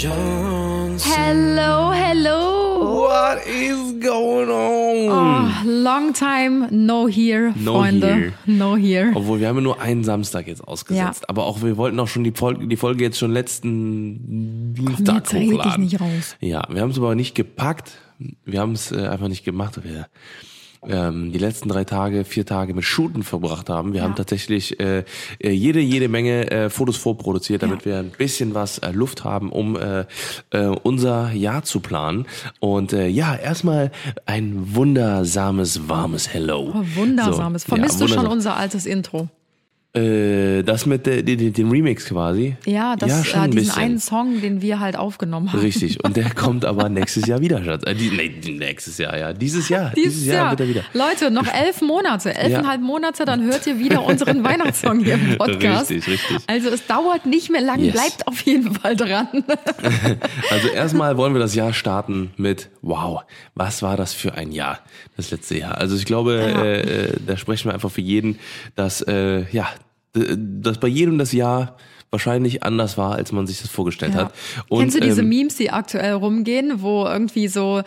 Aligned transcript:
Johnsons. 0.00 1.04
Hello, 1.04 1.90
hello. 1.90 3.00
What 3.02 3.44
is 3.48 3.94
going 4.00 4.48
on? 4.48 5.08
Oh, 5.10 5.68
long 5.68 6.12
time 6.12 6.68
no 6.70 7.08
here, 7.08 7.52
No 7.56 7.74
Freunde. 7.80 8.06
here. 8.06 8.32
No 8.46 8.76
here. 8.76 9.10
Obwohl, 9.16 9.40
wir 9.40 9.48
haben 9.48 9.60
nur 9.60 9.80
einen 9.80 10.04
Samstag 10.04 10.46
jetzt 10.46 10.62
ausgesetzt. 10.62 11.22
Ja. 11.22 11.28
Aber 11.28 11.46
auch, 11.46 11.62
wir 11.62 11.76
wollten 11.76 11.98
auch 11.98 12.06
schon 12.06 12.22
die 12.22 12.30
Folge, 12.30 12.68
die 12.68 12.76
Folge 12.76 13.02
jetzt 13.02 13.18
schon 13.18 13.32
letzten 13.32 14.72
Dienstag 14.74 15.16
jetzt 15.16 15.34
red 15.34 15.42
dich 15.42 15.52
hochladen. 15.58 15.82
nicht 15.84 16.00
raus. 16.00 16.36
Ja, 16.40 16.62
wir 16.70 16.80
haben 16.80 16.90
es 16.90 16.98
aber 16.98 17.16
nicht 17.16 17.34
gepackt. 17.34 17.98
Wir 18.44 18.60
haben 18.60 18.72
es 18.72 18.92
äh, 18.92 19.04
einfach 19.08 19.26
nicht 19.26 19.44
gemacht. 19.44 19.80
Wir 19.82 20.06
ähm, 20.86 21.32
die 21.32 21.38
letzten 21.38 21.68
drei 21.68 21.84
Tage, 21.84 22.24
vier 22.24 22.46
Tage 22.46 22.74
mit 22.74 22.84
Shooten 22.84 23.22
verbracht 23.22 23.68
haben. 23.68 23.92
Wir 23.92 23.98
Ja. 23.98 24.04
haben 24.04 24.14
tatsächlich 24.16 24.78
äh, 24.80 25.04
äh, 25.40 25.50
jede, 25.50 25.80
jede 25.80 26.08
Menge 26.08 26.50
äh, 26.50 26.70
Fotos 26.70 26.96
vorproduziert, 26.96 27.62
damit 27.62 27.84
wir 27.84 27.98
ein 27.98 28.10
bisschen 28.16 28.54
was 28.54 28.78
äh, 28.78 28.90
Luft 28.92 29.24
haben, 29.24 29.50
um 29.50 29.76
äh, 29.76 30.04
äh, 30.50 30.66
unser 30.82 31.32
Jahr 31.32 31.62
zu 31.64 31.80
planen. 31.80 32.26
Und 32.60 32.92
äh, 32.92 33.08
ja, 33.08 33.34
erstmal 33.34 33.90
ein 34.26 34.74
wundersames, 34.74 35.88
warmes 35.88 36.32
Hello. 36.32 36.72
Oh, 36.74 36.84
wundersames. 36.96 37.62
So, 37.62 37.68
ja, 37.70 37.76
Vermisst 37.76 38.00
du 38.00 38.06
schon 38.08 38.16
wundersam. 38.18 38.32
unser 38.32 38.56
altes 38.56 38.86
Intro? 38.86 39.28
Äh, 39.98 40.62
das 40.62 40.86
mit 40.86 41.06
der, 41.06 41.22
den, 41.22 41.52
den 41.52 41.70
Remix 41.70 42.06
quasi. 42.06 42.56
Ja, 42.66 42.96
das, 42.96 43.10
ja 43.10 43.24
schon 43.24 43.40
äh, 43.40 43.44
ein 43.44 43.50
diesen 43.50 43.66
bisschen. 43.66 43.82
einen 43.82 43.98
Song, 43.98 44.40
den 44.40 44.62
wir 44.62 44.80
halt 44.80 44.96
aufgenommen 44.96 45.52
haben. 45.52 45.60
Richtig. 45.60 46.02
Und 46.04 46.16
der 46.16 46.30
kommt 46.34 46.64
aber 46.64 46.88
nächstes 46.88 47.26
Jahr 47.26 47.40
wieder, 47.40 47.64
Schatz. 47.64 47.82
Äh, 47.86 47.94
die, 47.94 48.10
nee, 48.10 48.52
nächstes 48.52 48.98
Jahr, 48.98 49.16
ja. 49.16 49.32
Dieses 49.32 49.68
Jahr. 49.68 49.92
Dieses 49.96 50.24
Jahr. 50.26 50.50
wird 50.50 50.60
er 50.60 50.68
wieder. 50.68 50.82
Leute, 50.94 51.30
noch 51.30 51.46
elf 51.52 51.80
Monate, 51.82 52.34
elfeinhalb 52.34 52.80
Monate, 52.80 53.24
dann 53.24 53.42
hört 53.44 53.66
ihr 53.66 53.78
wieder 53.78 54.04
unseren 54.04 54.44
Weihnachtssong 54.44 55.04
hier 55.04 55.14
im 55.14 55.36
Podcast. 55.38 55.90
Richtig, 55.90 56.06
richtig. 56.14 56.38
Also 56.46 56.68
es 56.70 56.86
dauert 56.86 57.26
nicht 57.26 57.50
mehr 57.50 57.60
lang, 57.62 57.80
Yes. 57.80 57.92
bleibt 57.92 58.26
auf 58.26 58.40
jeden 58.42 58.74
Fall 58.74 58.96
dran. 58.96 59.28
Also 60.50 60.68
erstmal 60.68 61.16
wollen 61.16 61.32
wir 61.34 61.40
das 61.40 61.54
Jahr 61.54 61.72
starten 61.72 62.30
mit, 62.36 62.70
wow, 62.82 63.22
was 63.54 63.82
war 63.82 63.96
das 63.96 64.12
für 64.14 64.34
ein 64.34 64.52
Jahr, 64.52 64.80
das 65.16 65.30
letzte 65.30 65.58
Jahr. 65.58 65.78
Also 65.78 65.96
ich 65.96 66.04
glaube, 66.04 66.34
Ja. 66.34 66.62
äh, 66.64 66.80
äh, 66.80 67.12
da 67.26 67.36
sprechen 67.36 67.68
wir 67.68 67.74
einfach 67.74 67.90
für 67.90 68.00
jeden, 68.00 68.38
dass, 68.74 69.02
äh, 69.02 69.44
ja, 69.52 69.68
dass 70.36 70.78
bei 70.78 70.88
jedem 70.88 71.18
das 71.18 71.32
Jahr 71.32 71.76
wahrscheinlich 72.10 72.62
anders 72.62 72.96
war, 72.96 73.14
als 73.16 73.32
man 73.32 73.46
sich 73.46 73.60
das 73.60 73.70
vorgestellt 73.70 74.14
Ja. 74.14 74.20
hat. 74.26 74.34
Und, 74.68 74.80
Kennst 74.80 74.96
du 74.96 75.00
diese 75.00 75.20
ähm, 75.22 75.28
Memes, 75.28 75.56
die 75.56 75.70
aktuell 75.70 76.12
rumgehen, 76.12 76.80
wo 76.82 77.04
irgendwie 77.04 77.48
so 77.48 77.82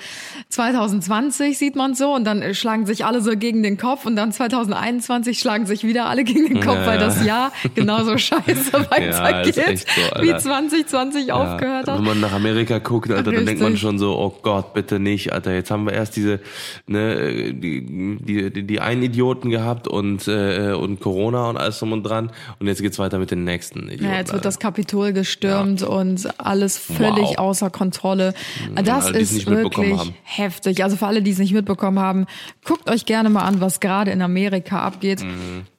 2020 0.49 1.57
sieht 1.57 1.75
man 1.75 1.95
so 1.95 2.13
und 2.13 2.23
dann 2.25 2.53
schlagen 2.53 2.85
sich 2.85 3.05
alle 3.05 3.21
so 3.21 3.31
gegen 3.35 3.63
den 3.63 3.77
Kopf 3.77 4.05
und 4.05 4.15
dann 4.15 4.31
2021 4.31 5.39
schlagen 5.39 5.65
sich 5.65 5.83
wieder 5.83 6.05
alle 6.05 6.23
gegen 6.23 6.45
den 6.47 6.59
Kopf, 6.61 6.75
Ja, 6.77 6.85
weil 6.85 6.99
ja. 6.99 7.05
das 7.05 7.25
Jahr 7.25 7.51
genauso 7.75 8.17
scheiße 8.17 8.73
weitergeht, 8.73 9.57
echt 9.57 9.87
so, 9.89 10.21
wie 10.21 10.35
2020 10.37 11.31
aufgehört 11.31 11.87
Ja, 11.87 11.93
hat. 11.93 11.99
Wenn 11.99 12.05
man 12.05 12.19
nach 12.19 12.33
Amerika 12.33 12.79
guckt, 12.79 13.09
Alter, 13.11 13.31
dann 13.31 13.45
denkt 13.45 13.61
man 13.61 13.71
Richtig. 13.73 13.81
schon 13.81 13.97
so, 13.99 14.17
oh 14.17 14.37
Gott, 14.41 14.73
bitte 14.73 14.99
nicht, 14.99 15.33
Alter. 15.33 15.53
Jetzt 15.53 15.71
haben 15.71 15.85
wir 15.85 15.93
erst 15.93 16.15
diese, 16.15 16.39
ne, 16.87 17.53
die, 17.53 17.85
die, 18.19 18.51
die, 18.51 18.63
die 18.63 18.79
einen 18.79 19.03
Idioten 19.03 19.49
gehabt 19.49 19.87
und, 19.87 20.27
äh, 20.27 20.73
und 20.73 20.99
Corona 20.99 21.49
und 21.49 21.57
alles 21.57 21.79
drum 21.79 21.91
und 21.93 22.03
dran. 22.03 22.31
Und 22.59 22.67
jetzt 22.67 22.81
geht's 22.81 22.99
weiter 22.99 23.17
mit 23.19 23.31
den 23.31 23.43
nächsten 23.43 23.89
Idioten. 23.89 24.10
Ja, 24.11 24.17
jetzt 24.19 24.27
wird 24.29 24.35
Alter. 24.39 24.43
das 24.43 24.59
Kapitol 24.59 25.13
gestürmt 25.13 25.81
und 25.83 26.39
alles 26.39 26.77
völlig 26.77 27.29
Wow. 27.31 27.37
außer 27.37 27.69
Kontrolle. 27.69 28.33
Das 28.75 29.05
alle, 29.07 29.19
ist 29.19 29.45
wirklich 29.47 30.13
heftig. 30.23 30.83
Also 30.83 30.97
für 30.97 31.07
alle, 31.07 31.21
die 31.21 31.31
es 31.31 31.37
nicht 31.39 31.53
mitbekommen 31.53 31.99
haben, 31.99 32.25
guckt 32.65 32.89
euch 32.89 33.05
gerne 33.05 33.29
mal 33.29 33.41
an, 33.43 33.61
was 33.61 33.79
gerade 33.79 34.11
in 34.11 34.21
Amerika 34.21 34.79
abgeht. 34.81 35.23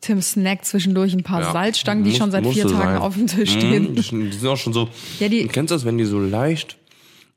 Tim 0.01 0.21
snackt 0.23 0.65
zwischendurch 0.67 1.13
ein 1.15 1.23
paar 1.23 1.39
Mhm. 1.41 1.45
Ja. 1.47 1.53
Salzstangen, 1.53 2.05
die 2.05 2.11
Muss- 2.11 2.19
schon 2.19 2.31
seit 2.31 2.47
vier 2.47 2.65
Tagen 2.67 2.77
sein. 2.79 2.97
auf 2.99 3.15
dem 3.15 3.27
Tisch 3.27 3.55
Mhm, 3.55 3.59
stehen. 3.61 3.95
Die 3.95 4.03
sind 4.03 4.49
auch 4.49 4.57
schon 4.57 4.73
so, 4.73 4.89
Ja, 5.21 5.29
die- 5.29 5.43
du 5.43 5.49
kennst 5.49 5.71
das, 5.71 5.85
wenn 5.85 5.99
die 5.99 6.05
so 6.05 6.19
leicht, 6.19 6.77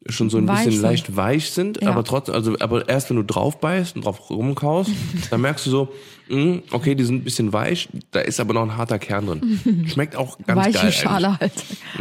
schon 0.08 0.30
so 0.30 0.38
ein 0.38 0.48
Weich 0.48 0.58
bisschen 0.66 0.72
sind. 0.74 0.82
leicht 0.84 1.16
weich 1.16 1.50
sind, 1.52 1.82
Ja. 1.82 1.90
aber 1.90 2.04
trotzdem, 2.04 2.36
also, 2.36 2.56
aber 2.60 2.88
erst 2.88 3.10
wenn 3.10 3.18
du 3.18 3.24
drauf 3.24 3.60
beißt 3.60 3.96
und 3.96 4.06
drauf 4.06 4.30
rumkaust, 4.30 4.92
dann 5.32 5.42
merkst 5.42 5.66
du 5.66 5.70
so, 5.72 5.94
mh, 6.30 6.60
okay, 6.72 6.94
die 6.94 7.04
sind 7.04 7.16
ein 7.16 7.24
bisschen 7.24 7.52
weich, 7.54 7.90
da 8.12 8.20
ist 8.20 8.40
aber 8.40 8.54
noch 8.54 8.62
ein 8.62 8.78
harter 8.78 9.00
Kern 9.00 9.26
drin. 9.26 9.88
Schmeckt 9.92 10.16
auch 10.16 10.38
ganz 10.46 10.68
Weiche 10.68 10.78
geil. 10.80 10.92
Schale, 10.92 11.40
halt. 11.40 11.54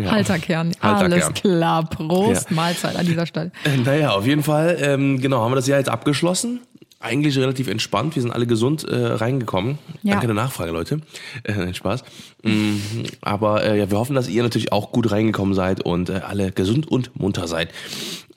Ja. 0.02 0.10
Halterkern. 0.10 0.72
Halterkern. 0.82 1.12
Alles 1.12 1.32
klar. 1.34 1.88
Prost, 1.88 2.50
Ja. 2.50 2.56
Mahlzeit 2.56 2.96
an 2.96 3.06
dieser 3.06 3.24
Stelle. 3.26 3.52
Naja, 3.84 4.10
auf 4.10 4.26
jeden 4.26 4.42
Fall, 4.42 4.76
ähm, 4.80 5.18
genau, 5.20 5.40
haben 5.40 5.52
wir 5.52 5.56
das 5.56 5.66
Jahr 5.66 5.78
jetzt 5.78 5.88
abgeschlossen. 5.88 6.60
Eigentlich 7.04 7.36
relativ 7.36 7.68
entspannt. 7.68 8.14
Wir 8.14 8.22
sind 8.22 8.30
alle 8.30 8.46
gesund 8.46 8.82
äh, 8.84 8.94
reingekommen. 8.96 9.78
Ja. 10.02 10.12
Danke 10.12 10.26
der 10.26 10.34
Nachfrage, 10.34 10.72
Leute. 10.72 11.00
Äh, 11.44 11.74
Spaß. 11.74 12.02
Mm, 12.42 12.76
aber 13.20 13.62
äh, 13.62 13.78
ja, 13.78 13.90
wir 13.90 13.98
hoffen, 13.98 14.16
dass 14.16 14.28
ihr 14.28 14.42
natürlich 14.42 14.72
auch 14.72 14.92
gut 14.92 15.10
reingekommen 15.10 15.52
seid 15.52 15.84
und 15.84 16.08
äh, 16.08 16.20
alle 16.26 16.52
gesund 16.52 16.88
und 16.88 17.14
munter 17.20 17.46
seid. 17.48 17.68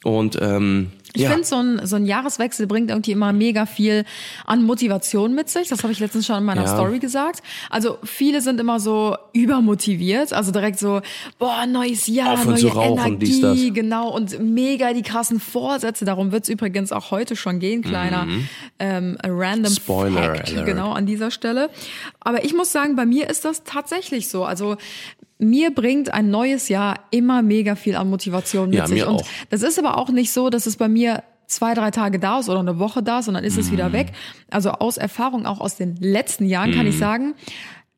Und 0.04 0.38
ähm, 0.42 0.92
Ich 1.16 1.24
ja. 1.24 1.32
finde, 1.32 1.44
so 1.46 1.56
ein, 1.56 1.86
so 1.86 1.96
ein 1.96 2.06
Jahreswechsel 2.06 2.68
bringt 2.68 2.92
irgendwie 2.92 3.12
immer 3.12 3.34
mega 3.34 3.66
viel 3.66 4.06
an 4.46 4.64
Motivation 4.64 5.34
mit 5.34 5.50
sich. 5.50 5.68
Das 5.70 5.82
habe 5.82 5.92
ich 5.92 6.00
letztens 6.00 6.28
schon 6.28 6.38
in 6.38 6.44
meiner 6.44 6.62
Ja. 6.66 6.68
Story 6.68 7.00
gesagt. 7.00 7.42
Also 7.72 7.98
viele 8.04 8.42
sind 8.42 8.60
immer 8.60 8.80
so 8.80 9.18
übermotiviert, 9.34 10.34
also 10.34 10.52
direkt 10.52 10.78
so, 10.78 11.02
boah, 11.40 11.66
neues 11.66 12.06
Jahr, 12.08 12.34
Aufhören 12.34 12.50
neue 12.52 12.60
zu 12.60 12.68
rauchen, 12.68 13.06
Energie, 13.06 13.26
dies, 13.26 13.42
das. 13.42 13.58
genau, 13.74 14.10
und 14.16 14.40
mega 14.40 14.94
die 14.94 15.02
krassen 15.02 15.40
Vorsätze. 15.40 16.06
Darum 16.06 16.32
wird's 16.32 16.48
übrigens 16.48 16.92
auch 16.92 17.10
heute 17.10 17.36
schon 17.36 17.60
gehen, 17.60 17.82
kleiner 17.82 18.28
ähm, 18.80 19.18
random 19.24 19.72
Mhm. 19.72 19.76
Spoiler 19.76 20.36
Fact, 20.36 20.66
genau 20.66 20.92
an 20.92 21.06
dieser 21.08 21.32
Stelle. 21.32 21.70
Aber 22.20 22.46
ich 22.46 22.54
muss 22.54 22.72
sagen, 22.72 22.96
bei 22.96 23.06
mir 23.08 23.30
ist 23.30 23.44
das 23.46 23.64
tatsächlich 23.64 24.30
so. 24.30 24.46
Also 24.46 24.78
mir 25.40 25.72
bringt 25.72 26.14
ein 26.14 26.30
neues 26.32 26.68
Jahr 26.70 27.00
immer 27.12 27.42
mega 27.42 27.76
viel 27.76 27.96
an 27.96 28.10
Motivation 28.10 28.70
mit 28.70 28.80
Ja, 28.80 28.88
sich. 28.88 29.06
Und 29.06 29.22
auch. 29.22 29.26
das 29.50 29.62
ist 29.62 29.78
aber 29.78 29.98
auch 29.98 30.10
nicht 30.10 30.32
so, 30.32 30.50
dass 30.50 30.66
es 30.66 30.78
bei 30.78 30.88
mir 30.88 31.24
zwei, 31.46 31.74
drei 31.74 31.92
Tage 31.92 32.20
da 32.20 32.40
ist 32.40 32.50
oder 32.50 32.60
eine 32.60 32.80
Woche 32.80 33.02
da 33.04 33.20
ist 33.20 33.28
und 33.28 33.36
dann 33.36 33.44
ist 33.44 33.58
es 33.58 33.68
Mhm. 33.68 33.72
wieder 33.74 33.94
weg. 33.94 34.08
Also 34.50 34.72
aus 34.72 34.98
Erfahrung, 34.98 35.46
auch 35.46 35.60
aus 35.62 35.76
den 35.78 35.96
letzten 35.98 36.46
Jahren 36.46 36.72
kann 36.72 36.86
Mhm. 36.86 36.92
ich 36.92 36.98
sagen, 36.98 37.36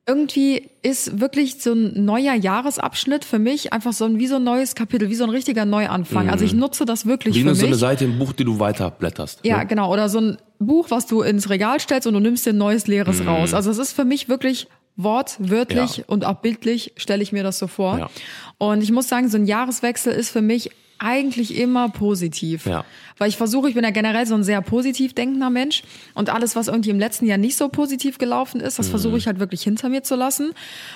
irgendwie 0.07 0.69
ist 0.81 1.19
wirklich 1.19 1.61
so 1.61 1.73
ein 1.73 2.03
neuer 2.03 2.33
Jahresabschnitt 2.33 3.23
für 3.25 3.37
mich 3.37 3.73
einfach 3.73 3.93
so 3.93 4.05
ein, 4.05 4.17
wie 4.17 4.25
so 4.25 4.37
ein 4.37 4.43
neues 4.43 4.73
Kapitel, 4.73 5.09
wie 5.09 5.15
so 5.15 5.23
ein 5.23 5.29
richtiger 5.29 5.65
Neuanfang. 5.65 6.29
Also 6.31 6.45
ich 6.45 6.53
nutze 6.53 6.85
das 6.85 7.05
wirklich 7.05 7.35
Mhm. 7.35 7.39
Wie 7.39 7.43
für 7.43 7.47
eine, 7.49 7.55
so 7.55 7.61
mich. 7.61 7.69
eine 7.69 7.77
Seite 7.77 8.05
im 8.05 8.17
Buch, 8.17 8.33
die 8.33 8.43
du 8.43 8.59
weiterblätterst. 8.59 9.41
Ja, 9.43 9.59
ne? 9.59 9.67
genau. 9.67 9.93
Oder 9.93 10.09
so 10.09 10.19
ein 10.19 10.37
Buch, 10.57 10.87
was 10.89 11.05
du 11.05 11.21
ins 11.21 11.49
Regal 11.51 11.79
stellst 11.79 12.07
und 12.07 12.15
du 12.15 12.19
nimmst 12.19 12.45
dir 12.45 12.51
ein 12.53 12.57
neues 12.57 12.87
leeres 12.87 13.25
raus. 13.25 13.53
Also 13.53 13.69
es 13.69 13.77
ist 13.77 13.93
für 13.93 14.03
mich 14.05 14.27
wirklich 14.29 14.67
wortwörtlich. 15.03 15.97
Ja. 15.97 16.03
und 16.07 16.25
auch 16.25 16.35
bildlich 16.41 16.93
stelle 16.97 17.23
ich 17.23 17.31
mir 17.31 17.43
das 17.43 17.57
so 17.59 17.67
vor. 17.67 17.97
Ja. 17.97 18.09
Und 18.57 18.81
ich 18.83 18.91
muss 18.91 19.07
sagen, 19.07 19.29
so 19.29 19.37
ein 19.37 19.45
Jahreswechsel 19.45 20.13
ist 20.13 20.29
für 20.29 20.41
mich 20.41 20.71
eigentlich 21.01 21.57
immer 21.57 21.87
positiv. 21.87 22.65
Ja. 22.65 22.83
Weil 23.17 23.29
ich 23.29 23.37
versuche, 23.37 23.69
ich 23.69 23.75
bin 23.75 23.85
ja 23.85 23.89
generell 23.89 24.25
so 24.25 24.35
ein 24.35 24.43
sehr 24.43 24.61
positiv 24.61 25.13
denkender 25.13 25.49
Mensch 25.49 25.83
und 26.13 26.29
alles, 26.29 26.57
was 26.57 26.67
irgendwie 26.67 26.89
im 26.89 26.99
letzten 26.99 27.25
Jahr 27.25 27.37
nicht 27.37 27.55
so 27.55 27.69
positiv 27.69 28.17
gelaufen 28.17 28.59
ist, 28.59 28.79
das 28.79 28.87
Mhm. 28.87 28.91
versuche 28.91 29.17
ich 29.17 29.25
halt 29.25 29.39
wirklich 29.39 29.61
hinter 29.63 29.87
mir 29.87 30.03
zu 30.03 30.15
lassen 30.17 30.51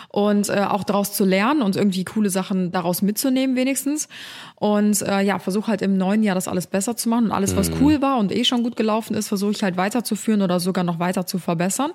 und 0.09 0.49
äh, 0.49 0.65
auch 0.69 0.83
daraus 0.83 1.13
zu 1.13 1.23
lernen 1.23 1.61
und 1.61 1.77
irgendwie 1.77 2.03
coole 2.03 2.29
Sachen 2.29 2.73
daraus 2.73 3.01
mitzunehmen 3.01 3.55
wenigstens. 3.55 4.09
Und 4.55 5.01
äh, 5.03 5.21
ja, 5.21 5.39
versuche 5.39 5.67
halt 5.67 5.81
im 5.81 5.95
neuen 5.95 6.21
Jahr 6.21 6.35
das 6.35 6.49
alles 6.49 6.67
besser 6.67 6.97
zu 6.97 7.07
machen 7.07 7.25
und 7.27 7.31
alles, 7.31 7.55
was 7.55 7.69
Mhm. 7.69 7.77
cool 7.79 8.01
war 8.01 8.17
und 8.17 8.33
eh 8.35 8.43
schon 8.43 8.61
gut 8.63 8.75
gelaufen 8.75 9.13
ist, 9.15 9.29
versuche 9.29 9.51
ich 9.51 9.63
halt 9.63 9.77
weiterzuführen 9.77 10.41
oder 10.41 10.59
sogar 10.59 10.83
noch 10.83 10.99
weiter 10.99 11.25
zu 11.25 11.39
verbessern. 11.39 11.91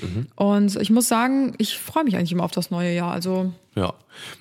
Mhm. 0.00 0.26
Und 0.34 0.76
ich 0.76 0.90
muss 0.90 1.08
sagen, 1.08 1.54
ich 1.58 1.78
freue 1.78 2.04
mich 2.04 2.16
eigentlich 2.16 2.32
immer 2.32 2.44
auf 2.44 2.52
das 2.52 2.70
neue 2.70 2.94
Jahr. 2.94 3.12
Also 3.12 3.52
Ja. 3.74 3.94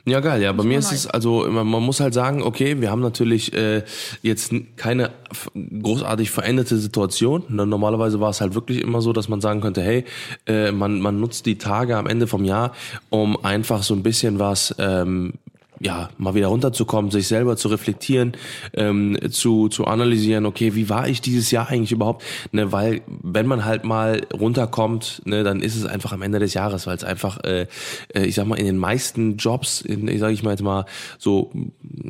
Ja, 0.06 0.20
geil. 0.22 0.42
Ja, 0.42 0.52
bei 0.54 0.64
mir 0.64 0.80
ist 0.80 0.92
es 0.92 1.06
also, 1.06 1.46
man, 1.50 1.68
man 1.68 1.84
muss 1.84 2.00
halt 2.00 2.14
sagen, 2.14 2.42
okay, 2.42 2.82
wir 2.82 2.90
haben 2.90 3.02
natürlich 3.02 3.54
äh, 3.54 3.84
jetzt 4.24 4.52
keine 4.76 5.12
großartig 5.54 6.32
veränderte 6.32 6.78
Situation. 6.78 7.44
Ne, 7.50 7.68
Normalerweise 7.68 8.20
war 8.20 8.32
es 8.32 8.42
halt 8.42 8.56
wirklich 8.56 8.82
immer 8.82 9.02
so, 9.02 9.14
dass 9.14 9.30
man 9.30 9.42
sagen 9.42 9.62
könnte, 9.62 9.82
hey, 9.82 10.06
äh, 10.48 10.72
man, 10.72 11.00
man 11.00 11.20
nutzt 11.20 11.46
die 11.46 11.58
Tage 11.58 11.98
am 11.98 12.08
Ende 12.08 12.28
vom 12.28 12.44
Jahr, 12.44 12.74
um 13.10 13.44
einfach 13.44 13.84
so 13.84 13.94
ein 13.94 14.04
bisschen 14.04 14.40
was 14.40 14.74
ähm, 14.80 15.34
ja, 15.80 16.10
mal 16.18 16.34
wieder 16.34 16.48
runterzukommen, 16.48 17.12
sich 17.12 17.28
selber 17.28 17.58
zu 17.58 17.68
reflektieren, 17.68 18.34
ähm, 18.74 19.18
zu, 19.30 19.70
zu 19.70 19.86
analysieren, 19.86 20.46
okay, 20.46 20.76
wie 20.76 20.90
war 20.90 21.08
ich 21.08 21.22
dieses 21.22 21.52
Jahr 21.52 21.70
eigentlich 21.70 21.92
überhaupt? 21.92 22.24
Ne, 22.52 22.72
weil 22.72 23.02
wenn 23.08 23.48
man 23.48 23.66
halt 23.66 23.84
mal 23.84 24.26
runterkommt, 24.34 25.22
ne, 25.26 25.44
dann 25.44 25.62
ist 25.62 25.76
es 25.76 25.86
einfach 25.86 26.14
am 26.14 26.22
Ende 26.22 26.40
des 26.40 26.54
Jahres, 26.54 26.88
weil 26.88 26.96
es 26.96 27.04
einfach, 27.04 27.44
äh, 27.44 27.68
äh, 28.14 28.26
ich 28.26 28.36
sag 28.36 28.48
mal, 28.48 28.58
in 28.58 28.66
den 28.66 28.78
meisten 28.78 29.38
Jobs, 29.38 29.82
in, 29.82 30.08
ich 30.08 30.20
sage 30.20 30.34
ich 30.34 30.44
mal 30.44 30.52
jetzt 30.52 30.64
mal 30.64 30.86
so, 31.18 31.52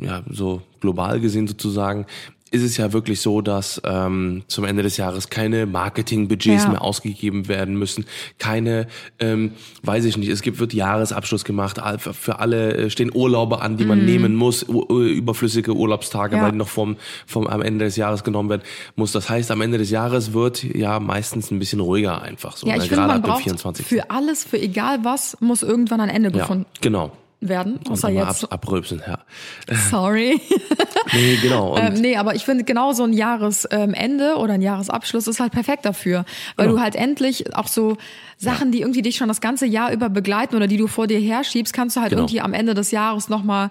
ja, 0.00 0.22
so 0.30 0.62
global 0.80 1.20
gesehen 1.20 1.46
sozusagen, 1.46 2.06
ist 2.50 2.62
es 2.62 2.76
ja 2.76 2.92
wirklich 2.92 3.20
so, 3.20 3.40
dass 3.40 3.80
ähm, 3.84 4.42
zum 4.48 4.64
Ende 4.64 4.82
des 4.82 4.96
Jahres 4.96 5.28
keine 5.30 5.66
Marketingbudgets 5.66 6.64
Ja. 6.64 6.70
mehr 6.70 6.82
ausgegeben 6.82 7.48
werden 7.48 7.76
müssen, 7.78 8.06
keine, 8.38 8.86
ähm, 9.18 9.52
weiß 9.82 10.04
ich 10.04 10.16
nicht, 10.16 10.28
es 10.28 10.42
gibt 10.42 10.58
wird 10.58 10.72
Jahresabschluss 10.74 11.44
gemacht, 11.44 11.78
für- 11.98 12.38
alle 12.40 12.74
äh, 12.76 12.90
stehen 12.90 13.10
Urlaube 13.14 13.60
an, 13.60 13.76
die 13.76 13.84
man 13.84 14.04
nehmen 14.04 14.34
muss, 14.34 14.68
u- 14.68 14.84
überflüssige 15.02 15.74
Urlaubstage, 15.74 16.36
Mhm. 16.36 16.40
Ja. 16.40 16.44
weil 16.46 16.52
die 16.52 16.58
noch 16.58 16.68
vom, 16.68 16.96
vom 17.26 17.46
am 17.46 17.62
Ende 17.62 17.84
des 17.84 17.96
Jahres 17.96 18.24
genommen 18.24 18.48
werden 18.50 18.62
muss. 18.96 19.12
Das 19.12 19.28
heißt, 19.30 19.50
am 19.50 19.60
Ende 19.60 19.78
des 19.78 19.90
Jahres 19.90 20.32
wird 20.32 20.62
ja 20.64 21.00
meistens 21.00 21.50
ein 21.50 21.58
bisschen 21.58 21.80
ruhiger 21.80 22.22
einfach 22.22 22.56
so, 22.56 22.66
Ja, 22.66 22.76
ne? 22.76 22.82
ich 22.82 22.88
finde, 22.88 22.96
gerade 23.02 23.08
man 23.08 23.16
ab 23.18 23.22
dem 23.24 23.30
braucht 23.30 23.42
24. 23.42 23.86
für 23.86 24.10
alles, 24.10 24.44
für 24.44 24.60
egal 24.60 25.00
was, 25.02 25.36
muss 25.40 25.62
irgendwann 25.62 26.00
ein 26.00 26.08
Ende 26.08 26.30
ja, 26.30 26.38
gefunden 26.40 26.66
genau. 26.80 27.12
Werden. 27.40 27.78
Außer 27.88 28.08
jetzt. 28.10 28.44
ab, 28.44 28.52
abrülpsen, 28.52 29.02
ja. 29.06 29.18
Sorry. 29.90 30.40
Nee, 31.14 31.36
genau. 31.40 31.74
Ähm, 31.78 31.94
nee, 31.94 32.16
aber 32.16 32.34
ich 32.34 32.44
finde 32.44 32.64
genau 32.64 32.92
so 32.92 33.02
ein 33.04 33.14
Jahresende 33.14 34.36
oder 34.36 34.54
ein 34.54 34.60
Jahresabschluss 34.62 35.26
ist 35.26 35.40
halt 35.40 35.52
perfekt 35.52 35.86
dafür, 35.86 36.26
weil 36.56 36.66
Genau. 36.66 36.76
du 36.78 36.82
halt 36.82 36.96
endlich 36.96 37.54
auch 37.56 37.66
so 37.66 37.96
Sachen, 38.36 38.72
die 38.72 38.82
irgendwie 38.82 39.00
dich 39.00 39.16
schon 39.16 39.28
das 39.28 39.40
ganze 39.40 39.64
Jahr 39.64 39.90
über 39.90 40.10
begleiten 40.10 40.54
oder 40.54 40.66
die 40.66 40.76
du 40.76 40.86
vor 40.86 41.06
dir 41.06 41.18
herschiebst, 41.18 41.72
kannst 41.72 41.96
du 41.96 42.00
halt 42.02 42.10
Genau. 42.10 42.22
irgendwie 42.22 42.42
am 42.42 42.52
Ende 42.52 42.74
des 42.74 42.90
Jahres 42.90 43.30
nochmal 43.30 43.70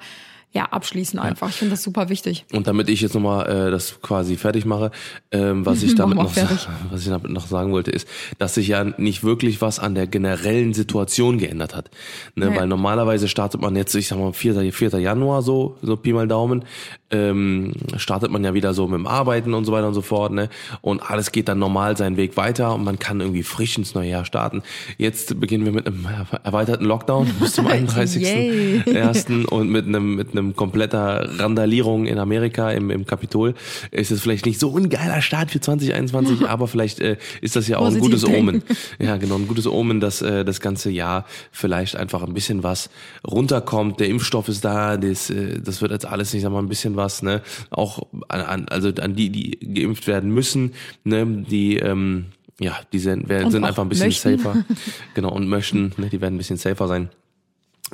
ja, 0.57 0.65
abschließen 0.65 1.19
einfach. 1.19 1.49
Ich 1.49 1.55
finde 1.57 1.73
das 1.73 1.83
super 1.83 2.09
wichtig. 2.09 2.43
Und 2.51 2.65
damit 2.65 2.89
ich 2.89 3.01
jetzt 3.01 3.13
nochmal 3.13 3.67
äh, 3.67 3.69
das 3.69 4.01
quasi 4.01 4.37
fertig 4.37 4.65
mache, 4.65 4.89
ähm, 5.31 5.67
was 5.67 5.83
ich 5.83 5.93
damit 5.95 6.17
noch, 6.17 6.35
was 6.89 7.01
ich 7.01 7.09
damit 7.09 7.29
noch 7.29 7.45
sagen 7.45 7.71
wollte, 7.73 7.91
ist, 7.91 8.07
dass 8.39 8.55
sich 8.55 8.69
ja 8.69 8.83
nicht 8.83 9.23
wirklich 9.23 9.61
was 9.61 9.77
an 9.77 9.93
der 9.93 10.07
generellen 10.07 10.73
Situation 10.73 11.37
geändert 11.37 11.75
hat. 11.75 11.91
Ne? 12.33 12.49
Nee. 12.49 12.57
Weil 12.57 12.67
normalerweise 12.67 13.27
startet 13.27 13.61
man 13.61 13.75
jetzt, 13.75 13.93
ich 13.93 14.07
sag 14.07 14.17
mal, 14.17 14.33
4. 14.33 14.73
4. 14.73 14.99
Januar 14.99 15.43
so, 15.43 15.77
so 15.83 15.95
Pi 15.95 16.11
mal 16.11 16.27
Daumen, 16.27 16.65
ähm, 17.11 17.73
startet 17.95 18.31
man 18.31 18.43
ja 18.43 18.53
wieder 18.53 18.73
so 18.73 18.87
mit 18.87 18.95
dem 18.95 19.07
Arbeiten 19.07 19.53
und 19.53 19.65
so 19.65 19.71
weiter 19.71 19.87
und 19.87 19.93
so 19.93 20.01
fort, 20.01 20.33
ne? 20.33 20.49
Und 20.81 20.99
alles 20.99 21.31
geht 21.31 21.47
dann 21.47 21.59
normal 21.59 21.95
seinen 21.95 22.17
Weg 22.17 22.35
weiter 22.35 22.73
und 22.75 22.83
man 22.83 22.99
kann 22.99 23.21
irgendwie 23.21 23.43
frisch 23.43 23.77
ins 23.77 23.95
neue 23.95 24.09
Jahr 24.09 24.25
starten. 24.25 24.61
Jetzt 24.97 25.39
beginnen 25.39 25.65
wir 25.65 25.71
mit 25.71 25.87
einem 25.87 26.05
erweiterten 26.43 26.85
Lockdown 26.85 27.27
bis 27.39 27.53
zum 27.53 27.67
31. 27.67 28.21
Yay. 28.21 28.81
ersten 28.93 29.45
und 29.45 29.69
mit 29.69 29.85
einem 29.85 30.15
mit 30.15 30.31
einem 30.31 30.55
kompletter 30.55 31.39
Randalierung 31.39 32.05
in 32.05 32.17
Amerika 32.17 32.71
im, 32.71 32.89
im 32.89 33.05
Kapitol 33.05 33.53
ist 33.91 34.11
es 34.11 34.21
vielleicht 34.21 34.45
nicht 34.45 34.59
so 34.59 34.75
ein 34.77 34.89
geiler 34.89 35.21
Start 35.21 35.51
für 35.51 35.61
2021, 35.61 36.41
aber 36.47 36.67
vielleicht 36.67 36.99
äh, 36.99 37.17
ist 37.41 37.55
das 37.55 37.67
ja 37.67 37.77
auch 37.77 37.87
ein 37.87 37.99
gutes 37.99 38.23
denken. 38.23 38.39
Omen. 38.39 38.63
Ja, 38.99 39.17
genau, 39.17 39.35
ein 39.35 39.47
gutes 39.47 39.67
Omen, 39.67 39.99
dass 39.99 40.21
äh, 40.21 40.43
das 40.43 40.59
ganze 40.59 40.89
Jahr 40.89 41.25
vielleicht 41.51 41.95
einfach 41.95 42.23
ein 42.23 42.33
bisschen 42.33 42.63
was 42.63 42.89
runterkommt. 43.27 43.99
Der 43.99 44.07
Impfstoff 44.07 44.47
ist 44.47 44.65
da, 44.65 44.97
das, 44.97 45.29
äh, 45.29 45.59
das 45.61 45.81
wird 45.81 45.91
jetzt 45.91 46.05
alles, 46.05 46.33
ich 46.33 46.41
sag 46.41 46.51
mal, 46.51 46.59
ein 46.59 46.67
bisschen 46.67 46.96
was, 46.97 47.23
ne? 47.23 47.41
Auch 47.69 48.07
an, 48.27 48.41
an 48.41 48.67
also 48.67 48.89
an 48.89 49.15
die, 49.15 49.29
die 49.29 49.51
geimpft 49.73 50.07
werden 50.07 50.31
müssen, 50.31 50.73
ne? 51.05 51.25
Die 51.49 51.77
ähm, 51.77 52.25
ja, 52.59 52.75
die 52.91 52.99
sind, 52.99 53.29
werden, 53.29 53.51
sind 53.51 53.63
einfach 53.63 53.83
ein 53.83 53.89
bisschen 53.89 54.07
möchten. 54.07 54.37
safer. 54.37 54.65
Genau, 55.13 55.31
und 55.31 55.47
möchten, 55.47 55.93
ne, 55.97 56.09
die 56.09 56.19
werden 56.21 56.35
ein 56.35 56.37
bisschen 56.39 56.57
safer 56.57 56.87
sein. 56.87 57.09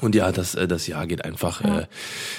Und 0.02 0.16
ja, 0.16 0.32
das, 0.32 0.56
äh, 0.56 0.68
das 0.68 0.88
Jahr 0.88 1.06
geht 1.06 1.24
einfach, 1.24 1.62
äh, 1.62 1.86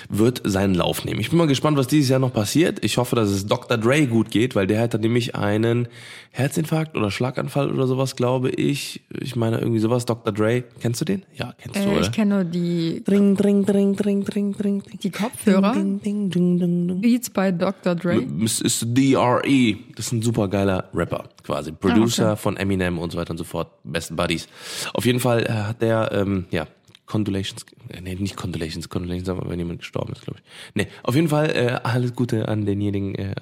wird 0.09 0.43
seinen 0.45 0.75
Lauf 0.75 1.05
nehmen. 1.05 1.21
Ich 1.21 1.31
bin 1.31 1.39
mal 1.39 1.47
gespannt, 1.47 1.77
was 1.77 1.87
dieses 1.87 2.11
Jahr 2.11 2.19
noch 2.19 2.33
passiert. 2.33 2.85
Ich 2.85 2.97
hoffe, 2.99 3.15
dass 3.15 3.29
es 3.29 3.47
Dr. 3.47 3.79
Dre 3.79 4.09
gut 4.09 4.31
geht, 4.33 4.57
weil 4.57 4.67
der 4.67 4.81
hatte 4.81 4.99
nämlich 4.99 5.37
einen 5.37 5.87
Herzinfarkt 6.33 6.97
oder 6.97 7.13
Schlaganfall 7.13 7.71
oder 7.73 7.87
sowas, 7.87 8.17
glaube 8.17 8.51
ich. 8.51 9.03
Ich 9.21 9.37
meine 9.37 9.59
irgendwie 9.59 9.79
sowas. 9.79 10.05
Dr. 10.05 10.33
Dre, 10.33 10.65
kennst 10.81 11.01
du 11.01 11.05
den? 11.05 11.23
Ja, 11.37 11.55
kennst 11.63 11.77
du, 11.77 11.81
Äh, 11.85 11.93
oder? 11.93 12.01
ich 12.01 12.11
kenne 12.11 12.35
nur 12.35 12.45
die, 12.45 13.03
Dring, 13.05 13.37
dring, 13.37 13.65
dring, 13.65 13.95
dring, 13.95 14.25
dring, 14.25 14.53
dring, 14.53 14.83
dring. 14.83 14.99
die 15.01 15.11
Kopfhörer. 15.11 15.75
Ding, 15.75 16.01
ding, 16.03 16.31
ding, 16.31 16.59
ding, 16.59 16.89
ding. 16.89 17.01
Beats 17.01 17.31
bei 17.31 17.53
Dr. 17.53 17.95
Dre. 17.95 18.21
Es 18.45 18.61
ist 18.61 18.85
DRE. 18.89 19.77
Das 19.95 20.07
ist 20.07 20.13
ein 20.13 20.23
super 20.23 20.49
geiler 20.49 20.89
Rapper, 20.93 21.29
quasi. 21.45 21.71
Producer 21.71 22.37
von 22.37 22.57
Eminem 22.57 22.99
und 22.99 23.13
so 23.13 23.19
weiter 23.19 23.31
und 23.31 23.39
so 23.39 23.45
fort. 23.45 23.69
Best 23.85 24.17
Buddies. 24.17 24.49
Auf 24.93 25.07
jeden 25.07 25.21
Fall 25.21 25.45
äh, 25.45 25.53
hat 25.53 25.81
der, 25.83 26.11
ähm, 26.13 26.47
ja, 26.51 26.67
Condolations, 27.07 27.67
äh, 27.89 28.01
nee, 28.01 28.15
nicht 28.15 28.37
Condolations, 28.37 28.89
Condolations, 28.89 29.29
aber 29.29 29.49
wenn 29.49 29.59
jemand 29.59 29.81
gestorben 29.81 30.13
ist, 30.13 30.23
glaube 30.23 30.41
ich. 30.41 30.75
Nee, 30.75 30.89
auf 31.03 31.15
jeden 31.15 31.29
Fall 31.29 31.51
äh, 31.51 31.81
alles 31.83 32.15
Gute 32.15 32.49
an 32.49 32.65
denjenigen, 32.65 33.15
äh, 33.15 33.35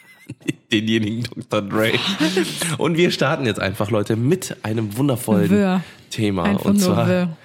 denjenigen 0.72 1.24
Dr. 1.48 1.62
Dre. 1.62 1.92
Und 2.78 2.96
wir 2.96 3.10
starten 3.10 3.46
jetzt 3.46 3.60
einfach, 3.60 3.90
Leute, 3.90 4.16
mit 4.16 4.56
einem 4.62 4.96
wundervollen 4.96 5.50
Wirr. 5.50 5.84
Thema. 6.10 6.44
Einfach 6.44 6.64
und 6.64 6.78
zwar, 6.78 7.08
wirr. 7.08 7.36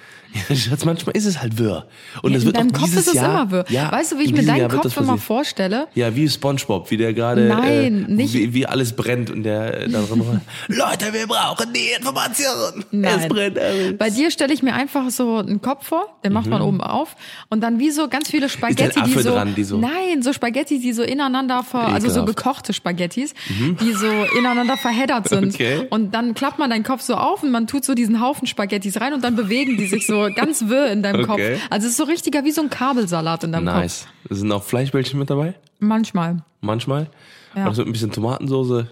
Ja, 0.48 0.56
Schatz, 0.56 0.84
manchmal 0.84 1.16
ist 1.16 1.26
es 1.26 1.40
halt 1.40 1.58
wirr. 1.58 1.86
Und 2.22 2.32
Ja, 2.32 2.38
es 2.38 2.42
in 2.42 2.46
wird 2.48 2.56
deinem 2.56 2.74
auch 2.74 2.80
Kopf 2.80 2.96
ist 2.96 3.06
es 3.08 3.14
Jahr, 3.14 3.42
immer 3.42 3.50
wirr. 3.52 3.64
Ja, 3.68 3.92
weißt 3.92 4.12
du, 4.12 4.18
wie 4.18 4.22
ich 4.24 4.30
in 4.30 4.36
mir 4.36 4.44
deinen 4.44 4.58
Jahr 4.58 4.68
Kopf 4.68 4.96
immer 4.96 5.16
vorstelle? 5.18 5.86
Ja, 5.94 6.14
wie 6.16 6.28
SpongeBob, 6.28 6.90
wie 6.90 6.96
der 6.96 7.12
gerade 7.14 7.42
Nein, 7.46 8.06
äh, 8.08 8.12
nicht- 8.12 8.34
wie, 8.34 8.52
wie 8.52 8.66
alles 8.66 8.94
brennt 8.94 9.30
und 9.30 9.44
der 9.44 9.82
äh, 9.82 9.88
da 9.88 10.02
drin 10.02 10.40
Leute, 10.68 11.12
wir 11.12 11.26
brauchen 11.26 11.72
die 11.72 11.96
Information. 11.96 12.80
Es 12.80 12.84
Nein. 12.90 13.28
brennt 13.28 13.58
alles. 13.58 13.96
Bei 13.98 14.10
dir 14.10 14.30
stelle 14.30 14.52
ich 14.52 14.62
mir 14.62 14.74
einfach 14.74 15.08
so 15.10 15.36
einen 15.38 15.60
Kopf 15.62 15.86
vor, 15.86 16.06
den 16.24 16.32
macht 16.32 16.46
man 16.46 16.62
oben 16.62 16.80
auf 16.80 17.14
und 17.48 17.60
dann 17.60 17.78
wie 17.78 17.90
so 17.90 18.08
ganz 18.08 18.28
viele 18.30 18.48
Spaghetti, 18.48 19.00
Mhm. 19.00 19.04
Die, 19.04 19.22
so, 19.22 19.30
dran, 19.30 19.54
die 19.54 19.64
so- 19.64 19.78
nein, 19.78 20.22
so 20.22 20.32
Spaghetti, 20.32 20.80
die 20.80 20.92
so 20.92 21.02
ineinander 21.02 21.62
ver, 21.62 21.86
also 21.88 22.08
so 22.08 22.20
Ekelhaft. 22.22 22.28
Mhm. 22.28 22.34
gekochte 22.34 22.72
Spaghettis, 22.72 23.34
die 23.80 23.92
so 23.92 24.08
ineinander 24.38 24.76
verheddert 24.76 25.28
sind. 25.28 25.44
Okay. 25.54 25.86
Und 25.90 26.14
dann 26.14 26.34
klappt 26.34 26.58
man 26.58 26.70
deinen 26.70 26.82
Kopf 26.84 27.02
so 27.02 27.14
auf 27.14 27.42
und 27.42 27.50
man 27.50 27.66
tut 27.66 27.84
so 27.84 27.94
diesen 27.94 28.20
Haufen 28.20 28.46
Spaghettis 28.48 29.00
rein 29.00 29.12
und 29.12 29.22
dann 29.22 29.36
bewegen 29.36 29.76
die 29.76 29.86
sich 29.86 30.06
so 30.06 30.23
ganz 30.30 30.68
wirr 30.68 30.90
in 30.90 31.02
deinem 31.02 31.28
Okay. 31.28 31.54
Kopf. 31.54 31.66
Also 31.70 31.86
es 31.86 31.92
ist 31.92 31.96
so 31.98 32.04
richtiger 32.04 32.44
wie 32.44 32.50
so 32.52 32.62
ein 32.62 32.70
Kabelsalat 32.70 33.44
in 33.44 33.52
deinem 33.52 33.64
Nice. 33.64 34.06
Sind 34.30 34.50
auch 34.52 34.62
Fleischbällchen 34.62 35.18
mit 35.18 35.30
dabei? 35.30 35.52
Kopf. 35.52 35.58
Manchmal. 35.80 36.42
Manchmal. 36.60 37.08
Ja. 37.54 37.66
Also 37.66 37.82
mit 37.82 37.88
ein 37.88 37.92
bisschen 37.92 38.10
Tomatensoße. 38.12 38.90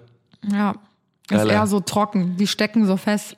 Ja. 0.51 0.75
Das 1.29 1.39
ist 1.43 1.47
Geile. 1.47 1.53
eher 1.53 1.67
so 1.67 1.81
trocken. 1.81 2.37
Die 2.37 2.47
stecken 2.47 2.87
so 2.87 2.97
fest. 2.97 3.37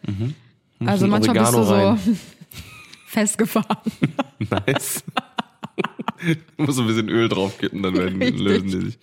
Also 0.81 1.07
bisschen 1.07 1.11
manchmal 1.11 1.37
bist 1.39 1.53
du 1.53 1.59
Oregano 1.59 1.65
so 1.65 1.75
rein. 2.11 2.21
festgefahren. 3.07 3.77
Nice. 4.51 5.05
Muss 6.57 6.79
ein 6.79 6.87
bisschen 6.87 7.09
Öl 7.09 7.29
draufkitten, 7.29 7.83
dann 7.83 7.95
werden, 7.97 8.21
lösen 8.39 8.69
die 8.69 8.81
sich. 8.87 8.99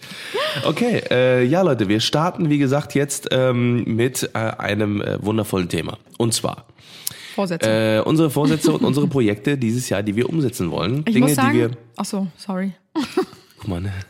Okay, 0.66 1.02
äh, 1.10 1.44
ja 1.44 1.62
Leute, 1.62 1.88
wir 1.88 2.00
starten 2.00 2.50
wie 2.50 2.58
gesagt 2.58 2.94
jetzt 2.96 3.30
ähm, 3.32 3.84
mit 3.86 4.30
äh, 4.34 4.38
einem 4.38 5.02
äh, 5.02 5.24
wundervollen 5.24 5.70
Thema. 5.70 5.98
Und 6.18 6.34
zwar 6.34 6.66
Vorsätze. 7.36 7.70
äh, 7.70 8.00
unsere 8.02 8.30
Vorsätze 8.30 8.72
und 8.72 8.84
unsere 8.84 9.08
Projekte 9.08 9.58
dieses 9.58 9.90
Jahr, 9.90 10.04
die 10.04 10.16
wir 10.16 10.30
umsetzen 10.30 10.72
wollen. 10.72 11.00
ich 11.08 11.14
Dinge, 11.14 11.28
muss 11.28 11.36
sagen, 11.36 11.54
die 11.54 11.60
wir 11.60 11.72
ach 11.98 12.06
so, 12.06 12.28
sorry. 12.38 12.74
Guck 13.58 13.68
mal, 13.68 13.82
ne? 13.82 13.94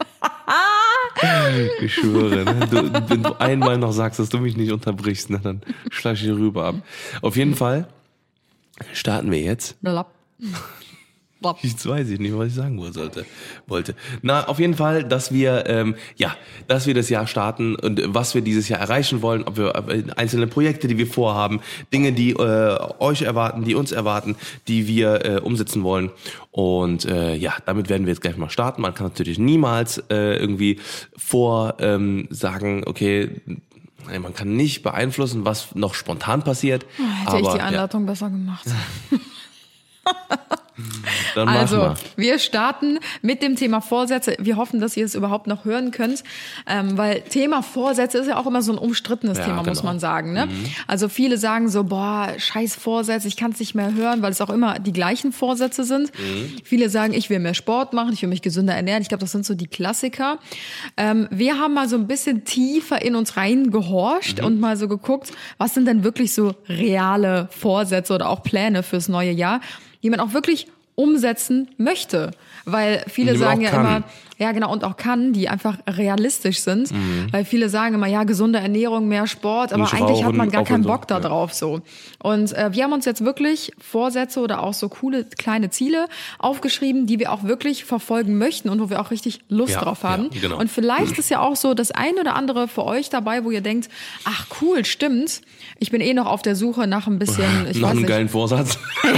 Ich 1.82 1.94
schwöre, 1.94 2.46
ne? 2.46 2.68
du, 2.72 3.10
wenn 3.10 3.22
du 3.22 3.40
einmal 3.40 3.78
noch 3.78 3.92
sagst, 3.92 4.20
dass 4.20 4.30
du 4.30 4.40
mich 4.40 4.58
nicht 4.58 4.72
unterbrichst, 4.72 5.30
ne, 5.30 5.40
dann 5.44 5.62
schlag 5.92 6.16
ich 6.16 6.22
dir 6.22 6.36
rüber 6.36 6.66
ab. 6.66 6.76
Auf 7.22 7.36
jeden 7.36 7.56
Fall 7.56 7.88
starten 8.94 9.30
wir 9.30 9.40
jetzt. 9.40 9.80
Blapp. 9.82 10.12
Jetzt 11.62 11.88
weiß 11.88 12.10
ich 12.10 12.20
nicht, 12.20 12.38
was 12.38 12.50
ich 12.50 12.56
sagen 12.56 12.80
sollte, 12.92 13.26
wollte. 13.68 13.96
Na, 14.22 14.48
auf 14.48 14.60
jeden 14.60 14.76
Fall, 14.76 15.04
dass 15.04 15.32
wir, 15.32 15.66
ähm, 15.68 15.96
ja, 16.16 16.36
dass 16.68 16.88
wir 16.88 16.94
das 16.94 17.10
Jahr 17.10 17.28
starten 17.28 17.76
und 17.76 18.02
was 18.14 18.36
wir 18.36 18.42
dieses 18.42 18.70
Jahr 18.70 18.80
erreichen 18.80 19.22
wollen, 19.22 19.44
ob 19.44 19.58
wir 19.58 19.74
einzelne 20.18 20.48
Projekte, 20.48 20.88
die 20.88 20.98
wir 20.98 21.08
vorhaben, 21.08 21.62
Dinge, 21.94 22.12
die 22.12 22.32
äh, 22.32 22.78
euch 23.00 23.24
erwarten, 23.24 23.64
die 23.64 23.76
uns 23.76 23.92
erwarten, 23.92 24.36
die 24.68 24.88
wir 24.88 25.26
äh, 25.26 25.40
umsetzen 25.40 25.84
wollen. 25.84 26.12
Und 26.52 27.06
äh, 27.06 27.36
ja, 27.36 27.54
damit 27.66 27.90
werden 27.90 28.06
wir 28.06 28.14
jetzt 28.14 28.22
gleich 28.22 28.38
mal 28.38 28.50
starten. 28.50 28.82
Man 28.82 28.94
kann 28.94 29.08
natürlich 29.08 29.40
niemals 29.40 29.98
äh, 30.10 30.36
irgendwie 30.38 30.80
vor 31.18 31.76
ähm, 31.80 32.28
sagen, 32.30 32.84
okay, 32.86 33.42
man 34.08 34.34
kann 34.34 34.56
nicht 34.56 34.84
beeinflussen, 34.84 35.46
was 35.46 35.76
noch 35.76 35.94
spontan 35.94 36.44
passiert. 36.44 36.86
Hätte 36.98 37.30
aber 37.30 37.40
ich 37.40 37.48
die 37.50 37.58
ja, 37.58 37.66
Einleitung 37.66 38.06
besser 38.06 38.30
gemacht. 38.30 38.66
dann 41.36 41.48
Also, 41.48 41.78
mal. 41.78 41.96
wir 42.16 42.40
starten 42.40 43.00
mit 43.22 43.42
dem 43.44 43.56
Thema 43.56 43.82
Vorsätze. 43.82 44.36
Wir 44.40 44.58
hoffen, 44.58 44.80
dass 44.80 44.96
ihr 44.98 45.06
es 45.06 45.16
überhaupt 45.16 45.48
noch 45.48 45.66
hören 45.66 45.92
könnt, 45.92 46.24
ähm, 46.68 46.98
weil 46.98 47.22
Thema 47.22 47.62
Vorsätze 47.64 48.18
ist 48.20 48.28
ja 48.28 48.38
auch 48.38 48.46
immer 48.48 48.62
so 48.62 48.72
ein 48.72 48.78
umstrittenes 48.78 49.38
Ja, 49.38 49.46
Thema, 49.46 49.58
muss 49.64 49.80
genau. 49.80 49.84
man 49.92 50.00
sagen. 50.00 50.34
Ne? 50.34 50.48
Also 50.88 51.10
viele 51.10 51.38
sagen 51.38 51.70
so, 51.70 51.84
boah, 51.84 52.30
scheiß 52.38 52.76
Vorsätze, 52.76 53.28
ich 53.28 53.38
kann 53.38 53.52
es 53.52 53.60
nicht 53.60 53.76
mehr 53.76 53.94
hören, 53.94 54.22
weil 54.22 54.32
es 54.32 54.42
auch 54.42 54.50
immer 54.50 54.80
die 54.80 54.94
gleichen 54.94 55.32
Vorsätze 55.32 55.84
sind. 55.84 56.12
Viele 56.64 56.90
sagen, 56.90 57.14
ich 57.14 57.30
will 57.30 57.40
mehr 57.40 57.54
Sport 57.54 57.94
machen, 57.94 58.14
ich 58.14 58.22
will 58.22 58.30
mich 58.30 58.42
gesünder 58.42 58.74
ernähren. 58.74 59.02
Ich 59.02 59.10
glaube, 59.10 59.22
das 59.22 59.32
sind 59.32 59.46
so 59.46 59.54
die 59.56 59.68
Klassiker. 59.68 60.40
Ähm, 60.98 61.28
wir 61.32 61.60
haben 61.60 61.74
mal 61.74 61.88
so 61.90 61.96
ein 61.96 62.08
bisschen 62.08 62.46
tiefer 62.46 63.02
in 63.02 63.16
uns 63.16 63.38
reingehorcht 63.38 64.40
und 64.42 64.60
mal 64.60 64.78
so 64.78 64.88
geguckt, 64.88 65.32
was 65.58 65.74
sind 65.74 65.86
denn 65.88 66.04
wirklich 66.04 66.34
so 66.34 66.54
reale 66.68 67.48
Vorsätze 67.52 68.14
oder 68.14 68.30
auch 68.30 68.44
Pläne 68.44 68.84
fürs 68.84 69.08
neue 69.10 69.32
Jahr, 69.32 69.62
die 70.04 70.10
man 70.10 70.20
auch 70.20 70.34
wirklich 70.34 70.68
umsetzen 70.96 71.70
möchte. 71.78 72.32
Weil 72.66 73.04
viele 73.08 73.38
sagen 73.38 73.62
ja 73.62 73.72
kann. 73.72 73.86
immer, 73.86 74.04
Ja, 74.42 74.52
genau, 74.54 74.72
und 74.74 74.84
auch 74.84 74.98
kann, 74.98 75.34
die 75.34 75.48
einfach 75.50 75.78
realistisch 75.88 76.62
sind. 76.62 76.90
Weil 77.32 77.46
viele 77.46 77.70
sagen 77.70 77.94
immer, 77.96 78.08
ja, 78.08 78.24
gesunde 78.24 78.58
Ernährung, 78.60 79.08
mehr 79.08 79.28
Sport, 79.28 79.72
aber 79.72 79.84
eigentlich 79.94 80.24
hat 80.24 80.34
man 80.34 80.50
gar 80.50 80.64
keinen 80.64 80.78
und 80.78 80.84
so, 80.84 80.90
Bock 80.90 81.08
da 81.08 81.20
drauf 81.20 81.54
so. 81.54 81.82
Und 82.24 82.52
äh, 82.54 82.70
wir 82.74 82.84
haben 82.84 82.94
uns 82.94 83.06
jetzt 83.06 83.24
wirklich 83.24 83.72
Vorsätze 83.80 84.40
oder 84.40 84.64
auch 84.64 84.74
so 84.74 84.90
coole 84.90 85.26
kleine 85.26 85.70
Ziele 85.70 86.08
aufgeschrieben, 86.40 87.06
die 87.06 87.20
wir 87.20 87.32
auch 87.32 87.44
wirklich 87.44 87.86
verfolgen 87.86 88.38
möchten 88.40 88.70
und 88.70 88.80
wo 88.82 88.90
wir 88.90 89.00
auch 89.00 89.12
richtig 89.12 89.42
Lust 89.48 89.74
Ja, 89.74 89.82
drauf 89.82 90.04
haben. 90.04 90.30
ja, 90.34 90.42
genau. 90.42 90.58
Und 90.60 90.72
vielleicht 90.72 91.20
ist 91.20 91.30
ja 91.30 91.40
auch 91.42 91.56
so 91.56 91.74
das 91.76 91.92
ein 91.92 92.16
oder 92.20 92.36
andere 92.36 92.68
für 92.68 92.84
euch 92.86 93.10
dabei, 93.10 93.44
wo 93.44 93.52
ihr 93.52 93.62
denkt, 93.62 93.90
ach 94.26 94.48
cool, 94.62 94.86
stimmt. 94.86 95.42
Ich 95.78 95.92
bin 95.92 96.02
eh 96.02 96.14
noch 96.16 96.26
auf 96.26 96.42
der 96.42 96.56
Suche 96.56 96.88
nach 96.88 97.06
ein 97.06 97.20
bisschen, 97.20 97.46
ich 97.70 97.78
Noch 97.78 97.84
weiß 97.84 97.92
einen 97.92 98.00
nicht, 98.00 98.08
geilen 98.10 98.30
Vorsatz. 98.30 98.80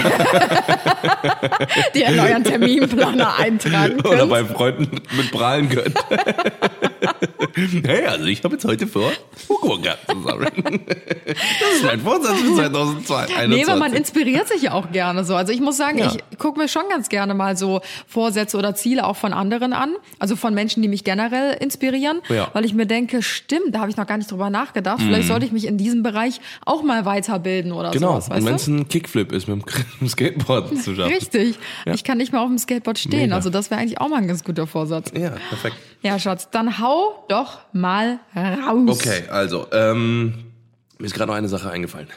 die 1.95 2.01
in 2.01 2.19
euren 2.19 2.43
Terminplaner 2.43 3.37
eintragen 3.37 3.99
Oder 4.05 4.17
könnt. 4.19 4.29
bei 4.29 4.45
Freunden 4.45 5.01
mit 5.15 5.31
prahlen 5.31 5.69
könnt. 5.69 5.95
hey, 7.85 8.05
also 8.05 8.25
ich 8.25 8.43
habe 8.43 8.55
jetzt 8.55 8.65
heute 8.65 8.87
vor, 8.87 9.11
Fukuoka 9.47 9.95
zu 10.09 10.21
sammeln. 10.23 10.81
Das 11.25 11.73
ist 11.75 11.83
mein 11.83 11.99
Vorsatz 12.01 12.39
für 12.39 12.55
2021. 12.55 13.47
Nee, 13.49 13.63
aber 13.65 13.75
man 13.79 13.93
inspiriert 13.93 14.47
sich 14.47 14.63
ja 14.63 14.71
auch 14.73 14.91
gerne 14.91 15.23
so. 15.23 15.35
Also 15.35 15.51
ich 15.53 15.61
muss 15.61 15.77
sagen, 15.77 15.97
Ja. 15.99 16.11
ich 16.31 16.37
gucke 16.37 16.59
mir 16.59 16.67
schon 16.67 16.83
ganz 16.89 17.09
gerne 17.09 17.33
mal 17.33 17.55
so 17.57 17.81
Vorsätze 18.07 18.57
oder 18.57 18.75
Ziele 18.75 19.05
auch 19.05 19.15
von 19.17 19.33
anderen 19.33 19.73
an. 19.73 19.93
Also 20.19 20.35
von 20.35 20.53
Menschen, 20.53 20.81
die 20.81 20.87
mich 20.89 21.03
generell 21.03 21.53
inspirieren. 21.59 22.21
Ja. 22.29 22.49
Weil 22.53 22.65
ich 22.65 22.73
mir 22.73 22.85
denke, 22.85 23.21
stimmt, 23.21 23.73
da 23.75 23.79
habe 23.79 23.89
ich 23.91 23.97
noch 23.97 24.07
gar 24.07 24.17
nicht 24.17 24.31
drüber 24.31 24.49
nachgedacht. 24.49 25.01
Vielleicht 25.01 25.27
sollte 25.27 25.45
ich 25.45 25.51
mich 25.51 25.67
in 25.67 25.77
diesem 25.77 26.03
Bereich 26.03 26.39
auch 26.65 26.83
mal 26.83 27.05
weiterbilden 27.05 27.71
oder 27.71 27.89
Mhm. 27.89 27.93
Genau, 27.93 28.19
sowas. 28.19 28.43
wenn 28.45 28.55
es 28.55 28.67
ein 28.67 28.87
Kickflip 28.87 29.31
ist 29.31 29.47
mit 29.47 29.63
dem 30.01 30.07
Skateboard 30.07 30.69
zu 30.81 30.95
schaffen. 30.95 31.13
Richtig. 31.13 31.57
Ja. 31.85 31.93
Ich 31.93 32.03
kann 32.03 32.17
nicht 32.17 32.31
mehr 32.31 32.41
auf 32.41 32.47
dem 32.47 32.57
Skateboard 32.57 32.97
stehen. 32.97 33.19
Mega. 33.21 33.35
Also 33.35 33.49
das 33.49 33.69
wäre 33.69 33.79
eigentlich 33.81 33.99
auch 33.99 34.09
mal 34.09 34.17
ein 34.17 34.27
ganz 34.27 34.43
guter 34.43 34.65
Vorsatz. 34.67 35.02
Ja, 35.15 35.31
perfekt. 35.49 35.75
Ja, 36.01 36.19
Schatz, 36.19 36.49
dann 36.51 36.79
hau 36.79 37.25
doch 37.29 37.59
mal 37.71 38.19
raus. 38.35 38.99
Okay, 38.99 39.23
also, 39.29 39.67
ähm, 39.71 40.33
mir 40.99 41.07
ist 41.07 41.15
gerade 41.15 41.31
noch 41.31 41.37
eine 41.37 41.47
Sache 41.49 41.69
eingefallen. 41.69 42.07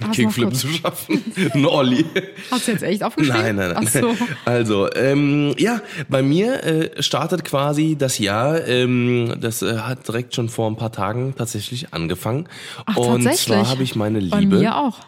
noch 0.00 0.12
Kickflip 0.12 0.54
zu 0.54 0.68
schaffen. 0.68 1.24
Ein 1.54 1.64
Olli. 1.66 2.04
Hast 2.50 2.66
du 2.68 2.72
jetzt 2.72 2.82
echt 2.82 3.02
aufgeschrieben? 3.02 3.40
Nein, 3.40 3.56
nein, 3.56 3.72
nein. 3.74 3.84
Ach 3.86 3.90
so. 3.90 4.14
Also, 4.44 4.92
ähm, 4.94 5.54
ja, 5.58 5.80
bei 6.08 6.22
mir 6.22 6.62
äh, 6.64 7.02
startet 7.02 7.44
quasi 7.44 7.96
das 7.98 8.18
Jahr, 8.18 8.66
ähm, 8.66 9.34
das 9.40 9.62
äh, 9.62 9.78
hat 9.78 10.06
direkt 10.06 10.34
schon 10.34 10.48
vor 10.48 10.68
ein 10.70 10.76
paar 10.76 10.92
Tagen 10.92 11.34
tatsächlich 11.36 11.92
angefangen. 11.94 12.48
Ach, 12.86 12.96
Und 12.96 13.24
tatsächlich. 13.24 13.40
zwar 13.58 13.68
habe 13.68 13.82
ich 13.82 13.94
meine 13.96 14.20
Bei 14.22 14.40
Liebe. 14.40 14.58
mir 14.58 14.76
auch. 14.76 14.98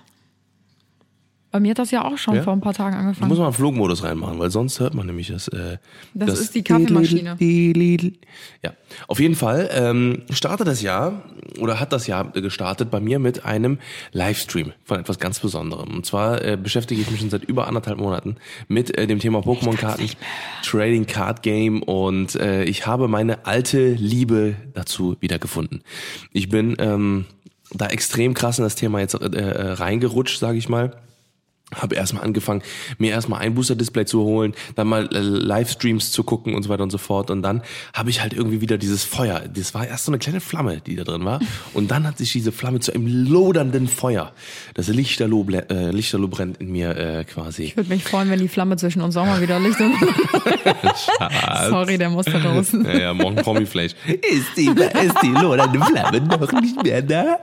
Bei 1.53 1.61
mir 1.61 1.73
hat 1.73 1.79
das 1.79 1.91
ja 1.91 2.03
auch 2.07 2.17
schon 2.17 2.37
Ja? 2.37 2.43
vor 2.43 2.55
ein 2.55 2.63
paar 2.63 2.73
Tagen 2.73 2.97
angefangen. 2.97 3.29
muss 3.29 3.37
mal 3.39 3.45
einen 3.45 3.53
Flugmodus 3.53 4.03
reinmachen, 4.03 4.39
weil 4.39 4.51
sonst 4.51 4.81
hört 4.81 4.95
man 4.95 5.05
nämlich 5.05 5.29
das. 5.29 5.49
Äh, 5.49 5.77
Das 6.15 6.41
ist 6.41 6.55
die 6.55 6.63
Kaffeemaschine. 6.65 7.37
Ja, 8.63 8.73
auf 9.07 9.21
jeden 9.21 9.35
Fall 9.35 9.69
ähm, 9.75 10.23
startet 10.31 10.67
das 10.67 10.81
Jahr 10.81 11.23
oder 11.61 11.79
hat 11.79 11.93
das 11.93 12.07
Jahr 12.07 12.31
gestartet 12.31 12.91
bei 12.91 13.01
mir 13.01 13.19
mit 13.19 13.45
einem 13.45 13.79
Livestream 14.13 14.73
von 14.85 14.99
etwas 14.99 15.19
ganz 15.19 15.41
Besonderem. 15.41 15.95
Und 15.95 16.07
zwar 16.07 16.43
äh, 16.43 16.57
beschäftige 16.57 17.03
ich 17.03 17.11
mich 17.11 17.21
schon 17.21 17.29
seit 17.29 17.45
über 17.45 17.69
anderthalb 17.69 17.99
Monaten 17.99 18.37
mit 18.69 18.97
äh, 18.97 19.07
dem 19.07 19.19
Thema 19.19 19.41
Pokémon-Karten, 19.41 20.09
Trading 20.65 21.07
Card 21.07 21.43
Game 21.43 21.83
und 21.83 22.35
äh, 22.37 22.65
ich 22.65 22.87
habe 22.87 23.09
meine 23.09 23.45
alte 23.45 23.93
Liebe 23.93 24.57
dazu 24.73 25.17
wiedergefunden. 25.21 25.83
Ich 26.33 26.49
bin 26.49 26.77
ähm, 26.79 27.27
da 27.75 27.89
extrem 27.89 28.33
krass 28.33 28.59
in 28.59 28.65
das 28.65 28.75
Thema 28.75 29.01
jetzt 29.01 29.15
äh, 29.21 29.27
äh, 29.27 29.73
reingerutscht, 29.73 30.39
sage 30.39 30.57
ich 30.57 30.71
mal 30.71 30.97
habe 31.75 31.95
erstmal 31.95 32.25
angefangen, 32.25 32.63
mir 32.99 33.11
erstmal 33.11 33.41
ein 33.41 33.55
Booster-Display 33.55 34.05
zu 34.05 34.23
holen, 34.23 34.55
dann 34.75 34.87
mal 34.89 35.09
äh, 35.13 35.19
Livestreams 35.19 36.13
zu 36.13 36.25
gucken 36.25 36.55
und 36.55 36.63
so 36.63 36.69
weiter 36.69 36.83
und 36.83 36.91
so 36.91 36.99
fort. 36.99 37.31
Und 37.31 37.43
dann 37.43 37.63
habe 37.95 38.11
ich 38.11 38.21
halt 38.21 38.33
irgendwie 38.33 38.61
wieder 38.61 38.79
dieses 38.79 39.05
Feuer. 39.05 39.43
Das 39.53 39.75
war 39.75 39.87
erst 39.87 40.05
so 40.05 40.13
eine 40.13 40.19
kleine 40.19 40.41
Flamme, 40.41 40.81
die 40.81 40.97
da 40.97 41.05
drin 41.05 41.25
war. 41.25 41.41
Und 41.75 41.91
dann 41.91 42.07
hat 42.07 42.19
sich 42.19 42.33
diese 42.33 42.53
Flamme 42.53 42.81
zu 42.81 42.93
einem 42.95 43.07
lodernden 43.07 43.89
Feuer. 43.89 44.33
Das 44.75 44.89
Lichterloh, 44.89 45.47
äh, 45.51 45.91
Lichterloh 45.91 46.29
brennt 46.29 46.59
in 46.59 46.73
mir 46.73 46.97
äh, 46.97 47.25
quasi. 47.25 47.65
Ich 47.65 47.77
würde 47.77 47.91
mich 47.91 48.05
freuen, 48.05 48.31
wenn 48.31 48.39
die 48.39 48.49
Flamme 48.49 48.77
zwischen 48.77 49.03
uns 49.03 49.17
auch 49.17 49.27
mal 49.27 49.41
wieder 49.41 49.59
Licht 49.61 49.81
und 49.81 49.93
Sorry, 51.69 51.99
der 51.99 52.11
musste 52.11 52.43
raus. 52.43 52.73
Ja, 52.83 52.99
ja, 52.99 53.15
morgen 53.15 53.37
Promiflash. 53.37 53.93
Ist 54.07 54.57
die, 54.57 54.67
ist 54.67 55.23
die 55.23 55.29
lodernde 55.29 55.79
Flamme 55.81 56.21
noch 56.21 56.53
nicht 56.61 56.83
mehr 56.83 57.01
da? 57.01 57.39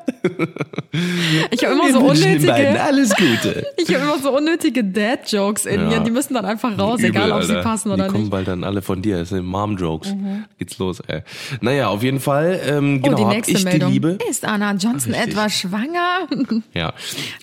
Ich 1.51 1.63
habe 1.63 1.75
immer 1.75 1.91
so 1.91 1.99
unnötige, 1.99 2.81
alles 2.81 3.15
Gute. 3.15 3.65
ich 3.77 3.93
habe 3.93 4.03
immer 4.03 4.18
so 4.21 4.35
unnötige 4.35 4.83
Dad-Jokes 4.83 5.65
in 5.65 5.81
Ja. 5.81 5.87
mir. 5.87 5.99
Die 6.01 6.11
müssen 6.11 6.33
dann 6.33 6.45
einfach 6.45 6.77
raus, 6.77 6.99
Übel, 6.99 7.09
egal 7.11 7.31
ob 7.31 7.43
sie 7.43 7.51
Alter. 7.55 7.63
passen 7.69 7.91
oder 7.91 8.05
Die 8.05 8.09
kommen 8.11 8.23
nicht. 8.25 8.31
bald 8.31 8.47
dann 8.47 8.63
alle 8.63 8.81
von 8.81 9.01
dir. 9.01 9.19
Das 9.19 9.29
sind 9.29 9.45
Mom-Jokes. 9.45 10.13
Geht's 10.57 10.77
los, 10.77 10.99
ey. 11.07 11.21
Naja, 11.61 11.87
auf 11.89 12.03
jeden 12.03 12.19
Fall, 12.19 12.59
ähm, 12.65 12.99
Oh, 13.03 13.09
genau, 13.09 13.17
die 13.17 13.35
nächste 13.35 13.53
ich 13.53 13.63
Meldung. 13.63 13.89
die 13.89 13.93
Liebe. 13.93 14.17
Ist 14.29 14.45
Anna 14.45 14.73
Johnson 14.73 15.13
Richtig. 15.13 15.31
etwa 15.33 15.49
schwanger? 15.49 16.27
Ja. 16.73 16.93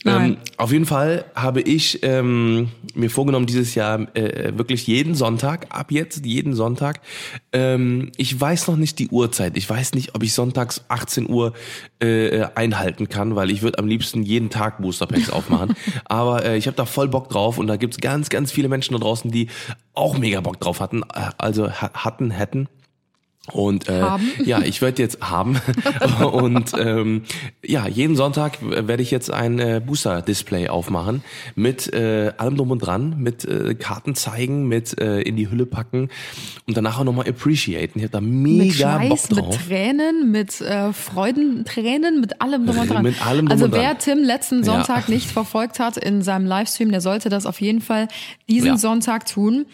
Ähm, 0.04 0.36
auf 0.56 0.72
jeden 0.72 0.86
Fall 0.86 1.24
habe 1.34 1.60
ich 1.60 2.00
ähm, 2.02 2.68
mir 2.94 3.10
vorgenommen, 3.10 3.46
dieses 3.46 3.74
Jahr 3.74 4.06
äh, 4.16 4.56
wirklich 4.56 4.86
jeden 4.86 5.14
Sonntag, 5.14 5.66
ab 5.70 5.90
jetzt 5.90 6.24
jeden 6.24 6.54
Sonntag, 6.54 7.00
ähm, 7.52 8.12
ich 8.16 8.38
weiß 8.40 8.68
noch 8.68 8.76
nicht 8.76 8.98
die 8.98 9.08
Uhrzeit. 9.08 9.56
Ich 9.56 9.68
weiß 9.68 9.94
nicht, 9.94 10.14
ob 10.14 10.22
ich 10.22 10.32
sonntags 10.32 10.84
18 10.88 11.28
Uhr 11.28 11.52
äh, 12.00 12.44
einhalten 12.54 13.08
kann, 13.08 13.34
weil 13.36 13.50
ich 13.50 13.62
würde 13.62 13.78
am 13.78 13.86
liebsten 13.86 14.22
jeden 14.22 14.50
Tag 14.50 14.80
Booster 14.82 15.06
Packs 15.06 15.30
aufmachen. 15.30 15.74
Aber 16.04 16.44
äh, 16.44 16.56
ich 16.56 16.65
habe 16.66 16.76
da 16.76 16.84
voll 16.84 17.08
Bock 17.08 17.28
drauf 17.28 17.58
und 17.58 17.66
da 17.66 17.76
gibt's 17.76 17.98
ganz, 17.98 18.28
ganz 18.28 18.52
viele 18.52 18.68
Menschen 18.68 18.92
da 18.94 18.98
draußen, 18.98 19.30
die 19.30 19.48
auch 19.94 20.18
mega 20.18 20.40
Bock 20.40 20.60
drauf 20.60 20.80
hatten, 20.80 21.02
äh, 21.02 21.30
also 21.38 21.70
ha 21.70 21.90
hatten, 21.94 22.30
hätten. 22.30 22.68
Und 23.52 23.88
äh, 23.88 24.00
Haben. 24.00 24.28
ja, 24.44 24.60
ich 24.60 24.82
werde 24.82 25.00
jetzt 25.02 25.20
haben. 25.20 25.60
und 26.32 26.72
ähm, 26.78 27.22
ja, 27.64 27.86
jeden 27.86 28.16
Sonntag 28.16 28.58
werde 28.60 29.02
ich 29.02 29.10
jetzt 29.10 29.30
ein 29.30 29.58
äh, 29.58 29.80
Booster-Display 29.84 30.68
aufmachen 30.68 31.22
mit 31.54 31.92
äh, 31.92 32.32
allem 32.38 32.56
drum 32.56 32.70
und 32.72 32.80
dran, 32.80 33.16
mit 33.18 33.44
äh, 33.44 33.74
Karten 33.74 34.14
zeigen, 34.16 34.66
mit 34.66 35.00
äh, 35.00 35.20
in 35.20 35.36
die 35.36 35.48
Hülle 35.50 35.64
packen 35.66 36.08
und 36.66 36.76
danach 36.76 36.98
auch 36.98 37.04
nochmal 37.04 37.28
appreciaten. 37.28 37.98
Ich 38.00 38.04
habe 38.04 38.12
da 38.12 38.20
Mit 38.20 38.32
mega 38.58 38.98
Bock 38.98 39.08
Schweiß, 39.18 39.30
mit 39.30 39.38
drauf. 39.40 39.58
Tränen, 39.66 40.30
mit 40.32 40.60
äh, 40.60 40.92
Freudentränen, 40.92 42.20
mit 42.20 42.40
allem 42.40 42.66
drum 42.66 42.78
und 42.78 42.90
dran. 42.90 43.02
Mit 43.02 43.24
allem 43.26 43.46
drum 43.46 43.52
also 43.52 43.64
und 43.66 43.70
dran. 43.72 43.80
wer 43.80 43.98
Tim 43.98 44.18
letzten 44.24 44.58
Ja. 44.58 44.64
Sonntag 44.64 45.08
nicht 45.08 45.30
verfolgt 45.30 45.78
hat 45.78 45.96
in 45.96 46.22
seinem 46.22 46.46
Livestream, 46.46 46.90
der 46.90 47.00
sollte 47.00 47.28
das 47.28 47.46
auf 47.46 47.60
jeden 47.60 47.80
Fall 47.80 48.08
diesen 48.48 48.68
Ja. 48.70 48.76
Sonntag 48.76 49.26
tun. 49.26 49.66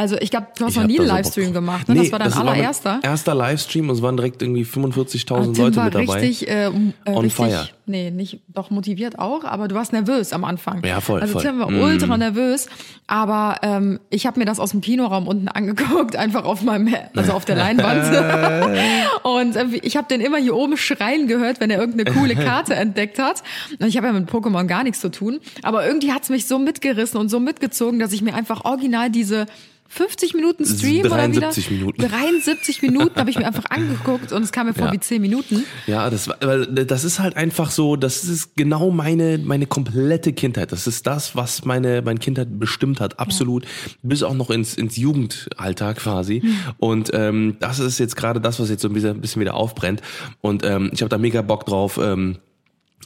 Also 0.00 0.16
ich 0.18 0.30
glaube, 0.30 0.46
du 0.56 0.64
hast 0.64 0.70
Ich 0.72 0.76
noch 0.78 0.86
nie 0.86 0.98
einen 0.98 1.08
so 1.08 1.14
Livestream 1.14 1.44
drauf. 1.48 1.54
gemacht. 1.54 1.88
Ne? 1.88 1.94
Nee, 1.94 2.00
das 2.04 2.12
war 2.12 2.18
dein 2.20 2.30
mein 2.30 2.48
allererster. 2.48 3.00
erster 3.02 3.34
Livestream 3.34 3.90
und 3.90 3.96
es 3.96 4.00
waren 4.02 4.16
direkt 4.16 4.40
irgendwie 4.40 4.64
45.000 4.64 5.52
Tim 5.52 5.62
Leute 5.64 5.76
war 5.76 5.84
mit 5.84 5.94
dabei. 5.94 6.20
richtig, 6.20 6.48
äh, 6.48 6.64
äh, 6.68 6.70
On 6.70 7.16
richtig, 7.18 7.34
fire. 7.34 7.68
Nee, 7.90 8.10
nicht, 8.10 8.40
doch 8.48 8.70
motiviert 8.70 9.18
auch, 9.18 9.44
aber 9.44 9.68
du 9.68 9.74
warst 9.74 9.92
nervös 9.92 10.32
am 10.32 10.44
Anfang. 10.44 10.82
Ja, 10.84 11.00
voll, 11.00 11.20
Also 11.20 11.34
voll. 11.34 11.42
Tim 11.42 11.58
war 11.58 11.70
Mm. 11.70 11.80
ultra 11.82 12.16
nervös, 12.16 12.68
aber 13.06 13.56
ähm, 13.62 14.00
ich 14.10 14.26
habe 14.26 14.38
mir 14.38 14.46
das 14.46 14.58
aus 14.60 14.70
dem 14.70 14.80
Kinoraum 14.80 15.26
unten 15.28 15.48
angeguckt, 15.48 16.16
einfach 16.16 16.44
auf 16.44 16.62
meinem, 16.62 16.94
also 17.14 17.32
auf 17.32 17.44
der 17.44 17.56
Leinwand. 17.56 18.04
und 19.22 19.56
äh, 19.56 19.66
ich 19.82 19.96
habe 19.96 20.08
den 20.08 20.20
immer 20.20 20.38
hier 20.38 20.54
oben 20.56 20.76
schreien 20.76 21.26
gehört, 21.26 21.60
wenn 21.60 21.70
er 21.70 21.78
irgendeine 21.78 22.16
coole 22.16 22.34
Karte 22.34 22.74
entdeckt 22.74 23.18
hat. 23.18 23.42
Und 23.78 23.86
ich 23.86 23.96
habe 23.96 24.06
ja 24.06 24.12
mit 24.12 24.28
Pokémon 24.30 24.66
gar 24.66 24.82
nichts 24.84 25.00
zu 25.00 25.10
tun, 25.10 25.40
aber 25.62 25.86
irgendwie 25.86 26.12
hat's 26.12 26.28
mich 26.30 26.46
so 26.46 26.58
mitgerissen 26.58 27.18
und 27.20 27.28
so 27.28 27.40
mitgezogen, 27.40 27.98
dass 27.98 28.12
ich 28.12 28.22
mir 28.22 28.34
einfach 28.34 28.64
original 28.64 29.10
diese 29.10 29.46
50 29.92 30.34
Minuten 30.34 30.64
Stream 30.64 31.00
oder 31.00 31.16
73 31.16 31.68
wieder 31.68 31.78
Minuten. 31.80 32.02
73 32.02 32.82
Minuten 32.82 33.18
habe 33.18 33.28
ich 33.28 33.36
mir 33.40 33.46
einfach 33.48 33.64
angeguckt 33.70 34.30
und 34.30 34.44
es 34.44 34.52
kam 34.52 34.68
mir 34.68 34.72
vor 34.74 34.86
Ja. 34.86 34.92
wie 34.92 35.00
10 35.00 35.20
Minuten. 35.20 35.64
Ja, 35.88 36.08
das, 36.10 36.28
war- 36.28 36.36
weil 36.42 36.66
das 36.66 37.02
ist 37.02 37.18
halt 37.18 37.36
einfach 37.36 37.72
so, 37.72 37.79
das 37.96 38.24
ist 38.24 38.56
genau 38.56 38.90
meine, 38.90 39.38
meine 39.38 39.66
komplette 39.66 40.32
Kindheit. 40.32 40.72
Das 40.72 40.86
ist 40.86 41.06
das, 41.06 41.36
was 41.36 41.64
meine, 41.64 42.02
meine 42.02 42.18
Kindheit 42.18 42.58
bestimmt 42.58 43.00
hat, 43.00 43.18
absolut. 43.18 43.66
Bis 44.02 44.22
auch 44.22 44.34
noch 44.34 44.50
ins, 44.50 44.74
ins 44.74 44.96
Jugendalter 44.96 45.94
quasi. 45.94 46.42
Und 46.78 47.10
ähm, 47.14 47.56
das 47.60 47.78
ist 47.78 47.98
jetzt 47.98 48.16
gerade 48.16 48.40
das, 48.40 48.60
was 48.60 48.70
jetzt 48.70 48.82
so 48.82 48.88
ein 48.88 48.94
bisschen, 48.94 49.16
ein 49.16 49.20
bisschen 49.20 49.40
wieder 49.40 49.54
aufbrennt. 49.54 50.02
Und 50.40 50.64
ähm, 50.64 50.90
ich 50.92 51.02
habe 51.02 51.08
da 51.08 51.18
mega 51.18 51.42
Bock 51.42 51.66
drauf. 51.66 51.98
Ähm, 52.02 52.38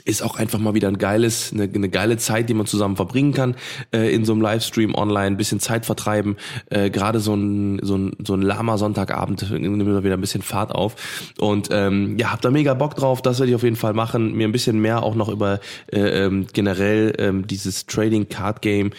ist 0.05 0.23
auch 0.23 0.37
einfach 0.37 0.59
mal 0.59 0.75
wieder 0.75 0.89
ein 0.89 0.99
geiles, 0.99 1.53
eine, 1.53 1.65
eine 1.65 1.89
geile 1.89 2.17
Zeit, 2.17 2.49
die 2.49 2.55
man 2.55 2.67
zusammen 2.67 2.97
verbringen 2.97 3.33
kann 3.33 3.57
äh, 3.93 4.13
in 4.15 4.25
so 4.25 4.33
einem 4.33 4.43
Livestream 4.43 4.95
online, 4.95 5.29
ein 5.29 5.37
bisschen 5.37 5.61
Zeit 5.61 5.87
vertreiben. 5.87 6.37
Äh, 6.71 6.91
Gerade 6.91 7.21
so 7.21 7.35
ein 7.35 7.79
so 7.83 7.97
ein 7.97 8.13
so 8.25 8.35
ein 8.35 8.43
lahmer 8.43 8.77
Sonntagabend 8.77 9.51
nimmt 9.51 9.79
mir 9.79 10.05
wieder 10.05 10.17
ein 10.17 10.21
bisschen 10.21 10.43
Fahrt 10.43 10.73
auf 10.73 10.97
und 11.39 11.69
ähm, 11.71 12.19
ja, 12.19 12.33
hab 12.33 12.41
da 12.43 12.51
mega 12.51 12.75
Bock 12.75 12.97
drauf. 12.97 13.23
Das 13.23 13.39
werde 13.39 13.51
ich 13.51 13.57
auf 13.57 13.63
jeden 13.63 13.77
Fall 13.77 13.95
machen. 13.95 14.35
Mir 14.35 14.47
ein 14.47 14.53
bisschen 14.53 14.81
mehr 14.81 15.03
auch 15.03 15.15
noch 15.15 15.29
über 15.29 15.61
äh, 15.93 16.25
ähm, 16.25 16.47
generell 16.53 17.15
ähm, 17.19 17.47
dieses 17.47 17.87
Trading 17.87 18.29
Card 18.29 18.63
Game 18.63 18.91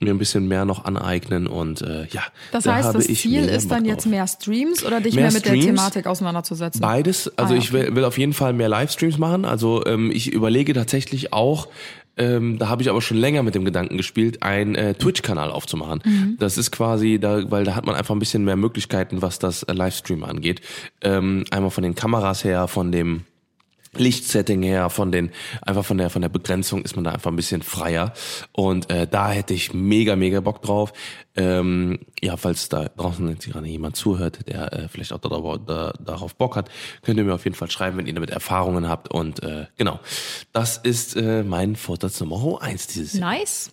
mir 0.00 0.10
ein 0.10 0.18
bisschen 0.18 0.48
mehr 0.48 0.64
noch 0.64 0.84
aneignen 0.84 1.46
und 1.46 1.82
äh, 1.82 2.06
ja. 2.10 2.22
Das 2.52 2.64
da 2.64 2.74
heißt, 2.74 2.88
habe 2.88 2.98
das 2.98 3.06
Ziel 3.06 3.44
ist 3.44 3.70
dann 3.70 3.84
jetzt 3.84 4.06
mehr 4.06 4.26
Streams 4.26 4.84
oder 4.84 5.00
dich 5.00 5.14
Mehr 5.14 5.24
mehr 5.24 5.32
mit 5.32 5.44
Streams? 5.44 5.64
der 5.64 5.74
Thematik 5.74 6.06
auseinanderzusetzen? 6.06 6.80
Beides. 6.80 7.30
Also 7.38 7.54
Ah, 7.54 7.56
ich 7.56 7.72
will, 7.72 7.94
will 7.94 8.04
auf 8.04 8.18
jeden 8.18 8.32
Fall 8.32 8.52
mehr 8.52 8.68
Livestreams 8.68 9.18
machen. 9.18 9.44
Also 9.44 9.84
ähm, 9.86 10.10
ich 10.10 10.32
überlege 10.32 10.72
tatsächlich 10.74 11.32
auch, 11.32 11.68
ähm, 12.16 12.58
da 12.58 12.68
habe 12.68 12.82
ich 12.82 12.90
aber 12.90 13.02
schon 13.02 13.16
länger 13.16 13.42
mit 13.42 13.54
dem 13.54 13.64
Gedanken 13.64 13.96
gespielt, 13.96 14.42
einen 14.42 14.74
äh, 14.74 14.94
Twitch-Kanal 14.94 15.50
aufzumachen. 15.50 16.00
Mhm. 16.04 16.36
Das 16.38 16.58
ist 16.58 16.70
quasi, 16.70 17.18
da, 17.20 17.50
weil 17.50 17.64
da 17.64 17.74
hat 17.74 17.86
man 17.86 17.94
einfach 17.94 18.14
ein 18.14 18.20
bisschen 18.20 18.44
mehr 18.44 18.56
Möglichkeiten, 18.56 19.22
was 19.22 19.38
das 19.38 19.62
äh, 19.64 19.72
Livestream 19.72 20.22
angeht. 20.24 20.60
Ähm, 21.02 21.44
einmal 21.50 21.70
von 21.70 21.82
den 21.82 21.94
Kameras 21.94 22.44
her, 22.44 22.68
von 22.68 22.92
dem 22.92 23.22
Lichtsetting 23.98 24.62
her, 24.62 24.90
von 24.90 25.12
den 25.12 25.30
einfach 25.62 25.84
von 25.84 25.98
der 25.98 26.10
von 26.10 26.22
der 26.22 26.28
Begrenzung 26.28 26.82
ist 26.82 26.96
man 26.96 27.04
da 27.04 27.12
einfach 27.12 27.30
ein 27.30 27.36
bisschen 27.36 27.62
freier 27.62 28.12
und 28.52 28.90
äh, 28.90 29.06
da 29.06 29.30
hätte 29.30 29.54
ich 29.54 29.74
mega 29.74 30.16
mega 30.16 30.40
Bock 30.40 30.62
drauf. 30.62 30.92
Ähm, 31.36 31.98
ja, 32.22 32.36
falls 32.36 32.68
da 32.68 32.84
draußen 32.84 33.28
jetzt 33.28 33.46
gerade 33.46 33.66
jemand 33.66 33.96
zuhört, 33.96 34.46
der 34.48 34.72
äh, 34.72 34.88
vielleicht 34.88 35.12
auch 35.12 35.18
darauf, 35.18 35.58
da, 35.66 35.92
darauf 35.98 36.36
Bock 36.36 36.54
hat, 36.54 36.70
könnt 37.02 37.18
ihr 37.18 37.24
mir 37.24 37.34
auf 37.34 37.44
jeden 37.44 37.56
Fall 37.56 37.70
schreiben, 37.70 37.96
wenn 37.96 38.06
ihr 38.06 38.14
damit 38.14 38.30
Erfahrungen 38.30 38.88
habt 38.88 39.10
und 39.10 39.42
äh, 39.42 39.66
genau, 39.76 39.98
das 40.52 40.76
ist 40.76 41.16
äh, 41.16 41.42
mein 41.42 41.74
Vorsatz 41.74 42.20
Nummer 42.20 42.62
eins 42.62 42.86
dieses 42.86 43.14
Jahr. 43.14 43.32
Nice. 43.32 43.72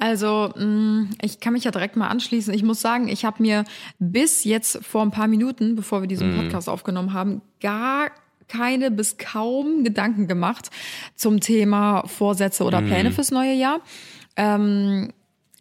Also, 0.00 0.52
mh, 0.54 1.08
ich 1.22 1.40
kann 1.40 1.52
mich 1.52 1.64
ja 1.64 1.72
direkt 1.72 1.96
mal 1.96 2.06
anschließen. 2.06 2.54
Ich 2.54 2.62
muss 2.62 2.80
sagen, 2.80 3.08
ich 3.08 3.24
habe 3.24 3.42
mir 3.42 3.64
bis 3.98 4.44
jetzt 4.44 4.84
vor 4.84 5.02
ein 5.02 5.10
paar 5.10 5.26
Minuten, 5.26 5.74
bevor 5.74 6.00
wir 6.02 6.08
diesen 6.08 6.36
Podcast 6.36 6.68
aufgenommen 6.68 7.12
haben, 7.12 7.42
gar 7.60 8.10
keine 8.48 8.90
bis 8.90 9.18
kaum 9.18 9.84
Gedanken 9.84 10.26
gemacht 10.26 10.70
zum 11.14 11.40
Thema 11.40 12.04
Vorsätze 12.06 12.64
oder 12.64 12.80
Pläne 12.82 13.12
fürs 13.12 13.30
neue 13.30 13.52
Jahr. 13.52 13.80
Ähm, 14.36 15.12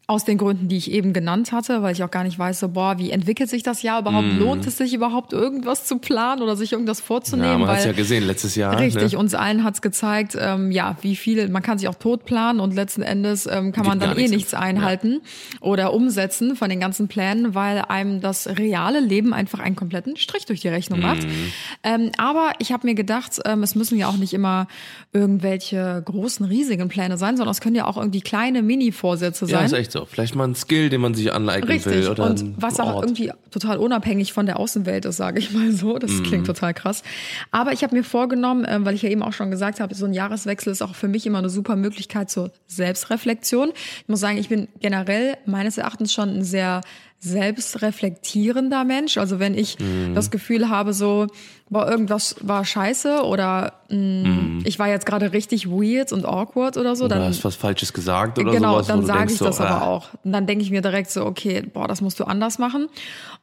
aus 0.10 0.24
den 0.24 0.38
Gründen, 0.38 0.70
die 0.70 0.78
ich 0.78 0.90
eben 0.90 1.12
genannt 1.12 1.52
hatte, 1.52 1.82
weil 1.84 1.92
ich 1.92 2.02
auch 2.02 2.10
gar 2.10 2.24
nicht 2.24 2.40
weiß, 2.40 2.62
so, 2.62 2.70
boah, 2.70 2.98
wie 2.98 3.12
entwickelt 3.12 3.50
sich 3.50 3.62
das 3.62 3.82
Jahr 3.82 4.00
überhaupt? 4.00 4.28
Lohnt 4.40 4.66
es 4.66 4.78
sich 4.78 4.94
überhaupt, 4.94 5.34
irgendwas 5.34 5.84
zu 5.84 5.98
planen 5.98 6.42
oder 6.42 6.56
sich 6.56 6.72
irgendwas 6.72 7.02
vorzunehmen? 7.02 7.50
Ja, 7.52 7.58
man 7.58 7.68
hat 7.68 7.80
Weil- 7.80 7.88
ja 7.88 7.92
gesehen 7.92 8.26
letztes 8.26 8.56
Jahr. 8.56 8.80
Richtig, 8.80 9.12
ne? 9.12 9.20
uns 9.20 9.34
allen 9.36 9.66
hat's 9.66 9.82
gezeigt, 9.82 10.38
ähm, 10.40 10.72
ja, 10.72 10.96
wie 11.02 11.18
viele, 11.18 11.50
man 11.50 11.62
kann 11.62 11.78
sich 11.78 11.90
auch 11.90 11.96
tot 11.96 12.24
planen 12.24 12.62
und 12.62 12.74
letzten 12.74 13.02
Endes 13.02 13.48
ähm, 13.48 13.74
kann 13.74 13.84
Geht 13.84 13.86
man 13.86 14.00
dann 14.00 14.10
gar 14.12 14.18
eh 14.18 14.22
nichts. 14.22 14.32
nichts 14.36 14.54
einhalten 14.54 15.20
oder 15.60 15.94
umsetzen 15.94 16.56
von 16.56 16.70
den 16.70 16.80
ganzen 16.80 17.10
Plänen, 17.10 17.54
weil 17.54 17.80
einem 17.80 18.22
das 18.22 18.48
reale 18.48 19.02
Leben 19.02 19.34
einfach 19.34 19.60
einen 19.60 19.76
kompletten 19.76 20.16
Strich 20.16 20.46
durch 20.46 20.62
die 20.62 20.70
Rechnung 20.70 21.02
macht. 21.02 21.24
Mhm. 21.24 21.52
Ähm, 21.84 22.12
aber 22.18 22.52
ich 22.60 22.72
habe 22.72 22.88
mir 22.88 22.96
gedacht, 22.96 23.42
ähm, 23.44 23.62
es 23.62 23.76
müssen 23.76 23.98
ja 23.98 24.08
auch 24.08 24.16
nicht 24.16 24.34
immer 24.34 24.68
irgendwelche 25.12 26.02
großen, 26.06 26.46
riesigen 26.46 26.88
Pläne 26.88 27.18
sein, 27.18 27.36
sondern 27.36 27.52
es 27.52 27.60
können 27.60 27.76
ja 27.76 27.86
auch 27.86 27.98
irgendwie 27.98 28.22
kleine 28.22 28.62
Mini-Vorsätze 28.62 29.46
Ja, 29.48 29.58
sein. 29.58 29.66
ist 29.66 29.74
so. 30.00 30.06
Vielleicht 30.06 30.36
mal 30.36 30.48
ein 30.48 30.56
Skill, 30.56 30.90
den 30.90 31.02
man 31.02 31.14
sich 31.14 31.32
aneignen 31.34 31.68
will 31.86 31.94
Richtig. 31.94 32.10
oder 32.10 32.26
Und 32.30 32.54
was 32.62 32.80
auch 32.80 32.96
Ort. 32.96 33.06
irgendwie 33.06 33.32
total 33.52 33.78
unabhängig 33.78 34.34
von 34.34 34.46
der 34.46 34.60
Außenwelt 34.60 35.06
ist, 35.06 35.18
sage 35.18 35.40
ich 35.40 35.52
mal 35.52 35.72
so. 35.72 35.96
Mhm. 35.96 36.00
Das 36.00 36.24
klingt 36.24 36.46
total 36.48 36.74
krass. 36.74 37.04
Aber 37.52 37.74
ich 37.74 37.84
habe 37.84 37.96
mir 37.96 38.04
vorgenommen, 38.04 38.66
ähm, 38.68 38.86
weil 38.86 38.96
ich 38.96 39.02
ja 39.02 39.10
eben 39.10 39.24
auch 39.24 39.34
schon 39.34 39.52
gesagt 39.52 39.80
habe, 39.80 39.94
so 39.96 40.06
ein 40.06 40.14
Jahreswechsel 40.14 40.72
ist 40.72 40.82
auch 40.82 40.96
für 40.96 41.08
mich 41.08 41.26
immer 41.26 41.40
eine 41.40 41.50
super 41.50 41.76
Möglichkeit 41.76 42.30
zur 42.30 42.52
Selbstreflexion. 42.68 43.70
Ich 44.02 44.08
muss 44.08 44.20
sagen, 44.20 44.38
ich 44.38 44.50
bin 44.50 44.68
generell 44.80 45.36
meines 45.46 45.78
Erachtens 45.78 46.14
schon 46.14 46.30
ein 46.30 46.44
sehr 46.44 46.82
selbstreflektierender 47.20 48.84
Mensch. 48.84 49.18
Also 49.18 49.40
wenn 49.40 49.58
ich 49.58 49.78
Mhm. 49.80 50.14
das 50.16 50.32
Gefühl 50.32 50.70
habe, 50.70 50.94
so, 50.94 51.28
boah, 51.70 51.90
irgendwas 51.90 52.36
war 52.42 52.64
scheiße 52.66 53.24
oder 53.24 53.74
mh, 53.90 54.62
ich 54.66 54.80
war 54.80 54.88
jetzt 54.88 55.06
gerade 55.06 55.34
richtig 55.34 55.70
weird 55.70 56.12
und 56.14 56.26
awkward 56.26 56.78
oder 56.78 56.96
so, 56.96 57.04
Mhm. 57.06 57.12
Oder 57.12 57.20
dann 57.20 57.30
hast 57.30 57.44
was 57.46 57.56
Falsches 57.56 57.94
gesagt 57.94 58.38
oder 58.40 58.52
genau, 58.52 58.74
sowas. 58.74 58.88
wo 58.90 58.92
dann 58.94 59.06
sage 59.06 59.32
ich 59.32 59.38
so, 59.38 59.46
das 59.46 59.60
aber 59.62 59.82
ah, 59.82 59.86
auch. 59.88 60.10
Und 60.24 60.32
dann 60.34 60.46
denke 60.48 60.64
ich 60.64 60.72
mir 60.72 60.82
direkt 60.82 61.10
so, 61.12 61.26
okay, 61.26 61.64
boah, 61.74 61.88
das 61.88 62.02
musst 62.02 62.20
du 62.20 62.24
anders 62.26 62.58
machen. 62.60 62.88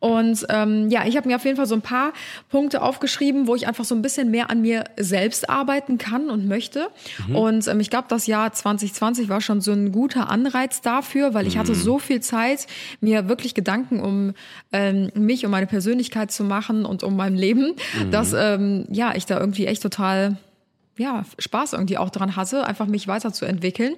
Und 0.01 0.45
ähm, 0.51 0.91
ja, 0.91 1.07
ich 1.07 1.17
habe 1.17 1.29
mir 1.29 1.37
auf 1.37 1.45
jeden 1.45 1.57
Fall 1.57 1.67
so 1.67 1.75
ein 1.75 1.81
paar 1.83 2.13
Punkte 2.51 2.83
aufgeschrieben, 2.83 3.47
wo 3.47 3.55
ich 3.55 3.67
einfach 3.67 3.85
so 3.85 3.95
ein 3.95 4.03
bisschen 4.03 4.31
mehr 4.31 4.51
an 4.51 4.61
mir 4.61 4.85
selbst 4.99 5.49
arbeiten 5.49 5.97
kann 5.99 6.29
und 6.31 6.47
möchte. 6.47 6.89
Mhm. 7.29 7.37
Und 7.37 7.69
ähm, 7.69 7.81
ich 7.81 7.89
glaube, 7.91 8.07
das 8.09 8.27
Jahr 8.27 8.53
2020 8.53 9.29
war 9.31 9.41
schon 9.41 9.61
so 9.63 9.73
ein 9.73 9.93
guter 9.93 10.29
Anreiz 10.31 10.81
dafür, 10.83 11.33
weil 11.33 11.47
ich 11.47 11.55
Mhm. 11.55 11.59
hatte 11.61 11.75
so 11.75 11.99
viel 11.99 12.21
Zeit, 12.21 12.67
mir 13.01 13.29
wirklich 13.29 13.55
Gedanken 13.55 14.01
um 14.01 14.35
ähm, 14.73 15.11
mich, 15.15 15.45
um 15.47 15.51
meine 15.51 15.67
Persönlichkeit 15.67 16.31
zu 16.33 16.45
machen 16.45 16.85
und 16.85 17.03
um 17.03 17.17
mein 17.17 17.35
Leben, 17.35 17.75
Mhm. 17.99 18.11
Dass 18.15 18.33
ähm, 18.33 18.87
ja 18.91 19.15
ich 19.15 19.27
da 19.27 19.39
irgendwie 19.39 19.67
echt 19.67 19.83
total 19.83 20.37
ja, 20.97 21.25
Spaß 21.39 21.73
irgendwie 21.73 21.99
auch 21.99 22.11
dran 22.11 22.37
hatte, 22.37 22.67
einfach 22.67 22.87
mich 22.87 23.09
weiterzuentwickeln. 23.09 23.97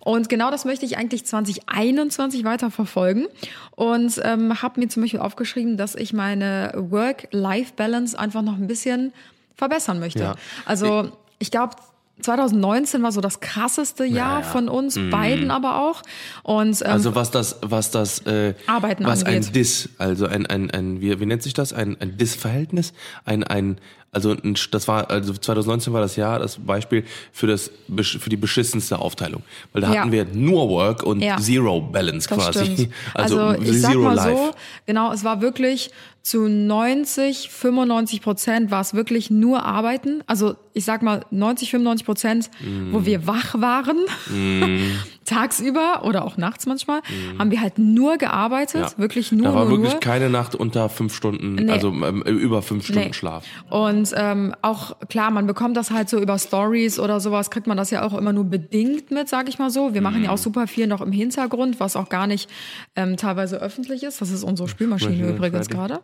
Und 0.00 0.28
genau 0.28 0.50
das 0.50 0.64
möchte 0.64 0.84
ich 0.84 0.98
eigentlich 0.98 1.24
2021 1.24 2.44
weiter 2.44 2.70
verfolgen. 2.70 3.26
Und 3.70 4.20
ähm, 4.22 4.60
habe 4.62 4.80
mir 4.80 4.88
zum 4.88 5.02
Beispiel 5.02 5.20
aufgeschrieben, 5.20 5.76
dass 5.76 5.94
ich 5.94 6.12
meine 6.12 6.72
Work-Life-Balance 6.76 8.18
einfach 8.18 8.42
noch 8.42 8.56
ein 8.56 8.66
bisschen 8.66 9.12
verbessern 9.56 10.00
möchte. 10.00 10.20
Ja. 10.20 10.34
Also 10.66 11.12
ich 11.38 11.50
glaube, 11.50 11.76
2019 12.20 13.02
war 13.02 13.12
so 13.12 13.20
das 13.20 13.40
krasseste 13.40 14.04
Jahr 14.04 14.40
ja. 14.40 14.46
von 14.46 14.68
uns 14.68 14.98
beiden 15.10 15.50
aber 15.50 15.80
auch. 15.80 16.02
Und 16.42 16.80
ähm, 16.80 16.90
Also 16.90 17.14
was 17.14 17.30
das, 17.30 17.58
was 17.60 17.90
das, 17.90 18.20
äh, 18.20 18.54
Arbeiten 18.66 19.04
was 19.04 19.24
angeht. 19.24 19.46
ein 19.48 19.52
Dis, 19.52 19.90
also 19.98 20.26
ein, 20.26 20.46
ein, 20.46 20.70
ein, 20.70 21.00
wie, 21.00 21.18
wie 21.18 21.26
nennt 21.26 21.42
sich 21.42 21.54
das? 21.54 21.72
Ein, 21.72 21.96
ein 22.00 22.16
Dis-Verhältnis? 22.16 22.92
Ein, 23.24 23.42
ein, 23.42 23.78
also 24.14 24.34
das 24.70 24.88
war, 24.88 25.10
also 25.10 25.32
2019 25.32 25.92
war 25.92 26.00
das 26.00 26.16
Jahr, 26.16 26.38
das 26.38 26.56
Beispiel 26.58 27.04
für 27.32 27.46
das, 27.46 27.70
für 28.02 28.30
die 28.30 28.36
beschissenste 28.36 28.98
Aufteilung. 28.98 29.42
Weil 29.72 29.82
da 29.82 29.92
Ja. 29.92 30.00
hatten 30.00 30.12
wir 30.12 30.24
nur 30.32 30.68
Work 30.70 31.02
und 31.02 31.20
Ja. 31.20 31.36
Zero 31.38 31.80
Balance 31.80 32.28
Das 32.28 32.38
quasi. 32.38 32.64
stimmt. 32.72 32.92
Also, 33.14 33.40
Also, 33.40 33.62
ich 33.62 33.80
sag 33.80 33.90
Zero 33.92 34.02
mal 34.04 34.14
Life. 34.14 34.36
so, 34.36 34.50
genau, 34.86 35.12
es 35.12 35.24
war 35.24 35.40
wirklich 35.42 35.90
zu 36.22 36.48
90, 36.48 37.50
95 37.50 38.22
Prozent 38.22 38.70
war 38.70 38.80
es 38.80 38.94
wirklich 38.94 39.30
nur 39.30 39.62
Arbeiten. 39.66 40.22
Also 40.26 40.56
ich 40.72 40.84
sag 40.86 41.02
mal 41.02 41.20
90, 41.30 41.70
95 41.70 42.06
Prozent, 42.06 42.50
Mm. 42.60 42.92
wo 42.94 43.04
wir 43.04 43.26
wach 43.26 43.54
waren, 43.60 43.98
tagsüber 45.24 46.02
oder 46.04 46.24
auch 46.24 46.36
nachts 46.36 46.66
manchmal, 46.66 47.00
haben 47.38 47.50
wir 47.50 47.60
halt 47.60 47.78
nur 47.78 48.16
gearbeitet. 48.18 48.82
Ja. 48.82 48.98
wirklich 48.98 49.32
nur, 49.32 49.42
da 49.44 49.54
war 49.54 49.64
nur, 49.64 49.78
wirklich 49.78 49.92
nur. 49.92 50.00
keine 50.00 50.28
Nacht 50.30 50.54
unter 50.54 50.88
fünf 50.88 51.14
Stunden, 51.14 51.54
Nee. 51.54 51.70
also 51.70 51.88
ähm, 51.88 52.22
über 52.22 52.62
fünf 52.62 52.84
Stunden 52.84 53.08
Nee. 53.08 53.12
Schlaf. 53.12 53.44
Und 53.70 54.12
ähm, 54.16 54.54
auch 54.62 54.98
klar, 55.08 55.30
man 55.30 55.46
bekommt 55.46 55.76
das 55.76 55.90
halt 55.90 56.08
so 56.08 56.20
über 56.20 56.38
Stories 56.38 56.98
oder 56.98 57.20
sowas, 57.20 57.50
kriegt 57.50 57.66
man 57.66 57.76
das 57.76 57.90
ja 57.90 58.02
auch 58.06 58.12
immer 58.16 58.32
nur 58.32 58.44
bedingt 58.44 59.10
mit, 59.10 59.28
sag 59.28 59.48
ich 59.48 59.58
mal 59.58 59.70
so. 59.70 59.94
Wir 59.94 60.00
machen 60.02 60.18
Mhm. 60.18 60.24
ja 60.24 60.30
auch 60.30 60.38
super 60.38 60.66
viel 60.66 60.86
noch 60.86 61.00
im 61.00 61.12
Hintergrund, 61.12 61.80
was 61.80 61.96
auch 61.96 62.08
gar 62.08 62.26
nicht 62.26 62.48
ähm, 62.96 63.16
teilweise 63.16 63.56
öffentlich 63.60 64.02
ist. 64.02 64.20
Das 64.20 64.30
ist 64.30 64.44
unsere 64.44 64.68
Spülmaschine 64.68 65.28
übrigens 65.30 65.68
gerade. 65.68 66.00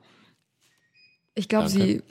Ich 1.34 1.48
glaube, 1.48 1.68
sie 1.68 2.02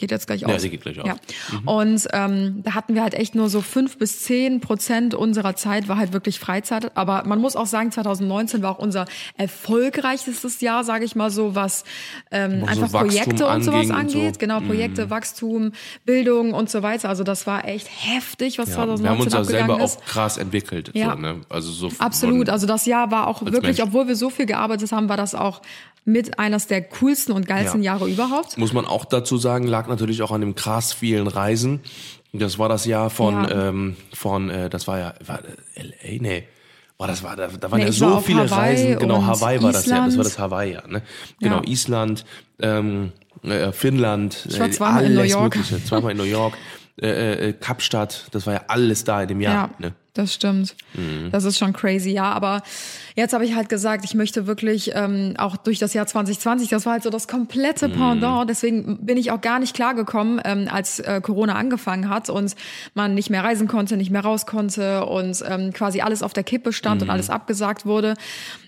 geht 0.00 0.10
jetzt 0.10 0.26
gleich 0.26 0.44
aus. 0.44 0.50
Ja, 0.50 0.58
sie 0.58 0.70
geht 0.70 0.80
gleich 0.82 0.98
aus. 1.00 1.06
Ja. 1.06 1.16
Und 1.64 2.08
ähm, 2.12 2.62
da 2.64 2.74
hatten 2.74 2.94
wir 2.94 3.02
halt 3.02 3.14
echt 3.14 3.34
nur 3.34 3.48
so 3.48 3.60
fünf 3.60 3.98
bis 3.98 4.22
zehn 4.22 4.60
Prozent 4.60 5.14
unserer 5.14 5.54
Zeit 5.54 5.88
war 5.88 5.96
halt 5.98 6.12
wirklich 6.12 6.40
Freizeit. 6.40 6.96
Aber 6.96 7.22
man 7.26 7.38
muss 7.40 7.54
auch 7.56 7.66
sagen, 7.66 7.92
2019 7.92 8.62
war 8.62 8.72
auch 8.72 8.78
unser 8.78 9.06
erfolgreichstes 9.36 10.60
Jahr, 10.60 10.84
sage 10.84 11.04
ich 11.04 11.14
mal 11.16 11.30
so, 11.30 11.54
was 11.54 11.84
ähm, 12.30 12.60
so 12.60 12.66
einfach 12.66 12.92
Wachstum 12.92 13.08
Projekte 13.08 13.46
und 13.46 13.62
sowas 13.62 13.80
und 13.82 13.86
so. 13.88 13.94
angeht. 13.94 14.38
Genau, 14.38 14.60
Projekte, 14.60 15.10
Wachstum, 15.10 15.72
Bildung 16.04 16.52
und 16.52 16.70
so 16.70 16.82
weiter. 16.82 17.08
Also 17.08 17.24
das 17.24 17.46
war 17.46 17.66
echt 17.68 17.88
heftig, 17.88 18.58
was 18.58 18.70
Ja, 18.70 18.74
2019 18.76 19.04
wir 19.04 19.10
haben 19.10 19.20
uns 19.20 19.32
ja 19.32 19.44
selber 19.44 19.82
ist. 19.84 19.98
auch 19.98 20.04
krass 20.04 20.38
entwickelt. 20.38 20.90
Ja. 20.94 21.12
So, 21.12 21.18
ne? 21.20 21.40
Also 21.48 21.70
so 21.70 21.90
Absolut. 21.98 22.48
Also 22.48 22.66
das 22.66 22.86
Jahr 22.86 23.10
war 23.10 23.26
auch 23.26 23.42
wirklich, 23.42 23.62
Mensch. 23.62 23.80
obwohl 23.80 24.08
wir 24.08 24.16
so 24.16 24.30
viel 24.30 24.46
gearbeitet 24.46 24.90
haben, 24.92 25.08
war 25.08 25.16
das 25.16 25.34
auch 25.34 25.60
mit 26.10 26.38
eines 26.38 26.66
der 26.66 26.82
coolsten 26.82 27.32
und 27.32 27.46
geilsten 27.46 27.82
Ja. 27.82 27.92
Jahre 27.94 28.08
überhaupt. 28.08 28.58
Muss 28.58 28.72
man 28.72 28.86
auch 28.86 29.04
dazu 29.04 29.36
sagen, 29.38 29.66
lag 29.66 29.88
natürlich 29.88 30.22
auch 30.22 30.30
an 30.32 30.40
dem 30.40 30.54
krass 30.54 30.92
vielen 30.92 31.26
Reisen. 31.26 31.80
Das 32.32 32.58
war 32.58 32.68
das 32.68 32.84
Jahr 32.84 33.10
von, 33.10 33.34
Ja. 33.44 33.68
ähm, 33.68 33.96
von, 34.14 34.50
äh, 34.50 34.70
das 34.70 34.86
war 34.86 34.98
ja, 34.98 35.14
war 35.26 35.40
äh, 35.74 35.82
LA, 35.82 36.22
nee. 36.22 36.44
Boah, 36.98 37.06
das 37.06 37.22
war, 37.22 37.34
da, 37.34 37.48
da 37.48 37.70
waren 37.70 37.78
Nee, 37.80 37.86
ja 37.86 37.92
so 37.92 38.10
war 38.10 38.20
viele 38.22 38.48
Hawaii 38.50 38.74
Reisen. 38.74 38.98
Genau, 38.98 39.22
Hawaii 39.24 39.62
war 39.62 39.72
das 39.72 39.86
ja. 39.86 39.96
Das 39.96 40.00
war 40.00 40.08
Island. 40.08 40.26
das 40.26 40.38
Hawaii, 40.38 40.72
ja, 40.74 40.82
ne? 40.86 41.02
Genau, 41.40 41.56
Ja. 41.56 41.62
Island, 41.66 42.24
ähm, 42.60 43.12
äh, 43.42 43.72
Finnland. 43.72 44.46
Ich 44.50 44.60
war 44.60 44.66
äh, 44.66 44.70
zweimal 44.70 45.04
in 45.06 45.14
New 45.14 45.22
York. 45.22 45.56
Mögliche. 45.56 45.82
Zweimal 45.84 46.12
in 46.12 46.18
New 46.18 46.24
York. 46.24 46.54
Äh, 47.00 47.48
äh, 47.48 47.52
Kapstadt, 47.54 48.26
das 48.32 48.46
war 48.46 48.52
ja 48.54 48.60
alles 48.68 49.04
da 49.04 49.22
in 49.22 49.28
dem 49.28 49.40
Jahr. 49.40 49.54
Ja, 49.54 49.70
Ne? 49.78 49.94
Das 50.14 50.34
stimmt. 50.34 50.74
Mhm. 50.94 51.30
Das 51.30 51.44
ist 51.44 51.58
schon 51.58 51.72
crazy, 51.72 52.10
ja. 52.10 52.32
Aber 52.32 52.62
jetzt 53.14 53.32
habe 53.32 53.44
ich 53.44 53.54
halt 53.54 53.68
gesagt, 53.68 54.04
ich 54.04 54.14
möchte 54.14 54.46
wirklich 54.46 54.90
ähm, 54.94 55.34
auch 55.38 55.56
durch 55.56 55.78
das 55.78 55.94
Jahr 55.94 56.06
2020, 56.06 56.68
das 56.68 56.84
war 56.86 56.94
halt 56.94 57.02
so 57.04 57.10
das 57.10 57.28
komplette 57.28 57.88
Mhm. 57.88 57.92
Pendant. 57.92 58.50
Deswegen 58.50 59.04
bin 59.06 59.16
ich 59.16 59.30
auch 59.30 59.40
gar 59.40 59.58
nicht 59.60 59.74
klargekommen, 59.74 60.40
ähm, 60.44 60.68
als 60.70 60.98
äh, 61.00 61.20
Corona 61.22 61.54
angefangen 61.54 62.08
hat 62.08 62.28
und 62.30 62.56
man 62.94 63.14
nicht 63.14 63.30
mehr 63.30 63.44
reisen 63.44 63.68
konnte, 63.68 63.96
nicht 63.96 64.10
mehr 64.10 64.22
raus 64.24 64.46
konnte 64.46 65.06
und 65.06 65.42
ähm, 65.48 65.72
quasi 65.72 66.00
alles 66.00 66.22
auf 66.22 66.32
der 66.32 66.42
Kippe 66.44 66.72
stand 66.72 67.00
Mhm. 67.00 67.06
und 67.08 67.10
alles 67.10 67.30
abgesagt 67.30 67.86
wurde. 67.86 68.14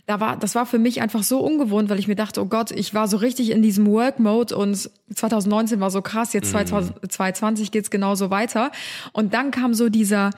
Da 0.06 0.18
war, 0.20 0.36
das 0.36 0.54
war 0.54 0.66
für 0.66 0.78
mich 0.78 1.00
einfach 1.00 1.22
so 1.22 1.38
ungewohnt, 1.40 1.88
weil 1.88 1.98
ich 1.98 2.08
mir 2.08 2.16
dachte, 2.16 2.40
oh 2.40 2.46
Gott, 2.46 2.70
ich 2.72 2.92
war 2.92 3.06
so 3.08 3.16
richtig 3.18 3.50
in 3.50 3.62
diesem 3.62 3.86
Work-Mode 3.86 4.56
und 4.56 4.90
2019 5.14 5.78
war 5.80 5.90
so 5.90 6.02
krass, 6.02 6.32
jetzt 6.32 6.50
2020 6.50 7.70
geht's 7.70 7.90
genauso 7.90 8.30
weiter. 8.30 8.70
Und 9.12 9.34
dann 9.34 9.50
kam 9.50 9.74
so 9.74 9.88
dieser 9.88 10.30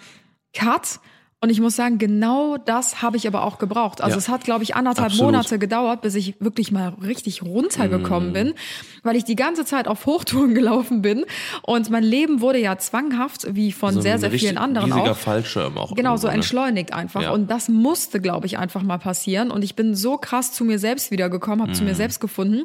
cut 0.55 0.99
Und 1.41 1.51
ich 1.51 1.61
muss 1.61 1.77
sagen, 1.77 1.99
genau 1.99 2.57
das 2.57 3.03
habe 3.03 3.19
ich 3.19 3.27
aber 3.27 3.43
auch 3.43 3.59
gebraucht. 3.59 4.01
Also 4.01 4.15
Ja. 4.15 4.19
es 4.19 4.29
hat, 4.31 4.45
glaube 4.45 4.63
ich, 4.65 4.77
anderthalb 4.77 5.09
Absolut. 5.13 5.33
Monate 5.33 5.59
gedauert, 5.59 6.01
bis 6.01 6.15
ich 6.15 6.35
wirklich 6.41 6.73
mal 6.73 6.95
richtig 7.03 7.43
runtergekommen 7.43 8.33
bin, 8.33 8.55
weil 9.03 9.15
ich 9.17 9.25
die 9.25 9.37
ganze 9.37 9.67
Zeit 9.67 9.87
auf 9.87 10.07
Hochtouren 10.07 10.55
gelaufen 10.55 11.03
bin. 11.03 11.27
Und 11.63 11.91
mein 11.91 12.03
Leben 12.03 12.41
wurde 12.41 12.59
ja 12.61 12.79
zwanghaft, 12.79 13.55
wie 13.55 13.73
von 13.73 13.93
So 13.93 14.01
sehr, 14.01 14.19
sehr 14.19 14.31
vielen 14.31 14.57
anderen 14.57 14.91
auch. 14.93 15.15
Fallschirm 15.17 15.77
auch. 15.77 15.95
Genau, 15.95 16.17
so 16.17 16.29
ne? 16.29 16.35
entschleunigt 16.35 16.95
einfach. 16.95 17.21
Ja. 17.23 17.31
Und 17.33 17.51
das 17.51 17.69
musste, 17.69 18.21
glaube 18.21 18.47
ich, 18.47 18.57
einfach 18.59 18.83
mal 18.83 18.99
passieren. 18.99 19.51
Und 19.51 19.63
ich 19.65 19.77
bin 19.77 19.95
so 19.95 20.17
krass 20.17 20.53
zu 20.53 20.65
mir 20.65 20.79
selbst 20.79 21.11
wiedergekommen, 21.11 21.61
habe 21.61 21.73
Mhm. 21.73 21.77
zu 21.77 21.85
mir 21.85 21.95
selbst 21.95 22.21
gefunden. 22.21 22.63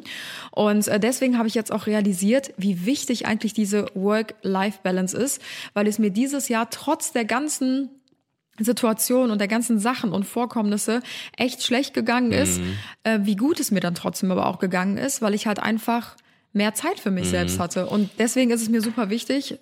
Und 0.52 0.88
äh, 0.88 0.98
deswegen 0.98 1.36
habe 1.36 1.48
ich 1.48 1.54
jetzt 1.54 1.70
auch 1.70 1.86
realisiert, 1.86 2.52
wie 2.56 2.86
wichtig 2.86 3.26
eigentlich 3.26 3.52
diese 3.52 3.86
Work-Life-Balance 3.94 5.16
ist, 5.16 5.42
weil 5.74 5.86
es 5.86 5.98
mir 5.98 6.10
dieses 6.10 6.48
Jahr 6.48 6.70
trotz 6.70 7.12
der 7.12 7.24
ganzen 7.26 7.90
Situation 8.64 9.30
und 9.30 9.38
der 9.38 9.48
ganzen 9.48 9.78
Sachen 9.78 10.12
und 10.12 10.24
Vorkommnisse 10.24 11.00
echt 11.36 11.62
schlecht 11.62 11.94
gegangen 11.94 12.32
ist, 12.32 12.60
Mhm. 12.60 12.76
äh, 13.04 13.18
wie 13.22 13.36
gut 13.36 13.60
es 13.60 13.70
mir 13.70 13.80
dann 13.80 13.94
trotzdem 13.94 14.30
aber 14.30 14.46
auch 14.46 14.58
gegangen 14.58 14.96
ist, 14.98 15.22
weil 15.22 15.34
ich 15.34 15.46
halt 15.46 15.58
einfach 15.60 16.16
mehr 16.52 16.74
Zeit 16.74 16.98
für 17.00 17.10
mich 17.10 17.26
Mhm. 17.26 17.30
selbst 17.30 17.58
hatte. 17.60 17.86
Und 17.86 18.10
deswegen 18.18 18.50
ist 18.50 18.62
es 18.62 18.68
mir 18.68 18.80
super 18.82 19.08
wichtig, 19.10 19.58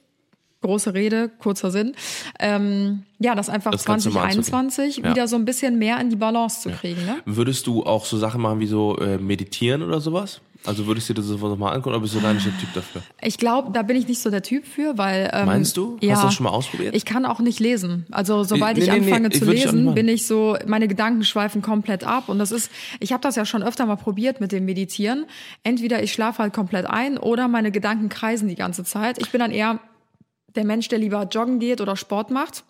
große 0.60 0.92
Rede, 0.92 1.28
kurzer 1.28 1.70
Sinn, 1.70 1.94
ähm, 2.40 3.04
ja, 3.20 3.36
das 3.36 3.48
einfach 3.48 3.70
Das 3.70 3.84
Ganze 3.84 4.08
mal 4.10 4.22
2021 4.22 4.96
Ja. 4.98 5.10
wieder 5.10 5.28
so 5.28 5.36
ein 5.36 5.44
bisschen 5.44 5.78
mehr 5.78 6.00
in 6.00 6.10
die 6.10 6.16
Balance 6.16 6.62
zu 6.62 6.70
kriegen. 6.70 7.04
Ne? 7.04 7.16
Würdest 7.26 7.66
du 7.68 7.84
auch 7.84 8.04
so 8.04 8.16
Sachen 8.18 8.40
machen 8.40 8.58
wie 8.58 8.66
so 8.66 8.96
äh, 8.98 9.18
meditieren 9.18 9.82
oder 9.82 10.00
sowas? 10.00 10.40
Also 10.64 10.86
würdest 10.86 11.08
du 11.08 11.14
dir 11.14 11.20
das 11.20 11.28
sowas 11.28 11.56
mal 11.58 11.70
angucken 11.70 11.90
oder 11.94 12.00
bist 12.00 12.14
du 12.14 12.20
gar 12.20 12.34
nicht 12.34 12.44
der 12.44 12.56
Typ 12.58 12.72
dafür? 12.74 13.02
Ich 13.22 13.38
glaube, 13.38 13.70
da 13.72 13.82
bin 13.82 13.96
ich 13.96 14.08
nicht 14.08 14.20
so 14.20 14.28
der 14.28 14.42
Typ 14.42 14.66
für, 14.66 14.98
weil 14.98 15.30
ähm, 15.32 15.46
Meinst 15.46 15.76
du? 15.76 15.94
Hast 15.94 16.02
Ja, 16.02 16.16
du 16.16 16.22
das 16.26 16.34
schon 16.34 16.44
mal 16.44 16.50
ausprobiert? 16.50 16.94
Ich 16.94 17.04
kann 17.04 17.24
auch 17.24 17.40
nicht 17.40 17.60
lesen. 17.60 18.06
Also 18.10 18.44
sobald 18.44 18.76
Nee, 18.76 18.82
ich 18.84 18.90
nee, 18.90 18.98
nee, 18.98 19.06
anfange 19.06 19.28
ich 19.28 19.38
zu 19.38 19.50
ich 19.52 19.64
lesen, 19.64 19.94
bin 19.94 20.08
ich 20.08 20.26
so, 20.26 20.56
meine 20.66 20.88
Gedanken 20.88 21.22
schweifen 21.24 21.62
komplett 21.62 22.04
ab. 22.04 22.28
Und 22.28 22.38
das 22.38 22.50
ist, 22.52 22.70
ich 23.00 23.12
habe 23.12 23.22
das 23.22 23.36
ja 23.36 23.44
schon 23.44 23.62
öfter 23.62 23.86
mal 23.86 23.96
probiert 23.96 24.40
mit 24.40 24.52
dem 24.52 24.64
Meditieren. 24.64 25.26
Entweder 25.62 26.02
ich 26.02 26.12
schlafe 26.12 26.42
halt 26.42 26.52
komplett 26.52 26.86
ein 26.86 27.18
oder 27.18 27.48
meine 27.48 27.70
Gedanken 27.70 28.08
kreisen 28.08 28.48
die 28.48 28.56
ganze 28.56 28.84
Zeit. 28.84 29.18
Ich 29.20 29.30
bin 29.30 29.38
dann 29.38 29.52
eher 29.52 29.78
der 30.56 30.64
Mensch, 30.64 30.88
der 30.88 30.98
lieber 30.98 31.22
joggen 31.30 31.60
geht 31.60 31.80
oder 31.80 31.94
Sport 31.94 32.30
macht. 32.30 32.64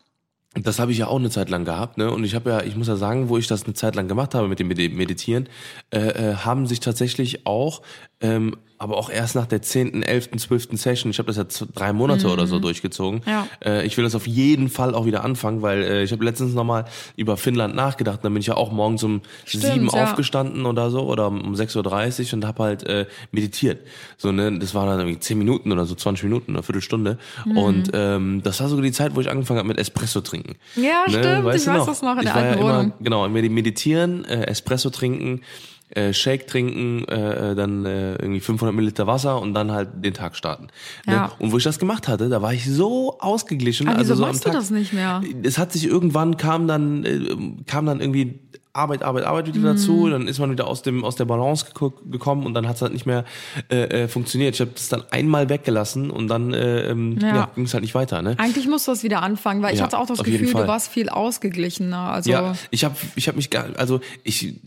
Das 0.55 0.79
habe 0.79 0.93
ich 0.93 0.99
ja 0.99 1.07
auch 1.09 1.19
eine 1.19 1.31
Zeit 1.31 1.51
lang 1.51 1.65
gehabt, 1.65 1.99
ne? 1.99 2.11
Und 2.11 2.25
ich 2.25 2.35
habe 2.35 2.51
ja, 2.51 2.63
ich 2.63 2.75
muss 2.75 2.89
ja 2.89 2.97
sagen, 2.97 3.29
wo 3.29 3.37
ich 3.37 3.47
das 3.47 3.65
eine 3.65 3.75
Zeit 3.75 3.95
lang 3.95 4.09
gemacht 4.09 4.35
habe 4.35 4.49
mit 4.49 4.59
dem 4.59 4.69
Medi- 4.69 4.89
Meditieren, 4.89 5.49
äh, 5.91 5.99
äh, 5.99 6.35
haben 6.37 6.67
sich 6.67 6.81
tatsächlich 6.81 7.47
auch, 7.47 7.83
ähm, 8.21 8.57
aber 8.79 8.97
auch 8.97 9.11
erst 9.11 9.35
nach 9.35 9.47
der 9.47 9.61
10., 9.63 10.03
11., 10.03 10.31
12. 10.37 10.69
Session, 10.75 11.11
ich 11.11 11.19
habe 11.19 11.27
das 11.33 11.37
ja 11.37 11.67
drei 11.75 11.93
Monate 11.93 12.29
oder 12.29 12.47
so 12.47 12.59
durchgezogen. 12.61 13.23
Ja. 13.27 13.47
Äh, 13.65 13.85
ich 13.87 13.97
will 13.97 14.05
das 14.05 14.15
auf 14.15 14.27
jeden 14.27 14.69
Fall 14.69 14.95
auch 14.95 15.05
wieder 15.05 15.25
anfangen, 15.25 15.63
weil 15.63 15.83
äh, 15.83 16.03
ich 16.05 16.13
habe 16.13 16.25
letztens 16.25 16.55
nochmal 16.55 16.85
über 17.17 17.37
Finnland 17.37 17.75
nachgedacht. 17.75 18.21
Dann 18.23 18.33
bin 18.33 18.41
ich 18.41 18.47
ja 18.47 18.57
auch 18.57 18.71
morgens 18.71 19.03
um 19.03 19.23
Stimmt, 19.45 19.65
sieben 19.65 19.89
ja. 19.93 20.05
aufgestanden 20.05 20.65
oder 20.67 20.91
so 20.91 21.01
oder 21.03 21.27
um 21.29 21.55
6.30 21.55 22.29
Uhr 22.29 22.35
und 22.35 22.47
habe 22.47 22.63
halt 22.63 22.85
äh, 22.85 23.07
meditiert. 23.33 23.85
So, 24.17 24.31
ne, 24.33 24.57
das 24.59 24.75
waren 24.75 24.87
dann 24.87 25.01
irgendwie 25.01 25.19
10 25.19 25.37
Minuten 25.39 25.73
oder 25.73 25.85
so, 25.85 25.95
20 25.95 26.25
Minuten 26.25 26.53
oder 26.53 26.63
Viertelstunde. 26.63 27.19
Mhm. 27.45 27.59
Und 27.59 27.91
ähm, 27.95 28.43
das 28.45 28.61
war 28.61 28.69
sogar 28.69 28.85
die 28.85 28.93
Zeit, 28.93 29.17
wo 29.17 29.21
ich 29.21 29.29
angefangen 29.31 29.59
habe 29.59 29.69
mit 29.69 29.79
Espresso 29.79 30.21
trinken. 30.21 30.55
Ja, 30.77 31.03
stimmt, 31.09 31.25
ich 31.57 31.65
du 31.65 31.73
weiß 31.73 31.87
das 31.87 32.03
noch 32.03 32.13
in 32.13 32.19
ich 32.19 32.25
der 32.27 32.35
war 32.35 32.43
alten 32.43 32.63
ja 32.63 32.81
immer. 32.83 32.93
Genau, 33.01 33.27
medi- 33.27 33.51
meditieren, 33.51 34.25
äh, 34.25 34.45
Espresso 34.47 34.91
trinken, 34.91 35.43
äh, 35.91 36.13
Shake 36.13 36.47
trinken, 36.47 37.05
äh, 37.09 37.53
äh, 37.53 37.55
dann 37.55 37.85
äh, 37.87 38.13
irgendwie 38.17 38.41
500 38.41 38.75
Milliliter 38.75 39.07
Wasser 39.07 39.41
und 39.41 39.55
dann 39.55 39.73
halt 39.73 39.89
den 40.05 40.15
Tag 40.15 40.37
starten. 40.37 40.69
Ja. 41.07 41.13
Ne? 41.27 41.31
Und 41.39 41.53
wo 41.53 41.59
ich 41.59 41.65
das 41.65 41.79
gemacht 41.79 42.09
hatte, 42.09 42.29
da 42.29 42.43
war 42.43 42.53
ich 42.53 42.67
so 42.71 43.19
ausgeglichen. 43.21 43.89
Ah, 43.89 43.93
also 43.95 44.15
so 44.15 44.23
machst 44.23 44.47
am 44.47 44.53
du 44.53 44.59
Tag, 44.59 44.61
das 44.63 44.71
nicht 44.71 44.93
mehr? 44.93 45.23
Es 45.43 45.57
hat 45.59 45.73
sich 45.73 45.87
irgendwann 45.87 46.37
kam 46.37 46.67
dann 46.69 47.05
äh, 47.05 47.37
kam 47.67 47.87
dann 47.87 48.01
irgendwie 48.01 48.39
Arbeit, 48.75 49.03
Arbeit, 49.03 49.25
Arbeit 49.25 49.47
wieder 49.49 49.59
Mhm. 49.59 49.65
dazu, 49.65 50.09
dann 50.09 50.29
ist 50.29 50.39
man 50.39 50.51
wieder 50.53 50.67
aus 50.69 50.83
dem 50.83 51.05
aus 51.05 51.17
der 51.17 51.25
Balance 51.25 51.67
geko- 51.73 51.95
gekommen 52.11 52.45
und 52.47 52.55
dann 52.55 52.69
hat 52.69 52.77
es 52.77 52.83
halt 52.83 52.93
nicht 52.93 53.07
mehr 53.07 53.25
äh, 53.71 54.05
äh, 54.05 54.09
funktioniert. 54.09 54.55
Ich 54.55 54.61
habe 54.61 54.71
das 54.73 54.89
dann 54.89 55.03
einmal 55.11 55.49
weggelassen 55.49 56.11
und 56.11 56.29
dann 56.29 56.53
äh, 56.55 56.91
ähm, 56.91 57.19
Ja. 57.21 57.29
ja. 57.35 57.51
ging 57.57 57.65
es 57.65 57.73
halt 57.75 57.83
nicht 57.83 57.95
weiter. 57.97 58.23
Ne? 58.23 58.37
Eigentlich 58.39 58.69
musst 58.69 58.87
du 58.87 58.93
das 58.93 59.03
wieder 59.03 59.23
anfangen, 59.23 59.63
weil 59.63 59.73
ich 59.73 59.79
Ja, 59.81 59.87
hatte 59.87 59.99
auch 59.99 60.07
das 60.07 60.23
Gefühl, 60.23 60.53
du 60.53 60.67
warst 60.69 60.93
viel 60.93 61.09
ausgeglichener. 61.09 62.11
Also 62.13 62.31
Ja, 62.31 62.55
ich 62.71 62.85
habe 62.85 62.95
ich 63.17 63.27
hab 63.27 63.35
mich 63.37 63.51
gar, 63.51 63.67
also 63.79 64.01
ich 64.23 64.61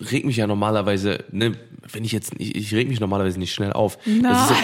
reg 0.00 0.24
mich 0.24 0.36
ja 0.36 0.46
normalerweise, 0.46 1.24
ne, 1.30 1.52
wenn 1.92 2.04
ich 2.04 2.12
jetzt, 2.12 2.32
ich, 2.38 2.54
ich 2.54 2.74
reg 2.74 2.88
mich 2.88 3.00
normalerweise 3.00 3.38
nicht 3.38 3.52
schnell 3.52 3.72
auf. 3.72 3.98
Das, 4.22 4.50
ist 4.50 4.56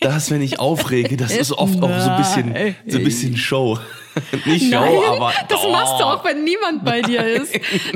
das, 0.00 0.30
wenn 0.30 0.40
ich 0.40 0.58
aufrege, 0.58 1.16
das 1.16 1.30
ist 1.30 1.52
oft 1.52 1.82
auch 1.82 2.00
so 2.00 2.10
ein 2.10 2.16
bisschen, 2.16 2.74
so 2.86 2.98
ein 2.98 3.04
bisschen 3.04 3.36
Show. 3.36 3.78
nicht 4.46 4.64
Show, 4.64 4.80
Nein, 4.80 4.98
aber 5.08 5.32
das 5.48 5.60
doch. 5.60 5.70
machst 5.70 6.00
du 6.00 6.04
auch, 6.04 6.24
wenn 6.24 6.42
niemand 6.42 6.84
bei 6.84 7.00
dir 7.02 7.22
ist. 7.24 7.52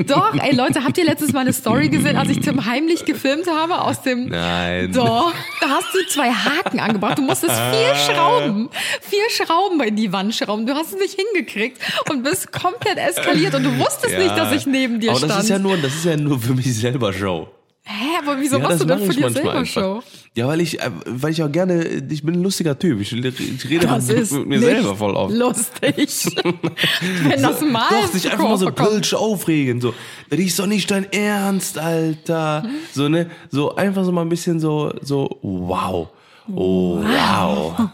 Doch, 0.07 0.33
ey 0.35 0.55
Leute, 0.55 0.83
habt 0.83 0.97
ihr 0.97 1.03
letztens 1.03 1.33
mal 1.33 1.41
eine 1.41 1.51
Story 1.51 1.89
gesehen, 1.89 2.15
als 2.15 2.29
ich 2.29 2.39
Tim 2.39 2.65
heimlich 2.65 3.05
gefilmt 3.05 3.47
habe 3.49 3.81
aus 3.81 4.01
dem 4.03 4.27
Nein. 4.29 4.91
Doch, 4.93 5.33
da 5.59 5.67
hast 5.67 5.87
du 5.93 6.05
zwei 6.07 6.31
Haken 6.31 6.79
angebracht. 6.79 7.17
Du 7.17 7.23
musstest 7.23 7.53
vier 7.55 7.95
Schrauben, 7.95 8.69
vier 9.01 9.29
Schrauben 9.31 9.81
in 9.81 9.95
die 9.95 10.13
Wand 10.13 10.33
schrauben. 10.35 10.65
Du 10.67 10.73
hast 10.73 10.93
es 10.93 10.99
nicht 10.99 11.19
hingekriegt 11.19 11.81
und 12.09 12.23
bist 12.23 12.51
komplett 12.51 12.97
eskaliert 12.97 13.55
und 13.55 13.63
du 13.63 13.77
wusstest 13.79 14.13
Ja. 14.13 14.19
nicht, 14.19 14.37
dass 14.37 14.51
ich 14.53 14.65
neben 14.67 14.99
dir 14.99 15.09
aber 15.09 15.17
stand. 15.19 15.31
das 15.33 15.43
ist 15.43 15.49
ja 15.49 15.59
nur, 15.59 15.75
das 15.77 15.93
ist 15.95 16.05
ja 16.05 16.15
nur 16.15 16.39
für 16.39 16.53
mich 16.53 16.73
selber 16.77 17.11
Show. 17.11 17.49
Hä, 17.83 18.17
aber 18.23 18.39
wieso 18.39 18.57
ja, 18.57 18.63
machst 18.63 18.81
du 18.81 18.85
das 18.85 18.99
denn 18.99 19.05
für 19.05 19.11
ich 19.11 19.17
dir 19.17 19.23
manchmal 19.23 19.43
selber 19.43 19.59
einfach. 19.59 20.03
Show? 20.03 20.24
Ja, 20.37 20.47
weil 20.49 20.59
ich, 20.59 20.81
äh, 20.81 20.91
weil 21.05 21.31
ich 21.31 21.41
auch 21.41 21.51
gerne, 21.51 21.85
ich 21.85 22.23
bin 22.23 22.35
ein 22.35 22.43
lustiger 22.43 22.77
Typ. 22.77 22.99
Ich, 22.99 23.13
ich 23.13 23.69
rede 23.69 23.87
Das 23.87 24.07
mit, 24.07 24.31
mit 24.31 24.47
mir 24.47 24.59
selber 24.59 24.95
voll 24.95 25.15
auf. 25.15 25.31
lustig. 25.31 26.09
Wenn 27.23 27.41
das 27.41 27.61
mal 27.61 27.87
Doch, 27.89 28.07
sich 28.11 28.29
einfach 28.29 28.43
mal 28.49 28.57
so. 28.57 28.69
Kölsch 28.71 29.13
aufregen, 29.13 29.79
so. 29.79 29.93
Das 30.29 30.39
ist 30.39 30.59
doch 30.59 30.67
nicht 30.67 30.91
dein 30.91 31.09
Ernst, 31.13 31.77
Alter. 31.77 32.65
So, 32.91 33.07
ne, 33.07 33.29
so 33.49 33.75
einfach 33.75 34.03
so 34.03 34.11
mal 34.11 34.23
ein 34.23 34.29
bisschen 34.29 34.59
so, 34.59 34.91
so, 35.01 35.39
wow. 35.41 36.09
Oh, 36.53 36.99
wow. 37.01 37.73
Wow, 37.77 37.89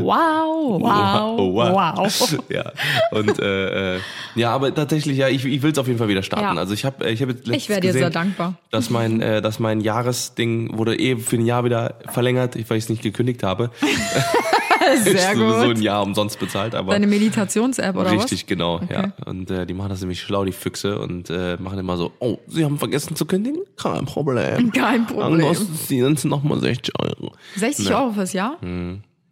wow, 0.00 0.78
Oh, 1.38 1.52
wow. 1.54 2.38
Ja, 2.48 2.72
und 3.10 3.38
äh, 3.38 3.96
äh, 3.96 4.00
ja, 4.34 4.50
aber 4.50 4.74
tatsächlich, 4.74 5.16
ja, 5.18 5.28
ich, 5.28 5.44
ich 5.44 5.62
will 5.62 5.72
es 5.72 5.78
auf 5.78 5.86
jeden 5.86 5.98
Fall 5.98 6.08
wieder 6.08 6.22
starten. 6.22 6.56
Ja. 6.56 6.60
Also 6.60 6.74
ich 6.74 6.84
habe 6.84 7.08
ich 7.10 7.20
hab 7.22 7.28
jetzt 7.28 7.46
letztens 7.46 7.56
Ich 7.56 7.68
wär 7.68 7.80
dir 7.80 7.88
gesehen, 7.88 8.00
sehr 8.00 8.10
dankbar. 8.10 8.54
dass 8.70 8.90
mein, 8.90 9.20
äh, 9.20 9.42
dass 9.42 9.58
mein 9.58 9.80
Jahresding 9.80 10.76
wurde 10.78 10.98
eh 10.98 11.16
für 11.16 11.36
ein 11.36 11.46
Jahr 11.46 11.64
wieder 11.64 11.94
verlängert, 12.08 12.54
weil 12.68 12.78
ich 12.78 12.84
es 12.84 12.88
nicht 12.90 13.02
gekündigt 13.02 13.42
habe. 13.42 13.70
Sehr 15.02 15.12
ist 15.32 15.38
sowieso 15.38 15.54
ein 15.68 15.74
gut. 15.74 15.82
Jahr 15.82 16.02
umsonst 16.02 16.38
bezahlt, 16.38 16.74
aber 16.74 16.92
Deine 16.92 17.06
Meditations-App 17.06 17.94
oder 17.94 18.10
richtig, 18.10 18.46
genau, 18.46 18.76
Okay. 18.76 18.86
ja. 18.94 19.12
Und 19.26 19.50
äh, 19.50 19.66
die 19.66 19.74
machen 19.74 19.90
das 19.90 20.00
nämlich 20.00 20.20
schlau, 20.22 20.46
die 20.46 20.52
Füchse, 20.52 20.98
und 20.98 21.28
äh, 21.28 21.58
machen 21.58 21.78
immer 21.78 21.98
so, 21.98 22.12
oh, 22.20 22.38
sie 22.46 22.64
haben 22.64 22.78
vergessen 22.78 23.14
zu 23.14 23.26
kündigen? 23.26 23.60
Kein 23.76 24.06
Problem. 24.06 24.72
Kein 24.72 25.06
Problem. 25.06 25.40
Dann 25.40 25.48
kostet 25.48 25.68
es 25.74 25.90
ihnen 25.90 26.16
nochmal 26.24 26.60
60 26.60 26.94
Euro. 26.98 27.32
was? 27.54 27.60
60 27.60 27.94
Euro 27.94 28.12
fürs 28.12 28.32
Jahr? 28.32 28.56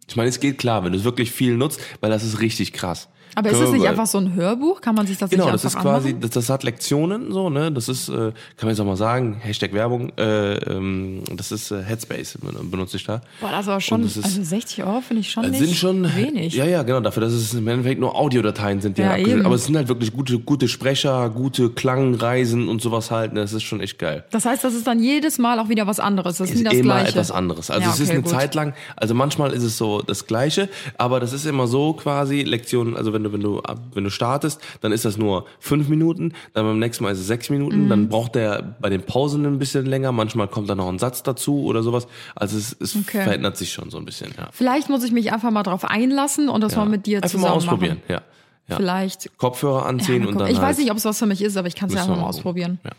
Ich 0.07 0.15
meine, 0.15 0.29
es 0.29 0.39
geht 0.39 0.57
klar, 0.57 0.83
wenn 0.83 0.93
du 0.93 0.97
es 0.97 1.03
wirklich 1.03 1.31
viel 1.31 1.55
nutzt, 1.55 1.81
weil 1.99 2.09
das 2.09 2.23
ist 2.23 2.39
richtig 2.39 2.73
krass. 2.73 3.09
Aber 3.37 3.51
ist 3.51 3.61
das 3.61 3.71
nicht 3.71 3.85
einfach 3.87 4.07
so 4.07 4.17
ein 4.17 4.33
Hörbuch? 4.33 4.81
Kann 4.81 4.95
man 4.95 5.05
sich 5.05 5.17
das 5.19 5.29
Genau, 5.29 5.43
nicht 5.45 5.53
das 5.53 5.65
einfach 5.65 5.79
ist 5.79 5.83
quasi, 5.83 6.07
anmachen? 6.09 6.21
das, 6.21 6.31
das 6.31 6.49
hat 6.49 6.63
Lektionen, 6.63 7.31
so, 7.31 7.51
ne? 7.51 7.71
Das 7.71 7.87
ist, 7.87 8.09
äh, 8.09 8.13
kann 8.13 8.33
man 8.63 8.69
jetzt 8.69 8.79
auch 8.79 8.85
mal 8.85 8.95
sagen, 8.97 9.35
Hashtag 9.39 9.73
Werbung, 9.73 10.11
äh, 10.17 10.55
ähm, 10.55 11.21
das 11.35 11.51
ist 11.51 11.69
äh, 11.69 11.83
Headspace, 11.83 12.39
benutze 12.63 12.97
ich 12.97 13.03
da. 13.05 13.21
Boah, 13.39 13.51
das 13.51 13.67
war 13.67 13.79
schon, 13.79 14.01
Und 14.01 14.07
das 14.07 14.17
ist- 14.17 14.25
also 14.25 14.43
60 14.43 14.83
Euro 14.83 15.01
finde 15.01 15.21
ich 15.21 15.29
schon 15.31 15.43
Das 15.43 15.51
nicht 15.51 15.61
sind 15.65 15.75
schon 15.75 16.15
wenig. 16.15 16.55
Ja, 16.55 16.65
ja, 16.65 16.81
genau, 16.81 16.99
dafür, 16.99 17.21
dass 17.21 17.33
es 17.33 17.53
im 17.53 17.67
Endeffekt 17.67 17.99
nur 18.01 18.15
Audiodateien 18.15 18.81
sind, 18.81 18.97
die 18.97 19.03
Ja, 19.03 19.09
halt. 19.09 19.45
Aber 19.45 19.53
es 19.55 19.65
sind 19.65 19.75
halt 19.77 19.87
wirklich 19.87 20.11
gute, 20.13 20.39
gute 20.39 20.67
Sprecher, 20.67 21.29
gute 21.29 21.69
Klangreisen 21.69 22.67
und 22.69 22.81
sowas 22.81 23.11
halt. 23.11 23.33
ne? 23.33 23.41
Das 23.41 23.53
ist 23.53 23.63
schon 23.63 23.81
echt 23.81 23.99
geil. 23.99 24.23
Das 24.31 24.45
heißt, 24.45 24.63
das 24.63 24.73
ist 24.73 24.87
dann 24.87 24.99
jedes 25.01 25.37
Mal 25.37 25.59
auch 25.59 25.69
wieder 25.69 25.87
was 25.87 25.99
anderes. 25.99 26.37
Das 26.37 26.49
ist 26.49 26.57
ist 26.57 26.65
das 26.65 26.73
immer 26.73 26.95
Gleiche. 26.95 27.09
etwas 27.09 27.31
anderes. 27.31 27.69
Also 27.69 27.83
Ja, 27.87 27.93
es 27.93 27.99
ist 27.99 28.07
okay, 28.09 28.13
eine 28.13 28.21
gut. 28.23 28.31
Zeit 28.31 28.55
lang, 28.55 28.73
also 28.95 29.13
manchmal 29.13 29.51
ist 29.53 29.63
es 29.63 29.77
so 29.77 30.01
das 30.01 30.25
Gleiche, 30.27 30.69
aber 30.97 31.19
das 31.19 31.33
ist 31.33 31.45
immer 31.45 31.67
so 31.67 31.93
quasi 31.93 32.41
Lektionen, 32.43 32.95
also 32.95 33.13
wenn 33.13 33.23
du, 33.23 33.26
wenn 33.33 33.41
du, 33.41 33.59
ab- 33.61 33.81
wenn 33.93 34.03
du 34.03 34.09
startest, 34.09 34.61
dann 34.81 34.91
ist 34.91 35.05
das 35.05 35.17
nur 35.17 35.45
fünf 35.59 35.87
Minuten, 35.89 36.33
dann 36.53 36.65
beim 36.65 36.79
nächsten 36.79 37.03
Mal 37.03 37.11
ist 37.11 37.19
es 37.19 37.27
sechs 37.27 37.49
Minuten, 37.49 37.85
Mhm. 37.85 37.89
dann 37.89 38.09
braucht 38.09 38.35
der 38.35 38.75
bei 38.79 38.89
den 38.89 39.01
Pausen 39.03 39.45
ein 39.45 39.59
bisschen 39.59 39.85
länger, 39.85 40.11
manchmal 40.11 40.47
kommt 40.47 40.69
da 40.69 40.75
noch 40.75 40.87
ein 40.89 40.99
Satz 40.99 41.23
dazu 41.23 41.63
oder 41.65 41.83
sowas. 41.83 42.07
Also 42.35 42.57
es, 42.57 42.75
es 42.79 42.95
Okay. 42.95 43.23
verändert 43.23 43.57
sich 43.57 43.71
schon 43.71 43.89
so 43.89 43.97
ein 43.97 44.05
bisschen, 44.05 44.31
ja. 44.37 44.49
Vielleicht 44.51 44.89
muss 44.89 45.03
ich 45.03 45.11
mich 45.11 45.31
einfach 45.33 45.51
mal 45.51 45.63
drauf 45.63 45.85
einlassen 45.85 46.49
und 46.49 46.61
das 46.61 46.73
ja. 46.73 46.79
mal 46.79 46.89
mit 46.89 47.05
dir 47.05 47.17
Einfach 47.17 47.29
zusammen 47.29 47.51
mal 47.51 47.55
ausprobieren, 47.57 47.97
machen. 48.07 48.11
ja. 48.13 48.21
ja. 48.69 48.75
Vielleicht. 48.77 49.37
Kopfhörer 49.37 49.79
Ja, 49.81 49.85
anziehen 49.85 50.23
mal 50.23 50.29
und 50.29 50.39
dann 50.39 50.47
ich 50.49 50.57
halt 50.57 50.67
weiß 50.69 50.77
nicht, 50.79 50.91
ob 50.91 50.97
es 50.97 51.05
was 51.05 51.19
für 51.19 51.25
mich 51.25 51.41
ist, 51.41 51.57
aber 51.57 51.67
ich 51.67 51.75
kann 51.75 51.89
es 51.89 51.95
ja 51.95 52.01
einfach 52.03 52.15
mal 52.17 52.23
ausprobieren. 52.27 52.79
Ja. 52.83 52.91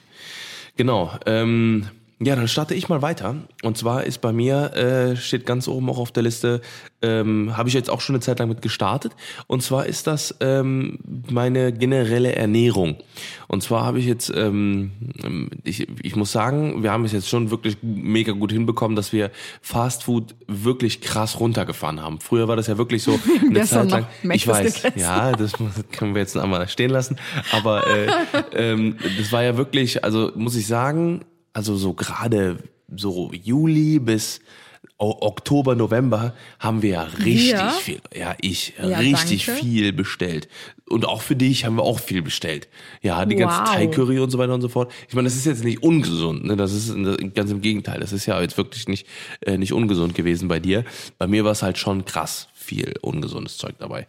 Genau. 0.76 1.10
Ähm, 1.26 1.86
ja, 2.20 2.34
dann 2.34 2.48
starte 2.48 2.74
ich 2.74 2.88
mal 2.88 3.00
weiter. 3.00 3.36
Und 3.62 3.78
zwar 3.78 4.02
ist 4.02 4.20
bei 4.20 4.32
mir, 4.32 4.74
äh, 4.74 5.16
steht 5.16 5.46
ganz 5.46 5.68
oben 5.68 5.88
auch 5.88 5.98
auf 5.98 6.10
der 6.10 6.24
Liste, 6.24 6.60
ähm, 7.00 7.56
habe 7.56 7.68
ich 7.68 7.76
jetzt 7.76 7.90
auch 7.90 8.00
schon 8.00 8.16
eine 8.16 8.20
Zeit 8.20 8.40
lang 8.40 8.48
mit 8.48 8.60
gestartet. 8.60 9.12
Und 9.46 9.62
zwar 9.62 9.86
ist 9.86 10.08
das 10.08 10.34
ähm, 10.40 10.98
meine 11.30 11.72
generelle 11.72 12.34
Ernährung. 12.34 12.96
Und 13.46 13.62
zwar 13.62 13.84
habe 13.84 14.00
ich 14.00 14.06
jetzt, 14.06 14.32
ähm, 14.34 14.90
ich, 15.62 15.86
ich 16.02 16.16
muss 16.16 16.32
sagen, 16.32 16.82
wir 16.82 16.90
haben 16.90 17.04
es 17.04 17.12
jetzt 17.12 17.28
schon 17.28 17.52
wirklich 17.52 17.78
mega 17.82 18.32
gut 18.32 18.50
hinbekommen, 18.50 18.96
dass 18.96 19.12
wir 19.12 19.30
Fast 19.62 20.02
Food 20.02 20.34
wirklich 20.48 21.00
krass 21.00 21.38
runtergefahren 21.38 22.02
haben. 22.02 22.18
Früher 22.20 22.48
war 22.48 22.56
das 22.56 22.66
ja 22.66 22.78
wirklich 22.78 23.04
so 23.04 23.16
eine 23.42 23.62
Zeit 23.62 23.92
lang. 23.92 24.06
Ich 24.24 24.48
weiß, 24.48 24.82
gegessen. 24.82 24.98
ja, 24.98 25.30
das 25.30 25.52
können 25.92 26.14
wir 26.14 26.22
jetzt 26.22 26.36
einmal 26.36 26.66
stehen 26.66 26.90
lassen. 26.90 27.16
Aber 27.52 27.86
äh, 27.86 28.08
ähm, 28.56 28.96
das 29.16 29.30
war 29.30 29.44
ja 29.44 29.56
wirklich, 29.56 30.02
also 30.02 30.32
muss 30.34 30.56
ich 30.56 30.66
sagen, 30.66 31.24
also 31.58 31.76
so 31.76 31.92
gerade 31.92 32.58
so 32.96 33.32
Juli 33.32 33.98
bis 33.98 34.40
Oktober, 35.00 35.74
November 35.76 36.34
haben 36.58 36.82
wir 36.82 36.90
ja 36.90 37.02
richtig 37.02 37.52
Wir? 37.52 37.70
viel, 37.70 38.00
ja 38.16 38.34
ich, 38.40 38.74
Ja, 38.82 38.98
richtig 38.98 39.46
danke. 39.46 39.60
viel 39.62 39.92
bestellt. 39.92 40.48
Und 40.88 41.04
auch 41.06 41.22
für 41.22 41.36
dich 41.36 41.64
haben 41.64 41.76
wir 41.76 41.82
auch 41.84 42.00
viel 42.00 42.22
bestellt. 42.22 42.68
Ja, 43.02 43.24
die 43.24 43.36
ganze 43.36 43.60
Wow. 43.60 43.74
Thai-Curry 43.74 44.18
und 44.20 44.30
so 44.30 44.38
weiter 44.38 44.54
und 44.54 44.60
so 44.60 44.68
fort. 44.68 44.90
Ich 45.08 45.14
meine, 45.14 45.26
das 45.28 45.36
ist 45.36 45.46
jetzt 45.46 45.62
nicht 45.64 45.82
ungesund, 45.82 46.44
ne? 46.44 46.56
Das 46.56 46.72
ist 46.72 46.92
ganz 47.34 47.50
im 47.50 47.60
Gegenteil. 47.60 48.00
Das 48.00 48.12
ist 48.12 48.26
ja 48.26 48.40
jetzt 48.40 48.56
wirklich 48.56 48.88
nicht, 48.88 49.06
äh, 49.40 49.56
nicht 49.58 49.72
ungesund 49.72 50.14
gewesen 50.14 50.48
bei 50.48 50.58
dir. 50.60 50.84
Bei 51.18 51.26
mir 51.26 51.44
war 51.44 51.52
es 51.52 51.62
halt 51.62 51.78
schon 51.78 52.04
krass 52.04 52.48
viel 52.68 52.94
ungesundes 53.00 53.56
Zeug 53.56 53.74
dabei. 53.78 54.06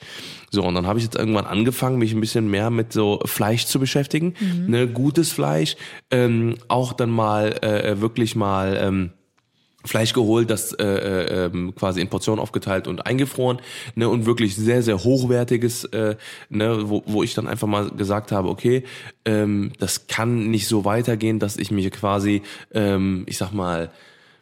So, 0.51 0.63
und 0.63 0.75
dann 0.75 0.85
habe 0.85 0.99
ich 0.99 1.05
jetzt 1.05 1.15
irgendwann 1.15 1.45
angefangen, 1.45 1.97
mich 1.97 2.13
ein 2.13 2.21
bisschen 2.21 2.49
mehr 2.49 2.69
mit 2.69 2.91
so 2.91 3.21
Fleisch 3.25 3.65
zu 3.65 3.79
beschäftigen. 3.79 4.33
Ne, 4.67 4.87
gutes 4.87 5.31
Fleisch, 5.31 5.75
ähm, 6.11 6.57
auch 6.67 6.93
dann 6.93 7.09
mal 7.09 7.53
äh, 7.63 8.01
wirklich 8.01 8.35
mal 8.35 8.77
ähm, 8.81 9.11
Fleisch 9.85 10.11
geholt, 10.11 10.49
das 10.49 10.73
äh, 10.73 10.83
äh, 10.83 11.45
ähm, 11.45 11.73
quasi 11.73 12.01
in 12.01 12.09
Portionen 12.09 12.41
aufgeteilt 12.41 12.87
und 12.87 13.05
eingefroren, 13.05 13.59
ne, 13.95 14.09
und 14.09 14.25
wirklich 14.25 14.57
sehr, 14.57 14.83
sehr 14.83 15.03
hochwertiges, 15.03 15.85
äh, 15.85 16.17
ne, 16.49 16.89
wo, 16.89 17.01
wo 17.05 17.23
ich 17.23 17.33
dann 17.33 17.47
einfach 17.47 17.67
mal 17.67 17.89
gesagt 17.91 18.33
habe, 18.33 18.49
okay, 18.49 18.83
ähm, 19.23 19.71
das 19.79 20.07
kann 20.07 20.49
nicht 20.49 20.67
so 20.67 20.83
weitergehen, 20.83 21.39
dass 21.39 21.55
ich 21.55 21.71
mich 21.71 21.89
quasi, 21.91 22.41
ähm, 22.73 23.23
ich 23.25 23.37
sag 23.37 23.53
mal, 23.53 23.89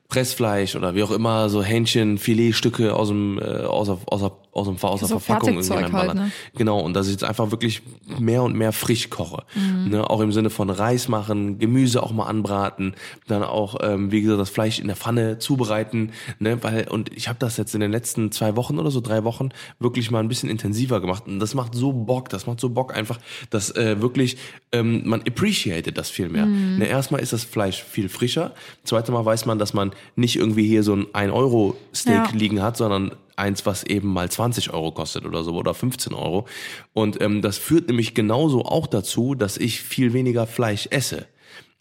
Pressfleisch 0.09 0.75
oder 0.75 0.95
wie 0.95 1.03
auch 1.03 1.11
immer, 1.11 1.49
so 1.49 1.61
Hähnchen, 1.61 2.17
Filetstücke 2.17 2.95
aus 2.95 3.09
dem, 3.09 3.39
äh, 3.39 3.63
aus, 3.63 3.89
aus, 3.89 4.21
der, 4.21 4.31
aus, 4.57 4.67
dem, 4.67 4.77
aus 4.81 4.99
der 4.99 5.07
So 5.09 5.19
Verpackung 5.19 5.49
irgendwie 5.49 5.67
Fertigzeug 5.67 5.93
halt, 5.93 6.09
reinballern. 6.09 6.27
ne? 6.27 6.31
Genau, 6.55 6.79
und 6.79 6.93
dass 6.93 7.07
ich 7.07 7.13
jetzt 7.13 7.23
einfach 7.23 7.51
wirklich 7.51 7.81
mehr 8.19 8.43
und 8.43 8.55
mehr 8.55 8.71
frisch 8.71 9.09
koche. 9.09 9.43
Mhm. 9.55 9.89
Ne, 9.89 10.09
auch 10.09 10.19
im 10.21 10.31
Sinne 10.31 10.49
von 10.49 10.69
Reis 10.69 11.07
machen, 11.07 11.59
Gemüse 11.59 12.01
auch 12.03 12.11
mal 12.11 12.25
anbraten, 12.25 12.95
dann 13.27 13.43
auch, 13.43 13.77
ähm, 13.81 14.11
wie 14.11 14.21
gesagt, 14.21 14.39
das 14.39 14.49
Fleisch 14.49 14.79
in 14.79 14.87
der 14.87 14.95
Pfanne 14.95 15.39
zubereiten. 15.39 16.11
Ne, 16.39 16.61
weil, 16.63 16.87
und 16.87 17.15
ich 17.15 17.27
habe 17.27 17.39
das 17.39 17.57
jetzt 17.57 17.73
in 17.75 17.81
den 17.81 17.91
letzten 17.91 18.31
zwei 18.31 18.55
Wochen 18.55 18.79
oder 18.79 18.91
so, 18.91 18.99
drei 19.01 19.23
Wochen, 19.23 19.49
wirklich 19.79 20.11
mal 20.11 20.19
ein 20.19 20.27
bisschen 20.27 20.49
intensiver 20.49 20.99
gemacht. 21.01 21.23
Und 21.27 21.39
das 21.39 21.53
macht 21.53 21.75
so 21.75 21.93
Bock, 21.93 22.29
das 22.29 22.47
macht 22.47 22.59
so 22.59 22.69
Bock 22.69 22.95
einfach, 22.95 23.19
dass 23.49 23.71
äh, 23.75 24.01
wirklich 24.01 24.37
ähm, 24.71 25.03
man 25.07 25.21
appreciated 25.21 25.97
das 25.97 26.09
viel 26.09 26.29
mehr. 26.29 26.45
Mhm. 26.45 26.77
Ne, 26.79 26.85
erstmal 26.87 27.21
ist 27.21 27.33
das 27.33 27.43
Fleisch 27.43 27.83
viel 27.83 28.09
frischer. 28.09 28.53
Zweitens 28.83 29.13
mal 29.13 29.23
weiß 29.25 29.45
man, 29.45 29.59
dass 29.59 29.73
man 29.73 29.91
nicht 30.15 30.35
irgendwie 30.35 30.67
hier 30.67 30.83
so 30.83 30.93
ein 30.93 31.05
1-Euro-Steak 31.07 32.15
Ja. 32.15 32.29
liegen 32.33 32.61
hat, 32.61 32.77
sondern 32.77 33.11
eins, 33.37 33.65
was 33.65 33.83
eben 33.83 34.09
mal 34.09 34.29
20 34.29 34.73
Euro 34.73 34.91
kostet 34.91 35.25
oder 35.25 35.43
so 35.43 35.53
oder 35.53 35.73
15 35.73 36.13
Euro. 36.13 36.47
Und 36.93 37.21
ähm, 37.21 37.41
das 37.41 37.57
führt 37.57 37.87
nämlich 37.87 38.13
genauso 38.13 38.65
auch 38.65 38.87
dazu, 38.87 39.35
dass 39.35 39.57
ich 39.57 39.81
viel 39.81 40.13
weniger 40.13 40.47
Fleisch 40.47 40.87
esse. 40.91 41.27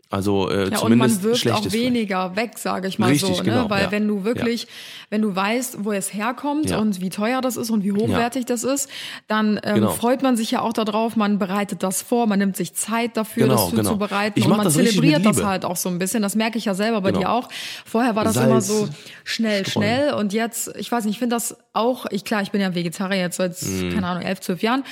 Also 0.09 0.49
äh, 0.51 0.55
Ja, 0.57 0.65
und 0.67 0.77
zumindest 0.79 1.23
man 1.23 1.31
wirft 1.33 1.51
auch 1.51 1.73
weniger 1.73 2.37
weg, 2.37 2.59
sage 2.59 2.87
ich 2.87 2.99
mal 3.01 3.11
Richtig, 3.11 3.37
so. 3.39 3.43
genau, 3.43 3.65
ne? 3.65 3.71
Weil 3.71 3.83
ja. 3.85 3.91
wenn 3.91 4.07
du 4.07 4.23
wirklich, 4.23 4.69
wenn 5.11 5.21
du 5.21 5.35
weißt, 5.35 5.85
wo 5.85 5.91
es 5.91 6.15
herkommt 6.15 6.71
Ja. 6.71 6.79
und 6.79 7.01
wie 7.01 7.11
teuer 7.11 7.41
das 7.41 7.57
ist 7.57 7.71
und 7.71 7.83
wie 7.83 7.91
hochwertig 7.93 8.45
das 8.47 8.63
ist, 8.63 8.89
dann 9.27 9.59
ähm, 9.65 9.75
Genau. 9.77 9.91
freut 9.91 10.23
man 10.23 10.37
sich 10.37 10.53
ja 10.53 10.61
auch 10.63 10.73
darauf, 10.73 11.17
man 11.17 11.41
bereitet 11.41 11.83
das 11.83 12.03
vor, 12.03 12.29
man 12.29 12.39
nimmt 12.39 12.57
sich 12.57 12.75
Zeit 12.75 13.17
dafür, 13.17 13.49
Genau, 13.49 13.57
das 13.57 13.71
genau. 13.71 13.83
zuzubereiten 13.83 14.39
Ich 14.39 14.45
und 14.47 14.57
man 14.57 14.63
das 14.65 14.75
zelebriert 14.75 15.27
das 15.27 15.43
halt 15.43 15.65
auch 15.65 15.77
so 15.77 15.89
ein 15.89 15.99
bisschen. 15.99 16.23
Das 16.23 16.37
merke 16.37 16.57
ich 16.59 16.67
ja 16.67 16.75
selber 16.75 17.01
bei 17.01 17.09
Genau. 17.11 17.21
dir 17.21 17.31
auch. 17.33 17.49
Vorher 17.85 18.15
war 18.15 18.23
das 18.23 18.37
immer 18.37 18.61
Salz, 18.61 18.69
so 18.69 18.89
schnell, 19.25 19.67
streuen. 19.67 19.83
schnell 19.87 20.15
und 20.15 20.33
jetzt, 20.33 20.71
ich 20.79 20.91
weiß 20.93 21.05
nicht, 21.05 21.15
ich 21.15 21.19
finde 21.19 21.35
das 21.35 21.57
auch, 21.77 22.07
ich 22.11 22.25
klar, 22.25 22.43
ich 22.43 22.51
bin 22.51 22.61
ja 22.61 22.75
Vegetarier 22.75 23.21
jetzt 23.21 23.37
seit, 23.37 23.61
Mhm. 23.63 23.93
keine 23.95 24.07
Ahnung, 24.07 24.23
elf, 24.25 24.41
zwölf 24.41 24.63
Jahren. 24.63 24.83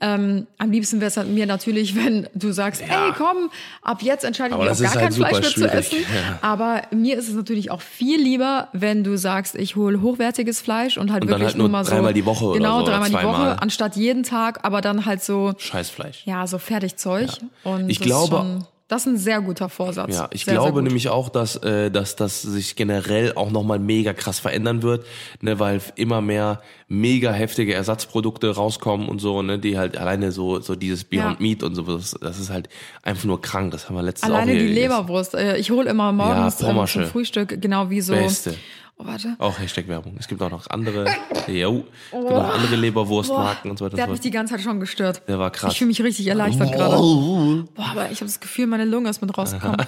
Ähm, 0.00 0.46
am 0.58 0.70
liebsten 0.70 1.00
wäre 1.00 1.08
es 1.08 1.16
halt 1.16 1.28
mir 1.28 1.46
natürlich, 1.46 1.94
wenn 2.04 2.28
du 2.34 2.52
sagst, 2.52 2.82
Ja. 2.86 3.06
ey 3.06 3.12
komm, 3.16 3.50
ab 3.82 4.02
jetzt 4.02 4.24
entscheide 4.24 4.54
ich 4.54 4.60
mich 4.60 4.70
auf 4.70 4.78
gar 4.80 4.90
halt 4.94 5.00
kein 5.02 5.12
Fleisch 5.12 5.56
mehr 5.56 5.68
zu 5.70 5.74
essen. 5.74 5.98
Ja. 6.00 6.38
Aber 6.42 6.82
mir 6.90 7.16
ist 7.16 7.28
es 7.28 7.34
natürlich 7.34 7.70
auch 7.70 7.80
viel 7.80 8.20
lieber, 8.20 8.68
wenn 8.72 9.04
du 9.04 9.16
sagst, 9.16 9.54
ich 9.54 9.76
hole 9.76 10.00
hochwertiges 10.02 10.60
Fleisch 10.60 10.98
und 10.98 11.12
halt 11.12 11.22
Und 11.22 11.28
wirklich 11.30 11.48
halt 11.48 11.56
nur 11.56 11.68
mal 11.68 11.84
so 11.84 11.92
dreimal 11.92 12.12
die 12.14 12.26
Woche 12.26 12.44
oder 12.46 12.58
genau 12.58 12.80
so, 12.80 12.86
dreimal 12.86 13.08
die. 13.10 13.14
Woche, 13.16 13.62
anstatt 13.62 13.96
jeden 13.96 14.22
Tag, 14.24 14.60
aber 14.64 14.80
dann 14.80 15.06
halt 15.06 15.22
so 15.22 15.54
Scheißfleisch. 15.58 16.22
ja 16.26 16.46
so 16.46 16.58
Fertigzeug. 16.58 17.30
Und 17.64 17.88
Ich 17.88 18.00
glaube- 18.00 18.64
das 18.92 19.02
ist 19.06 19.06
ein 19.12 19.16
sehr 19.16 19.40
guter 19.40 19.68
Vorsatz. 19.70 20.14
Ja, 20.14 20.28
ich 20.32 20.44
sehr, 20.44 20.54
glaube 20.54 20.74
sehr 20.74 20.82
nämlich 20.82 21.08
auch, 21.08 21.30
dass, 21.30 21.56
äh, 21.56 21.90
dass 21.90 22.14
das 22.14 22.42
sich 22.42 22.76
generell 22.76 23.32
auch 23.34 23.50
nochmal 23.50 23.78
mega 23.78 24.12
krass 24.12 24.38
verändern 24.38 24.82
wird, 24.82 25.06
ne, 25.40 25.58
weil 25.58 25.80
immer 25.96 26.20
mehr 26.20 26.60
mega 26.88 27.32
heftige 27.32 27.72
Ersatzprodukte 27.72 28.54
rauskommen 28.54 29.08
und 29.08 29.18
so, 29.18 29.40
ne, 29.40 29.58
die 29.58 29.78
halt 29.78 29.96
alleine 29.96 30.30
so, 30.30 30.60
so 30.60 30.74
dieses 30.76 31.04
Beyond 31.04 31.40
Ja. 31.40 31.42
Meat 31.42 31.62
und 31.62 31.74
so, 31.74 31.82
das, 31.82 32.14
das 32.20 32.38
ist 32.38 32.50
halt 32.50 32.68
einfach 33.02 33.24
nur 33.24 33.40
krank, 33.40 33.70
das 33.72 33.88
haben 33.88 33.96
wir 33.96 34.02
letztens 34.02 34.30
auch 34.30 34.34
Alleine 34.36 34.52
hier 34.52 34.60
die 34.60 34.66
gegessen. 34.68 34.82
Leberwurst. 34.90 35.34
Äh, 35.34 35.56
Ich 35.56 35.70
hole 35.70 35.88
immer 35.88 36.12
morgens 36.12 36.60
ähm, 36.60 36.66
Pommersche. 36.66 37.00
zum 37.00 37.10
Frühstück 37.10 37.60
genau 37.62 37.88
wie 37.88 38.02
so. 38.02 38.12
Beste. 38.12 38.54
Oh, 38.98 39.06
warte. 39.06 39.34
Auch 39.38 39.58
Hashtag 39.58 39.88
Werbung. 39.88 40.16
Es 40.18 40.28
gibt 40.28 40.40
auch 40.42 40.50
noch 40.50 40.68
andere, 40.70 41.06
jo, 41.48 41.84
es 42.06 42.10
gibt 42.10 42.30
noch 42.30 42.54
andere 42.54 42.76
Leberwurstmarken 42.76 43.70
und 43.70 43.78
so 43.78 43.84
weiter 43.86 43.96
Der 43.96 44.04
hat 44.04 44.10
mich 44.10 44.20
die 44.20 44.30
ganze 44.30 44.54
Zeit 44.54 44.62
schon 44.62 44.78
gestört. 44.80 45.22
Der 45.26 45.38
war 45.38 45.50
krass. 45.50 45.72
Ich 45.72 45.78
fühle 45.78 45.88
mich 45.88 46.02
richtig 46.02 46.26
erleichtert 46.28 46.72
gerade. 46.72 46.96
Boah, 46.96 47.86
aber 47.90 48.10
ich 48.10 48.18
habe 48.20 48.26
das 48.26 48.40
Gefühl, 48.40 48.66
meine 48.66 48.84
Lunge 48.84 49.10
ist 49.10 49.20
mit 49.20 49.36
rausgekommen. 49.36 49.76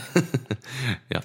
Ja. 1.13 1.21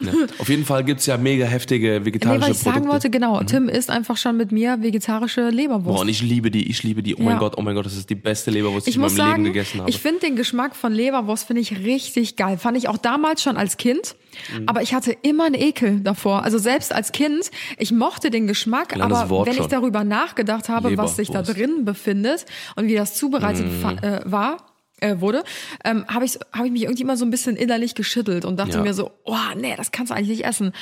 Ja. 0.00 0.12
Auf 0.38 0.48
jeden 0.48 0.64
Fall 0.64 0.82
gibt's 0.84 1.06
ja 1.06 1.16
mega 1.16 1.46
heftige 1.46 2.00
Nee, 2.00 2.06
vegetarische 2.06 2.42
weil 2.42 2.50
ich 2.52 2.58
sagen 2.58 2.88
wollte, 2.88 3.10
genau, 3.10 3.40
Tim 3.44 3.68
isst 3.68 3.90
einfach 3.90 4.16
schon 4.16 4.36
mit 4.36 4.50
mir 4.50 4.82
vegetarische 4.82 5.48
Leberwurst. 5.50 5.86
Boah, 5.96 6.00
und 6.00 6.08
ich 6.08 6.20
liebe 6.20 6.50
die, 6.50 6.68
ich 6.68 6.82
liebe 6.82 7.02
die. 7.02 7.14
Oh 7.14 7.22
mein 7.22 7.34
Ja. 7.34 7.38
Gott, 7.38 7.54
oh 7.56 7.62
mein 7.62 7.74
Gott, 7.76 7.86
das 7.86 7.96
ist 7.96 8.10
die 8.10 8.16
beste 8.16 8.50
Leberwurst, 8.50 8.86
die 8.86 8.90
ich, 8.90 8.94
ich 8.94 8.96
in 8.96 9.02
muss 9.02 9.12
meinem 9.16 9.26
sagen, 9.30 9.42
Leben 9.44 9.54
gegessen 9.54 9.80
habe. 9.80 9.88
ich 9.90 9.98
finde 10.00 10.20
den 10.20 10.36
Geschmack 10.36 10.74
von 10.74 10.92
Leberwurst 10.92 11.46
finde 11.46 11.62
ich 11.62 11.78
richtig 11.84 12.36
geil. 12.36 12.58
Fand 12.58 12.76
ich 12.76 12.88
auch 12.88 12.98
damals 12.98 13.42
schon 13.42 13.56
als 13.56 13.76
Kind, 13.76 14.16
Mhm. 14.52 14.64
aber 14.68 14.82
ich 14.82 14.94
hatte 14.94 15.16
immer 15.22 15.44
einen 15.44 15.54
Ekel 15.54 16.00
davor. 16.00 16.42
Also 16.42 16.58
selbst 16.58 16.92
als 16.92 17.12
Kind, 17.12 17.52
ich 17.78 17.92
mochte 17.92 18.30
den 18.30 18.48
Geschmack, 18.48 18.98
aber 19.00 19.30
wenn 19.46 19.52
ich 19.52 19.58
schon. 19.58 19.68
darüber 19.68 20.02
nachgedacht 20.02 20.68
habe, 20.68 20.96
was 20.96 21.14
sich 21.16 21.28
da 21.28 21.38
Leberwurst. 21.40 21.58
drin 21.60 21.84
befindet 21.84 22.46
und 22.74 22.88
wie 22.88 22.94
das 22.96 23.14
zubereitet 23.14 23.66
Mhm. 23.66 23.98
äh, 24.02 24.20
war, 24.24 24.56
äh, 25.04 25.20
wurde, 25.20 25.44
ähm, 25.84 26.04
habe 26.08 26.24
ich, 26.24 26.38
hab 26.52 26.64
ich 26.64 26.72
mich 26.72 26.82
irgendwie 26.82 27.02
immer 27.02 27.16
so 27.16 27.24
ein 27.24 27.30
bisschen 27.30 27.56
innerlich 27.56 27.94
geschüttelt 27.94 28.44
und 28.44 28.56
dachte 28.58 28.78
Ja. 28.78 28.82
mir 28.82 28.94
so, 28.94 29.10
oh 29.24 29.36
nee, 29.56 29.74
das 29.76 29.92
kannst 29.92 30.10
du 30.10 30.14
eigentlich 30.16 30.28
nicht 30.38 30.44
essen. 30.46 30.72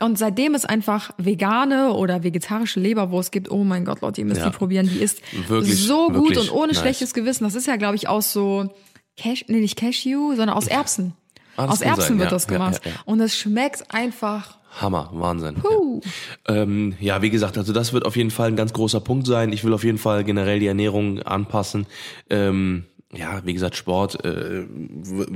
Und 0.00 0.18
seitdem 0.18 0.54
es 0.54 0.64
einfach 0.64 1.10
vegane 1.18 1.92
oder 1.92 2.22
vegetarische 2.22 2.80
Leberwurst 2.80 3.32
gibt, 3.32 3.50
oh 3.50 3.64
mein 3.64 3.84
Gott, 3.84 4.00
Leute, 4.00 4.20
ihr 4.20 4.26
müsst 4.26 4.40
Ja. 4.40 4.50
die 4.50 4.56
probieren, 4.56 4.88
die 4.88 4.98
ist 4.98 5.20
Wirklich, 5.48 5.84
so 5.86 6.08
gut 6.08 6.36
und 6.36 6.52
ohne 6.52 6.68
nice. 6.68 6.80
schlechtes 6.80 7.14
Gewissen. 7.14 7.44
Das 7.44 7.54
ist 7.54 7.66
ja, 7.66 7.76
glaube 7.76 7.96
ich, 7.96 8.08
aus 8.08 8.32
so 8.32 8.68
Cash, 9.16 9.44
nee, 9.48 9.60
nicht 9.60 9.76
Cashew, 9.76 10.30
sondern 10.36 10.50
aus 10.50 10.66
Erbsen. 10.66 11.14
Ah, 11.56 11.66
aus 11.66 11.80
Erbsen 11.82 12.02
sein, 12.08 12.18
wird 12.18 12.30
ja. 12.30 12.36
das 12.36 12.46
gemacht. 12.48 12.80
Und 13.04 13.20
es 13.20 13.36
schmeckt 13.36 13.94
einfach. 13.94 14.58
Hammer, 14.80 15.08
Wahnsinn. 15.12 15.54
Puh. 15.54 16.00
Ja. 16.48 16.54
Ähm, 16.62 16.96
ja, 16.98 17.22
wie 17.22 17.30
gesagt, 17.30 17.56
also 17.58 17.72
das 17.72 17.92
wird 17.92 18.04
auf 18.04 18.16
jeden 18.16 18.32
Fall 18.32 18.48
ein 18.48 18.56
ganz 18.56 18.72
großer 18.72 18.98
Punkt 19.00 19.26
sein. 19.28 19.52
Ich 19.52 19.62
will 19.62 19.72
auf 19.72 19.84
jeden 19.84 19.98
Fall 19.98 20.24
generell 20.24 20.58
die 20.58 20.66
Ernährung 20.66 21.22
anpassen. 21.22 21.86
Ähm, 22.28 22.86
ja, 23.16 23.40
wie 23.44 23.52
gesagt, 23.54 23.76
Sport 23.76 24.24
äh, 24.24 24.64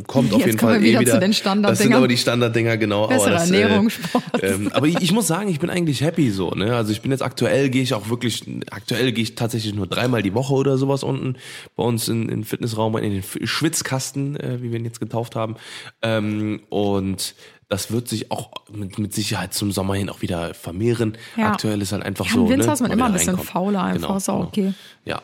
kommt 0.07 0.33
auf 0.33 0.39
Jetzt 0.41 0.47
jeden 0.47 0.59
Fall 0.59 0.81
wir 0.81 0.87
eh 0.87 0.91
wieder 0.91 1.01
wieder. 1.01 1.15
zu 1.15 1.21
den 1.21 1.63
Das 1.63 1.79
sind 1.79 1.93
aber 1.95 2.09
die 2.09 2.17
Standarddinger, 2.17 2.77
genau. 2.77 3.07
Bessere 3.09 3.27
aber 3.29 3.35
das, 3.37 3.51
Ernährung, 3.51 3.87
äh, 3.87 3.91
Sport. 3.91 4.25
Ähm, 4.43 4.71
aber 4.73 4.87
ich, 4.87 5.01
ich 5.01 5.13
muss 5.13 5.27
sagen, 5.27 5.49
ich 5.49 5.59
bin 5.61 5.71
eigentlich 5.71 6.01
happy 6.01 6.31
so. 6.31 6.51
Ne? 6.51 6.75
Also 6.75 6.93
ich 6.93 7.01
bin 7.03 7.11
jetzt 7.11 7.23
aktuell 7.23 7.69
gehe 7.71 7.83
ich 7.83 7.95
auch 7.95 8.09
wirklich, 8.09 8.45
aktuell 8.71 9.13
gehe 9.13 9.23
ich 9.23 9.35
tatsächlich 9.35 9.75
nur 9.75 9.87
dreimal 9.87 10.23
die 10.23 10.35
Woche 10.35 10.55
oder 10.55 10.79
sowas 10.79 11.03
unten 11.03 11.37
bei 11.77 11.83
uns 11.85 12.09
in, 12.09 12.23
in 12.23 12.29
den 12.29 12.45
Fitnessraum, 12.45 12.97
in 12.99 13.11
den 13.13 13.23
Schwitzkasten, 13.23 14.37
äh, 14.39 14.63
wie 14.63 14.71
wir 14.73 14.79
ihn 14.79 14.85
jetzt 14.85 15.01
getauft 15.01 15.37
haben. 15.37 15.57
Ähm, 16.03 16.61
und 16.71 17.35
das 17.69 17.93
wird 17.93 18.09
sich 18.09 18.31
auch 18.31 18.51
mit, 18.73 18.99
mit 18.99 19.13
Sicherheit 19.13 19.53
zum 19.53 19.73
Sommer 19.73 19.95
hin 19.95 20.09
auch 20.09 20.23
wieder 20.23 20.55
vermehren. 20.55 21.19
Ja. 21.37 21.53
Aktuell 21.53 21.83
ist 21.83 21.93
halt 21.93 22.03
einfach 22.03 22.25
Ja, 22.27 22.33
so. 22.33 22.45
im 22.45 22.49
Winter 22.51 22.67
ne, 22.67 22.73
ist 22.73 22.81
man 22.81 22.91
immer 22.91 23.07
ein 23.07 23.13
bisschen 23.13 23.35
reinkommen. 23.35 23.53
fauler 23.53 23.83
einfach, 23.83 24.07
Genau, 24.09 24.17
ist 24.17 24.29
auch 24.31 24.53
genau. 24.53 24.69
okay. 24.69 24.75
Ja. 25.05 25.23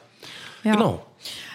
Ja. 0.62 0.72
Genau. 0.74 1.06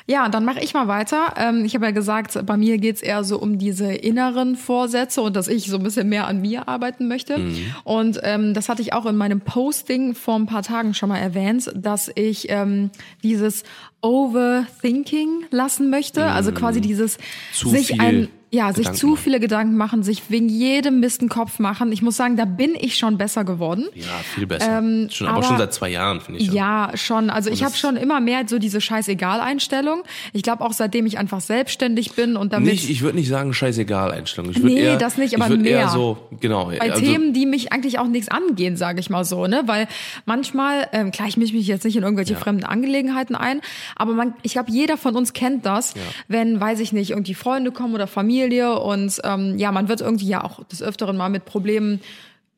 Ja, 0.09 0.27
dann 0.27 0.43
mache 0.43 0.59
ich 0.59 0.73
mal 0.73 0.87
weiter. 0.87 1.35
Ähm, 1.37 1.63
ich 1.65 1.75
habe 1.75 1.85
ja 1.85 1.91
gesagt, 1.91 2.43
bei 2.47 2.57
mir 2.57 2.79
geht's 2.79 3.03
eher 3.03 3.23
so 3.23 3.37
um 3.37 3.59
diese 3.59 3.93
inneren 3.93 4.55
Vorsätze 4.55 5.21
und 5.21 5.35
dass 5.35 5.47
ich 5.47 5.67
so 5.67 5.77
ein 5.77 5.83
bisschen 5.83 6.09
mehr 6.09 6.25
an 6.25 6.41
mir 6.41 6.67
arbeiten 6.67 7.07
möchte. 7.07 7.37
Mhm. 7.37 7.75
Und 7.83 8.19
ähm, 8.23 8.55
das 8.55 8.69
hatte 8.69 8.81
ich 8.81 8.91
auch 8.93 9.05
in 9.05 9.15
meinem 9.15 9.39
Posting 9.39 10.15
vor 10.15 10.33
ein 10.35 10.47
paar 10.47 10.63
Tagen 10.63 10.95
schon 10.95 11.09
mal 11.09 11.19
erwähnt, 11.19 11.71
dass 11.75 12.09
ich 12.15 12.49
ähm, 12.49 12.89
dieses 13.21 13.63
Overthinking 14.01 15.45
lassen 15.51 15.91
möchte. 15.91 16.25
Also 16.25 16.53
quasi 16.53 16.81
dieses 16.81 17.19
Mhm. 17.19 17.21
Zu 17.53 17.69
sich 17.69 17.87
viel 17.87 18.01
ein 18.01 18.27
Ja, 18.51 18.69
sich 18.69 18.77
Gedanken 18.77 18.97
zu 18.97 19.07
machen. 19.07 19.17
viele 19.23 19.39
Gedanken 19.39 19.77
machen, 19.77 20.01
sich 20.03 20.23
wegen 20.29 20.49
jedem 20.49 20.99
Mist 20.99 21.21
einen 21.21 21.29
Kopf 21.29 21.59
machen. 21.59 21.91
Ich 21.91 22.01
muss 22.01 22.15
sagen, 22.17 22.35
da 22.35 22.45
bin 22.45 22.71
ich 22.79 22.97
schon 22.97 23.17
besser 23.19 23.43
geworden. 23.43 23.85
Ja, 23.93 24.05
viel 24.35 24.47
besser. 24.47 24.79
Ähm, 24.79 25.07
schon, 25.11 25.27
aber, 25.27 25.37
aber- 25.37 25.45
schon 25.47 25.57
seit 25.59 25.71
zwei 25.73 25.89
Jahren, 25.89 26.19
finde 26.19 26.39
ich. 26.39 26.47
schon. 26.47 26.55
Ja, 26.55 26.91
schon. 26.95 27.29
Also 27.29 27.51
ich 27.51 27.59
Und 27.59 27.65
habe 27.65 27.73
es- 27.75 27.79
schon 27.79 27.95
immer 27.95 28.19
mehr 28.19 28.43
so 28.47 28.57
diese 28.57 28.81
Scheißegal-Einstellung. 28.81 30.01
Ich 30.33 30.41
glaube 30.43 30.63
auch 30.63 30.73
seitdem 30.73 31.05
ich 31.05 31.17
einfach 31.17 31.41
selbstständig 31.41 32.13
bin 32.13 32.35
und 32.37 32.53
damit 32.53 32.71
Nicht, 32.71 32.89
ich 32.89 33.01
würde 33.01 33.17
nicht 33.17 33.29
sagen 33.29 33.53
scheißegal 33.53 34.11
Einstellung. 34.11 34.51
Ich 34.51 34.61
würd 34.61 34.73
Nee, 34.73 34.79
eher, 34.81 34.97
das 34.97 35.17
nicht, 35.17 35.33
ich 35.33 35.39
aber 35.41 35.49
würd 35.49 35.65
Eher 35.65 35.77
mehr. 35.79 35.89
so, 35.89 36.17
genau. 36.39 36.65
bei 36.79 36.79
also, 36.91 37.01
Themen, 37.03 37.33
die 37.33 37.45
mich 37.45 37.71
eigentlich 37.71 37.99
auch 37.99 38.07
nichts 38.07 38.29
angehen, 38.29 38.77
sage 38.77 38.99
ich 38.99 39.09
mal 39.09 39.25
so, 39.25 39.45
ne? 39.47 39.63
Weil 39.67 39.87
manchmal, 40.25 40.87
ähm, 40.93 41.11
klar, 41.11 41.27
ich 41.27 41.37
mische 41.37 41.53
mich 41.53 41.67
jetzt 41.67 41.83
nicht 41.83 41.95
in 41.97 42.03
irgendwelche 42.03 42.35
fremden 42.35 42.63
Angelegenheiten 42.63 43.35
ein, 43.35 43.61
aber 43.95 44.13
man, 44.13 44.33
ich 44.41 44.53
glaube, 44.53 44.71
jeder 44.71 44.97
von 44.97 45.15
uns 45.15 45.33
kennt 45.33 45.65
das, 45.65 45.93
wenn, 46.27 46.59
weiß 46.59 46.79
ich 46.79 46.93
nicht, 46.93 47.11
irgendwie 47.11 47.33
Freunde 47.33 47.71
kommen 47.71 47.93
oder 47.93 48.07
Familie 48.07 48.38
und 48.81 49.19
ähm, 49.23 49.57
ja, 49.57 49.71
man 49.71 49.87
wird 49.87 50.01
irgendwie 50.01 50.27
ja 50.27 50.43
auch 50.43 50.63
des 50.65 50.81
Öfteren 50.81 51.17
mal 51.17 51.29
mit 51.29 51.45
Problemen 51.45 52.01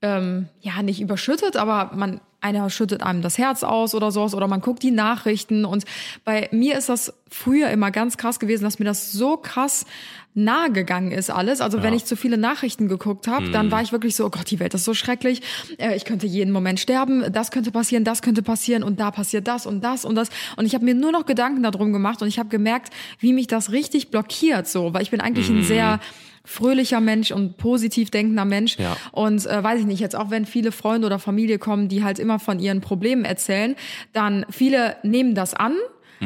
ähm, 0.01 0.47
ja 0.61 0.81
nicht 0.81 1.01
überschüttet, 1.01 1.57
aber 1.57 1.91
man 1.95 2.21
einer 2.41 2.69
schüttet 2.69 3.03
einem 3.03 3.21
das 3.21 3.37
Herz 3.37 3.63
aus 3.63 3.93
oder 3.93 4.11
sowas 4.11 4.33
oder 4.33 4.47
man 4.47 4.61
guckt 4.61 4.81
die 4.81 4.91
Nachrichten. 4.91 5.63
Und 5.63 5.85
bei 6.25 6.49
mir 6.51 6.77
ist 6.77 6.89
das 6.89 7.13
früher 7.29 7.69
immer 7.69 7.91
ganz 7.91 8.17
krass 8.17 8.39
gewesen, 8.39 8.63
dass 8.63 8.79
mir 8.79 8.85
das 8.85 9.11
so 9.11 9.37
krass 9.37 9.85
nahe 10.33 10.71
gegangen 10.71 11.11
ist 11.11 11.29
alles. 11.29 11.59
Also 11.61 11.83
wenn 11.83 11.93
ich 11.93 12.05
zu 12.05 12.15
viele 12.15 12.37
Nachrichten 12.37 12.87
geguckt 12.87 13.27
habe, 13.27 13.49
dann 13.49 13.71
war 13.71 13.81
ich 13.81 13.91
wirklich 13.91 14.15
so, 14.15 14.25
oh 14.25 14.29
Gott, 14.29 14.49
die 14.49 14.59
Welt 14.59 14.73
ist 14.73 14.85
so 14.85 14.93
schrecklich. 14.93 15.41
Äh, 15.77 15.95
ich 15.95 16.05
könnte 16.05 16.25
jeden 16.25 16.51
Moment 16.51 16.79
sterben. 16.79 17.31
Das 17.31 17.51
könnte 17.51 17.71
passieren, 17.71 18.03
das 18.03 18.21
könnte 18.21 18.41
passieren 18.41 18.83
und 18.83 18.99
da 18.99 19.11
passiert 19.11 19.47
das 19.47 19.65
und 19.65 19.83
das 19.83 20.05
und 20.05 20.15
das. 20.15 20.29
Und 20.55 20.65
ich 20.65 20.73
habe 20.73 20.85
mir 20.85 20.95
nur 20.95 21.11
noch 21.11 21.25
Gedanken 21.25 21.63
darum 21.63 21.91
gemacht 21.91 22.21
und 22.21 22.27
ich 22.27 22.39
habe 22.39 22.49
gemerkt, 22.49 22.93
wie 23.19 23.33
mich 23.33 23.47
das 23.47 23.71
richtig 23.71 24.09
blockiert 24.09 24.67
so, 24.67 24.93
weil 24.93 25.01
ich 25.01 25.11
bin 25.11 25.21
eigentlich 25.21 25.49
ein 25.49 25.63
sehr 25.63 25.99
fröhlicher 26.43 27.01
Mensch 27.01 27.31
und 27.31 27.57
positiv 27.57 28.09
denkender 28.09 28.45
Mensch. 28.45 28.77
Ja. 28.77 28.97
Und 29.11 29.45
äh, 29.45 29.63
weiß 29.63 29.81
ich 29.81 29.85
nicht, 29.85 29.99
jetzt 29.99 30.15
auch 30.15 30.29
wenn 30.29 30.45
viele 30.45 30.71
Freunde 30.71 31.07
oder 31.07 31.19
Familie 31.19 31.59
kommen, 31.59 31.87
die 31.87 32.03
halt 32.03 32.19
immer 32.19 32.39
von 32.39 32.59
ihren 32.59 32.81
Problemen 32.81 33.25
erzählen, 33.25 33.75
dann 34.13 34.45
viele 34.49 34.95
nehmen 35.03 35.35
das 35.35 35.53
an 35.53 35.75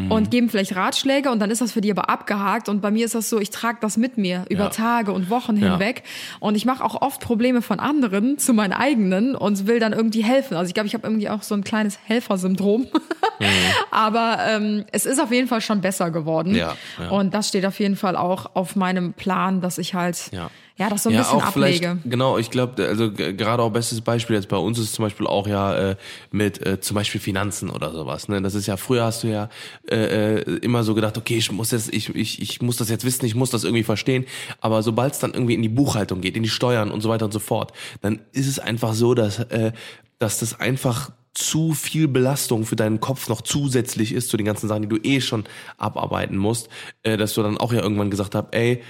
und 0.10 0.29
geben 0.29 0.49
vielleicht 0.49 0.75
Ratschläge 0.75 1.31
und 1.31 1.39
dann 1.39 1.49
ist 1.49 1.62
das 1.62 1.71
für 1.71 1.79
die 1.79 1.89
aber 1.89 2.10
abgehakt 2.10 2.67
und 2.67 2.81
bei 2.81 2.91
mir 2.91 3.05
ist 3.05 3.15
das 3.15 3.29
so, 3.29 3.39
ich 3.39 3.49
trage 3.49 3.77
das 3.79 3.95
mit 3.95 4.17
mir 4.17 4.45
über 4.49 4.63
Ja. 4.65 4.69
Tage 4.69 5.13
und 5.13 5.29
Wochen 5.29 5.55
Ja. 5.55 5.71
hinweg 5.71 6.03
und 6.41 6.55
ich 6.55 6.65
mache 6.65 6.84
auch 6.84 7.01
oft 7.01 7.21
Probleme 7.21 7.62
von 7.62 7.79
anderen 7.79 8.38
zu 8.38 8.53
meinen 8.53 8.73
eigenen 8.73 9.36
und 9.36 9.67
will 9.67 9.79
dann 9.79 9.93
irgendwie 9.93 10.21
helfen. 10.23 10.55
Also 10.58 10.67
ich 10.67 10.73
glaube, 10.73 10.88
ich 10.88 10.93
habe 10.95 11.08
irgendwie 11.08 11.29
auch 11.29 11.43
so 11.43 11.55
ein 11.55 11.63
kleines 11.63 11.97
Helfersyndrom. 12.03 12.88
aber 13.91 14.38
ähm, 14.47 14.86
es 14.91 15.05
ist 15.05 15.19
auf 15.21 15.31
jeden 15.31 15.47
Fall 15.47 15.62
schon 15.62 15.81
besser 15.81 16.12
geworden 16.12 16.55
Ja, 16.55 16.75
ja. 16.99 17.10
und 17.10 17.34
das 17.34 17.47
steht 17.49 17.65
auf 17.65 17.79
jeden 17.79 17.95
Fall 17.95 18.15
auch 18.15 18.55
auf 18.55 18.75
meinem 18.75 19.13
Plan, 19.13 19.62
dass 19.62 19.77
ich 19.77 19.93
halt 19.93 20.31
Ja. 20.31 20.49
Ja, 20.77 20.89
das 20.89 21.03
so 21.03 21.09
ein 21.09 21.15
ja, 21.15 21.21
bisschen 21.21 21.41
auch 21.41 21.53
vielleicht, 21.53 21.85
ablege. 21.85 22.09
genau, 22.09 22.38
ich 22.38 22.51
glaube, 22.51 22.85
also 22.85 23.09
gerade 23.11 23.63
auch 23.63 23.69
bestes 23.69 24.01
Beispiel 24.01 24.35
jetzt 24.35 24.49
bei 24.49 24.57
uns 24.57 24.77
ist 24.77 24.93
zum 24.93 25.05
Beispiel 25.05 25.25
auch 25.25 25.47
ja 25.47 25.91
äh, 25.91 25.95
mit 26.31 26.65
äh, 26.65 26.81
zum 26.81 26.95
Beispiel 26.95 27.21
Finanzen 27.21 27.69
oder 27.69 27.93
sowas. 27.93 28.27
Ne? 28.27 28.41
Das 28.41 28.55
ist 28.55 28.67
ja, 28.67 28.75
früher 28.75 29.05
hast 29.05 29.23
du 29.23 29.27
ja 29.27 29.49
äh, 29.89 30.35
äh, 30.35 30.41
immer 30.57 30.83
so 30.83 30.93
gedacht, 30.93 31.17
okay, 31.17 31.38
ich 31.38 31.49
muss 31.49 31.71
jetzt, 31.71 31.93
ich, 31.93 32.13
ich, 32.13 32.41
ich 32.41 32.61
muss 32.61 32.75
das 32.75 32.89
jetzt 32.89 33.05
wissen, 33.05 33.25
ich 33.25 33.35
muss 33.35 33.51
das 33.51 33.63
irgendwie 33.63 33.83
verstehen. 33.83 34.25
Aber 34.59 34.83
sobald 34.83 35.13
es 35.13 35.19
dann 35.19 35.33
irgendwie 35.33 35.53
in 35.53 35.61
die 35.61 35.69
Buchhaltung 35.69 36.19
geht, 36.19 36.35
in 36.35 36.43
die 36.43 36.49
Steuern 36.49 36.91
und 36.91 36.99
so 36.99 37.07
weiter 37.07 37.23
und 37.23 37.31
so 37.31 37.39
fort, 37.39 37.71
dann 38.01 38.19
ist 38.33 38.47
es 38.47 38.59
einfach 38.59 38.93
so, 38.93 39.13
dass, 39.13 39.39
äh, 39.39 39.71
dass 40.19 40.39
das 40.39 40.59
einfach 40.59 41.11
zu 41.33 41.73
viel 41.73 42.09
Belastung 42.09 42.65
für 42.65 42.75
deinen 42.75 42.99
Kopf 42.99 43.29
noch 43.29 43.41
zusätzlich 43.41 44.13
ist 44.13 44.29
zu 44.29 44.35
den 44.35 44.45
ganzen 44.45 44.67
Sachen, 44.67 44.81
die 44.81 44.89
du 44.89 44.97
eh 44.97 45.21
schon 45.21 45.45
abarbeiten 45.77 46.35
musst, 46.35 46.67
äh, 47.03 47.15
dass 47.15 47.33
du 47.33 47.43
dann 47.43 47.57
auch 47.57 47.71
ja 47.71 47.81
irgendwann 47.81 48.09
gesagt 48.09 48.35
hast, 48.35 48.47
ey, 48.51 48.81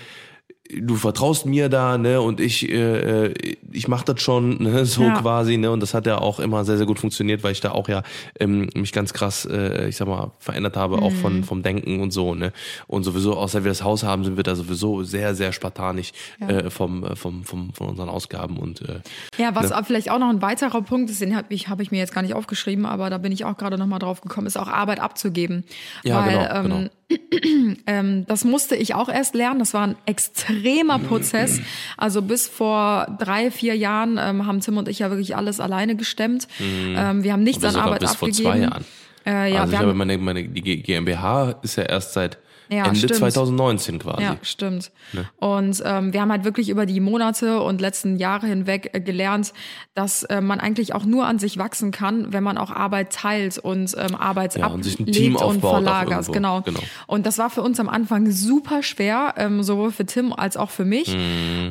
du 0.81 0.95
vertraust 0.95 1.45
mir 1.45 1.69
da, 1.69 1.97
ne, 1.97 2.21
und 2.21 2.39
ich, 2.39 2.67
äh, 2.69 3.25
äh, 3.27 3.55
ich 3.71 3.87
mach 3.87 4.03
das 4.03 4.21
schon, 4.21 4.61
ne, 4.63 4.85
so 4.85 5.03
Ja. 5.03 5.13
quasi, 5.21 5.57
ne, 5.57 5.69
und 5.71 5.79
das 5.79 5.93
hat 5.93 6.05
ja 6.07 6.17
auch 6.17 6.39
immer 6.39 6.65
sehr, 6.65 6.77
sehr 6.77 6.85
gut 6.87 6.99
funktioniert, 6.99 7.43
weil 7.43 7.51
ich 7.51 7.61
da 7.61 7.71
auch 7.71 7.87
ja 7.87 8.01
ähm, 8.39 8.69
mich 8.73 8.91
ganz 8.91 9.13
krass, 9.13 9.45
äh, 9.45 9.87
ich 9.87 9.95
sag 9.97 10.07
mal, 10.07 10.31
verändert 10.39 10.75
habe, 10.75 11.01
auch 11.01 11.11
Mhm. 11.11 11.15
von 11.17 11.43
vom 11.43 11.63
Denken 11.63 11.99
und 12.01 12.11
so, 12.11 12.33
ne, 12.35 12.51
und 12.87 13.03
sowieso, 13.03 13.35
außer 13.37 13.63
wir 13.63 13.69
das 13.69 13.83
Haus 13.83 14.03
haben, 14.03 14.23
sind 14.23 14.37
wir 14.37 14.43
da 14.43 14.55
sowieso 14.55 15.03
sehr, 15.03 15.35
sehr 15.35 15.51
spartanisch 15.51 16.11
äh, 16.39 16.69
vom, 16.69 17.03
äh, 17.03 17.15
vom, 17.15 17.43
vom, 17.43 17.73
von 17.73 17.89
unseren 17.89 18.09
Ausgaben 18.09 18.57
und 18.57 18.81
äh, 18.81 19.01
Ja, 19.37 19.53
was 19.55 19.71
auch 19.71 19.85
vielleicht 19.85 20.09
auch 20.09 20.19
noch 20.19 20.29
ein 20.29 20.41
weiterer 20.41 20.81
Punkt 20.81 21.09
ist, 21.11 21.21
den 21.21 21.35
habe 21.35 21.47
ich, 21.53 21.67
hab 21.69 21.79
ich 21.79 21.91
mir 21.91 21.97
jetzt 21.99 22.13
gar 22.13 22.21
nicht 22.23 22.33
aufgeschrieben, 22.33 22.85
aber 22.85 23.09
da 23.09 23.17
bin 23.19 23.31
ich 23.31 23.45
auch 23.45 23.57
gerade 23.57 23.77
nochmal 23.77 23.99
drauf 23.99 24.21
gekommen, 24.21 24.47
ist 24.47 24.57
auch 24.57 24.67
Arbeit 24.67 24.99
abzugeben. 24.99 25.63
Ja, 26.03 26.25
Weil, 26.25 26.37
genau, 26.65 26.75
ähm, 26.83 26.89
ähm, 27.87 28.25
das 28.27 28.43
musste 28.43 28.75
ich 28.75 28.95
auch 28.95 29.09
erst 29.09 29.35
lernen. 29.35 29.59
Das 29.59 29.73
war 29.73 29.85
ein 29.85 29.95
extremer 30.05 30.99
Prozess. 30.99 31.61
Also 31.97 32.21
bis 32.21 32.47
vor 32.47 33.15
drei, 33.19 33.51
vier 33.51 33.75
Jahren 33.75 34.19
ähm, 34.19 34.45
haben 34.47 34.61
Tim 34.61 34.77
und 34.77 34.87
ich 34.87 34.99
ja 34.99 35.09
wirklich 35.09 35.35
alles 35.35 35.59
alleine 35.59 35.95
gestemmt. 35.95 36.47
Ähm, 36.59 37.23
wir 37.23 37.33
haben 37.33 37.43
nichts 37.43 37.63
an 37.63 37.75
Arbeit 37.75 37.99
bis 37.99 38.15
vor 38.15 38.27
abgegeben. 38.27 38.51
zwei 38.51 38.59
Jahren. 38.59 38.85
Äh, 39.25 39.53
ja, 39.53 39.61
also 39.61 39.73
ich 39.73 39.79
habe 39.79 39.93
meine, 39.93 40.17
meine, 40.17 40.47
die 40.47 40.83
GmbH 40.83 41.59
ist 41.63 41.77
ja 41.77 41.83
erst 41.83 42.13
seit 42.13 42.37
Ja, 42.69 42.85
Ende 42.85 42.97
stimmt. 42.99 43.15
2019 43.15 43.99
quasi. 43.99 44.23
Ja, 44.23 44.37
stimmt. 44.41 44.91
Und 45.37 45.81
ähm, 45.85 46.13
wir 46.13 46.21
haben 46.21 46.31
halt 46.31 46.43
wirklich 46.45 46.69
über 46.69 46.85
die 46.85 46.99
Monate 46.99 47.61
und 47.61 47.81
letzten 47.81 48.17
Jahre 48.17 48.47
hinweg 48.47 48.89
äh, 48.93 48.99
gelernt, 49.01 49.53
dass 49.93 50.23
äh, 50.23 50.41
man 50.41 50.59
eigentlich 50.59 50.93
auch 50.93 51.05
nur 51.05 51.25
an 51.27 51.39
sich 51.39 51.57
wachsen 51.57 51.91
kann, 51.91 52.33
wenn 52.33 52.43
man 52.43 52.57
auch 52.57 52.71
Arbeit 52.71 53.13
teilt 53.13 53.57
und 53.57 53.95
ähm, 53.97 54.15
Arbeit 54.15 54.55
Ja, 54.55 54.67
und 54.67 54.85
ablegt 54.85 55.41
und 55.41 55.63
auch 55.63 55.71
verlagert. 55.71 56.31
Genau. 56.31 56.61
Genau. 56.61 56.79
Und 57.07 57.25
das 57.25 57.37
war 57.37 57.49
für 57.49 57.61
uns 57.61 57.79
am 57.79 57.89
Anfang 57.89 58.31
super 58.31 58.81
schwer, 58.83 59.33
ähm, 59.37 59.63
sowohl 59.63 59.91
für 59.91 60.05
Tim 60.05 60.33
als 60.33 60.57
auch 60.57 60.69
für 60.69 60.85
mich. 60.85 61.09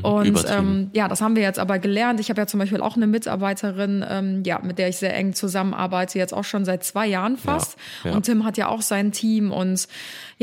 und 0.03 0.05
Mhm. 0.05 0.25
übertrieben. 0.27 0.69
ähm, 0.69 0.91
ja, 0.93 1.09
das 1.09 1.21
haben 1.21 1.37
wir 1.37 1.43
jetzt 1.43 1.59
aber 1.59 1.79
gelernt. 1.79 2.21
Ich 2.21 2.31
habe 2.31 2.41
ja 2.41 2.47
zum 2.47 2.61
Beispiel 2.61 2.81
auch 2.81 2.97
eine 2.97 3.07
Mitarbeiterin, 3.07 4.05
ähm, 4.09 4.43
ja, 4.45 4.61
mit 4.63 4.79
der 4.79 4.89
ich 4.89 4.97
sehr 4.97 5.15
eng 5.17 5.35
zusammenarbeite, 5.35 6.19
jetzt 6.19 6.33
auch 6.35 6.45
schon 6.45 6.65
seit 6.65 6.85
zwei 6.85 7.07
Jahren 7.07 7.37
fast. 7.37 7.77
ja. 8.05 8.13
Und 8.13 8.25
Tim 8.25 8.45
hat 8.45 8.57
ja 8.57 8.69
auch 8.69 8.83
sein 8.83 9.13
Team 9.13 9.51
und 9.53 9.87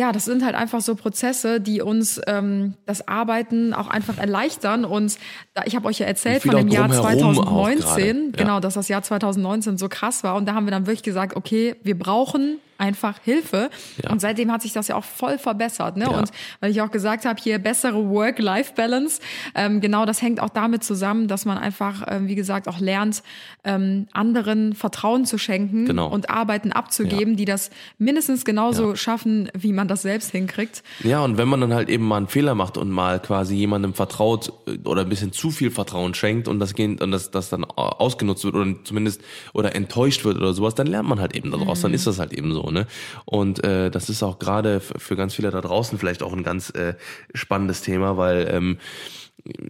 ja, 0.02 0.12
das 0.12 0.26
sind 0.26 0.44
halt 0.44 0.56
einfach 0.56 0.82
so 0.82 0.96
Prozesse, 0.96 1.62
die 1.62 1.80
uns 1.80 2.20
ähm, 2.26 2.74
das 2.88 3.08
Arbeiten 3.08 3.72
auch 3.72 3.88
einfach 3.88 4.18
erleichtern. 4.18 4.84
Und 4.84 5.20
da, 5.54 5.62
ich 5.66 5.76
habe 5.76 5.88
euch 5.88 6.00
ja 6.00 6.08
erzählt 6.08 6.42
von 6.42 6.56
dem 6.56 6.70
Jahr 6.70 6.88
drumherum 6.88 7.38
auch 7.38 7.44
2019, 7.44 7.86
gerade. 7.86 8.10
Ja. 8.10 8.32
genau, 8.32 8.60
dass 8.60 8.74
das 8.74 8.88
Jahr 8.88 9.04
2019 9.04 9.78
so 9.78 9.90
krass 9.90 10.24
war. 10.24 10.38
Und 10.38 10.48
da 10.48 10.56
haben 10.56 10.66
wir 10.66 10.72
dann 10.72 10.88
wirklich 10.88 11.04
gesagt, 11.04 11.36
okay, 11.36 11.76
wir 11.84 11.96
brauchen 12.00 12.58
einfach 12.82 13.20
Hilfe. 13.24 13.70
Ja. 14.04 14.10
Und 14.12 14.20
seitdem 14.20 14.52
hat 14.52 14.62
sich 14.62 14.74
das 14.74 14.88
ja 14.90 14.96
auch 14.96 15.04
voll 15.06 15.38
verbessert. 15.38 15.96
Ne? 15.98 16.06
Ja. 16.06 16.18
Und 16.18 16.32
weil 16.60 16.72
ich 16.72 16.82
auch 16.82 16.92
gesagt 16.92 17.26
habe, 17.26 17.40
hier 17.42 17.60
bessere 17.60 18.10
Work-Life-Balance, 18.10 19.22
ähm, 19.56 19.82
genau 19.82 20.06
das 20.06 20.22
hängt 20.22 20.40
auch 20.42 20.50
damit 20.50 20.84
zusammen, 20.84 21.28
dass 21.28 21.46
man 21.46 21.58
einfach, 21.58 22.04
ähm, 22.08 22.28
wie 22.28 22.36
gesagt, 22.36 22.68
auch 22.68 22.80
lernt, 22.80 23.24
ähm, 23.64 24.08
anderen 24.12 24.74
Vertrauen 24.74 25.26
zu 25.26 25.38
schenken 25.38 25.86
Genau. 25.86 26.08
und 26.10 26.30
Arbeiten 26.30 26.72
abzugeben, 26.72 27.36
die 27.36 27.46
das 27.46 27.70
mindestens 27.98 28.44
genauso 28.46 28.96
schaffen, 28.96 29.50
wie 29.58 29.74
man 29.74 29.88
das 29.88 30.02
selbst 30.02 30.32
hinkriegt. 30.32 30.84
Ja, 31.04 31.24
und 31.24 31.38
wenn 31.38 31.48
man 31.48 31.62
dann 31.62 31.74
halt 31.74 31.90
eben 31.90 32.08
mal 32.08 32.18
einen 32.18 32.28
Fehler 32.28 32.56
macht 32.56 32.78
und 32.78 32.90
mal 32.90 33.20
quasi 33.20 33.56
jemandem 33.56 33.94
vertraut 33.94 34.52
äh, 34.68 34.78
oder 34.88 35.02
ein 35.02 35.10
bisschen 35.10 35.32
zu 35.32 35.52
viel 35.52 35.70
Vertrauen 35.72 36.14
schenkt 36.16 36.48
und 36.48 36.60
das 36.60 36.74
geht 36.74 37.02
und 37.02 37.12
das, 37.12 37.30
das 37.32 37.50
dann 37.50 37.64
au- 37.64 37.72
ausgenutzt 38.00 38.44
wird 38.44 38.56
oder 38.56 38.74
zumindest 38.84 39.22
oder 39.54 39.76
enttäuscht 39.76 40.26
wird 40.26 40.38
oder 40.38 40.54
sowas, 40.54 40.74
dann 40.76 40.88
lernt 40.88 41.08
man 41.08 41.20
halt 41.20 41.36
eben 41.36 41.52
daraus. 41.52 41.82
Dann 41.82 41.94
ist 41.94 42.08
das 42.08 42.18
halt 42.20 42.34
eben 42.34 42.54
so, 42.54 42.71
ne? 42.72 42.88
Und 43.26 43.64
äh, 43.64 43.90
das 43.92 44.10
ist 44.10 44.24
auch 44.24 44.40
gerade 44.40 44.80
für 44.80 45.16
ganz 45.16 45.34
viele 45.36 45.52
da 45.52 45.62
draußen 45.62 45.98
vielleicht 46.00 46.24
auch 46.24 46.34
ein 46.34 46.44
ganz 46.44 46.70
äh, 46.72 46.96
spannendes 47.34 47.82
Thema, 47.82 48.18
weil 48.18 48.48
ähm, 48.52 48.78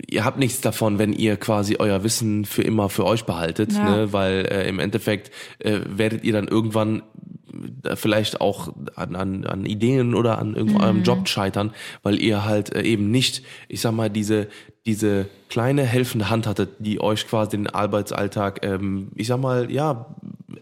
ihr 0.08 0.26
habt 0.26 0.38
nichts 0.38 0.62
davon, 0.62 1.00
wenn 1.00 1.14
ihr 1.14 1.38
quasi 1.38 1.78
euer 1.80 2.04
Wissen 2.04 2.46
für 2.46 2.62
immer 2.62 2.90
für 2.90 3.06
euch 3.06 3.24
behaltet, 3.26 3.74
Ja. 3.74 3.84
ne? 3.84 4.14
weil 4.14 4.46
äh, 4.52 4.68
im 4.68 4.80
Endeffekt 4.80 5.32
äh, 5.60 5.80
werdet 5.88 6.24
ihr 6.26 6.34
dann 6.34 6.48
irgendwann 6.48 7.04
äh, 7.84 7.96
vielleicht 7.96 8.42
auch 8.42 8.74
an, 8.96 9.16
an, 9.16 9.46
an 9.46 9.66
Ideen 9.66 10.14
oder 10.14 10.40
an 10.40 10.56
irgendeinem 10.56 10.98
Mhm. 10.98 11.04
Job 11.04 11.28
scheitern, 11.30 11.74
weil 12.04 12.20
ihr 12.20 12.44
halt 12.44 12.76
äh, 12.76 12.82
eben 12.82 13.12
nicht, 13.12 13.44
ich 13.70 13.80
sag 13.82 13.94
mal, 13.94 14.10
diese 14.10 14.48
diese 14.86 15.28
kleine 15.50 15.84
helfende 15.84 16.30
Hand 16.30 16.48
hattet, 16.48 16.70
die 16.80 17.02
euch 17.02 17.28
quasi 17.28 17.52
den 17.52 17.68
Arbeitsalltag, 17.68 18.66
ähm, 18.66 19.10
ich 19.16 19.28
sag 19.28 19.40
mal, 19.40 19.70
ja, 19.70 20.08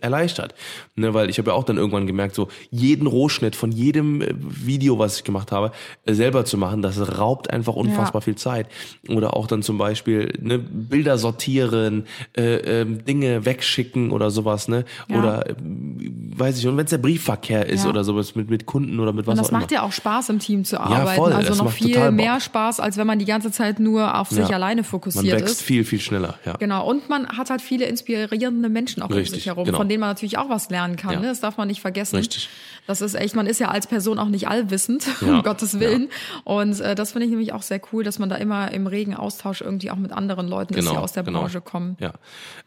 erleichtert. 0.02 0.56
Ne, 0.96 1.14
weil 1.14 1.30
ich 1.30 1.38
habe 1.40 1.52
ja 1.52 1.56
auch 1.56 1.64
dann 1.64 1.78
irgendwann 1.78 2.08
gemerkt, 2.08 2.34
so 2.36 2.48
jeden 2.72 3.06
Rohschnitt 3.08 3.56
von 3.56 3.72
jedem 3.72 4.22
äh, 4.22 4.34
Video, 4.38 4.98
was 5.00 5.18
ich 5.18 5.24
gemacht 5.24 5.52
habe, 5.52 5.72
äh, 6.06 6.14
selber 6.14 6.46
zu 6.46 6.58
machen, 6.58 6.82
das 6.82 7.18
raubt 7.20 7.52
einfach 7.52 7.76
unfassbar 7.76 8.22
Ja. 8.22 8.26
viel 8.26 8.36
Zeit. 8.36 8.68
Oder 9.10 9.36
auch 9.36 9.46
dann 9.48 9.62
zum 9.62 9.78
Beispiel 9.78 10.34
ne, 10.42 10.58
Bilder 10.60 11.18
sortieren, 11.18 12.06
äh, 12.36 12.82
ähm, 12.82 13.04
Dinge 13.06 13.46
wegschicken 13.46 14.12
oder 14.12 14.32
sowas, 14.32 14.68
ne? 14.68 14.86
Ja. 15.08 15.20
Oder 15.20 15.50
ähm, 15.50 16.34
weiß 16.36 16.58
ich, 16.60 16.68
und 16.68 16.78
wenn 16.78 16.86
es 16.86 16.92
der 16.92 16.98
Briefverkehr 17.00 17.68
ist 17.68 17.84
Ja. 17.84 17.90
oder 17.90 18.04
sowas 18.04 18.36
mit, 18.36 18.50
mit 18.50 18.66
Kunden 18.66 19.00
oder 19.00 19.14
mit 19.14 19.28
was 19.28 19.34
Und 19.34 19.38
das 19.40 19.48
auch 19.48 19.52
immer. 19.52 19.60
macht 19.60 19.72
ja 19.72 19.84
auch 19.84 19.92
Spaß, 19.92 20.30
im 20.30 20.40
Team 20.40 20.66
zu 20.66 20.80
arbeiten. 20.80 21.16
voll, 21.16 21.34
also 21.34 21.50
das 21.50 21.58
noch 21.58 21.72
viel 21.72 22.12
mehr 22.12 22.40
Spaß, 22.40 22.80
als 22.80 22.98
wenn 22.98 23.08
man 23.08 23.20
die 23.20 23.26
ganze 23.26 23.52
Zeit 23.52 23.80
nur 23.80 24.09
auf 24.16 24.30
sich 24.30 24.48
Ja. 24.50 24.56
alleine 24.56 24.82
Man 24.82 24.90
fokussiert 24.90 25.40
wächst 25.42 25.56
ist. 25.56 25.62
viel, 25.62 25.84
viel 25.84 26.00
schneller, 26.00 26.40
ja. 26.46 26.54
Genau, 26.54 26.88
und 26.90 27.10
man 27.10 27.28
hat 27.30 27.50
halt 27.50 27.62
viele 27.62 27.86
inspirierende 27.86 28.70
Menschen 28.70 29.02
auch 29.04 29.10
um 29.10 29.14
Richtig, 29.16 29.36
sich 29.36 29.46
herum, 29.48 29.66
genau. 29.66 29.78
von 29.78 29.90
denen 29.90 30.00
man 30.02 30.10
natürlich 30.10 30.38
auch 30.38 30.50
was 30.50 30.70
lernen 30.70 30.96
kann. 30.96 31.14
Ja. 31.14 31.20
Ne? 31.20 31.28
Das 31.28 31.40
darf 31.42 31.58
man 31.58 31.68
nicht 31.68 31.82
vergessen. 31.82 32.16
Richtig. 32.18 32.50
Das 32.90 33.02
ist 33.02 33.14
echt, 33.14 33.36
man 33.36 33.46
ist 33.46 33.60
ja 33.60 33.68
als 33.68 33.86
Person 33.86 34.18
auch 34.18 34.30
nicht 34.30 34.48
allwissend, 34.48 35.06
Ja, 35.22 35.38
um 35.38 35.44
Gottes 35.44 35.80
Willen. 35.80 36.10
Und 36.44 36.80
äh, 36.80 36.96
das 36.96 37.12
finde 37.12 37.26
ich 37.26 37.30
nämlich 37.30 37.54
auch 37.54 37.62
sehr 37.62 37.80
cool, 37.94 38.04
dass 38.04 38.18
man 38.18 38.30
da 38.30 38.36
immer 38.38 38.72
im 38.72 38.88
regen 38.88 39.14
Austausch 39.14 39.62
irgendwie 39.62 39.92
auch 39.92 39.96
mit 39.96 40.12
anderen 40.12 40.48
Leuten 40.48 40.74
ist, 40.74 40.90
die 40.90 40.98
aus 40.98 41.12
der 41.12 41.22
genau. 41.22 41.42
Branche 41.42 41.62
kommen. 41.62 41.98
Ja. 42.00 42.14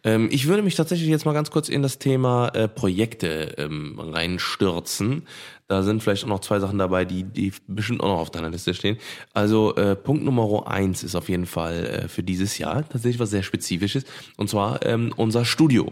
Ähm, 0.05 0.29
ich 0.31 0.47
würde 0.47 0.63
mich 0.63 0.77
tatsächlich 0.77 1.09
jetzt 1.09 1.25
mal 1.25 1.33
ganz 1.33 1.51
kurz 1.51 1.69
in 1.69 1.83
das 1.83 1.99
Thema 1.99 2.51
äh, 2.51 2.69
Projekte 2.69 3.57
ähm, 3.59 3.99
reinstürzen. 3.99 5.27
Da 5.67 5.83
sind 5.83 6.05
vielleicht 6.05 6.23
auch 6.23 6.29
noch 6.29 6.41
zwei 6.41 6.61
Sachen 6.61 6.79
dabei, 6.79 7.05
die, 7.05 7.25
die 7.25 7.53
bestimmt 7.67 8.01
auch 8.01 8.09
noch 8.09 8.21
auf 8.21 8.31
deiner 8.31 8.51
Liste 8.51 8.75
stehen. 8.75 8.99
Also 9.35 9.75
äh, 9.75 9.97
Punkt 9.97 10.23
Nummer 10.23 10.69
eins 10.69 11.03
ist 11.03 11.17
auf 11.17 11.29
jeden 11.31 11.47
Fall 11.47 11.85
äh, 12.05 12.09
für 12.09 12.23
dieses 12.23 12.59
Jahr 12.59 12.89
tatsächlich 12.89 13.19
was 13.19 13.31
sehr 13.31 13.43
Spezifisches. 13.43 14.05
Und 14.37 14.49
zwar 14.49 14.87
ähm, 14.87 15.13
unser 15.17 15.45
Studio. 15.45 15.91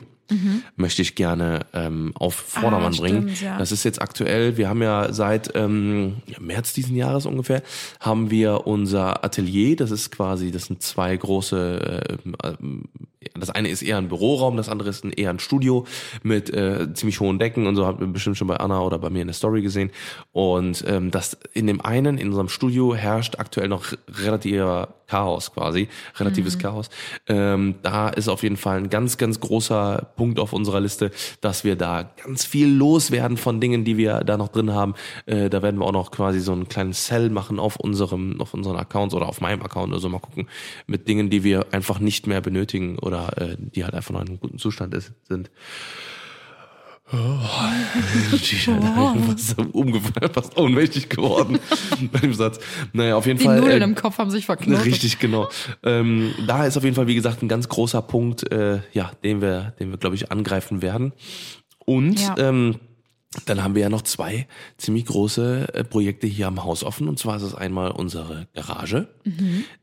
Möchte 0.76 1.02
ich 1.02 1.14
gerne 1.14 1.60
ähm, 1.72 2.12
auf 2.14 2.34
Vordermann 2.34 2.92
Mhm. 2.92 2.98
Ah, 2.98 3.00
bringen. 3.02 3.22
stimmt, 3.22 3.40
ja. 3.42 3.58
Das 3.58 3.72
ist 3.72 3.84
jetzt 3.84 4.00
aktuell, 4.00 4.56
wir 4.56 4.68
haben 4.68 4.82
ja 4.82 5.12
seit 5.12 5.50
ähm, 5.54 6.16
März 6.38 6.72
diesen 6.72 6.96
Jahres 6.96 7.26
ungefähr, 7.26 7.62
haben 8.00 8.30
wir 8.30 8.66
unser 8.66 9.24
Atelier, 9.24 9.76
das 9.76 9.90
ist 9.90 10.10
quasi, 10.10 10.50
das 10.50 10.64
sind 10.66 10.82
zwei 10.82 11.16
große, 11.16 12.18
äh, 12.42 13.19
das 13.38 13.50
eine 13.50 13.68
ist 13.68 13.82
eher 13.82 13.98
ein 13.98 14.08
Büroraum, 14.08 14.56
das 14.56 14.70
andere 14.70 14.88
ist 14.88 15.04
ein, 15.04 15.12
eher 15.12 15.28
ein 15.28 15.40
Studio 15.40 15.86
mit 16.22 16.48
äh, 16.50 16.92
ziemlich 16.94 17.20
hohen 17.20 17.38
Decken 17.38 17.66
und 17.66 17.76
so, 17.76 17.86
habt 17.86 18.00
ihr 18.00 18.06
bestimmt 18.06 18.38
schon 18.38 18.48
bei 18.48 18.56
Anna 18.56 18.80
oder 18.80 18.98
bei 18.98 19.10
mir 19.10 19.20
in 19.20 19.28
der 19.28 19.34
Story 19.34 19.60
gesehen. 19.60 19.90
Und 20.32 20.84
ähm, 20.86 21.10
das 21.10 21.36
in 21.52 21.66
dem 21.66 21.82
einen, 21.82 22.16
in 22.16 22.28
unserem 22.28 22.48
Studio, 22.48 22.94
herrscht 22.94 23.38
aktuell 23.38 23.68
noch 23.68 23.92
relativer 24.08 24.94
Chaos 25.10 25.52
quasi, 25.52 25.88
relatives 26.18 26.58
Chaos. 26.58 26.88
Ähm, 27.26 27.74
da 27.82 28.10
ist 28.10 28.28
auf 28.28 28.44
jeden 28.44 28.56
Fall 28.56 28.78
ein 28.78 28.90
ganz, 28.90 29.18
ganz 29.18 29.40
großer 29.40 30.12
Punkt 30.16 30.38
auf 30.38 30.52
unserer 30.52 30.80
Liste, 30.80 31.10
dass 31.40 31.64
wir 31.64 31.74
da 31.74 32.08
ganz 32.24 32.44
viel 32.44 32.68
loswerden 32.68 33.36
von 33.36 33.60
Dingen, 33.60 33.84
die 33.84 33.96
wir 33.96 34.20
da 34.20 34.36
noch 34.36 34.48
drin 34.48 34.72
haben. 34.72 34.94
Äh, 35.26 35.50
da 35.50 35.62
werden 35.62 35.80
wir 35.80 35.86
auch 35.86 35.92
noch 35.92 36.12
quasi 36.12 36.38
so 36.38 36.52
einen 36.52 36.68
kleinen 36.68 36.92
Cell 36.92 37.28
machen 37.28 37.58
auf 37.58 37.74
unserem, 37.74 38.40
auf 38.40 38.54
unseren 38.54 38.76
Accounts 38.76 39.12
oder 39.12 39.28
auf 39.28 39.40
meinem 39.40 39.62
Account 39.62 39.92
oder 39.92 40.00
so 40.00 40.08
mal 40.08 40.20
gucken, 40.20 40.48
mit 40.86 41.08
Dingen, 41.08 41.28
die 41.28 41.42
wir 41.42 41.66
einfach 41.72 41.98
nicht 41.98 42.28
mehr 42.28 42.40
benötigen 42.40 42.96
oder 43.00 43.09
äh, 43.16 43.56
die 43.58 43.84
halt 43.84 43.94
einfach 43.94 44.12
noch 44.12 44.20
in 44.22 44.28
einem 44.28 44.40
guten 44.40 44.58
Zustand 44.58 44.94
ist, 44.94 45.12
sind. 45.28 45.50
Oh, 47.12 47.16
fast 49.26 49.58
umgefallen, 49.72 50.30
fast 50.32 50.56
ohnmächtig 50.56 51.08
geworden 51.08 51.58
bei 52.12 52.20
dem 52.20 52.34
Satz. 52.34 52.60
Naja, 52.92 53.16
auf 53.16 53.26
jeden 53.26 53.38
Die 53.40 53.46
Fall. 53.46 53.58
Nudeln 53.60 53.82
äh, 53.82 53.84
im 53.84 53.94
Kopf 53.96 54.18
haben 54.18 54.30
sich 54.30 54.46
verknotet. 54.46 54.84
Richtig, 54.84 55.18
genau. 55.18 55.48
Ähm, 55.82 56.32
da 56.46 56.66
ist 56.66 56.76
auf 56.76 56.84
jeden 56.84 56.94
Fall, 56.94 57.08
wie 57.08 57.16
gesagt, 57.16 57.42
ein 57.42 57.48
ganz 57.48 57.68
großer 57.68 58.00
Punkt, 58.02 58.50
äh, 58.52 58.80
ja, 58.92 59.10
den 59.24 59.40
wir, 59.40 59.74
den 59.80 59.90
wir, 59.90 59.98
glaube 59.98 60.14
ich, 60.14 60.30
angreifen 60.30 60.82
werden. 60.82 61.12
Und 61.84 62.20
Ja. 62.20 62.36
ähm, 62.38 62.76
dann 63.46 63.62
haben 63.62 63.76
wir 63.76 63.82
ja 63.82 63.88
noch 63.88 64.02
zwei 64.02 64.48
ziemlich 64.76 65.06
große 65.06 65.72
äh, 65.72 65.84
Projekte 65.84 66.26
hier 66.26 66.48
am 66.48 66.64
Haus 66.64 66.82
offen. 66.82 67.08
Und 67.08 67.20
zwar 67.20 67.36
ist 67.36 67.42
es 67.42 67.54
einmal 67.54 67.92
unsere 67.92 68.48
Garage, 68.54 69.06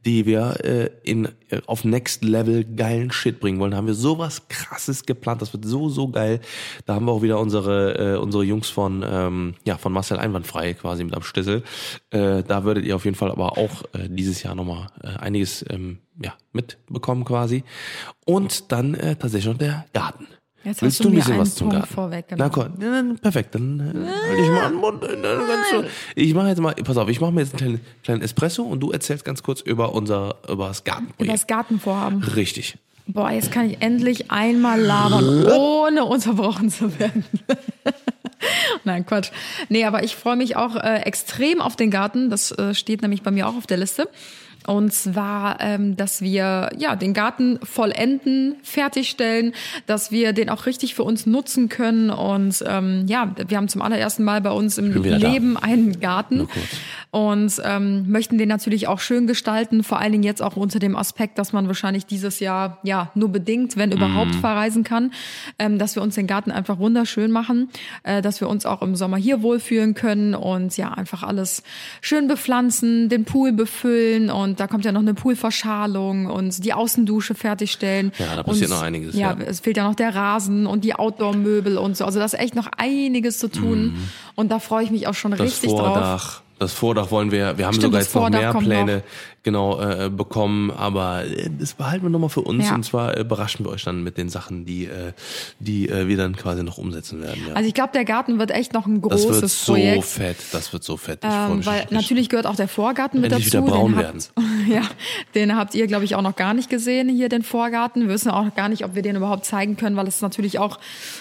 die 0.06 0.26
wir 0.26 0.66
äh, 0.66 0.90
in, 1.04 1.30
äh, 1.50 1.62
auf 1.66 1.86
Next 1.86 2.26
Level 2.26 2.66
geilen 2.66 3.10
Shit 3.10 3.40
bringen 3.40 3.58
wollen. 3.60 3.72
Da 3.72 3.78
haben 3.78 3.88
wir 3.88 3.94
sowas 3.94 4.50
krasses 4.50 5.06
geplant. 5.06 5.42
Das 5.42 5.54
wird 5.54 5.64
so, 5.64 5.88
so 5.88 6.10
geil. 6.10 6.42
Da 6.86 6.96
haben 6.96 7.06
wir 7.06 7.14
auch 7.14 7.22
wieder 7.22 7.40
unsere, 7.40 8.16
äh, 8.16 8.18
unsere 8.18 8.44
Jungs 8.44 8.68
von, 8.70 9.06
ähm, 9.08 9.56
ja, 9.66 9.78
von 9.78 9.94
Marcel 9.94 10.20
Einwandfrei 10.20 10.74
quasi 10.74 11.06
mit 11.06 11.16
am 11.16 11.24
Schlüssel. 11.24 11.64
Äh, 12.10 12.44
da 12.44 12.66
würdet 12.66 12.84
ihr 12.84 12.98
auf 12.98 13.06
jeden 13.06 13.16
Fall 13.16 13.32
aber 13.32 13.58
auch 13.58 13.84
äh, 13.94 14.10
dieses 14.10 14.44
Jahr 14.44 14.56
nochmal 14.56 14.88
äh, 15.02 15.08
einiges 15.20 15.64
ähm, 15.70 16.00
ja, 16.22 16.34
mitbekommen 16.52 17.24
quasi. 17.24 17.64
Und 18.26 18.74
dann 18.74 18.94
äh, 18.94 19.16
tatsächlich 19.16 19.54
noch 19.54 19.58
der 19.58 19.86
Garten. 19.94 20.28
Jetzt 20.64 20.82
Willst 20.82 21.00
hast 21.00 21.06
du 21.06 21.10
ein 21.10 21.16
bisschen 21.16 21.34
einen 21.34 21.42
was 21.42 21.56
zum 21.56 21.70
Garten? 21.70 21.88
vorweggenommen. 21.94 22.52
Na 22.80 23.04
komm, 23.10 23.18
perfekt, 23.18 23.56
dann 23.56 23.80
äh, 23.80 24.08
halt 24.30 24.40
ich 24.40 24.50
mal 24.50 24.64
an 24.66 24.72
den 24.74 24.82
Mund. 24.82 25.04
Dann 25.04 25.86
ich 26.16 26.34
mache 26.34 26.48
jetzt 26.50 26.60
mal, 26.60 26.74
pass 26.76 26.98
auf, 26.98 27.08
ich 27.10 27.22
mache 27.22 27.32
mir 27.32 27.42
jetzt 27.42 27.52
einen 27.54 27.58
kleinen, 27.60 27.82
kleinen 28.04 28.22
Espresso 28.22 28.64
und 28.64 28.80
du 28.82 28.92
erzählst 28.92 29.24
ganz 29.24 29.44
kurz 29.44 29.62
über 29.62 29.94
unser, 29.94 30.36
über 30.50 30.68
das 30.68 30.82
Über 30.82 30.92
Gartenprojekt. 30.92 31.34
das 31.34 31.48
Gartenvorhaben. 31.48 32.24
Richtig. 32.24 32.78
Boah, 33.06 33.32
jetzt 33.32 33.52
kann 33.54 33.70
ich 33.70 33.82
endlich 33.82 34.30
einmal 34.32 34.82
labern, 34.82 35.46
ohne 35.46 36.04
unterbrochen 36.04 36.70
zu 36.70 37.00
werden. 37.00 37.24
Nein, 38.84 39.06
Quatsch. 39.06 39.32
Nee, 39.70 39.86
aber 39.86 40.04
ich 40.04 40.16
freue 40.16 40.36
mich 40.36 40.56
auch 40.58 40.76
äh, 40.76 41.02
extrem 41.04 41.62
auf 41.62 41.76
den 41.76 41.90
Garten. 41.92 42.30
Das 42.30 42.52
äh, 42.52 42.74
steht 42.74 43.02
nämlich 43.02 43.22
bei 43.24 43.32
mir 43.32 43.48
auch 43.48 43.56
auf 43.56 43.68
der 43.68 43.78
Liste. 43.78 44.10
Und 44.66 44.94
zwar, 44.94 45.62
ähm, 45.62 45.96
dass 45.96 46.22
wir 46.22 46.70
ja 46.78 46.96
den 46.96 47.14
Garten 47.14 47.60
vollenden, 47.64 48.56
fertigstellen, 48.64 49.54
dass 49.86 50.12
wir 50.12 50.34
den 50.34 50.50
auch 50.50 50.66
richtig 50.66 50.96
für 50.96 51.04
uns 51.04 51.26
nutzen 51.26 51.70
können. 51.70 52.10
Und 52.10 52.64
ähm, 52.68 53.06
ja, 53.08 53.34
wir 53.48 53.58
haben 53.58 53.70
zum 53.70 53.82
allerersten 53.82 54.24
Mal 54.24 54.42
bei 54.42 54.52
uns 54.52 54.78
im 54.78 55.04
wieder 55.04 55.20
da. 55.20 55.30
Leben 55.32 55.58
einen 55.58 56.00
Garten 56.00 56.48
und 57.12 57.54
ähm, 57.64 58.12
möchten 58.12 58.38
den 58.38 58.50
natürlich 58.50 58.88
auch 58.88 59.00
schön 59.00 59.28
gestalten. 59.28 59.84
Vor 59.84 60.00
allen 60.00 60.12
Dingen 60.12 60.24
jetzt 60.24 60.42
auch 60.42 60.58
unter 60.58 60.80
dem 60.80 60.96
Aspekt, 60.96 61.38
dass 61.38 61.54
man 61.54 61.68
wahrscheinlich 61.68 62.06
dieses 62.06 62.40
Jahr 62.40 62.80
ja 62.84 63.12
nur 63.16 63.30
bedingt, 63.30 63.78
wenn 63.78 63.92
überhaupt, 63.92 64.36
Mhm. 64.36 64.40
verreisen 64.40 64.84
kann, 64.84 65.12
ähm, 65.60 65.80
dass 65.80 65.96
wir 65.96 66.02
uns 66.04 66.16
den 66.16 66.28
Garten 66.28 66.52
einfach 66.52 66.80
wunderschön 66.80 67.32
machen, 67.32 67.70
äh, 68.04 68.22
dass 68.22 68.42
wir 68.42 68.50
uns 68.50 68.66
auch 68.66 68.82
im 68.82 68.96
Sommer 68.96 69.18
hier 69.18 69.42
wohlfühlen 69.42 69.94
können 69.94 70.36
und 70.36 70.76
ja 70.78 70.92
einfach 70.92 71.24
alles 71.24 71.64
schön 72.02 72.28
bepflanzen, 72.28 73.10
den 73.10 73.24
Pool 73.26 73.52
befüllen 73.54 74.30
und 74.30 74.47
da 74.56 74.68
kommt 74.68 74.86
ja 74.86 74.92
noch 74.92 75.02
eine 75.02 75.14
Poolverschalung 75.14 76.28
und 76.28 76.64
die 76.64 76.74
Außendusche 76.74 77.36
fertigstellen. 77.36 78.12
Ja, 78.18 78.36
da 78.36 78.44
passiert 78.44 78.70
und, 78.72 78.78
noch 78.78 78.84
einiges, 78.84 79.16
Ja, 79.16 79.36
ja. 79.38 79.46
es 79.46 79.60
fehlt 79.60 79.78
ja 79.78 79.88
noch 79.88 79.96
der 79.96 80.16
Rasen 80.16 80.66
und 80.68 80.84
die 80.84 80.96
Outdoor-Möbel 80.96 81.78
und 81.78 81.98
so. 81.98 82.06
Also 82.06 82.20
da 82.20 82.26
ist 82.26 82.34
echt 82.40 82.56
noch 82.56 82.68
einiges 82.78 83.40
zu 83.40 83.50
tun 83.50 83.96
und 84.36 84.52
da 84.52 84.60
freue 84.60 84.84
ich 84.84 84.92
mich 84.92 85.08
auch 85.08 85.14
schon 85.14 85.32
Mhm. 85.32 85.38
Das 85.38 85.48
richtig 85.48 85.72
drauf. 85.72 85.80
Vordach. 85.94 86.42
Das 86.60 86.74
Vordach 86.74 87.12
wollen 87.12 87.32
wir, 87.32 87.58
wir 87.60 87.68
haben 87.68 87.74
Stimmt, 87.74 87.94
sogar 87.94 88.02
jetzt 88.02 88.16
noch 88.16 88.30
mehr 88.30 88.54
Pläne 88.54 89.04
genau 89.44 89.80
äh, 89.80 90.10
bekommen, 90.10 90.72
aber 90.72 91.24
äh, 91.26 91.50
das 91.58 91.74
behalten 91.74 92.04
wir 92.04 92.10
nochmal 92.10 92.30
für 92.30 92.42
uns 92.42 92.68
Ja. 92.68 92.76
und 92.76 92.84
zwar 92.84 93.16
äh, 93.16 93.22
überraschen 93.22 93.66
wir 93.66 93.72
euch 93.72 93.84
dann 93.84 94.04
mit 94.04 94.18
den 94.18 94.28
Sachen, 94.30 94.66
die, 94.66 94.86
äh, 94.86 95.14
die 95.60 95.88
äh, 95.88 96.08
wir 96.08 96.18
dann 96.18 96.36
quasi 96.36 96.64
noch 96.64 96.78
umsetzen 96.78 97.22
werden. 97.22 97.42
Ja. 97.48 97.54
Also 97.54 97.68
ich 97.68 97.74
glaube, 97.74 97.92
der 97.94 98.04
Garten 98.04 98.40
wird 98.40 98.52
echt 98.52 98.74
noch 98.74 98.86
ein 98.88 99.02
das 99.02 99.24
großes 99.24 99.42
wird 99.42 99.52
so 99.52 99.74
Projekt. 99.74 100.04
fett, 100.06 100.38
das 100.52 100.74
wird 100.74 100.84
so 100.84 100.98
fett. 100.98 101.20
Ich 101.24 101.30
Ähm, 101.30 101.58
mich 101.58 101.66
weil 101.66 101.80
richtig. 101.80 101.92
natürlich 101.92 102.30
gehört 102.30 102.46
auch 102.48 102.56
der 102.58 102.68
Vorgarten 102.68 103.22
mit 103.22 103.32
dazu. 103.32 103.46
wieder 103.46 103.62
braun 103.62 103.96
den 103.96 104.06
habt, 104.06 104.32
ja, 104.68 104.82
den 105.36 105.56
habt 105.56 105.76
ihr, 105.76 105.88
glaube 105.88 106.04
ich, 106.04 106.16
auch 106.16 106.22
noch 106.22 106.36
gar 106.36 106.54
nicht 106.54 106.70
gesehen, 106.70 107.08
hier 107.08 107.30
den 107.30 107.44
Vorgarten. 107.44 108.02
Wir 108.04 108.10
wissen 108.10 108.32
auch 108.32 108.54
gar 108.56 108.68
nicht, 108.70 108.84
ob 108.84 108.96
wir 108.96 109.02
den 109.02 109.16
überhaupt 109.16 109.46
zeigen 109.46 109.78
können, 109.78 109.96
weil 109.96 110.08
es 110.08 110.22
natürlich 110.22 110.60
auch 110.60 110.78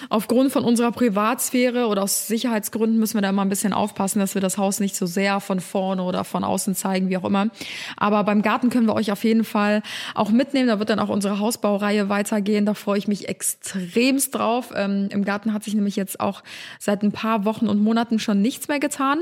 aufgrund 0.09 0.51
von 0.51 0.63
unserer 0.65 0.91
Privatsphäre 0.91 1.87
oder 1.87 2.03
aus 2.03 2.27
Sicherheitsgründen 2.27 2.99
müssen 2.99 3.13
wir 3.15 3.21
da 3.21 3.29
immer 3.29 3.43
ein 3.43 3.49
bisschen 3.49 3.73
aufpassen, 3.73 4.19
dass 4.19 4.33
wir 4.35 4.41
das 4.41 4.57
Haus 4.57 4.79
nicht 4.79 4.95
so 4.95 5.05
sehr 5.05 5.39
von 5.39 5.59
vorne 5.59 6.03
oder 6.03 6.23
von 6.23 6.43
außen 6.43 6.75
zeigen, 6.75 7.09
wie 7.09 7.17
auch 7.17 7.25
immer. 7.25 7.47
Aber 7.95 8.06
beim 8.09 8.41
Garten 8.41 8.69
können 8.69 8.87
wir 8.87 8.95
euch 8.95 9.11
auf 9.11 9.23
jeden 9.23 9.43
Fall 9.43 9.81
auch 10.15 10.29
mitnehmen. 10.29 10.67
Da 10.67 10.79
wird 10.79 10.89
dann 10.89 10.99
auch 10.99 11.09
unsere 11.09 11.39
Hausbaureihe 11.39 12.09
weitergehen. 12.09 12.65
Da 12.65 12.73
freue 12.73 12.97
ich 12.97 13.07
mich 13.07 13.27
extremst 13.29 14.35
drauf. 14.35 14.71
Ähm, 14.75 15.09
Im 15.11 15.25
Garten 15.25 15.53
hat 15.53 15.63
sich 15.63 15.73
nämlich 15.73 15.95
jetzt 15.95 16.19
auch 16.19 16.43
seit 16.79 17.03
ein 17.03 17.11
paar 17.11 17.45
Wochen 17.45 17.67
und 17.67 17.81
Monaten 17.81 18.19
schon 18.19 18.41
nichts 18.41 18.67
mehr 18.67 18.79
getan. 18.79 19.19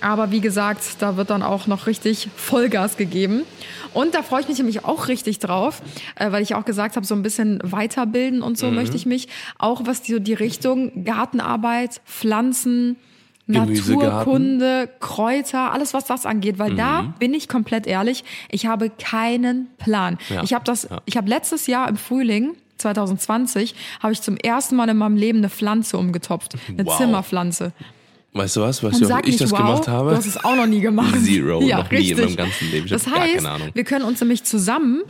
Aber 0.00 0.30
wie 0.30 0.40
gesagt, 0.40 0.82
da 1.00 1.16
wird 1.16 1.30
dann 1.30 1.42
auch 1.42 1.66
noch 1.66 1.86
richtig 1.86 2.28
Vollgas 2.36 2.96
gegeben. 2.96 3.42
Und 3.94 4.14
da 4.14 4.22
freue 4.22 4.42
ich 4.42 4.48
mich 4.48 4.58
nämlich 4.58 4.84
auch 4.84 5.08
richtig 5.08 5.38
drauf, 5.38 5.82
äh, 6.16 6.30
weil 6.30 6.42
ich 6.42 6.54
auch 6.54 6.64
gesagt 6.64 6.96
habe, 6.96 7.06
so 7.06 7.14
ein 7.14 7.22
bisschen 7.22 7.60
weiterbilden 7.62 8.42
und 8.42 8.58
so 8.58 8.70
möchte 8.70 8.96
ich 8.96 9.06
mich. 9.06 9.28
Auch 9.58 9.82
was 9.84 10.02
die, 10.02 10.12
so 10.12 10.18
die 10.18 10.34
Richtung 10.34 11.04
Gartenarbeit, 11.04 12.00
Pflanzen. 12.04 12.96
Naturkunde, 13.46 14.88
Kräuter, 15.00 15.72
alles 15.72 15.94
was 15.94 16.04
das 16.04 16.26
angeht, 16.26 16.58
weil 16.58 16.72
Mhm. 16.72 16.76
da 16.76 17.14
bin 17.18 17.32
ich 17.34 17.48
komplett 17.48 17.86
ehrlich, 17.86 18.24
ich 18.50 18.66
habe 18.66 18.90
keinen 18.90 19.68
Plan. 19.78 20.18
Ja. 20.28 20.42
Ich 20.42 20.52
habe 20.54 20.64
das, 20.64 20.88
Ja. 20.90 21.00
ich 21.04 21.16
habe 21.16 21.28
letztes 21.28 21.66
Jahr 21.66 21.88
im 21.88 21.96
Frühling 21.96 22.54
2020 22.78 23.74
habe 24.02 24.12
ich 24.12 24.20
zum 24.20 24.36
ersten 24.36 24.76
Mal 24.76 24.88
in 24.88 24.96
meinem 24.98 25.16
Leben 25.16 25.38
eine 25.38 25.48
Pflanze 25.48 25.96
umgetopft, 25.96 26.54
eine 26.68 26.84
Wow. 26.84 26.98
Zimmerpflanze. 26.98 27.72
Weißt 28.34 28.56
du 28.56 28.60
was? 28.60 28.82
Weißt 28.82 29.00
du, 29.00 29.08
ich 29.20 29.24
nicht 29.26 29.40
das 29.40 29.50
wow, 29.52 29.58
gemacht 29.60 29.88
habe? 29.88 30.10
du 30.10 30.16
hast 30.16 30.26
es 30.26 30.44
auch 30.44 30.56
noch 30.56 30.66
nie 30.66 30.80
gemacht. 30.80 31.14
Zero, 31.24 31.62
ja, 31.62 31.78
noch 31.78 31.90
nie 31.90 31.96
richtig. 31.96 32.18
in 32.18 32.24
meinem 32.24 32.36
ganzen 32.36 32.70
Leben. 32.70 32.84
Ich 32.84 32.92
das 32.92 33.06
heißt, 33.06 33.34
keine 33.36 33.48
Ahnung. 33.50 33.70
wir 33.72 33.84
können 33.84 34.04
uns 34.04 34.20
nämlich 34.20 34.44
zusammen 34.44 35.02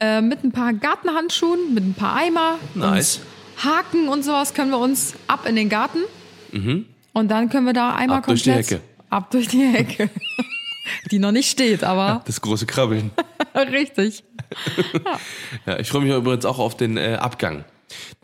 äh, 0.00 0.20
mit 0.20 0.42
ein 0.42 0.50
paar 0.50 0.72
Gartenhandschuhen, 0.72 1.74
mit 1.74 1.84
ein 1.84 1.94
paar 1.94 2.16
Eimer, 2.16 2.58
Nice. 2.74 3.20
Haken 3.62 4.08
und 4.08 4.24
sowas 4.24 4.52
können 4.54 4.70
wir 4.72 4.78
uns 4.78 5.14
ab 5.28 5.46
in 5.48 5.54
den 5.54 5.68
Garten. 5.68 5.98
Und 7.12 7.28
dann 7.30 7.48
können 7.50 7.66
wir 7.66 7.72
da 7.72 7.94
einmal. 7.94 8.18
Ab 8.18 8.26
durch 8.26 8.42
die 8.42 8.50
komplett 8.50 8.70
Hecke. 8.70 8.82
ab 9.10 9.30
durch 9.30 9.48
die 9.48 9.62
Hecke. 9.66 10.10
die 11.10 11.18
noch 11.18 11.32
nicht 11.32 11.50
steht, 11.50 11.84
aber 11.84 12.22
Das 12.26 12.40
große 12.40 12.66
Krabbeln. 12.66 13.10
richtig. 13.54 14.24
Ja, 15.66 15.78
ich 15.78 15.88
freue 15.88 16.02
mich 16.02 16.12
übrigens 16.12 16.44
auch 16.44 16.58
auf 16.58 16.76
den 16.76 16.96
äh, 16.96 17.14
Abgang, 17.20 17.64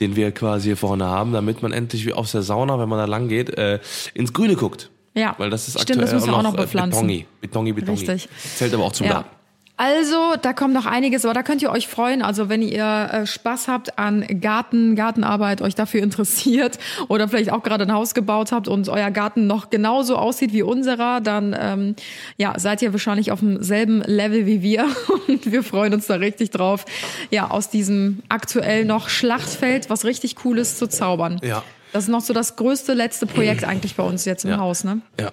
den 0.00 0.16
wir 0.16 0.32
quasi 0.32 0.68
hier 0.68 0.76
vorne 0.76 1.06
haben, 1.06 1.32
damit 1.32 1.62
man 1.62 1.72
endlich 1.72 2.04
wie 2.06 2.12
aus 2.12 2.32
der 2.32 2.42
Sauna, 2.42 2.78
wenn 2.78 2.88
man 2.88 2.98
da 2.98 3.04
lang 3.04 3.28
geht, 3.28 3.50
äh, 3.56 3.80
ins 4.14 4.32
Grüne 4.32 4.56
guckt. 4.56 4.90
Ja. 5.14 5.34
Weil 5.38 5.50
das 5.50 5.68
ist 5.68 5.74
Stimmt, 5.80 5.90
aktuell 6.02 6.04
das 6.06 6.14
müssen 6.14 6.26
wir 6.32 6.36
auch 6.38 6.42
noch 6.42 6.54
äh, 6.54 6.58
bepflanzen. 6.58 7.06
Betoni, 7.06 7.26
Betoni, 7.40 7.72
Betoni. 7.72 7.98
Richtig. 7.98 8.28
Zählt 8.56 8.72
aber 8.74 8.84
auch 8.84 8.92
zum 8.92 9.06
Ja. 9.06 9.12
Garten. 9.14 9.30
Also, 9.78 10.34
da 10.42 10.52
kommt 10.52 10.74
noch 10.74 10.86
einiges, 10.86 11.24
aber 11.24 11.34
da 11.34 11.44
könnt 11.44 11.62
ihr 11.62 11.70
euch 11.70 11.86
freuen. 11.86 12.20
Also, 12.20 12.48
wenn 12.48 12.62
ihr 12.62 13.10
äh, 13.12 13.26
Spaß 13.26 13.68
habt 13.68 13.96
an 13.96 14.26
Garten, 14.40 14.96
Gartenarbeit, 14.96 15.62
euch 15.62 15.76
dafür 15.76 16.02
interessiert 16.02 16.80
oder 17.08 17.28
vielleicht 17.28 17.52
auch 17.52 17.62
gerade 17.62 17.84
ein 17.84 17.92
Haus 17.92 18.12
gebaut 18.12 18.50
habt 18.50 18.66
und 18.66 18.88
euer 18.88 19.12
Garten 19.12 19.46
noch 19.46 19.70
genauso 19.70 20.16
aussieht 20.16 20.52
wie 20.52 20.62
unserer, 20.62 21.20
dann 21.20 21.56
ähm, 21.56 21.94
ja, 22.38 22.58
seid 22.58 22.82
ihr 22.82 22.92
wahrscheinlich 22.92 23.30
auf 23.30 23.38
demselben 23.38 24.02
Level 24.02 24.46
wie 24.46 24.62
wir 24.62 24.84
und 25.28 25.52
wir 25.52 25.62
freuen 25.62 25.94
uns 25.94 26.08
da 26.08 26.16
richtig 26.16 26.50
drauf, 26.50 26.84
ja, 27.30 27.48
aus 27.48 27.70
diesem 27.70 28.24
aktuell 28.28 28.84
noch 28.84 29.08
Schlachtfeld 29.08 29.90
was 29.90 30.04
richtig 30.04 30.34
Cooles 30.34 30.76
zu 30.76 30.88
zaubern. 30.88 31.40
Ja. 31.44 31.62
Das 31.92 32.04
ist 32.04 32.10
noch 32.10 32.20
so 32.20 32.32
das 32.34 32.56
größte 32.56 32.92
letzte 32.94 33.26
Projekt 33.26 33.64
eigentlich 33.64 33.94
bei 33.96 34.02
uns 34.02 34.24
jetzt 34.24 34.44
im 34.44 34.50
Ja. 34.50 34.58
Haus, 34.58 34.84
ne? 34.84 35.00
Ja, 35.18 35.32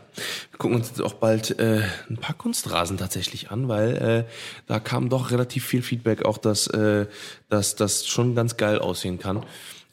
wir 0.51 0.57
gucken 0.57 0.77
uns 0.77 0.89
jetzt 0.89 1.01
auch 1.01 1.13
bald 1.13 1.59
äh, 1.59 1.81
ein 2.09 2.17
paar 2.17 2.35
Kunstrasen 2.35 2.97
tatsächlich 2.97 3.51
an, 3.51 3.67
weil 3.67 3.95
äh, 4.27 4.31
da 4.67 4.79
kam 4.79 5.09
doch 5.09 5.31
relativ 5.31 5.65
viel 5.65 5.81
Feedback, 5.81 6.25
auch 6.25 6.37
dass, 6.37 6.67
äh, 6.67 7.07
dass 7.49 7.75
das 7.75 8.07
schon 8.07 8.35
ganz 8.35 8.57
geil 8.57 8.79
aussehen 8.79 9.19
kann. 9.19 9.43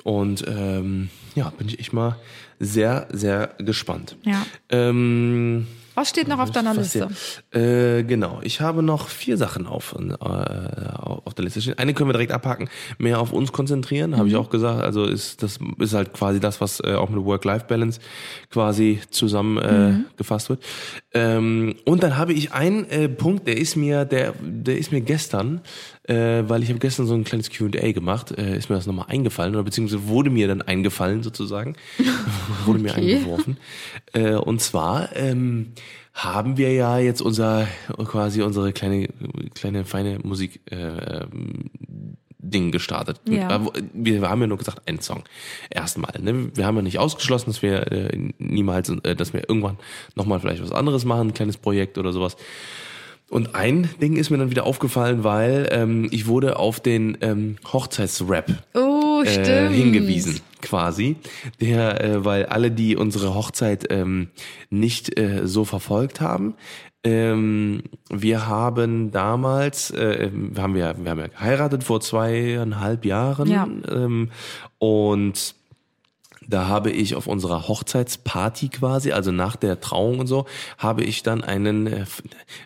Und 0.05 0.45
ähm, 0.47 1.11
ja, 1.35 1.51
bin 1.51 1.69
ich 1.69 1.79
echt 1.79 1.93
mal 1.93 2.17
sehr, 2.59 3.09
sehr 3.13 3.55
gespannt. 3.59 4.17
Ja. 4.25 4.45
Ähm, 4.69 5.67
Was 5.95 6.09
steht 6.09 6.29
noch 6.29 6.39
auf 6.39 6.51
deiner 6.51 6.75
Liste? 6.75 7.09
Äh, 7.51 8.03
genau, 8.05 8.41
ich 8.43 8.61
habe 8.61 8.83
noch 8.83 9.09
vier 9.09 9.37
Sachen 9.37 9.67
auf, 9.67 9.95
äh, 9.95 10.15
auf 10.23 11.35
der 11.35 11.45
Liste 11.45 11.61
stehen. 11.61 11.79
Eine 11.79 11.95
können 11.95 12.09
wir 12.09 12.15
direkt 12.15 12.33
abhaken, 12.33 12.69
mehr 12.99 13.21
auf 13.21 13.33
uns 13.33 13.53
konzentrieren, 13.53 14.17
habe 14.17 14.29
ich 14.29 14.37
auch 14.37 14.51
gesagt. 14.51 14.83
Also 14.83 15.05
ist 15.05 15.43
das 15.43 15.59
ist 15.79 15.95
halt 15.95 16.13
quasi 16.13 16.41
das, 16.41 16.61
was 16.61 16.81
äh, 16.81 16.95
auch 16.95 17.11
mit 17.11 17.25
Work-Life-Balance 17.25 18.01
quasi 18.51 19.01
zusammen 19.11 19.59
äh, 19.59 20.17
gefasst 20.17 20.49
wird. 20.49 20.63
Ähm, 21.13 21.77
und 21.85 22.03
dann 22.03 22.17
habe 22.17 22.33
ich 22.33 22.53
einen 22.53 22.89
äh, 22.89 23.09
Punkt, 23.09 23.47
der 23.47 23.59
ist 23.59 23.77
mir, 23.77 24.05
der, 24.05 24.35
der 24.41 24.79
ist 24.79 24.93
mir 24.93 25.03
gestern, 25.03 25.61
äh, 26.05 26.43
weil 26.49 26.63
ich 26.63 26.69
habe 26.69 26.79
gestern 26.79 27.07
so 27.07 27.15
ein 27.15 27.25
kleines 27.25 27.51
Q&A 27.51 27.93
gemacht, 27.93 28.33
äh, 28.33 28.57
ist 28.57 28.69
mir 28.71 28.77
das 28.77 28.87
nochmal 28.87 29.07
eingefallen 29.09 29.55
oder 29.55 29.65
beziehungsweise 29.65 30.09
wurde 30.09 30.31
mir 30.31 30.49
dann 30.49 30.63
eingefallen 30.63 31.23
sozusagen, 31.23 31.77
wurde 32.65 32.81
mir 32.81 32.93
Okay. 32.93 33.17
eingeworfen. 33.17 33.57
Äh, 34.13 34.35
und 34.35 34.61
zwar 34.61 35.15
ähm, 35.17 35.73
haben 36.15 36.57
wir 36.59 36.73
ja 36.73 36.99
jetzt 36.99 37.23
unser 37.23 37.67
quasi 38.05 38.43
unsere 38.43 38.73
kleine 38.73 39.09
kleine 39.55 39.85
feine 39.85 40.19
Musik 40.23 40.61
äh, 40.71 40.77
ähm, 40.77 41.71
Ding 42.45 42.73
gestartet. 42.73 43.21
Ja. 43.29 43.57
Äh, 43.57 43.61
Wir 43.95 44.29
haben 44.29 44.41
ja 44.41 44.47
nur 44.49 44.59
gesagt, 44.59 44.83
ein 44.87 45.01
Song. 45.01 45.23
Erstmal. 45.71 46.13
Ne? 46.21 46.51
Wir 46.55 46.67
haben 46.67 46.77
ja 46.77 46.83
nicht 46.83 46.99
ausgeschlossen, 46.99 47.47
dass 47.51 47.63
wir 47.63 47.91
äh, 47.93 48.19
niemals, 48.39 48.89
äh, 48.91 49.15
dass 49.15 49.33
wir 49.33 49.49
irgendwann 49.49 49.79
nochmal 50.17 50.41
vielleicht 50.41 50.63
was 50.63 50.73
anderes 50.73 51.05
machen, 51.05 51.29
ein 51.29 51.35
kleines 51.35 51.57
Projekt 51.57 51.97
oder 51.99 52.13
sowas. 52.13 52.37
Und 53.33 53.55
ein 53.55 53.89
Ding 54.03 54.17
ist 54.17 54.29
mir 54.29 54.37
dann 54.37 54.51
wieder 54.51 54.67
aufgefallen, 54.67 55.25
weil 55.25 55.67
ähm, 55.73 56.07
ich 56.11 56.27
wurde 56.27 56.59
auf 56.59 56.81
den 56.81 57.17
ähm, 57.23 57.57
Hochzeitsrap 57.73 58.63
Oh, 58.75 59.23
äh, 59.25 59.69
hingewiesen, 59.71 60.41
quasi. 60.61 61.17
Der, 61.59 62.05
äh, 62.05 62.25
weil 62.27 62.45
alle, 62.47 62.71
die 62.71 62.95
unsere 62.95 63.35
Hochzeit 63.35 63.87
ähm, 63.89 64.29
nicht 64.69 65.19
äh, 65.19 65.47
so 65.47 65.65
verfolgt 65.65 66.21
haben, 66.21 66.55
ähm, 67.05 67.85
wir 68.11 68.47
haben 68.47 69.11
damals, 69.13 69.91
äh, 69.93 70.31
wir 70.31 70.63
haben 70.63 70.77
ja, 70.77 70.95
wir 71.03 71.11
haben 71.11 71.19
ja 71.21 71.27
geheiratet 71.29 71.85
vor 71.85 72.03
zweieinhalb 72.03 73.07
Jahren 73.07 73.49
Ja. 73.49 73.67
ähm, 73.91 74.31
und 74.79 75.55
da 76.49 76.67
habe 76.67 76.91
ich 76.91 77.15
auf 77.15 77.27
unserer 77.27 77.69
Hochzeitsparty 77.69 78.69
quasi, 78.69 79.13
also 79.13 79.33
nach 79.33 79.57
der 79.57 79.81
Trauung 79.81 80.19
und 80.19 80.27
so, 80.27 80.47
habe 80.79 81.03
ich 81.05 81.23
dann 81.23 81.43
einen, 81.45 81.87
äh, 81.87 82.05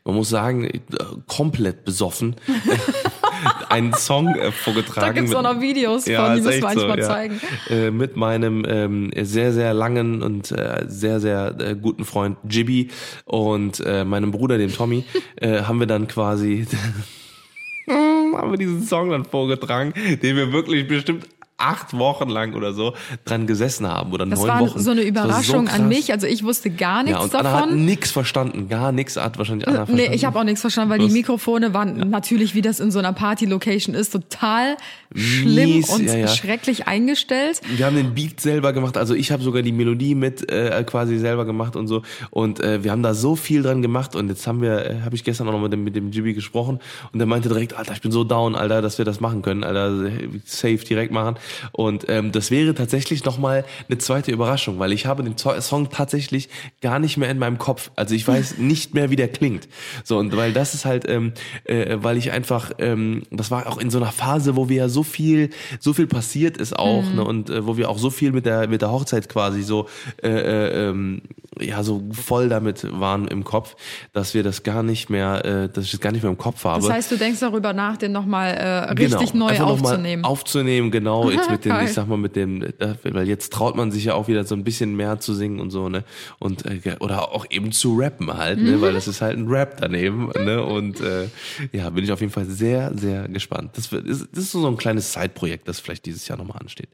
man 0.05 0.14
muss 0.14 0.29
sagen, 0.29 0.64
äh, 0.64 0.81
komplett 1.27 1.85
besoffen, 1.85 2.37
einen 3.68 3.95
Song 3.95 4.29
äh, 4.35 4.53
vorgetragen. 4.53 5.07
Da 5.07 5.12
gibt's 5.12 5.31
mit- 5.31 5.39
auch 5.39 5.43
noch 5.55 5.61
Videos 5.61 6.07
Ja, 6.07 6.24
von, 6.27 6.35
die 6.35 6.41
ist 6.41 6.47
müssen 6.47 6.62
wir 6.62 6.68
echt 6.68 6.77
eigentlich 6.79 6.89
mal 6.89 6.99
ja. 6.99 7.07
zeigen. 7.07 7.41
Äh, 7.70 7.91
mit 7.91 8.16
meinem 8.16 8.64
ähm, 8.68 9.11
sehr, 9.22 9.53
sehr 9.53 9.74
langen 9.74 10.22
und 10.22 10.51
äh, 10.53 10.85
sehr, 10.89 11.20
sehr 11.20 11.55
äh, 11.61 11.74
guten 11.77 12.05
Freund 12.05 12.39
Jibby 12.49 12.89
und 13.24 13.85
meinem 13.85 14.31
Bruder, 14.31 14.59
dem 14.59 14.72
Tommy, 14.72 15.05
haben 15.43 15.81
wir 15.81 15.87
dann 15.87 16.09
quasi 16.09 16.66
haben 17.89 18.51
wir 18.51 18.59
diesen 18.59 18.83
Song 18.83 19.11
dann 19.11 19.24
vorgetragen, 19.24 19.93
den 20.22 20.37
wir 20.37 20.53
wirklich 20.53 20.87
bestimmt 20.89 21.27
acht 21.59 21.96
Wochen 21.96 22.28
lang 22.28 22.54
oder 22.54 22.72
so 22.74 22.92
dran 23.24 23.46
gesessen 23.46 23.86
haben 23.88 24.12
oder 24.12 24.26
Das 24.26 24.40
neun 24.40 24.48
war 24.48 24.61
Wochen. 24.61 24.78
so 24.78 24.90
eine 24.90 25.00
war 25.00 25.04
so 25.04 25.09
Überraschung 25.09 25.68
an 25.68 25.88
mich. 25.88 26.12
Also 26.12 26.26
ich 26.26 26.42
wusste 26.44 26.68
gar 26.70 27.02
nichts 27.02 27.18
Ja, 27.18 27.24
und 27.24 27.34
Anna 27.34 27.50
hat 27.52 27.62
davon. 27.64 27.84
nix 27.86 28.11
verstanden, 28.11 28.68
gar 28.68 28.92
nichts 28.92 29.16
hat 29.16 29.38
wahrscheinlich 29.38 29.66
Anna 29.66 29.78
verstanden. 29.86 30.02
Nee, 30.11 30.14
ich 30.14 30.24
habe 30.26 30.38
auch 30.38 30.44
nichts 30.44 30.61
verstanden, 30.61 30.90
weil 30.90 30.98
die? 30.98 31.09
Mikrofone 31.09 31.72
waren 31.72 32.11
natürlich, 32.11 32.54
wie 32.54 32.62
das 32.62 32.78
in 32.80 32.90
so 32.90 32.98
einer 32.98 33.12
Party-Location 33.14 33.94
ist, 33.94 34.11
total 34.11 34.76
schlimm 35.14 35.70
Mies, 35.70 35.88
und 35.90 36.07
ja, 36.07 36.16
ja. 36.16 36.28
schrecklich 36.28 36.86
eingestellt. 36.86 37.61
Wir 37.76 37.86
haben 37.86 37.96
den 37.96 38.14
Beat 38.14 38.40
selber 38.40 38.72
gemacht, 38.72 38.96
also 38.96 39.14
ich 39.14 39.30
habe 39.30 39.42
sogar 39.42 39.62
die 39.62 39.72
Melodie 39.72 40.14
mit 40.14 40.50
äh, 40.50 40.82
quasi 40.84 41.18
selber 41.18 41.44
gemacht 41.44 41.76
und 41.76 41.86
so 41.86 42.02
und 42.30 42.61
äh, 42.61 42.82
wir 42.82 42.90
haben 42.90 43.02
da 43.02 43.14
so 43.14 43.36
viel 43.36 43.62
dran 43.62 43.82
gemacht 43.82 44.16
und 44.16 44.28
jetzt 44.28 44.46
haben 44.46 44.62
wir, 44.62 44.90
äh, 44.90 45.00
habe 45.04 45.14
ich 45.14 45.24
gestern 45.24 45.48
auch 45.48 45.52
noch 45.52 45.61
mit 45.61 45.72
dem, 45.72 45.84
mit 45.84 45.96
dem 45.96 46.11
Jimmy 46.11 46.34
gesprochen 46.34 46.80
und 47.12 47.18
der 47.18 47.26
meinte 47.26 47.48
direkt, 47.48 47.74
Alter, 47.74 47.92
ich 47.92 48.00
bin 48.00 48.12
so 48.12 48.24
down, 48.24 48.54
Alter, 48.54 48.82
dass 48.82 48.98
wir 48.98 49.04
das 49.04 49.20
machen 49.20 49.42
können, 49.42 49.64
Alter, 49.64 50.11
safe 50.44 50.78
direkt 50.78 51.12
machen 51.12 51.36
und 51.72 52.07
ähm, 52.09 52.32
das 52.32 52.50
wäre 52.50 52.74
tatsächlich 52.74 53.24
nochmal 53.24 53.64
eine 53.88 53.98
zweite 53.98 54.32
Überraschung, 54.32 54.78
weil 54.78 54.92
ich 54.92 55.07
habe 55.07 55.22
den 55.22 55.36
Song 55.36 55.90
tatsächlich 55.90 56.48
gar 56.80 56.98
nicht 56.98 57.16
mehr 57.16 57.30
in 57.30 57.38
meinem 57.38 57.59
Kopf, 57.59 57.90
also 57.96 58.14
ich 58.14 58.26
weiß 58.26 58.57
nicht 58.59 58.94
mehr, 58.94 59.11
wie 59.11 59.16
der 59.16 59.28
klingt, 59.28 59.68
so 60.04 60.18
und 60.18 60.36
weil 60.36 60.52
das 60.52 60.74
ist 60.74 60.84
halt, 60.84 61.09
ähm, 61.09 61.32
äh, 61.64 61.96
weil 62.00 62.16
ich 62.16 62.32
einfach, 62.32 62.72
ähm, 62.78 63.22
das 63.30 63.50
war 63.50 63.66
auch 63.66 63.78
in 63.78 63.90
so 63.90 63.98
einer 63.98 64.12
Phase, 64.12 64.57
wo 64.57 64.68
wir 64.68 64.76
ja 64.76 64.88
so 64.88 64.95
viel, 65.03 65.51
so 65.80 65.92
viel 65.92 66.07
passiert 66.07 66.57
ist 66.59 66.78
auch, 66.78 67.05
ne, 67.11 67.24
und 67.24 67.51
äh, 67.51 67.66
wo 67.66 67.76
wir 67.76 67.88
auch 67.88 67.99
so 67.99 68.11
viel 68.11 68.32
mit 68.32 68.47
der 68.47 68.68
mit 68.68 68.82
der 68.82 68.92
Hochzeit 68.92 69.28
quasi 69.28 69.62
so 69.62 69.88
äh, 70.22 70.28
äh, 70.28 70.88
ähm, 70.88 71.22
ja 71.61 71.82
so 71.82 72.03
voll 72.12 72.49
damit 72.49 72.86
waren 73.01 73.26
im 73.28 73.44
Kopf, 73.44 73.74
dass 74.12 74.34
wir 74.34 74.42
das 74.42 74.62
gar 74.62 74.82
nicht 74.82 75.09
mehr, 75.09 75.44
äh, 75.44 75.68
dass 75.68 75.84
ich 75.84 75.92
das 75.92 76.01
gar 76.01 76.12
nicht 76.12 76.22
mehr 76.22 76.30
im 76.30 76.38
Kopf 76.38 76.64
habe. 76.64 76.82
Das 76.82 76.90
heißt, 76.90 77.11
du 77.11 77.16
denkst 77.16 77.40
darüber 77.40 77.72
nach, 77.72 77.97
den 77.97 78.12
nochmal 78.12 78.53
äh, 78.55 78.92
richtig 78.92 79.34
neu 79.34 79.47
Genau. 79.57 79.64
Einfach 79.64 79.76
noch 79.76 79.82
mal 79.82 79.90
aufzunehmen. 79.90 80.24
Aufzunehmen, 80.24 80.90
genau. 80.90 81.30
Jetzt 81.36 81.51
mit 81.51 81.64
dem, 81.64 81.76
ich 81.84 81.92
sag 81.92 82.09
mal, 82.09 82.18
mit 82.18 82.36
dem, 82.36 82.62
äh, 82.62 82.94
weil 83.05 83.28
jetzt 83.28 83.53
traut 83.53 83.76
man 83.76 83.90
sich 83.90 84.05
ja 84.05 84.14
auch 84.14 84.28
wieder 84.28 84.44
so 84.44 84.55
ein 84.55 84.64
bisschen 84.64 84.97
mehr 84.97 85.18
zu 85.20 85.34
singen 85.34 85.61
und 85.61 85.70
so, 85.70 85.88
ne? 85.88 86.05
Und 86.38 86.64
äh, 86.66 86.97
oder 87.01 87.32
auch 87.32 87.47
eben 87.51 87.72
zu 87.72 87.97
rappen 87.99 88.32
halt, 88.36 88.61
ne? 88.61 88.80
Weil 88.80 88.92
das 88.92 89.09
ist 89.09 89.20
halt 89.20 89.38
ein 89.38 89.49
Rap 89.49 89.76
daneben, 89.80 90.30
ne? 90.44 90.62
Und 90.64 91.01
äh, 91.01 91.28
ja, 91.72 91.90
bin 91.90 92.05
ich 92.05 92.12
auf 92.12 92.20
jeden 92.20 92.32
Fall 92.32 92.47
sehr, 92.47 92.92
sehr 92.97 93.28
gespannt. 93.28 93.72
Das, 93.74 93.92
wird, 93.92 94.07
ist, 94.07 94.28
das 94.32 94.44
ist 94.44 94.53
so 94.53 94.66
ein 94.66 94.76
kleines 94.87 95.12
Side-Projekt, 95.12 95.68
das 95.68 95.80
vielleicht 95.80 96.07
dieses 96.07 96.26
Jahr 96.28 96.39
nochmal 96.39 96.59
ansteht. 96.59 96.89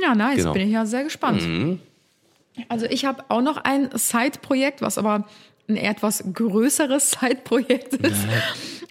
Ja, 0.00 0.14
nice. 0.14 0.36
Genau. 0.36 0.52
Bin 0.52 0.62
ich 0.68 0.72
ja 0.72 0.86
sehr 0.86 1.04
gespannt. 1.04 1.42
Also 2.68 2.86
ich 2.86 3.04
habe 3.04 3.24
auch 3.28 3.42
noch 3.42 3.56
ein 3.58 3.90
Side-Projekt, 3.94 4.82
was 4.82 4.98
aber 4.98 5.26
ein 5.68 5.76
etwas 5.76 6.24
größeres 6.32 7.10
Side-Projekt 7.20 7.94
ist. 7.94 8.20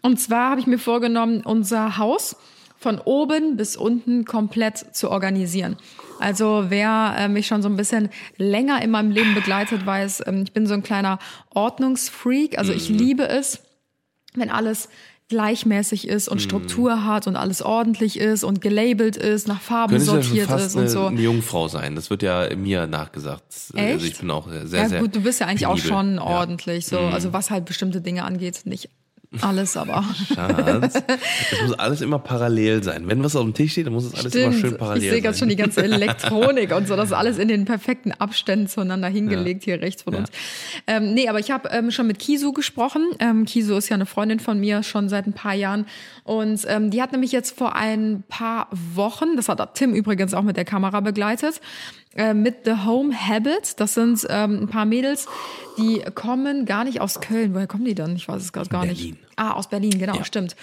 Und 0.01 0.19
zwar 0.19 0.51
habe 0.51 0.59
ich 0.61 0.67
mir 0.67 0.77
vorgenommen, 0.79 1.41
unser 1.41 1.97
Haus 1.97 2.35
von 2.79 2.99
oben 2.99 3.57
bis 3.57 3.75
unten 3.75 4.25
komplett 4.25 4.95
zu 4.95 5.09
organisieren. 5.09 5.77
Also 6.19 6.65
wer 6.69 7.15
äh, 7.17 7.27
mich 7.27 7.47
schon 7.47 7.61
so 7.63 7.69
ein 7.69 7.75
bisschen 7.77 8.09
länger 8.37 8.81
in 8.83 8.91
meinem 8.91 9.11
Leben 9.11 9.33
begleitet, 9.33 9.85
weiß, 9.85 10.23
ähm, 10.27 10.43
ich 10.43 10.53
bin 10.53 10.67
so 10.67 10.73
ein 10.75 10.83
kleiner 10.83 11.17
Ordnungsfreak. 11.53 12.57
Also 12.57 12.71
Mhm. 12.71 12.77
ich 12.77 12.89
liebe 12.89 13.27
es, 13.27 13.61
wenn 14.35 14.49
alles 14.51 14.89
gleichmäßig 15.29 16.07
ist 16.07 16.27
Mhm. 16.27 16.31
und 16.33 16.39
Struktur 16.41 17.05
hat 17.05 17.27
und 17.27 17.35
alles 17.35 17.61
ordentlich 17.61 18.19
ist 18.19 18.43
und 18.43 18.61
gelabelt 18.61 19.17
ist, 19.17 19.47
nach 19.47 19.61
Farben 19.61 19.91
Könntest 19.91 20.07
ja 20.11 20.13
schon 20.15 20.23
sortiert 20.23 20.47
fast 20.47 20.65
ist 20.67 20.75
eine, 20.75 20.85
und 20.85 20.89
so. 20.91 21.05
eine 21.07 21.21
Jungfrau 21.21 21.67
sein. 21.67 21.95
Das 21.95 22.09
wird 22.09 22.23
ja 22.23 22.47
mir 22.55 22.87
nachgesagt. 22.87 23.43
Also 23.73 23.77
Echt? 23.77 24.05
ich 24.05 24.19
bin 24.19 24.31
auch 24.31 24.47
sehr, 24.63 24.81
ja 24.83 24.89
sehr 24.89 25.01
gut, 25.01 25.15
du 25.15 25.21
bist 25.21 25.39
ja 25.39 25.47
eigentlich 25.47 25.65
auch 25.67 25.71
penibel. 25.75 25.89
schon 25.89 26.15
Ja. 26.15 26.21
Mhm. 26.21 26.27
ordentlich, 26.27 26.85
so 26.85 26.99
also 26.99 27.33
was 27.33 27.51
halt 27.51 27.65
bestimmte 27.65 28.01
Dinge 28.01 28.23
angeht, 28.23 28.61
nicht 28.65 28.89
alles, 29.41 29.75
aber 29.75 30.03
Schatz, 30.33 31.03
es 31.51 31.61
muss 31.61 31.73
alles 31.77 32.01
immer 32.01 32.19
parallel 32.19 32.81
sein. 32.83 33.07
Wenn 33.07 33.23
was 33.23 33.35
auf 33.35 33.43
dem 33.43 33.53
Tisch 33.53 33.73
steht, 33.73 33.85
dann 33.85 33.93
muss 33.93 34.05
es 34.05 34.13
alles 34.13 34.33
immer 34.33 34.51
schön 34.51 34.59
stimmt. 34.59 34.77
parallel 34.77 35.03
Ich 35.03 35.09
sehe 35.09 35.21
ganz 35.21 35.37
schon 35.37 35.49
sein. 35.49 35.57
die 35.57 35.61
ganze 35.61 35.83
Elektronik 35.83 36.73
und 36.73 36.87
so, 36.87 36.95
das 36.95 37.07
ist 37.07 37.13
alles 37.13 37.37
in 37.37 37.47
den 37.47 37.65
perfekten 37.65 38.13
Abständen 38.13 38.67
zueinander 38.67 39.09
hingelegt 39.09 39.65
hier 39.65 39.81
rechts 39.81 40.03
von 40.03 40.15
uns. 40.15 40.29
Ähm, 40.87 41.13
nee, 41.13 41.27
aber 41.27 41.39
ich 41.39 41.51
habe 41.51 41.69
ähm, 41.69 41.91
schon 41.91 42.07
mit 42.07 42.19
Kisu 42.19 42.53
gesprochen. 42.53 43.05
Ähm, 43.19 43.45
Kisu 43.45 43.75
ist 43.75 43.89
ja 43.89 43.95
eine 43.95 44.05
Freundin 44.05 44.39
von 44.39 44.59
mir 44.59 44.83
schon 44.83 45.09
seit 45.09 45.27
ein 45.27 45.33
paar 45.33 45.53
Jahren 45.53 45.85
und 46.23 46.61
ähm, 46.67 46.89
die 46.89 47.01
hat 47.01 47.11
nämlich 47.11 47.31
jetzt 47.31 47.57
vor 47.57 47.75
ein 47.75 48.23
paar 48.29 48.67
Wochen, 48.71 49.35
das 49.35 49.49
hat 49.49 49.75
Tim 49.75 49.93
übrigens 49.93 50.33
auch 50.33 50.43
mit 50.43 50.55
der 50.55 50.65
Kamera 50.65 51.01
begleitet, 51.01 51.59
äh, 52.17 52.33
mit 52.33 52.65
The 52.65 52.85
Home 52.85 53.15
Habit. 53.15 53.79
Das 53.79 53.93
sind 53.93 54.25
ähm, 54.29 54.63
ein 54.63 54.67
paar 54.67 54.85
Mädels, 54.85 55.27
die 55.77 56.01
kommen 56.15 56.65
gar 56.65 56.83
nicht 56.83 56.99
aus 56.99 57.21
Köln. 57.21 57.53
Woher 57.53 57.67
kommen 57.67 57.85
die 57.85 57.95
dann? 57.95 58.15
Ich 58.15 58.27
weiß 58.27 58.41
es 58.41 58.51
gerade 58.51 58.69
gar 58.69 58.85
nicht. 58.85 58.97
Berlin. 58.97 59.17
Ah, 59.35 59.53
aus 59.53 59.69
Berlin, 59.69 59.97
genau, 59.97 60.23
stimmt. 60.23 60.55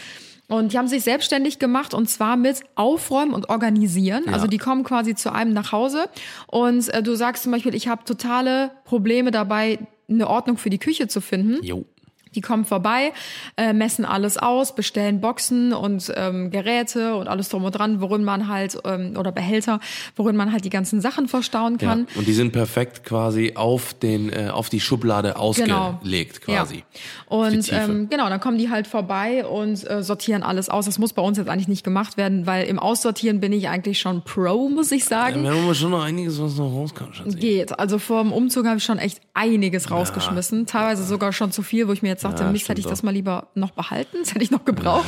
Und 0.46 0.72
die 0.72 0.78
haben 0.78 0.88
sich 0.88 1.02
selbstständig 1.02 1.58
gemacht 1.58 1.94
und 1.94 2.10
zwar 2.10 2.36
mit 2.36 2.60
Aufräumen 2.74 3.32
und 3.32 3.48
Organisieren. 3.48 4.28
Also 4.28 4.46
die 4.46 4.58
kommen 4.58 4.84
quasi 4.84 5.14
zu 5.14 5.32
einem 5.32 5.54
nach 5.54 5.72
Hause 5.72 6.10
und 6.48 6.88
äh, 6.90 7.02
du 7.02 7.14
sagst 7.14 7.44
zum 7.44 7.52
Beispiel, 7.52 7.74
ich 7.74 7.88
habe 7.88 8.04
totale 8.04 8.70
Probleme 8.84 9.30
dabei, 9.30 9.78
eine 10.06 10.28
Ordnung 10.28 10.58
für 10.58 10.68
die 10.68 10.78
Küche 10.78 11.08
zu 11.08 11.22
finden. 11.22 11.64
Jo. 11.64 11.86
Die 12.34 12.40
kommen 12.40 12.64
vorbei, 12.64 13.12
äh, 13.56 13.72
messen 13.72 14.04
alles 14.04 14.36
aus, 14.38 14.74
bestellen 14.74 15.20
Boxen 15.20 15.72
und 15.72 16.12
ähm, 16.16 16.50
Geräte 16.50 17.14
und 17.16 17.28
alles 17.28 17.48
drum 17.48 17.64
und 17.64 17.72
dran, 17.72 18.00
worin 18.00 18.24
man 18.24 18.48
halt, 18.48 18.78
ähm, 18.84 19.14
oder 19.18 19.32
Behälter, 19.32 19.80
worin 20.16 20.36
man 20.36 20.52
halt 20.52 20.64
die 20.64 20.70
ganzen 20.70 21.00
Sachen 21.00 21.28
verstauen 21.28 21.78
Ja. 21.80 21.88
kann. 21.88 22.06
Und 22.14 22.26
die 22.26 22.32
sind 22.32 22.52
perfekt 22.52 23.04
quasi 23.04 23.52
auf 23.54 23.94
den 23.94 24.30
äh, 24.32 24.48
auf 24.52 24.68
die 24.68 24.80
Schublade 24.80 25.36
ausgelegt 25.36 26.42
quasi. 26.42 26.76
Ja. 26.76 26.82
Und 27.28 27.72
ähm, 27.72 28.08
genau, 28.10 28.28
dann 28.28 28.40
kommen 28.40 28.58
die 28.58 28.70
halt 28.70 28.86
vorbei 28.86 29.44
und 29.46 29.88
äh, 29.88 30.02
sortieren 30.02 30.42
alles 30.42 30.68
aus. 30.68 30.84
Das 30.86 30.98
muss 30.98 31.12
bei 31.12 31.22
uns 31.22 31.38
jetzt 31.38 31.48
eigentlich 31.48 31.68
nicht 31.68 31.84
gemacht 31.84 32.16
werden, 32.16 32.46
weil 32.46 32.66
im 32.66 32.78
Aussortieren 32.78 33.40
bin 33.40 33.52
ich 33.52 33.68
eigentlich 33.68 33.98
schon 34.00 34.22
Pro, 34.22 34.68
muss 34.68 34.92
ich 34.92 35.04
sagen. 35.04 35.42
Wir 35.42 35.50
haben 35.50 35.74
schon 35.74 35.90
noch 35.90 36.02
einiges, 36.02 36.40
was 36.40 36.56
noch 36.56 36.72
rauskommt. 36.72 37.38
Geht. 37.38 37.78
Also 37.78 37.98
vor 37.98 38.22
dem 38.22 38.32
Umzug 38.32 38.66
habe 38.66 38.78
ich 38.78 38.84
schon 38.84 38.98
echt 38.98 39.20
einiges 39.34 39.90
rausgeschmissen. 39.90 40.66
Teilweise 40.66 41.04
sogar 41.04 41.32
schon 41.32 41.50
zu 41.52 41.62
viel, 41.62 41.88
wo 41.88 41.92
ich 41.92 42.02
mir 42.02 42.08
jetzt 42.08 42.23
sagte, 42.24 42.42
Ja, 42.42 42.50
Mist, 42.50 42.68
hätte 42.68 42.80
ich 42.80 42.86
das 42.86 43.02
mal 43.02 43.12
lieber 43.12 43.46
noch 43.54 43.70
behalten. 43.70 44.18
Das 44.24 44.34
hätte 44.34 44.44
ich 44.44 44.50
noch 44.50 44.64
gebraucht. 44.64 45.06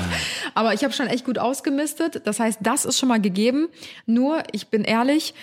Aber 0.55 0.75
ich 0.75 0.85
habe 0.85 0.93
schon 0.93 1.07
echt 1.07 1.25
gut 1.25 1.39
ausgemistet. 1.39 2.23
Das 2.27 2.39
heißt, 2.39 2.59
das 2.63 2.85
ist 2.85 2.99
schon 2.99 3.09
mal 3.09 3.21
gegeben. 3.21 3.69
Nur, 4.07 4.43
ich 4.53 4.69
bin 4.69 4.85
ehrlich, 4.85 5.35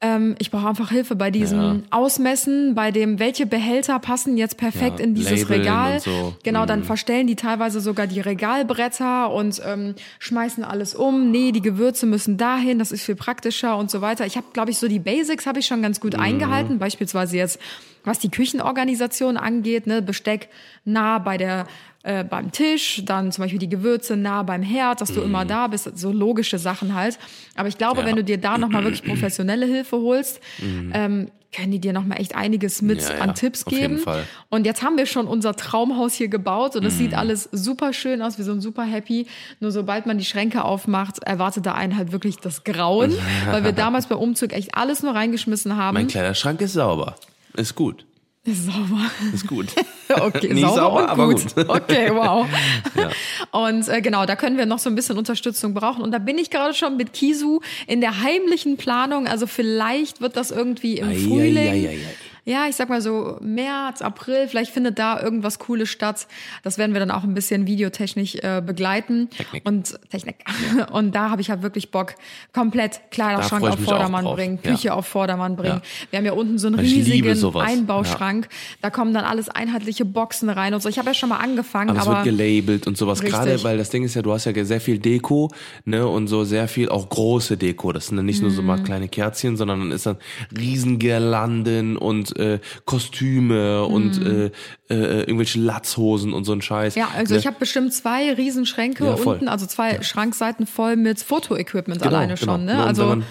ähm, 0.00 0.34
ich 0.38 0.50
brauche 0.50 0.68
einfach 0.68 0.90
Hilfe 0.90 1.16
bei 1.16 1.30
diesem 1.30 1.58
Ja. 1.60 1.76
Ausmessen, 1.90 2.74
bei 2.74 2.90
dem, 2.90 3.18
welche 3.18 3.46
Behälter 3.46 3.98
passen 3.98 4.36
jetzt 4.36 4.56
perfekt 4.58 4.98
Ja, 4.98 5.04
in 5.06 5.14
dieses 5.14 5.42
Labeln 5.42 5.60
Regal. 5.60 6.00
so. 6.00 6.34
Genau, 6.42 6.66
dann 6.66 6.80
Mhm. 6.80 6.84
verstellen 6.84 7.26
die 7.26 7.36
teilweise 7.36 7.80
sogar 7.80 8.06
die 8.06 8.20
Regalbretter 8.20 9.30
und 9.32 9.62
ähm, 9.64 9.94
schmeißen 10.18 10.62
alles 10.64 10.94
um. 10.94 11.30
Nee, 11.30 11.52
die 11.52 11.62
Gewürze 11.62 12.06
müssen 12.06 12.36
dahin, 12.36 12.78
das 12.78 12.92
ist 12.92 13.02
viel 13.04 13.14
praktischer 13.16 13.76
und 13.78 13.90
so 13.90 14.00
weiter. 14.00 14.26
Ich 14.26 14.36
habe, 14.36 14.46
glaube 14.52 14.70
ich, 14.70 14.78
so 14.78 14.88
die 14.88 14.98
Basics 14.98 15.46
habe 15.46 15.60
ich 15.60 15.66
schon 15.66 15.80
ganz 15.80 15.98
Mhm. 15.98 16.02
gut 16.02 16.14
eingehalten. 16.16 16.78
Beispielsweise 16.78 17.36
jetzt, 17.36 17.58
was 18.04 18.18
die 18.18 18.30
Küchenorganisation 18.30 19.36
angeht, 19.36 19.86
ne, 19.86 20.02
Besteck 20.02 20.48
nah 20.84 21.18
bei 21.18 21.38
der 21.38 21.66
äh, 22.04 22.22
beim 22.22 22.52
Tisch, 22.52 23.02
dann 23.04 23.32
zum 23.32 23.42
Beispiel 23.42 23.58
die 23.58 23.68
Gewürze 23.68 24.16
nah 24.16 24.42
beim 24.44 24.62
Herd, 24.62 25.00
dass 25.00 25.12
du 25.12 25.20
immer 25.22 25.44
da 25.44 25.66
bist, 25.66 25.90
so 25.98 26.12
logische 26.12 26.58
Sachen 26.58 26.94
halt. 26.94 27.18
Aber 27.56 27.68
ich 27.68 27.78
glaube, 27.78 28.00
Mhm. 28.02 28.06
Ja. 28.06 28.06
wenn 28.10 28.16
du 28.16 28.24
dir 28.24 28.38
da 28.38 28.56
nochmal 28.58 28.84
wirklich 28.84 29.02
professionelle 29.04 29.66
Hilfe 29.66 29.96
holst, 29.96 30.40
ähm, 30.62 31.30
können 31.56 31.70
die 31.70 31.78
dir 31.78 31.92
nochmal 31.92 32.20
echt 32.20 32.34
einiges 32.34 32.82
mit 32.82 32.98
Mhm. 33.00 33.04
Ja, 33.08 33.14
ja, 33.14 33.20
an 33.22 33.34
Tipps 33.36 33.64
auf 33.66 33.72
jeden 33.72 33.82
geben. 33.94 33.98
Fall. 33.98 34.24
Und 34.50 34.66
jetzt 34.66 34.82
haben 34.82 34.96
wir 34.98 35.06
schon 35.06 35.28
unser 35.28 35.54
Traumhaus 35.54 36.12
hier 36.12 36.26
gebaut 36.28 36.74
und 36.74 36.84
es 36.84 36.94
Mhm. 36.94 36.98
sieht 36.98 37.14
alles 37.14 37.48
super 37.52 37.92
schön 37.92 38.22
aus. 38.22 38.38
Wir 38.38 38.44
sind 38.44 38.60
super 38.60 38.82
happy. 38.82 39.26
Nur 39.60 39.70
sobald 39.70 40.04
man 40.06 40.18
die 40.18 40.24
Schränke 40.24 40.64
aufmacht, 40.64 41.20
erwartet 41.22 41.64
da 41.66 41.72
einen 41.74 41.96
halt 41.96 42.10
wirklich 42.10 42.38
das 42.38 42.64
Grauen, 42.64 43.12
weil 43.50 43.62
wir 43.64 43.70
damals 43.72 44.08
beim 44.08 44.18
Umzug 44.18 44.52
echt 44.52 44.74
alles 44.74 45.02
nur 45.04 45.14
reingeschmissen 45.14 45.76
haben. 45.76 45.94
Mein 45.94 46.08
Kleiderschrank 46.08 46.60
ist 46.60 46.72
sauber. 46.72 47.14
Ist 47.56 47.76
gut. 47.76 48.04
Ist 48.46 48.66
sauber. 48.66 49.10
Ist 49.32 49.46
gut. 49.46 49.68
Okay, 50.16 50.52
Nicht 50.52 50.60
sauber, 50.62 50.76
sauber, 50.76 51.02
und 51.02 51.08
aber 51.08 51.28
gut. 51.28 51.54
gut. 51.56 51.68
Okay, 51.68 52.10
wow. 52.12 52.46
Ja. 52.94 53.10
Und 53.50 53.88
äh, 53.88 54.02
genau, 54.02 54.26
da 54.26 54.36
können 54.36 54.58
wir 54.58 54.66
noch 54.66 54.78
so 54.78 54.90
ein 54.90 54.94
bisschen 54.94 55.16
Unterstützung 55.16 55.72
brauchen. 55.72 56.02
Und 56.02 56.12
da 56.12 56.18
bin 56.18 56.36
ich 56.36 56.50
gerade 56.50 56.74
schon 56.74 56.98
mit 56.98 57.14
Kisu 57.14 57.60
in 57.86 58.02
der 58.02 58.22
heimlichen 58.22 58.76
Planung. 58.76 59.26
Also 59.26 59.46
vielleicht 59.46 60.20
wird 60.20 60.36
das 60.36 60.50
irgendwie 60.50 60.98
im 60.98 61.08
Ei, 61.08 61.16
Frühling. 61.16 61.56
ei, 61.56 61.88
ei. 61.88 61.98
Ja, 62.44 62.66
ich 62.68 62.76
sag 62.76 62.88
mal 62.88 63.00
so 63.00 63.38
März, 63.40 64.02
April, 64.02 64.48
vielleicht 64.48 64.70
findet 64.72 64.98
da 64.98 65.20
irgendwas 65.20 65.58
Cooles 65.58 65.88
statt. 65.88 66.26
Das 66.62 66.76
werden 66.78 66.92
wir 66.92 67.00
dann 67.00 67.10
auch 67.10 67.24
ein 67.24 67.32
bisschen 67.34 67.66
videotechnisch 67.66 68.34
äh, 68.36 68.62
begleiten. 68.64 69.30
Technik. 69.30 69.66
Und 69.66 69.98
Technik. 70.10 70.36
Und 70.92 71.14
da 71.14 71.30
habe 71.30 71.40
ich 71.40 71.50
halt 71.50 71.62
wirklich 71.62 71.90
Bock, 71.90 72.14
komplett 72.52 73.00
Kleiderschrank 73.10 73.64
auf 73.64 73.78
Vordermann 73.80 74.24
bringen, 74.26 74.58
Ja. 74.62 74.70
Küche 74.72 74.92
auf 74.94 75.06
Vordermann 75.06 75.56
bringen. 75.56 75.80
Ja. 75.82 76.10
Wir 76.10 76.18
haben 76.18 76.26
ja 76.26 76.32
unten 76.32 76.58
so 76.58 76.66
einen 76.66 76.78
Ich 76.80 76.92
riesigen. 76.94 77.54
Einbauschrank. 77.56 78.48
Da 78.82 78.90
kommen 78.90 79.14
dann 79.14 79.24
alles 79.24 79.48
einheitliche 79.48 80.04
Boxen 80.04 80.50
rein 80.50 80.74
und 80.74 80.82
so. 80.82 80.88
Ich 80.88 80.98
habe 80.98 81.08
ja 81.08 81.14
schon 81.14 81.30
mal 81.30 81.38
angefangen, 81.38 81.90
Aber 81.90 82.00
es 82.00 82.06
aber, 82.06 82.24
wird 82.24 82.36
gelabelt 82.36 82.86
und 82.86 82.96
sowas. 82.98 83.22
Richtig. 83.22 83.38
Gerade, 83.38 83.62
weil 83.64 83.78
das 83.78 83.90
Ding 83.90 84.04
ist 84.04 84.14
ja, 84.14 84.22
du 84.22 84.32
hast 84.32 84.44
ja 84.44 84.64
sehr 84.64 84.80
viel 84.80 84.98
Deko, 84.98 85.50
ne, 85.84 86.06
und 86.06 86.26
so 86.28 86.44
sehr 86.44 86.68
viel 86.68 86.88
auch 86.88 87.08
große 87.08 87.56
Deko. 87.56 87.92
Das 87.92 88.08
sind 88.08 88.16
dann 88.16 88.26
nicht 88.26 88.42
nur 88.42 88.50
so 88.50 88.60
Mhm. 88.60 88.66
mal 88.68 88.82
kleine 88.82 89.08
Kerzchen, 89.08 89.56
sondern 89.56 89.80
dann 89.80 89.92
ist 89.92 90.06
dann 90.06 90.16
Riesengirlanden 90.56 91.96
und 91.96 92.33
äh, 92.36 92.58
Kostüme 92.84 93.84
und 93.84 94.20
äh, 94.24 94.46
äh, 94.90 95.20
irgendwelche 95.20 95.58
Latzhosen 95.60 96.32
und 96.32 96.44
so 96.44 96.52
ein 96.52 96.62
Scheiß. 96.62 96.96
Mhm. 96.96 97.00
ja, 97.00 97.08
also 97.16 97.34
ne? 97.34 97.40
ich 97.40 97.46
habe 97.46 97.56
bestimmt 97.58 97.92
zwei 97.92 98.32
Riesenschränke 98.32 99.04
Ja, 99.04 99.12
unten, 99.14 99.48
also 99.48 99.66
zwei 99.66 100.02
Schrankseiten 100.02 100.66
voll 100.66 100.96
mit 100.96 101.20
Fotoequipment 101.20 102.02
Genau, 102.02 102.14
alleine 102.16 102.34
genau. 102.34 102.52
schon. 102.52 102.64
Ne? 102.64 102.82
Also 102.84 103.16
Mhm. 103.16 103.22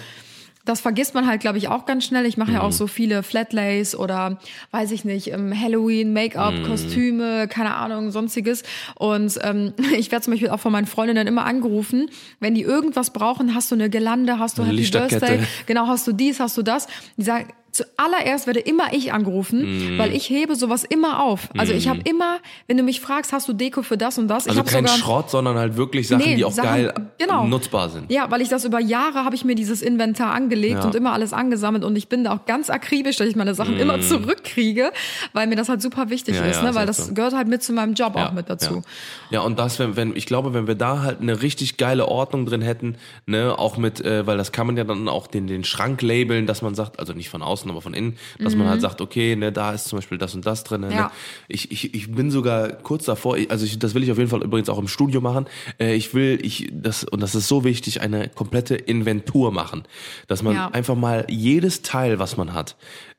das 0.64 0.80
vergisst 0.80 1.12
man 1.14 1.26
halt, 1.26 1.40
glaube 1.42 1.58
ich, 1.58 1.68
auch 1.68 1.84
ganz 1.84 2.04
schnell. 2.06 2.24
Ich 2.24 2.36
mache 2.38 2.52
ja 2.52 2.62
auch 2.62 2.72
so 2.72 2.86
viele 2.86 3.22
Flatlays 3.22 3.94
oder 3.94 4.38
weiß 4.70 4.92
ich 4.92 5.04
nicht, 5.04 5.30
ähm, 5.30 5.52
Halloween, 5.58 6.12
Make-up, 6.14 6.54
Mhm. 6.54 6.62
Kostüme, 6.64 7.48
keine 7.48 7.74
Ahnung, 7.74 8.10
sonstiges. 8.10 8.62
Und 8.94 9.38
ähm, 9.42 9.74
ich 9.98 10.10
werde 10.10 10.24
zum 10.24 10.32
Beispiel 10.32 10.48
auch 10.50 10.60
von 10.60 10.72
meinen 10.72 10.86
Freundinnen 10.86 11.26
immer 11.26 11.44
angerufen, 11.44 12.08
wenn 12.40 12.54
die 12.54 12.62
irgendwas 12.62 13.10
brauchen, 13.10 13.54
hast 13.54 13.70
du 13.70 13.74
eine 13.74 13.90
Gelande, 13.90 14.38
hast 14.38 14.56
du 14.58 14.62
Eine 14.62 14.72
Happy. 14.72 14.90
Birthday, 14.90 15.40
genau, 15.66 15.86
hast 15.86 16.06
du 16.06 16.12
dies, 16.12 16.40
hast 16.40 16.56
du 16.56 16.62
das. 16.62 16.86
Die 17.18 17.24
sagen, 17.24 17.48
zuallererst 17.74 18.46
werde 18.46 18.60
immer 18.60 18.92
ich 18.92 19.12
angerufen, 19.12 19.94
Mhm. 19.94 19.98
weil 19.98 20.14
ich 20.14 20.30
hebe 20.30 20.54
sowas 20.54 20.84
immer 20.84 21.22
auf. 21.22 21.48
Also 21.58 21.72
ich 21.72 21.88
habe 21.88 22.00
immer, 22.04 22.38
wenn 22.68 22.76
du 22.76 22.82
mich 22.82 23.00
fragst, 23.00 23.32
hast 23.32 23.48
du 23.48 23.52
Deko 23.52 23.82
für 23.82 23.98
das 23.98 24.16
und 24.18 24.28
das? 24.28 24.44
ich 24.46 24.50
also 24.50 24.60
habe 24.60 24.70
kein 24.70 24.86
sogar 24.86 24.98
Schrott, 24.98 25.30
sondern 25.30 25.56
halt 25.56 25.76
wirklich 25.76 26.08
Sachen, 26.08 26.24
Nee, 26.24 26.36
die 26.36 26.44
auch 26.44 26.52
Sachen- 26.52 26.68
geil 26.68 26.94
genau. 27.18 27.46
nutzbar 27.46 27.88
sind. 27.88 28.10
Ja, 28.10 28.30
weil 28.30 28.40
ich 28.40 28.48
das 28.48 28.64
über 28.64 28.80
Jahre 28.80 29.24
habe 29.24 29.34
ich 29.34 29.44
mir 29.44 29.54
dieses 29.56 29.82
Inventar 29.82 30.32
angelegt 30.32 30.78
Ja. 30.80 30.84
und 30.84 30.94
immer 30.94 31.12
alles 31.12 31.32
angesammelt 31.32 31.84
und 31.84 31.96
ich 31.96 32.08
bin 32.08 32.24
da 32.24 32.32
auch 32.34 32.46
ganz 32.46 32.70
akribisch, 32.70 33.16
dass 33.16 33.26
ich 33.28 33.36
meine 33.36 33.54
Sachen 33.54 33.78
immer 33.78 34.00
zurückkriege, 34.00 34.92
weil 35.32 35.46
mir 35.46 35.56
das 35.56 35.68
halt 35.68 35.82
super 35.82 36.10
wichtig 36.10 36.34
Mm. 36.34 36.38
Ja, 36.38 36.44
ist, 36.50 36.56
ja, 36.56 36.62
ne? 36.62 36.74
weil 36.74 36.86
das 36.86 37.06
so. 37.08 37.14
gehört 37.14 37.34
halt 37.34 37.48
mit 37.48 37.62
zu 37.62 37.72
meinem 37.72 37.94
Job 37.94 38.16
auch 38.16 38.32
mit 38.32 38.48
dazu. 38.48 38.76
Ja, 38.76 38.82
ja 39.30 39.40
und 39.40 39.58
das, 39.58 39.78
wenn, 39.78 39.96
wenn, 39.96 40.16
ich 40.16 40.26
glaube, 40.26 40.54
wenn 40.54 40.66
wir 40.66 40.74
da 40.74 41.02
halt 41.02 41.20
eine 41.20 41.42
richtig 41.42 41.76
geile 41.76 42.08
Ordnung 42.08 42.46
drin 42.46 42.62
hätten, 42.62 42.96
ne, 43.26 43.54
auch 43.58 43.76
mit, 43.76 44.00
äh, 44.00 44.26
weil 44.26 44.36
das 44.36 44.52
kann 44.52 44.66
man 44.66 44.76
ja 44.76 44.84
dann 44.84 45.08
auch 45.08 45.26
den, 45.26 45.46
den 45.46 45.64
Schrank 45.64 46.02
labeln, 46.02 46.46
dass 46.46 46.62
man 46.62 46.74
sagt, 46.74 46.98
also 46.98 47.12
nicht 47.12 47.28
von 47.28 47.42
außen, 47.42 47.63
aber 47.70 47.80
von 47.80 47.94
innen, 47.94 48.16
dass 48.38 48.56
man 48.56 48.66
halt 48.68 48.80
sagt, 48.80 49.00
okay, 49.00 49.36
ne, 49.36 49.52
da 49.52 49.72
ist 49.72 49.86
zum 49.88 49.98
Beispiel 49.98 50.18
das 50.18 50.34
und 50.34 50.46
das 50.46 50.64
drin. 50.64 50.82
Ne? 50.82 50.88
Mhm. 50.88 50.92
Ja. 50.92 51.12
Ich, 51.48 51.70
ich, 51.70 51.94
ich 51.94 52.12
bin 52.12 52.30
sogar 52.30 52.68
kurz 52.68 53.04
davor, 53.04 53.36
also 53.48 53.64
ich, 53.64 53.78
das 53.78 53.94
will 53.94 54.02
ich 54.02 54.10
auf 54.12 54.18
jeden 54.18 54.30
Fall 54.30 54.42
übrigens 54.42 54.68
auch 54.68 54.78
im 54.78 54.88
Studio 54.88 55.20
machen. 55.20 55.46
Äh, 55.78 55.94
ich 55.94 56.14
will, 56.14 56.38
ich, 56.42 56.70
das, 56.72 57.04
und 57.04 57.22
das 57.22 57.34
ist 57.34 57.48
so 57.48 57.64
wichtig, 57.64 58.00
eine 58.00 58.28
komplette 58.28 58.74
Inventur 58.74 59.52
machen. 59.52 59.84
Dass 60.28 60.42
man 60.42 60.54
Ja. 60.54 60.68
einfach 60.68 60.94
mal 60.94 61.26
jedes 61.28 61.82
Teil, 61.82 62.18
was 62.18 62.36
man 62.36 62.52
hat, 62.52 62.76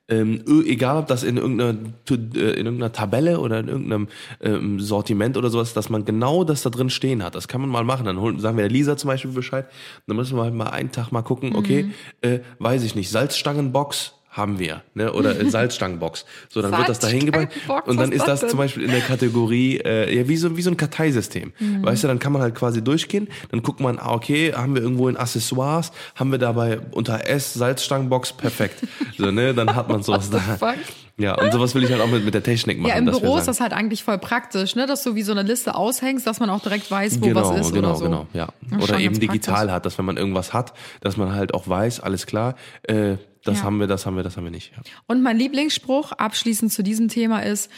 ähm, 0.08 0.44
egal 0.68 0.98
ob 0.98 1.08
das 1.08 1.24
in 1.24 1.38
irgendeiner, 1.38 1.72
äh, 2.12 2.14
in 2.14 2.66
irgendeiner 2.68 2.92
Tabelle 2.92 3.40
oder 3.40 3.60
in 3.60 3.68
irgendeinem 3.68 4.08
ähm, 4.40 4.80
Sortiment 4.80 5.36
oder 5.36 5.50
sowas, 5.50 5.74
dass 5.74 5.90
man 5.90 6.06
genau 6.06 6.44
das 6.44 6.62
da 6.62 6.70
drin 6.70 6.92
stehen 6.92 7.24
hat. 7.24 7.34
Das 7.34 7.48
kann 7.48 7.60
man 7.62 7.72
mal 7.72 7.84
machen. 7.84 8.06
Dann 8.06 8.20
holen, 8.20 8.40
sagen 8.40 8.56
wir 8.58 8.64
der 8.66 8.72
Lisa 8.72 8.98
zum 8.98 9.08
Beispiel 9.08 9.32
Bescheid. 9.32 9.66
Dann 10.06 10.16
müssen 10.16 10.38
wir 10.38 10.44
halt 10.44 10.54
mal 10.54 10.68
einen 10.68 10.92
Tag 10.92 11.12
mal 11.12 11.24
gucken, 11.24 11.56
okay, 11.56 11.92
äh, 12.22 12.40
weiß 12.60 12.84
ich 12.84 12.94
nicht, 12.94 13.10
Salzstangenbox 13.10 14.14
haben 14.36 14.60
wir, 14.60 14.84
ne? 14.94 15.14
Oder 15.14 15.40
äh, 15.40 15.50
Salzstangenbox. 15.50 16.26
So, 16.50 16.62
dann 16.62 16.72
wird 16.72 16.90
das 16.90 17.00
da 17.00 17.08
hingebracht. 17.08 17.50
Und 17.86 17.98
dann 17.98 18.12
ist 18.12 18.28
das 18.28 18.42
das 18.42 18.52
zum? 18.52 18.58
Beispiel 18.58 18.84
in 18.84 18.92
der 18.92 19.02
Kategorie, 19.02 19.78
äh, 19.78 20.14
ja, 20.14 20.28
wie 20.28 20.36
so, 20.36 20.58
wie 20.58 20.62
so 20.62 20.70
ein 20.70 20.78
Karteisystem. 20.78 21.54
Mhm. 21.58 21.86
Weißt 21.86 22.04
du, 22.04 22.08
dann 22.08 22.20
kann 22.20 22.34
man 22.34 22.42
halt 22.42 22.54
quasi 22.54 22.84
durchgehen, 22.84 23.30
dann 23.52 23.64
guckt 23.64 23.80
man, 23.80 23.98
ah, 23.98 24.14
okay, 24.14 24.54
haben 24.54 24.76
wir 24.76 24.82
irgendwo 24.82 25.08
in 25.08 25.16
Accessoires, 25.16 25.92
haben 26.16 26.32
wir 26.32 26.40
dabei 26.40 26.80
unter 26.92 27.28
S 27.28 27.54
Salzstangenbox, 27.54 28.34
perfekt. 28.34 28.84
so, 29.18 29.32
ne, 29.32 29.54
dann 29.54 29.74
hat 29.74 29.88
man 29.88 30.04
sowas 30.04 30.30
da. 30.30 30.40
fuck? 30.40 30.76
Ja, 31.18 31.36
und 31.40 31.52
sowas 31.54 31.74
will 31.76 31.84
ich 31.84 31.92
halt 31.92 32.02
auch 32.02 32.10
mit, 32.10 32.26
mit 32.26 32.34
der 32.34 32.44
Technik 32.44 32.78
machen. 32.78 32.90
Ja, 32.90 32.98
im 32.98 33.06
Büro 33.06 33.38
ist 33.38 33.48
das 33.48 33.62
halt 33.62 33.72
eigentlich 33.72 34.04
voll 34.04 34.18
praktisch, 34.18 34.76
ne? 34.76 34.86
dass 34.86 35.02
du 35.04 35.16
wie 35.16 35.22
so 35.22 35.32
eine 35.32 35.44
Liste 35.44 35.76
aushängst, 35.76 36.28
dass 36.28 36.42
man 36.42 36.50
auch 36.50 36.62
direkt 36.62 36.92
weiß, 36.92 37.22
wo 37.22 37.28
genau, 37.28 37.52
was 37.54 37.62
ist 37.68 37.74
genau, 37.74 37.90
oder 37.90 37.98
so. 37.98 38.04
genau, 38.06 38.28
ja. 38.34 38.50
Das 38.70 38.84
Oder 38.84 39.00
eben 39.00 39.18
digital 39.18 39.54
praktisch. 39.56 39.72
hat, 39.74 39.86
dass 39.86 39.98
wenn 39.98 40.06
man 40.06 40.18
irgendwas 40.18 40.52
hat, 40.52 40.74
dass 41.00 41.16
man 41.16 41.34
halt 41.34 41.54
auch 41.54 41.70
weiß, 41.70 42.02
alles 42.02 42.26
klar, 42.26 42.56
äh, 42.84 43.16
das 43.46 43.60
Ja. 43.60 43.64
haben 43.64 43.80
wir, 43.80 43.88
das 43.88 44.06
haben 44.06 44.18
wir, 44.18 44.24
das 44.24 44.36
haben 44.36 44.44
wir 44.44 44.52
nicht. 44.52 44.72
Ja. 44.76 44.82
Und 45.08 45.22
mein 45.24 45.38
Lieblingsspruch 45.38 46.12
abschließend 46.12 46.74
zu 46.74 46.84
diesem 46.84 47.08
Thema 47.08 47.40
ist, 47.44 47.72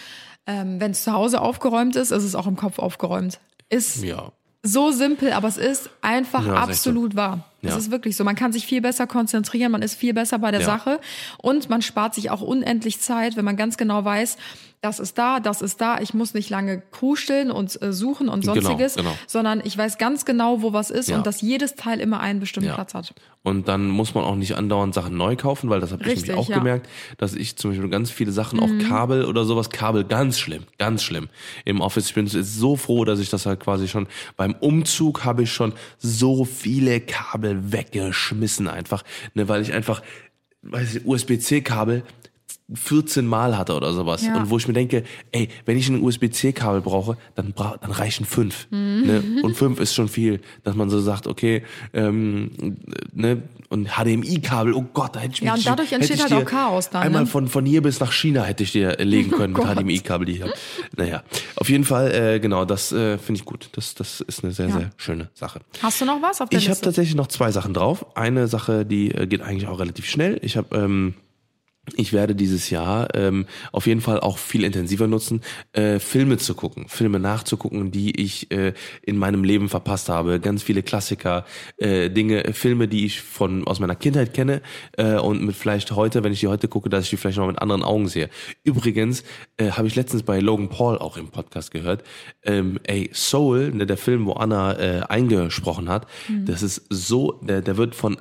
ähm, 0.47 0.79
wenn 0.79 0.91
es 0.91 1.03
zu 1.03 1.11
Hause 1.13 1.39
aufgeräumt 1.41 1.95
ist, 1.95 2.09
ist 2.11 2.23
es 2.23 2.33
auch 2.33 2.47
im 2.47 2.55
Kopf 2.55 2.79
aufgeräumt. 2.79 3.39
Ist 3.69 4.01
ja. 4.03 4.31
so 4.63 4.91
simpel, 4.91 5.33
aber 5.33 5.47
es 5.49 5.57
ist 5.57 5.89
einfach 6.01 6.43
Ja, 6.45 6.53
ist 6.53 6.59
echt 6.61 6.69
absolut 6.69 7.15
wahr. 7.15 7.43
Es 7.61 7.71
Ja. 7.71 7.77
ist 7.77 7.91
wirklich 7.91 8.15
so. 8.15 8.23
Man 8.23 8.35
kann 8.35 8.51
sich 8.53 8.65
viel 8.65 8.81
besser 8.81 9.07
konzentrieren, 9.07 9.71
man 9.71 9.81
ist 9.81 9.95
viel 9.95 10.13
besser 10.13 10.37
bei 10.39 10.51
der 10.51 10.61
Ja. 10.61 10.65
Sache 10.67 10.99
und 11.39 11.69
man 11.69 11.81
spart 11.81 12.13
sich 12.15 12.29
auch 12.29 12.41
unendlich 12.41 12.99
Zeit, 12.99 13.35
wenn 13.35 13.45
man 13.45 13.57
ganz 13.57 13.77
genau 13.77 14.05
weiß, 14.05 14.37
das 14.81 14.99
ist 14.99 15.17
da, 15.17 15.39
das 15.39 15.63
ist 15.63 15.81
da. 15.81 15.99
Ich 16.01 16.13
muss 16.13 16.35
nicht 16.35 16.51
lange 16.51 16.83
kruscheln 16.91 17.49
und 17.49 17.81
äh, 17.81 17.91
suchen 17.91 18.29
und 18.29 18.41
Genau, 18.41 18.53
sonstiges, 18.53 18.93
genau. 18.95 19.17
sondern 19.25 19.59
ich 19.63 19.75
weiß 19.75 19.97
ganz 19.97 20.23
genau, 20.23 20.61
wo 20.61 20.71
was 20.71 20.91
ist 20.91 21.09
Ja. 21.09 21.17
und 21.17 21.25
dass 21.25 21.41
jedes 21.41 21.73
Teil 21.75 21.99
immer 21.99 22.19
einen 22.19 22.39
bestimmten. 22.39 22.71
Platz 22.73 22.93
hat. 22.93 23.11
Und 23.41 23.67
dann 23.69 23.87
muss 23.87 24.13
man 24.13 24.23
auch 24.25 24.35
nicht 24.35 24.55
andauernd 24.55 24.93
Sachen 24.93 25.15
neu 25.17 25.35
kaufen, 25.35 25.69
weil 25.69 25.79
das 25.79 25.91
habe 25.93 26.03
ich 26.03 26.15
nämlich 26.21 26.33
auch. 26.33 26.49
Mhm. 26.49 26.53
gemerkt, 26.53 26.89
dass 27.17 27.33
ich 27.33 27.55
zum 27.55 27.71
Beispiel 27.71 27.89
ganz 27.89 28.11
viele 28.11 28.31
Sachen, 28.31 28.59
auch 28.59 28.69
Kabel 28.87 29.25
oder 29.25 29.45
sowas, 29.45 29.69
Kabel 29.71 30.03
ganz 30.03 30.37
schlimm, 30.37 30.63
ganz 30.77 31.01
schlimm 31.01 31.29
im 31.65 31.81
Office. 31.81 32.07
Ich 32.09 32.13
bin 32.13 32.27
so 32.27 32.75
froh, 32.75 33.03
dass 33.05 33.19
ich 33.19 33.29
das 33.31 33.45
halt 33.47 33.59
quasi 33.61 33.87
schon 33.87 34.07
beim 34.35 34.53
Umzug 34.59 35.23
habe 35.25 35.43
ich 35.43 35.51
schon 35.51 35.73
so 35.97 36.45
viele 36.45 36.99
Kabel 36.99 37.46
weggeschmissen 37.55 38.67
einfach, 38.67 39.03
ne, 39.33 39.47
weil 39.47 39.61
ich 39.61 39.73
einfach, 39.73 40.01
weiß 40.61 40.95
ich, 40.95 41.05
USB-C-Kabel 41.05 42.03
14 42.73 43.25
Mal 43.25 43.57
hatte 43.57 43.75
oder 43.75 43.93
sowas. 43.93 44.25
Ja. 44.25 44.35
Und 44.35 44.49
wo 44.49 44.57
ich 44.57 44.67
mir 44.67 44.73
denke, 44.73 45.03
ey, 45.31 45.47
wenn 45.65 45.77
ich 45.77 45.87
ein 45.87 46.03
USB-C-Kabel 46.03 46.81
brauche, 46.81 47.17
dann, 47.35 47.53
bra 47.53 47.77
dann 47.79 47.91
reichen 47.91 48.25
fünf. 48.25 48.67
Mhm. 48.71 49.03
Ne? 49.05 49.41
Und 49.41 49.55
fünf 49.55 49.79
ist 49.79 49.93
schon 49.93 50.09
viel, 50.09 50.41
dass 50.63 50.75
man 50.75 50.89
so 50.89 50.99
sagt, 50.99 51.27
okay, 51.27 51.63
ähm, 51.93 52.77
ne? 53.13 53.43
Und 53.69 53.89
HDMI-Kabel, 53.89 54.73
oh 54.73 54.85
Gott, 54.93 55.15
da 55.15 55.19
hätte 55.19 55.33
ich 55.33 55.41
Ja, 55.41 55.51
mich- 55.53 55.65
und 55.65 55.71
dadurch 55.71 55.91
entsteht 55.91 56.21
halt 56.21 56.31
auch 56.31 56.45
Chaos 56.45 56.89
dann, 56.89 57.03
Einmal 57.03 57.23
ne? 57.23 57.27
von, 57.27 57.47
von 57.49 57.65
hier 57.65 57.81
bis 57.81 57.99
nach 57.99 58.13
China 58.13 58.43
hätte 58.43 58.63
ich 58.63 58.71
dir 58.71 58.95
legen 58.97 59.29
können 59.37 59.51
mit 59.53 59.61
Gott. 59.61 59.75
HDMI-Kabel, 59.77 60.25
die 60.25 60.31
ich 60.33 60.41
habe. 60.41 60.53
Naja, 60.95 61.23
auf 61.57 61.69
jeden 61.69 61.83
Fall, 61.83 62.13
äh, 62.13 62.39
genau, 62.39 62.63
das 62.63 62.93
äh, 62.93 63.17
finde 63.17 63.39
ich 63.39 63.45
gut. 63.45 63.69
Das, 63.73 63.93
das 63.95 64.21
ist 64.21 64.43
eine 64.43 64.53
sehr, 64.53 64.67
Ja. 64.69 64.77
sehr 64.77 64.89
schöne 64.95 65.29
Sache. 65.33 65.59
Hast 65.81 65.99
du 65.99 66.05
noch 66.05 66.21
was 66.21 66.39
auf 66.39 66.47
der 66.49 66.59
Ich 66.59 66.69
habe 66.69 66.79
tatsächlich 66.79 67.15
noch 67.15 67.27
zwei 67.27 67.51
Sachen 67.51 67.73
drauf. 67.73 68.05
Eine 68.15 68.47
Sache, 68.47 68.85
die 68.85 69.11
äh, 69.11 69.27
geht 69.27 69.41
eigentlich 69.41 69.67
auch 69.67 69.79
relativ 69.79 70.05
schnell. 70.09 70.39
Ich 70.43 70.55
habe 70.55 70.73
ähm, 70.77 71.15
ich 71.95 72.13
werde 72.13 72.35
dieses 72.35 72.69
Jahr 72.69 73.13
ähm, 73.15 73.45
auf 73.71 73.87
jeden 73.87 74.01
Fall 74.01 74.19
auch 74.19 74.37
viel 74.37 74.63
intensiver 74.63 75.07
nutzen, 75.07 75.41
äh, 75.73 75.99
Filme 75.99 76.37
zu 76.37 76.53
gucken, 76.53 76.87
Filme 76.87 77.19
nachzugucken, 77.19 77.91
die 77.91 78.19
ich 78.19 78.51
äh, 78.51 78.73
in 79.01 79.17
meinem 79.17 79.43
Leben 79.43 79.69
verpasst 79.69 80.09
habe. 80.09 80.39
Ganz 80.39 80.63
viele 80.63 80.83
Klassiker, 80.83 81.45
äh, 81.77 82.09
Dinge, 82.09 82.53
Filme, 82.53 82.87
die 82.87 83.05
ich 83.05 83.21
von 83.21 83.65
aus 83.65 83.79
meiner 83.79 83.95
Kindheit 83.95 84.33
kenne 84.33 84.61
äh, 84.97 85.15
und 85.15 85.43
mit 85.43 85.55
vielleicht 85.55 85.91
heute, 85.91 86.23
wenn 86.23 86.33
ich 86.33 86.41
die 86.41 86.47
heute 86.47 86.67
gucke, 86.67 86.89
dass 86.89 87.05
ich 87.05 87.09
die 87.11 87.17
vielleicht 87.17 87.37
noch 87.37 87.47
mit 87.47 87.59
anderen 87.59 87.83
Augen 87.83 88.07
sehe. 88.07 88.29
Übrigens 88.63 89.23
äh, 89.57 89.71
habe 89.71 89.87
ich 89.87 89.95
letztens 89.95 90.23
bei 90.23 90.39
Logan 90.39 90.69
Paul 90.69 90.97
auch 90.97 91.17
im 91.17 91.29
Podcast 91.29 91.71
gehört, 91.71 92.03
ähm, 92.43 92.79
ey, 92.83 93.09
Soul, 93.13 93.71
ne, 93.71 93.85
der 93.85 93.97
Film, 93.97 94.25
wo 94.25 94.33
Anna 94.33 94.77
äh, 94.77 95.01
eingesprochen 95.07 95.89
hat, 95.89 96.07
das 96.45 96.63
ist 96.63 96.85
so, 96.89 97.39
der, 97.43 97.61
der 97.61 97.77
wird 97.77 97.95
von 97.95 98.17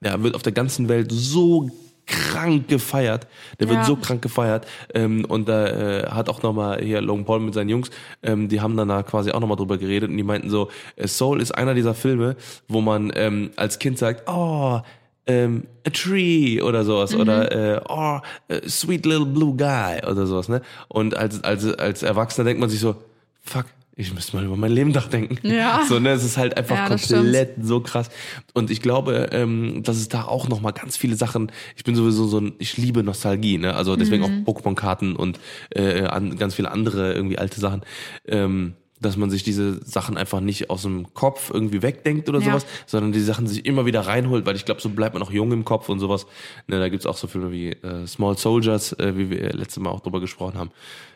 der 0.00 0.22
wird 0.22 0.34
auf 0.34 0.42
der 0.42 0.52
ganzen 0.52 0.88
Welt 0.88 1.10
so 1.10 1.70
krank 2.08 2.66
gefeiert. 2.68 3.26
Der 3.60 3.68
wird 3.68 3.78
Ja. 3.80 3.84
so 3.84 3.94
krank 3.96 4.22
gefeiert. 4.22 4.66
Ähm, 4.94 5.24
und 5.26 5.48
da 5.48 5.66
äh, 5.66 6.06
hat 6.10 6.28
auch 6.28 6.42
nochmal 6.42 6.82
hier 6.82 7.00
Logan 7.00 7.24
Paul 7.24 7.40
mit 7.40 7.54
seinen 7.54 7.68
Jungs, 7.68 7.90
ähm, 8.22 8.48
die 8.48 8.60
haben 8.60 8.76
dann 8.76 8.88
da 8.88 9.02
quasi 9.02 9.30
auch 9.30 9.40
nochmal 9.40 9.56
drüber 9.56 9.78
geredet 9.78 10.10
und 10.10 10.16
die 10.16 10.22
meinten 10.22 10.50
so, 10.50 10.68
äh, 10.96 11.06
Soul 11.06 11.40
ist 11.40 11.52
einer 11.52 11.74
dieser 11.74 11.94
Filme, 11.94 12.34
wo 12.66 12.80
man 12.80 13.12
ähm, 13.14 13.50
als 13.56 13.78
Kind 13.78 13.98
sagt, 13.98 14.28
oh, 14.28 14.80
ähm, 15.26 15.64
a 15.86 15.90
tree 15.90 16.62
oder 16.62 16.84
sowas 16.84 17.14
oder 17.14 17.52
äh, 17.76 17.80
oh, 17.88 18.18
sweet 18.66 19.04
little 19.04 19.26
blue 19.26 19.54
guy 19.54 19.98
oder 20.10 20.26
sowas, 20.26 20.48
ne? 20.48 20.62
Und 20.88 21.14
als, 21.16 21.44
als, 21.44 21.66
als 21.74 22.02
Erwachsener 22.02 22.46
denkt 22.46 22.60
man 22.60 22.70
sich 22.70 22.80
so, 22.80 22.96
fuck, 23.44 23.66
ich 24.00 24.14
müsste 24.14 24.36
mal 24.36 24.44
über 24.44 24.56
mein 24.56 24.70
Leben 24.70 24.92
nachdenken. 24.92 25.38
Ja. 25.46 25.82
So, 25.86 25.98
ne, 25.98 26.10
es 26.12 26.24
ist 26.24 26.36
halt 26.38 26.56
einfach 26.56 26.76
Ja, 26.76 26.88
komplett 26.88 27.56
so 27.60 27.80
krass. 27.80 28.08
Und 28.54 28.70
ich 28.70 28.80
glaube, 28.80 29.28
ähm, 29.32 29.82
dass 29.82 29.96
es 29.96 30.08
da 30.08 30.22
auch 30.24 30.48
noch 30.48 30.60
mal 30.60 30.70
ganz 30.70 30.96
viele 30.96 31.16
Sachen. 31.16 31.50
Ich 31.76 31.82
bin 31.84 31.94
sowieso 31.96 32.26
so 32.28 32.38
ein, 32.40 32.52
ich 32.58 32.76
liebe 32.76 33.02
Nostalgie, 33.02 33.58
ne? 33.58 33.74
Also 33.74 33.96
deswegen 33.96 34.22
Mhm. 34.22 34.44
auch 34.46 34.54
Pokémon-Karten 34.54 35.16
und 35.16 35.40
äh, 35.70 36.04
an, 36.04 36.36
ganz 36.38 36.54
viele 36.54 36.70
andere 36.70 37.12
irgendwie 37.12 37.38
alte 37.38 37.60
Sachen. 37.60 37.82
Ähm, 38.26 38.74
dass 39.00 39.16
man 39.16 39.30
sich 39.30 39.44
diese 39.44 39.80
Sachen 39.84 40.16
einfach 40.16 40.40
nicht 40.40 40.70
aus 40.70 40.82
dem 40.82 41.14
Kopf 41.14 41.50
irgendwie 41.54 41.82
wegdenkt 41.82 42.28
oder 42.28 42.40
Ja. 42.40 42.46
sowas, 42.46 42.66
sondern 42.86 43.12
die 43.12 43.20
Sachen 43.20 43.46
sich 43.46 43.64
immer 43.64 43.86
wieder 43.86 44.00
reinholt, 44.00 44.44
weil 44.44 44.56
ich 44.56 44.64
glaube, 44.64 44.80
so 44.80 44.88
bleibt 44.88 45.14
man 45.14 45.22
auch 45.22 45.30
jung 45.30 45.52
im 45.52 45.64
Kopf 45.64 45.88
und 45.88 46.00
sowas. 46.00 46.26
Ne, 46.66 46.80
da 46.80 46.88
gibt's 46.88 47.06
auch 47.06 47.16
so 47.16 47.28
Filme 47.28 47.52
wie 47.52 47.68
äh, 47.70 48.06
Small 48.08 48.36
Soldiers, 48.36 48.92
äh, 48.94 49.16
wie 49.16 49.30
wir 49.30 49.52
letztes 49.52 49.80
Mal 49.82 49.90
auch 49.90 50.00
drüber 50.00 50.20
gesprochen 50.20 50.58
haben, 50.58 50.70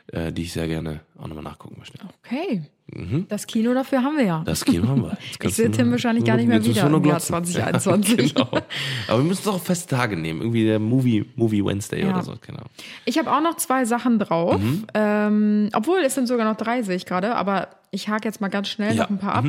äh, 0.09 0.33
die 0.33 0.43
ich 0.43 0.53
sehr 0.53 0.69
gerne 0.69 1.01
auch 1.19 1.27
nochmal 1.27 1.45
nachgucken 1.45 1.77
möchte. 1.79 1.99
Okay. 2.25 2.63
Das 3.29 3.47
Kino 3.47 3.73
dafür 3.73 4.03
haben 4.03 4.19
wir 4.19 4.25
ja. 4.25 4.39
Mhm. 4.41 4.45
Das 4.45 4.65
Kino 4.65 4.87
haben 4.89 5.03
wir. 5.03 5.17
Ich 5.43 5.55
sehe 5.55 5.71
Tim 5.71 5.91
wahrscheinlich 5.91 6.25
gar 6.25 6.37
nicht 6.37 6.49
mehr 6.49 6.63
wieder 6.63 6.87
im 6.87 6.93
Jahr 6.93 7.01
glotzen. 7.01 7.29
2021. 7.29 8.35
Ja, 8.35 8.45
genau. 8.45 8.63
Aber 9.09 9.19
wir 9.19 9.25
müssen 9.25 9.45
doch 9.45 9.55
auch 9.55 9.63
feste 9.63 9.95
Tage 9.97 10.17
nehmen. 10.17 10.43
Irgendwie 10.43 10.65
der 10.65 10.79
Movie, 10.79 11.25
Movie 11.37 11.65
Wednesday 11.65 12.03
Ja. 12.03 12.11
oder 12.11 12.23
so. 12.23 12.35
Genau. 12.47 12.63
Ich 13.05 13.19
habe 13.19 13.33
auch 13.33 13.41
noch 13.41 13.57
zwei 13.57 13.85
Sachen 13.85 14.19
drauf. 14.19 14.61
Mhm. 14.61 14.87
Ähm, 14.95 15.69
obwohl, 15.73 16.01
es 16.01 16.15
sind 16.15 16.27
sogar 16.27 16.45
noch 16.45 16.57
drei, 16.57 16.83
sehe 16.83 16.97
ich 16.97 17.07
gerade. 17.07 17.35
Aber 17.35 17.69
ich 17.95 18.09
hake 18.09 18.27
jetzt 18.27 18.41
mal 18.41 18.49
ganz 18.49 18.69
schnell 18.69 18.97
Ja. 18.97 19.03
noch 19.03 19.11
ein 19.11 19.19
paar 19.19 19.35
ab. 19.35 19.45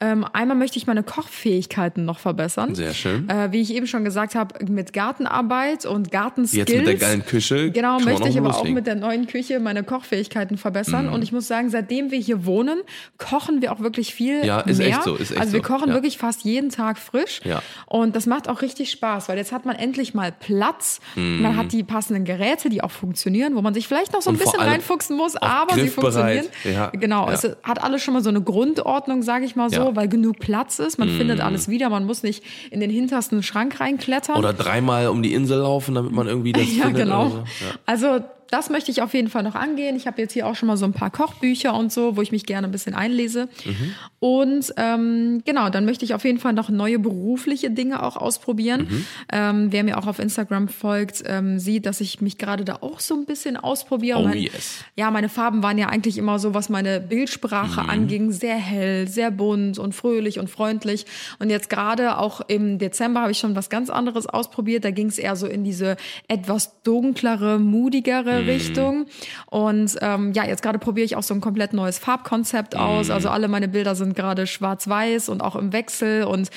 Ähm, 0.00 0.26
einmal 0.32 0.56
möchte 0.56 0.78
ich 0.78 0.86
meine 0.88 1.04
Kochfähigkeiten 1.04 2.04
noch 2.04 2.18
verbessern. 2.18 2.74
Sehr 2.74 2.92
schön. 2.92 3.28
Äh, 3.28 3.52
wie 3.52 3.60
ich 3.60 3.72
eben 3.72 3.86
schon 3.86 4.04
gesagt 4.04 4.34
habe, 4.34 4.64
mit 4.66 4.92
Gartenarbeit 4.92 5.86
und 5.86 6.10
Gartenskills. 6.10 6.68
Jetzt 6.68 6.76
mit 6.78 6.86
der 6.88 6.96
geilen 6.96 7.24
Küche. 7.24 7.70
Genau, 7.70 8.00
möchte 8.00 8.28
ich 8.28 8.36
aber 8.36 8.48
auch 8.48 8.52
loslegen. 8.54 8.70
Mhm. 8.70 8.74
mit 8.74 8.86
der 8.88 8.96
neuen 8.96 9.26
Küche 9.28 9.60
meine 9.60 9.84
Kochfähigkeiten 9.84 10.58
verbessern. 10.58 11.08
Und 11.08 11.22
ich 11.22 11.30
muss 11.30 11.46
sagen, 11.46 11.70
seitdem 11.70 12.10
wir 12.10 12.18
hier 12.18 12.44
wohnen, 12.44 12.80
kochen 13.16 13.62
wir 13.62 13.70
auch 13.70 13.78
wirklich 13.78 14.12
viel 14.12 14.44
Ja, 14.44 14.60
ist 14.60 14.78
mehr. 14.78 14.88
echt 14.88 15.04
so, 15.04 15.14
ist 15.14 15.30
echt 15.30 15.40
also 15.40 15.52
wir 15.52 15.62
so, 15.62 15.68
kochen 15.68 15.88
ja. 15.90 15.94
wirklich 15.94 16.18
fast 16.18 16.42
jeden 16.44 16.70
Tag 16.70 16.98
frisch. 16.98 17.42
Ja. 17.44 17.62
Und 17.86 18.16
das 18.16 18.26
macht 18.26 18.48
auch 18.48 18.60
richtig 18.62 18.90
Spaß, 18.90 19.28
weil 19.28 19.38
jetzt 19.38 19.52
hat 19.52 19.66
man 19.66 19.76
endlich 19.76 20.14
mal 20.14 20.32
Platz. 20.32 21.00
Man 21.14 21.56
hat 21.56 21.70
die 21.70 21.84
passenden 21.84 22.24
Geräte, 22.24 22.70
die 22.70 22.82
auch 22.82 22.90
funktionieren, 22.90 23.54
wo 23.54 23.62
man 23.62 23.72
sich 23.72 23.86
vielleicht 23.86 24.12
noch 24.12 24.20
so 24.20 24.30
ein 24.30 24.34
Mhm. 24.34 24.40
Und 24.40 24.44
bisschen 24.46 24.60
allem 24.60 24.72
reinfuchsen 24.72 25.16
muss, 25.16 25.36
auch 25.36 25.42
aber 25.48 25.74
sie 25.74 25.86
funktionieren. 25.88 26.46
Ja, 26.64 26.90
Genau, 26.92 27.28
ja. 27.28 27.34
es 27.34 27.44
hat 27.62 27.83
alles 27.84 28.02
schon 28.02 28.14
mal 28.14 28.22
so 28.22 28.28
eine 28.30 28.42
Grundordnung, 28.42 29.22
sage 29.22 29.44
ich 29.44 29.54
mal 29.56 29.70
so, 29.70 29.76
Ja. 29.76 29.96
Weil 29.96 30.08
genug 30.08 30.38
Platz 30.40 30.78
ist. 30.78 30.98
Man 30.98 31.08
findet 31.08 31.40
alles 31.40 31.68
wieder, 31.68 31.90
man 31.90 32.04
muss 32.06 32.22
nicht 32.22 32.42
in 32.70 32.80
den 32.80 32.90
hintersten 32.90 33.42
Schrank 33.42 33.78
reinklettern. 33.80 34.36
Oder 34.36 34.52
dreimal 34.52 35.08
um 35.08 35.22
die 35.22 35.32
Insel 35.34 35.58
laufen, 35.58 35.94
damit 35.94 36.12
man 36.12 36.26
irgendwie 36.26 36.52
das 36.52 36.64
Ja, 36.76 36.84
findet. 36.84 37.04
genau. 37.04 37.28
So. 37.28 37.36
Ja. 37.36 37.44
Also 37.86 38.20
das 38.54 38.70
möchte 38.70 38.92
ich 38.92 39.02
auf 39.02 39.12
jeden 39.14 39.28
Fall 39.28 39.42
noch 39.42 39.56
angehen. 39.56 39.96
Ich 39.96 40.06
habe 40.06 40.22
jetzt 40.22 40.32
hier 40.32 40.46
auch 40.46 40.54
schon 40.54 40.68
mal 40.68 40.76
so 40.76 40.84
ein 40.84 40.92
paar 40.92 41.10
Kochbücher 41.10 41.74
und 41.74 41.92
so, 41.92 42.16
wo 42.16 42.22
ich 42.22 42.30
mich 42.30 42.46
gerne 42.46 42.68
ein 42.68 42.70
bisschen 42.70 42.94
einlese. 42.94 43.48
Mhm. 43.64 43.94
Und 44.20 44.72
ähm, 44.76 45.42
genau, 45.44 45.70
dann 45.70 45.84
möchte 45.84 46.04
ich 46.04 46.14
auf 46.14 46.24
jeden 46.24 46.38
Fall 46.38 46.52
noch 46.52 46.68
neue 46.68 47.00
berufliche 47.00 47.72
Dinge 47.72 48.00
auch 48.00 48.16
ausprobieren. 48.16 48.86
Mhm. 48.88 49.06
Ähm, 49.32 49.72
wer 49.72 49.82
mir 49.82 49.98
auch 49.98 50.06
auf 50.06 50.20
Instagram 50.20 50.68
folgt, 50.68 51.24
ähm, 51.26 51.58
sieht, 51.58 51.84
dass 51.84 52.00
ich 52.00 52.20
mich 52.20 52.38
gerade 52.38 52.64
da 52.64 52.76
auch 52.80 53.00
so 53.00 53.14
ein 53.16 53.24
bisschen 53.24 53.56
ausprobiere. 53.56 54.20
Oh, 54.20 54.22
mein, 54.28 54.38
yes. 54.38 54.84
Ja, 54.94 55.10
meine 55.10 55.28
Farben 55.28 55.64
waren 55.64 55.76
ja 55.76 55.88
eigentlich 55.88 56.16
immer 56.16 56.38
so, 56.38 56.54
was 56.54 56.68
meine 56.68 57.00
Bildsprache 57.00 57.82
Mhm. 57.82 57.90
anging, 57.90 58.30
sehr 58.30 58.54
hell, 58.56 59.08
sehr 59.08 59.32
bunt 59.32 59.80
und 59.80 59.96
fröhlich 59.96 60.38
und 60.38 60.48
freundlich. 60.48 61.06
Und 61.40 61.50
jetzt 61.50 61.68
gerade 61.68 62.18
auch 62.18 62.40
im 62.46 62.78
Dezember 62.78 63.22
habe 63.22 63.32
ich 63.32 63.38
schon 63.38 63.56
was 63.56 63.68
ganz 63.68 63.90
anderes 63.90 64.26
ausprobiert. 64.28 64.84
Da 64.84 64.92
ging 64.92 65.08
es 65.08 65.18
eher 65.18 65.34
so 65.34 65.48
in 65.48 65.64
diese 65.64 65.96
etwas 66.28 66.80
dunklere, 66.82 67.58
modigere 67.58 68.43
Mhm. 68.44 68.50
Richtung. 68.50 69.06
Und 69.46 69.96
ähm, 70.00 70.32
ja, 70.32 70.44
jetzt 70.44 70.62
gerade 70.62 70.78
probiere 70.78 71.04
ich 71.04 71.16
auch 71.16 71.22
so 71.22 71.34
ein 71.34 71.40
komplett 71.40 71.72
neues 71.72 71.98
Farbkonzept 71.98 72.76
aus. 72.76 73.10
Also 73.10 73.28
alle 73.28 73.48
meine 73.48 73.68
Bilder 73.68 73.94
sind 73.94 74.14
gerade 74.14 74.46
schwarz-weiß 74.46 75.28
und 75.28 75.42
auch 75.42 75.56
im 75.56 75.72
Wechsel. 75.72 76.24
Und 76.24 76.50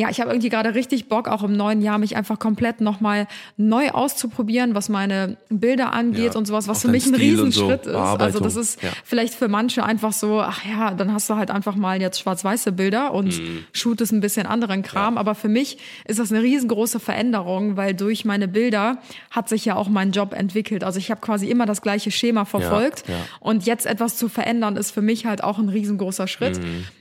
ja, 0.00 0.08
ich 0.10 0.20
habe 0.20 0.30
irgendwie 0.30 0.48
gerade 0.48 0.74
richtig 0.76 1.08
Bock, 1.08 1.26
auch 1.26 1.42
im 1.42 1.52
neuen 1.56 1.82
Jahr 1.82 1.98
mich 1.98 2.16
einfach 2.16 2.38
komplett 2.38 2.80
nochmal 2.80 3.26
neu 3.56 3.90
auszuprobieren, 3.90 4.74
was 4.76 4.88
meine 4.88 5.36
Bilder 5.48 5.92
angeht 5.92 6.34
Ja, 6.34 6.38
und 6.38 6.46
sowas, 6.46 6.68
was 6.68 6.82
für 6.82 6.88
mich 6.88 7.04
ein 7.04 7.14
Stil 7.14 7.40
und 7.40 7.52
so, 7.52 7.66
Riesenschritt 7.66 7.86
ist. 7.86 7.96
Also 7.96 8.38
das 8.38 8.54
ist 8.54 8.80
Ja. 8.80 8.90
vielleicht 9.04 9.34
für 9.34 9.48
manche 9.48 9.82
einfach 9.84 10.12
so, 10.12 10.40
ach 10.40 10.64
ja, 10.64 10.94
dann 10.94 11.12
hast 11.12 11.28
du 11.28 11.34
halt 11.34 11.50
einfach 11.50 11.74
mal 11.74 12.00
jetzt 12.00 12.20
schwarz-weiße 12.20 12.70
Bilder 12.70 13.12
und 13.12 13.38
Mhm. 13.38 13.64
shootest 13.72 14.12
ein 14.12 14.20
bisschen 14.20 14.46
anderen 14.46 14.82
Kram. 14.82 15.18
Aber 15.18 15.34
für 15.34 15.48
mich 15.48 15.78
ist 16.06 16.20
das 16.20 16.30
eine 16.30 16.42
riesengroße 16.42 17.00
Veränderung, 17.00 17.76
weil 17.76 17.92
durch 17.92 18.24
meine 18.24 18.46
Bilder 18.46 18.98
hat 19.32 19.48
sich 19.48 19.64
ja 19.64 19.74
auch 19.74 19.88
mein 19.88 20.12
Job 20.12 20.32
entwickelt. 20.32 20.84
Also 20.84 21.00
ich 21.00 21.10
habe 21.10 21.20
quasi 21.20 21.50
immer 21.50 21.66
das 21.66 21.82
gleiche 21.82 22.12
Schema 22.12 22.44
verfolgt. 22.44 23.08
ja. 23.08 23.14
Und 23.40 23.66
jetzt 23.66 23.84
etwas 23.84 24.16
zu 24.16 24.28
verändern, 24.28 24.76
ist 24.76 24.92
für 24.92 25.02
mich 25.02 25.26
halt 25.26 25.42
auch 25.42 25.58
ein 25.58 25.68
riesengroßer 25.68 26.28
Schritt 26.28 26.60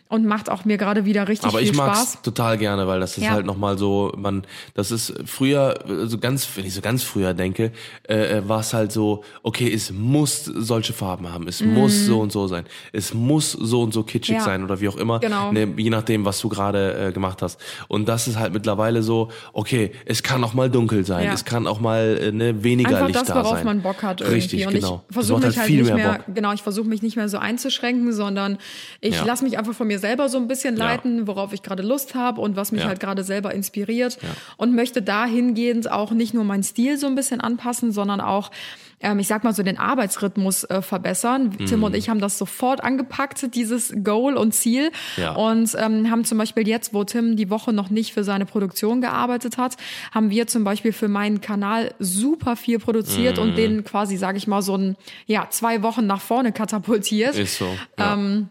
und 0.10 0.26
macht 0.26 0.50
auch 0.50 0.64
mir 0.66 0.78
gerade 0.78 1.06
wieder 1.06 1.28
richtig 1.28 1.46
Mhm. 1.46 1.50
Aber 1.50 1.60
viel 1.60 1.70
ich 1.72 1.76
mag's 1.78 2.00
Spaß. 2.14 2.22
total 2.22 2.58
gerne, 2.58 2.88
weil 2.88 3.00
das 3.00 3.18
ist 3.18 3.24
Ja. 3.26 3.32
halt 3.32 3.46
nochmal 3.46 3.78
so, 3.78 4.14
man, 4.18 4.44
das 4.74 4.92
ist 4.92 5.14
früher, 5.26 5.80
so 6.06 6.18
ganz, 6.18 6.48
wenn 6.56 6.66
ich 6.66 6.74
so 6.74 6.82
ganz 6.82 7.04
früher 7.04 7.34
denke, 7.34 7.72
äh, 8.04 8.42
war 8.48 8.62
es 8.62 8.74
halt 8.74 8.92
so, 8.92 9.24
okay, 9.44 9.72
es 9.72 9.92
muss 9.92 10.46
solche 10.46 10.94
Farben 10.94 11.32
haben, 11.32 11.48
es 11.48 11.62
muss 11.62 12.06
so 12.06 12.20
und 12.22 12.32
so 12.32 12.48
sein, 12.48 12.66
es 12.94 13.14
muss 13.14 13.52
so 13.52 13.82
und 13.82 13.94
so 13.94 14.04
kitschig 14.04 14.36
Mhm. 14.36 14.40
Ja. 14.40 14.46
sein 14.46 14.64
oder 14.64 14.80
wie 14.80 14.88
auch 14.90 14.96
immer, 14.98 15.20
Genau. 15.20 15.52
ne, 15.52 15.68
je 15.78 15.90
nachdem, 15.90 16.26
was 16.26 16.40
du 16.40 16.50
gerade 16.50 17.08
äh, 17.08 17.12
gemacht 17.12 17.42
hast. 17.42 17.60
Und 17.88 18.08
das 18.08 18.28
ist 18.28 18.38
halt 18.40 18.54
mittlerweile 18.54 19.04
so, 19.04 19.30
okay, 19.54 19.92
es 20.06 20.24
kann 20.24 20.44
auch 20.44 20.54
mal 20.54 20.70
dunkel 20.70 21.06
sein, 21.06 21.26
Ja. 21.26 21.34
es 21.34 21.44
kann 21.46 21.68
auch 21.68 21.80
mal 21.80 22.18
äh, 22.22 22.32
ne, 22.32 22.64
weniger 22.64 22.90
Einfach 22.90 23.08
Licht 23.08 23.20
das, 23.20 23.28
da 23.28 23.36
worauf 23.36 23.58
sein. 23.58 23.66
man 23.66 23.82
Bock 23.82 24.04
hat 24.04 24.22
irgendwie. 24.22 24.36
Richtig, 24.38 24.68
und 24.68 24.74
genau. 24.74 25.04
ich 25.10 25.14
versuche 25.14 25.42
Das 25.42 25.50
mich 25.50 25.58
halt 25.58 25.68
viel 25.68 25.78
nicht 25.84 25.94
mehr 25.94 25.96
mehr, 25.96 26.20
genau, 26.34 26.54
ich 26.54 26.62
versuche 26.62 26.88
mich 26.88 27.02
nicht 27.02 27.16
mehr 27.18 27.30
so 27.30 27.38
einzuschränken, 27.38 28.14
sondern 28.14 28.58
ich 29.02 29.16
Ja. 29.16 29.26
lasse 29.26 29.44
mich 29.44 29.58
einfach 29.58 29.74
von 29.74 29.88
mir 29.88 29.97
selber 30.00 30.30
so 30.30 30.38
ein 30.38 30.48
bisschen 30.48 30.78
Ja. 30.78 30.86
leiten, 30.86 31.28
worauf 31.28 31.54
ich 31.54 31.62
gerade 31.64 31.84
Lust 31.84 32.16
habe 32.16 32.42
und 32.42 32.56
was 32.56 32.72
mich 32.72 32.82
Ja. 32.82 32.88
halt 32.88 33.00
gerade 33.00 33.24
selber 33.24 33.54
inspiriert 33.54 34.18
und 34.58 34.74
möchte 34.76 35.02
dahingehend 35.02 35.92
auch 35.92 36.12
nicht 36.12 36.34
nur 36.34 36.44
meinen 36.44 36.64
Stil 36.64 36.98
so 36.98 37.08
ein 37.08 37.16
bisschen 37.16 37.42
anpassen, 37.42 37.92
sondern 37.92 38.22
auch 38.22 38.52
ähm, 39.00 39.20
ich 39.20 39.28
sag 39.28 39.44
mal 39.44 39.54
so 39.54 39.62
den 39.62 39.78
Arbeitsrhythmus 39.78 40.64
äh, 40.64 40.82
verbessern. 40.82 41.52
Tim 41.68 41.78
Mhm. 41.78 41.84
und 41.84 41.96
ich 41.96 42.10
haben 42.10 42.20
das 42.20 42.40
sofort 42.40 42.84
angepackt, 42.84 43.54
dieses 43.54 43.94
Goal 44.04 44.36
und 44.36 44.54
Ziel. 44.56 44.90
Ja. 45.18 45.34
Und 45.36 45.70
ähm, 45.78 46.10
haben 46.10 46.26
zum 46.26 46.40
Beispiel 46.40 46.68
jetzt, 46.68 46.96
wo 46.96 47.04
Tim 47.04 47.36
die 47.36 47.52
Woche 47.52 47.74
noch 47.74 47.92
nicht 47.92 48.12
für 48.12 48.24
seine 48.24 48.48
Produktion 48.48 49.00
gearbeitet 49.02 49.60
hat, 49.60 49.76
haben 50.12 50.32
wir 50.32 50.48
zum 50.48 50.64
Beispiel 50.64 50.94
für 50.94 51.10
meinen 51.10 51.42
Kanal 51.42 51.94
super 52.00 52.56
viel 52.56 52.80
produziert 52.80 53.38
Mhm. 53.38 53.44
und 53.44 53.56
den 53.56 53.84
quasi, 53.84 54.18
sage 54.18 54.40
ich 54.40 54.48
mal, 54.48 54.64
so 54.64 54.76
ein 54.76 54.96
ja 55.28 55.46
zwei 55.52 55.84
Wochen 55.84 56.08
nach 56.08 56.22
vorne 56.22 56.52
katapultiert. 56.52 57.36
Ist 57.36 57.60
so. 57.60 57.68
Ja. 58.00 58.16
Ähm, 58.16 58.50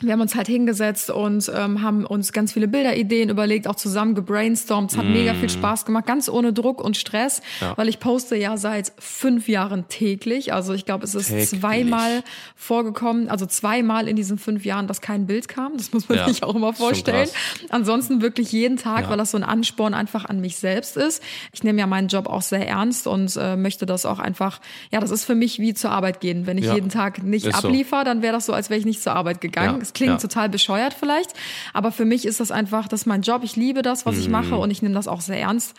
wir 0.00 0.12
haben 0.12 0.20
uns 0.20 0.34
halt 0.34 0.46
hingesetzt 0.46 1.08
und 1.10 1.50
ähm, 1.54 1.80
haben 1.80 2.04
uns 2.04 2.32
ganz 2.34 2.52
viele 2.52 2.68
Bilderideen 2.68 3.30
überlegt, 3.30 3.66
auch 3.66 3.76
zusammen 3.76 4.14
gebrainstormt. 4.14 4.92
Es 4.92 4.98
hat 4.98 5.06
mega 5.06 5.32
viel 5.32 5.48
Spaß 5.48 5.86
gemacht, 5.86 6.04
ganz 6.06 6.28
ohne 6.28 6.52
Druck 6.52 6.84
und 6.84 6.98
Stress, 6.98 7.40
weil 7.76 7.88
ich 7.88 7.98
poste 7.98 8.36
ja 8.36 8.58
seit 8.58 8.92
fünf 8.98 9.48
Jahren 9.48 9.88
täglich. 9.88 10.52
Also 10.52 10.74
ich 10.74 10.84
glaube, 10.84 11.04
es 11.04 11.14
ist 11.14 11.28
Täglich. 11.28 11.48
zweimal 11.48 12.22
vorgekommen, 12.56 13.28
also 13.30 13.46
zweimal 13.46 14.06
in 14.08 14.16
diesen 14.16 14.36
fünf 14.36 14.66
Jahren, 14.66 14.86
dass 14.86 15.00
kein 15.00 15.26
Bild 15.26 15.48
kam. 15.48 15.76
Das 15.78 15.92
muss 15.94 16.08
man 16.10 16.18
Ja, 16.18 16.28
sich 16.28 16.42
auch 16.42 16.54
immer 16.54 16.74
vorstellen. 16.74 17.28
Ansonsten 17.70 18.20
wirklich 18.20 18.52
jeden 18.52 18.76
Tag, 18.76 19.04
Ja. 19.04 19.10
weil 19.10 19.16
das 19.16 19.30
so 19.30 19.38
ein 19.38 19.44
Ansporn 19.44 19.94
einfach 19.94 20.26
an 20.26 20.40
mich 20.42 20.56
selbst 20.56 20.98
ist. 20.98 21.22
Ich 21.54 21.62
nehme 21.64 21.78
ja 21.80 21.86
meinen 21.86 22.08
Job 22.08 22.26
auch 22.26 22.42
sehr 22.42 22.68
ernst 22.68 23.06
und 23.06 23.34
äh, 23.40 23.56
möchte 23.56 23.86
das 23.86 24.04
auch 24.04 24.18
einfach, 24.18 24.60
ja, 24.92 25.00
das 25.00 25.10
ist 25.10 25.24
für 25.24 25.34
mich 25.34 25.58
wie 25.58 25.72
zur 25.72 25.90
Arbeit 25.90 26.20
gehen. 26.20 26.46
Wenn 26.46 26.58
ich 26.58 26.66
Ja. 26.66 26.74
jeden 26.74 26.90
Tag 26.90 27.22
nicht 27.22 27.46
Ist 27.46 27.60
so. 27.62 27.68
abliefer, 27.68 28.04
dann 28.04 28.20
wäre 28.20 28.34
das 28.34 28.44
so, 28.46 28.52
als 28.52 28.68
wäre 28.68 28.78
ich 28.78 28.84
nicht 28.86 29.02
zur 29.02 29.14
Arbeit 29.14 29.40
gegangen. 29.40 29.85
Ja, 29.86 29.88
Es 29.88 29.92
klingt 29.94 30.12
ja. 30.12 30.18
total 30.18 30.48
bescheuert 30.48 30.94
vielleicht, 30.98 31.32
aber 31.72 31.92
für 31.92 32.04
mich 32.04 32.26
ist 32.26 32.40
das 32.40 32.50
einfach, 32.50 32.88
das 32.88 33.02
ist 33.02 33.06
mein 33.06 33.22
Job. 33.22 33.42
Ich 33.44 33.56
liebe 33.56 33.82
das, 33.82 34.04
was 34.06 34.16
ich 34.18 34.26
Mhm. 34.26 34.32
mache 34.32 34.56
und 34.56 34.70
ich 34.70 34.82
nehme 34.82 34.94
das 34.94 35.08
auch 35.08 35.20
sehr 35.20 35.40
ernst. 35.40 35.74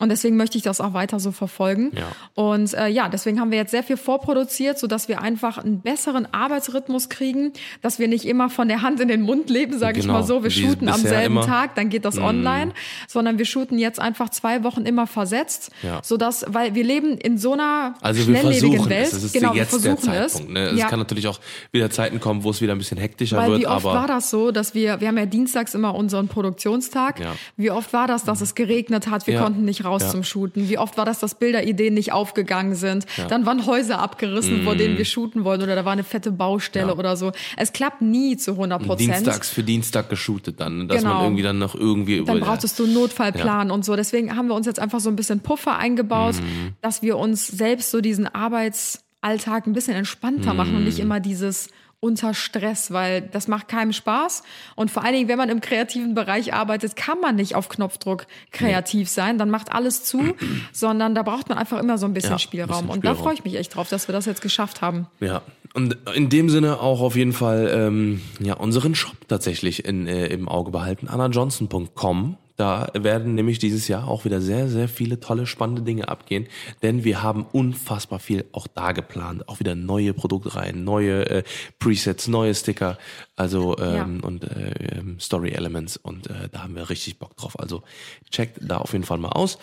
Und 0.00 0.08
deswegen 0.08 0.36
möchte 0.36 0.58
ich 0.58 0.64
das 0.64 0.80
auch 0.80 0.92
weiter 0.92 1.20
so 1.20 1.30
verfolgen. 1.30 1.92
Ja. 1.96 2.08
Und 2.34 2.74
äh, 2.74 2.88
ja, 2.88 3.08
deswegen 3.08 3.40
haben 3.40 3.52
wir 3.52 3.58
jetzt 3.58 3.70
sehr 3.70 3.84
viel 3.84 3.96
vorproduziert, 3.96 4.76
so 4.78 4.88
dass 4.88 5.06
wir 5.08 5.22
einfach 5.22 5.58
einen 5.58 5.80
besseren 5.82 6.26
Arbeitsrhythmus 6.32 7.08
kriegen, 7.08 7.52
dass 7.80 8.00
wir 8.00 8.08
nicht 8.08 8.24
immer 8.24 8.50
von 8.50 8.66
der 8.68 8.82
Hand 8.82 8.98
in 9.00 9.06
den 9.06 9.22
Mund 9.22 9.50
leben, 9.50 9.78
sage 9.78 9.98
ich 10.00 10.04
Genau. 10.04 10.14
mal 10.18 10.22
so. 10.24 10.42
Wir 10.42 10.50
Wie 10.50 10.54
shooten 10.66 10.88
am 10.88 11.00
selben 11.00 11.36
immer. 11.36 11.46
Tag, 11.46 11.76
dann 11.76 11.90
geht 11.90 12.04
das 12.04 12.18
online, 12.18 12.72
sondern 13.06 13.38
wir 13.38 13.44
shooten 13.44 13.78
jetzt 13.78 14.00
einfach 14.00 14.30
zwei 14.30 14.64
Wochen 14.64 14.82
immer 14.82 15.06
versetzt, 15.06 15.70
Ja. 15.82 16.00
so 16.02 16.16
dass, 16.16 16.44
weil 16.48 16.74
wir 16.74 16.82
leben 16.84 17.16
in 17.16 17.38
so 17.38 17.52
einer 17.52 17.94
Also 18.00 18.18
wir 18.26 18.36
schnelllebigen 18.36 18.72
versuchen 18.72 18.90
Welt. 18.90 19.06
es. 19.06 19.12
Es 19.12 19.22
ist 19.24 19.32
genau, 19.32 19.54
jetzt 19.54 19.72
wir 19.72 19.80
der 19.80 19.96
versuchen 19.96 20.12
Zeitpunkt. 20.32 20.52
Ne? 20.52 20.60
es. 20.66 20.72
Es 20.72 20.78
ja. 20.80 20.88
kann 20.88 20.98
natürlich 20.98 21.28
auch 21.28 21.38
wieder 21.70 21.88
Zeiten 21.90 22.18
kommen, 22.18 22.42
wo 22.42 22.50
es 22.50 22.60
wieder 22.60 22.72
ein 22.74 22.78
bisschen 22.78 22.98
hektischer 22.98 23.36
Weil 23.36 23.50
wird, 23.50 23.60
wie 23.60 23.66
oft 23.68 23.86
aber 23.86 23.94
war 23.94 24.06
das 24.08 24.28
so, 24.30 24.50
dass 24.50 24.74
wir, 24.74 25.00
wir 25.00 25.06
haben 25.06 25.18
ja 25.18 25.26
dienstags 25.26 25.74
immer 25.74 25.94
unseren 25.94 26.26
Produktionstag. 26.26 27.20
Ja. 27.20 27.34
Wie 27.56 27.70
oft 27.70 27.92
war 27.92 28.08
das, 28.08 28.24
dass 28.24 28.40
es 28.40 28.54
geregnet 28.56 29.08
hat, 29.08 29.26
wir 29.28 29.38
konnten 29.38 29.64
nicht 29.64 29.83
raus 29.84 30.02
Ja. 30.02 30.08
zum 30.10 30.24
Shooten? 30.24 30.68
Wie 30.68 30.78
oft 30.78 30.96
war 30.96 31.04
das, 31.04 31.18
dass 31.20 31.34
Bilderideen 31.36 31.94
nicht 31.94 32.12
aufgegangen 32.12 32.74
sind? 32.74 33.06
Dann 33.28 33.46
waren 33.46 33.66
Häuser 33.66 33.98
abgerissen, 34.00 34.62
vor 34.64 34.74
denen 34.74 34.98
wir 34.98 35.04
shooten 35.04 35.44
wollten 35.44 35.62
oder 35.64 35.74
da 35.76 35.84
war 35.84 35.92
eine 35.92 36.04
fette 36.04 36.30
Baustelle 36.32 36.86
Mm. 36.86 36.88
Ja. 36.90 36.94
oder 36.96 37.16
so. 37.16 37.32
Es 37.56 37.72
klappt 37.72 38.02
nie 38.02 38.36
zu 38.36 38.56
100 38.56 38.82
Prozent. 38.84 39.10
Dienstags 39.14 39.50
für 39.50 39.62
Dienstag 39.62 40.08
geshootet 40.08 40.60
dann, 40.60 40.88
dass 40.88 40.98
Genau. 41.02 41.14
man 41.14 41.22
irgendwie 41.24 41.42
dann 41.42 41.58
noch 41.58 41.74
irgendwie 41.74 42.24
Dann 42.24 42.38
über 42.38 42.46
brauchtest 42.46 42.78
du 42.78 42.84
einen 42.84 42.94
Notfallplan 42.94 43.70
und 43.70 43.84
so. 43.84 43.96
Deswegen 43.96 44.36
haben 44.36 44.48
wir 44.48 44.54
uns 44.54 44.66
jetzt 44.66 44.78
einfach 44.80 45.00
so 45.00 45.08
ein 45.10 45.16
bisschen 45.16 45.40
Puffer 45.40 45.76
eingebaut, 45.78 46.34
Mhm. 46.36 46.72
dass 46.80 47.02
wir 47.02 47.16
uns 47.18 47.46
selbst 47.46 47.90
so 47.90 48.00
diesen 48.00 48.26
Arbeitsalltag 48.26 49.66
ein 49.66 49.72
bisschen 49.72 49.94
entspannter 49.96 50.54
machen 50.54 50.70
Mhm. 50.72 50.76
und 50.78 50.84
nicht 50.84 50.98
immer 50.98 51.20
dieses 51.20 51.68
unter 52.04 52.34
Stress, 52.34 52.90
weil 52.92 53.22
das 53.22 53.48
macht 53.48 53.66
keinem 53.68 53.92
Spaß. 53.92 54.42
Und 54.76 54.90
vor 54.90 55.02
allen 55.04 55.14
Dingen, 55.14 55.28
wenn 55.28 55.38
man 55.38 55.48
im 55.48 55.60
kreativen 55.60 56.14
Bereich 56.14 56.52
arbeitet, 56.52 56.94
kann 56.96 57.18
man 57.20 57.36
nicht 57.36 57.54
auf 57.56 57.68
Knopfdruck 57.68 58.26
kreativ 58.52 59.08
sein. 59.08 59.38
Dann 59.38 59.50
macht 59.50 59.72
alles 59.72 60.04
zu, 60.04 60.22
sondern 60.72 61.14
da 61.14 61.22
braucht 61.22 61.48
man 61.48 61.58
einfach 61.58 61.78
immer 61.80 61.96
so 61.98 62.06
ein 62.06 62.12
bisschen 62.14 62.32
Ja, 62.32 62.38
Spielraum. 62.38 62.68
bisschen 62.68 62.88
Und 62.90 63.04
da 63.04 63.10
Spielraum. 63.10 63.24
freue 63.24 63.34
ich 63.34 63.44
mich 63.44 63.56
echt 63.56 63.74
drauf, 63.74 63.88
dass 63.88 64.06
wir 64.06 64.12
das 64.12 64.26
jetzt 64.26 64.42
geschafft 64.42 64.82
haben. 64.82 65.06
Ja, 65.20 65.42
und 65.72 65.96
in 66.14 66.28
dem 66.28 66.50
Sinne 66.50 66.78
auch 66.80 67.00
auf 67.00 67.16
jeden 67.16 67.32
Fall 67.32 67.68
ähm, 67.74 68.20
ja 68.38 68.54
unseren 68.54 68.94
Shop 68.94 69.16
tatsächlich 69.26 69.84
in, 69.84 70.06
äh, 70.06 70.26
im 70.26 70.48
Auge 70.48 70.70
behalten, 70.70 71.08
annajohnson.com. 71.08 72.36
Da 72.56 72.88
werden 72.94 73.34
nämlich 73.34 73.58
dieses 73.58 73.88
Jahr 73.88 74.06
auch 74.06 74.24
wieder 74.24 74.40
sehr, 74.40 74.68
sehr 74.68 74.88
viele 74.88 75.18
tolle, 75.18 75.46
spannende 75.46 75.82
Dinge 75.82 76.08
abgehen, 76.08 76.46
denn 76.82 77.02
wir 77.04 77.22
haben 77.22 77.46
unfassbar 77.50 78.20
viel 78.20 78.44
auch 78.52 78.68
da 78.68 78.92
geplant. 78.92 79.48
Auch 79.48 79.58
wieder 79.58 79.74
neue 79.74 80.14
Produktreihen, 80.14 80.84
neue 80.84 81.28
äh, 81.28 81.42
Presets, 81.80 82.28
neue 82.28 82.54
Sticker, 82.54 82.96
also 83.34 83.76
ähm, 83.78 84.20
und 84.22 84.44
äh, 84.44 84.98
ähm, 84.98 85.18
Story 85.18 85.50
Elements 85.50 85.96
und 85.96 86.28
äh, 86.28 86.48
da 86.52 86.62
haben 86.62 86.76
wir 86.76 86.88
richtig 86.90 87.18
Bock 87.18 87.36
drauf. 87.36 87.58
Also 87.58 87.82
checkt 88.30 88.58
da 88.62 88.78
auf 88.78 88.92
jeden 88.92 89.04
Fall 89.04 89.18
mal 89.18 89.30
aus. 89.30 89.58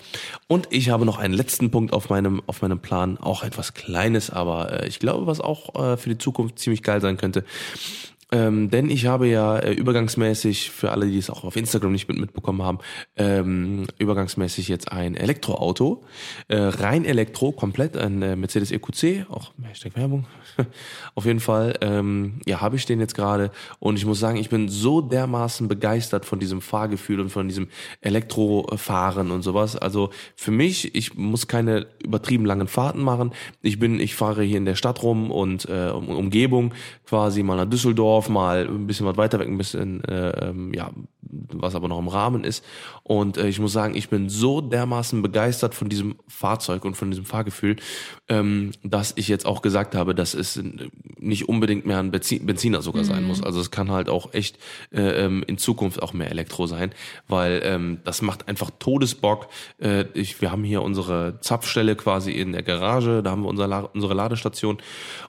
Und 0.47 0.67
ich 0.71 0.89
habe 0.89 1.05
noch 1.05 1.17
einen 1.17 1.33
letzten 1.33 1.71
Punkt 1.71 1.93
auf 1.93 2.09
meinem 2.09 2.41
auf 2.47 2.61
meinem 2.61 2.79
Plan, 2.79 3.17
auch 3.17 3.43
etwas 3.43 3.73
Kleines, 3.73 4.29
aber 4.29 4.83
äh, 4.83 4.87
ich 4.87 4.99
glaube, 4.99 5.27
was 5.27 5.39
auch 5.39 5.75
äh, 5.75 5.97
für 5.97 6.09
die 6.09 6.17
Zukunft 6.17 6.59
ziemlich 6.59 6.83
geil 6.83 6.99
sein 6.99 7.15
könnte. 7.15 7.45
Ähm, 8.33 8.69
denn 8.69 8.89
ich 8.89 9.07
habe 9.07 9.27
ja 9.27 9.57
äh, 9.57 9.73
übergangsmäßig, 9.73 10.71
für 10.71 10.91
alle, 10.91 11.07
die 11.07 11.17
es 11.17 11.29
auch 11.29 11.43
auf 11.43 11.57
Instagram 11.57 11.91
nicht 11.91 12.07
mit, 12.07 12.17
mitbekommen 12.17 12.63
haben, 12.63 12.79
ähm, 13.17 13.87
übergangsmäßig 13.99 14.69
jetzt 14.69 14.91
ein 14.91 15.15
Elektroauto. 15.15 16.05
Äh, 16.47 16.57
rein 16.57 17.03
Elektro, 17.03 17.51
komplett, 17.51 17.97
ein 17.97 18.21
äh, 18.21 18.37
Mercedes 18.37 18.71
EQC, 18.71 19.25
auch 19.29 19.51
Hashtag 19.61 19.97
Werbung. 19.97 20.27
auf 21.15 21.25
jeden 21.25 21.41
Fall, 21.41 21.77
ähm, 21.81 22.39
ja, 22.45 22.61
habe 22.61 22.77
ich 22.77 22.85
den 22.85 23.01
jetzt 23.01 23.15
gerade. 23.15 23.51
Und 23.79 23.97
ich 23.97 24.05
muss 24.05 24.19
sagen, 24.19 24.37
ich 24.37 24.49
bin 24.49 24.69
so 24.69 25.01
dermaßen 25.01 25.67
begeistert 25.67 26.25
von 26.25 26.39
diesem 26.39 26.61
Fahrgefühl 26.61 27.19
und 27.19 27.29
von 27.29 27.49
diesem 27.49 27.67
Elektrofahren 27.99 29.31
und 29.31 29.41
sowas. 29.41 29.75
Also 29.75 30.09
für 30.35 30.51
mich, 30.51 30.95
ich 30.95 31.15
muss 31.15 31.47
keine 31.47 31.87
übertrieben 32.01 32.45
langen 32.45 32.69
Fahrten 32.69 33.01
machen. 33.01 33.33
Ich 33.61 33.77
bin, 33.77 33.99
ich 33.99 34.15
fahre 34.15 34.43
hier 34.43 34.57
in 34.57 34.65
der 34.65 34.75
Stadt 34.75 35.03
rum 35.03 35.31
und 35.31 35.65
äh, 35.65 35.91
um, 35.93 36.07
Umgebung 36.07 36.73
quasi 37.11 37.43
mal 37.43 37.57
nach 37.57 37.69
Düsseldorf, 37.69 38.20
mal 38.29 38.67
ein 38.67 38.87
bisschen 38.87 39.05
was 39.05 39.17
weiter 39.17 39.39
weg, 39.39 39.47
ein 39.47 39.57
bisschen, 39.57 40.03
äh, 40.05 40.49
ähm, 40.49 40.73
ja, 40.73 40.91
was 41.21 41.75
aber 41.75 41.87
noch 41.87 41.99
im 41.99 42.07
Rahmen 42.07 42.43
ist. 42.43 42.63
Und 43.03 43.37
äh, 43.37 43.47
ich 43.47 43.59
muss 43.59 43.73
sagen, 43.73 43.95
ich 43.95 44.09
bin 44.09 44.29
so 44.29 44.61
dermaßen 44.61 45.21
begeistert 45.21 45.75
von 45.75 45.89
diesem 45.89 46.15
Fahrzeug 46.27 46.85
und 46.85 46.95
von 46.95 47.09
diesem 47.11 47.25
Fahrgefühl, 47.25 47.77
ähm, 48.27 48.71
dass 48.83 49.13
ich 49.15 49.27
jetzt 49.27 49.45
auch 49.45 49.61
gesagt 49.61 49.95
habe, 49.95 50.15
dass 50.15 50.33
es 50.33 50.61
nicht 51.17 51.47
unbedingt 51.47 51.85
mehr 51.85 51.99
ein 51.99 52.11
Benzin, 52.11 52.45
Benziner 52.45 52.81
sogar 52.81 53.03
sein 53.03 53.23
muss. 53.23 53.43
Also 53.43 53.59
es 53.59 53.71
kann 53.71 53.91
halt 53.91 54.09
auch 54.09 54.33
echt 54.33 54.57
äh, 54.91 55.25
ähm, 55.25 55.43
in 55.47 55.57
Zukunft 55.57 56.01
auch 56.01 56.13
mehr 56.13 56.31
Elektro 56.31 56.67
sein, 56.67 56.91
weil 57.27 57.61
ähm, 57.63 57.99
das 58.03 58.21
macht 58.21 58.47
einfach 58.47 58.71
Todesbock. 58.79 59.47
Äh, 59.79 60.05
ich, 60.13 60.41
wir 60.41 60.51
haben 60.51 60.63
hier 60.63 60.81
unsere 60.81 61.39
Zapfstelle 61.41 61.95
quasi 61.95 62.31
in 62.31 62.51
der 62.51 62.63
Garage, 62.63 63.21
da 63.23 63.31
haben 63.31 63.43
wir 63.43 63.49
unser, 63.49 63.93
unsere 63.93 64.13
Ladestation 64.13 64.77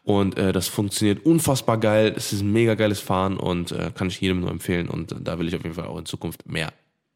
und 0.04 0.36
äh, 0.36 0.52
das 0.52 0.68
funktioniert 0.68 1.24
unfassbar 1.24 1.78
geil. 1.78 2.14
Es 2.16 2.32
ist 2.32 2.42
ein 2.42 2.52
mega 2.52 2.74
geiles 2.82 3.00
Fahren 3.00 3.36
und 3.36 3.72
äh, 3.72 3.90
kann 3.94 4.08
ich 4.08 4.20
jedem 4.20 4.40
nur 4.40 4.50
empfehlen 4.50 4.88
und 4.88 5.14
da 5.20 5.38
will 5.38 5.48
ich 5.48 5.54
auf 5.56 5.62
jeden 5.62 5.74
Fall 5.74 5.86
auch 5.86 5.98
in 5.98 6.06
Zukunft 6.06 6.46
mehr 6.46 6.72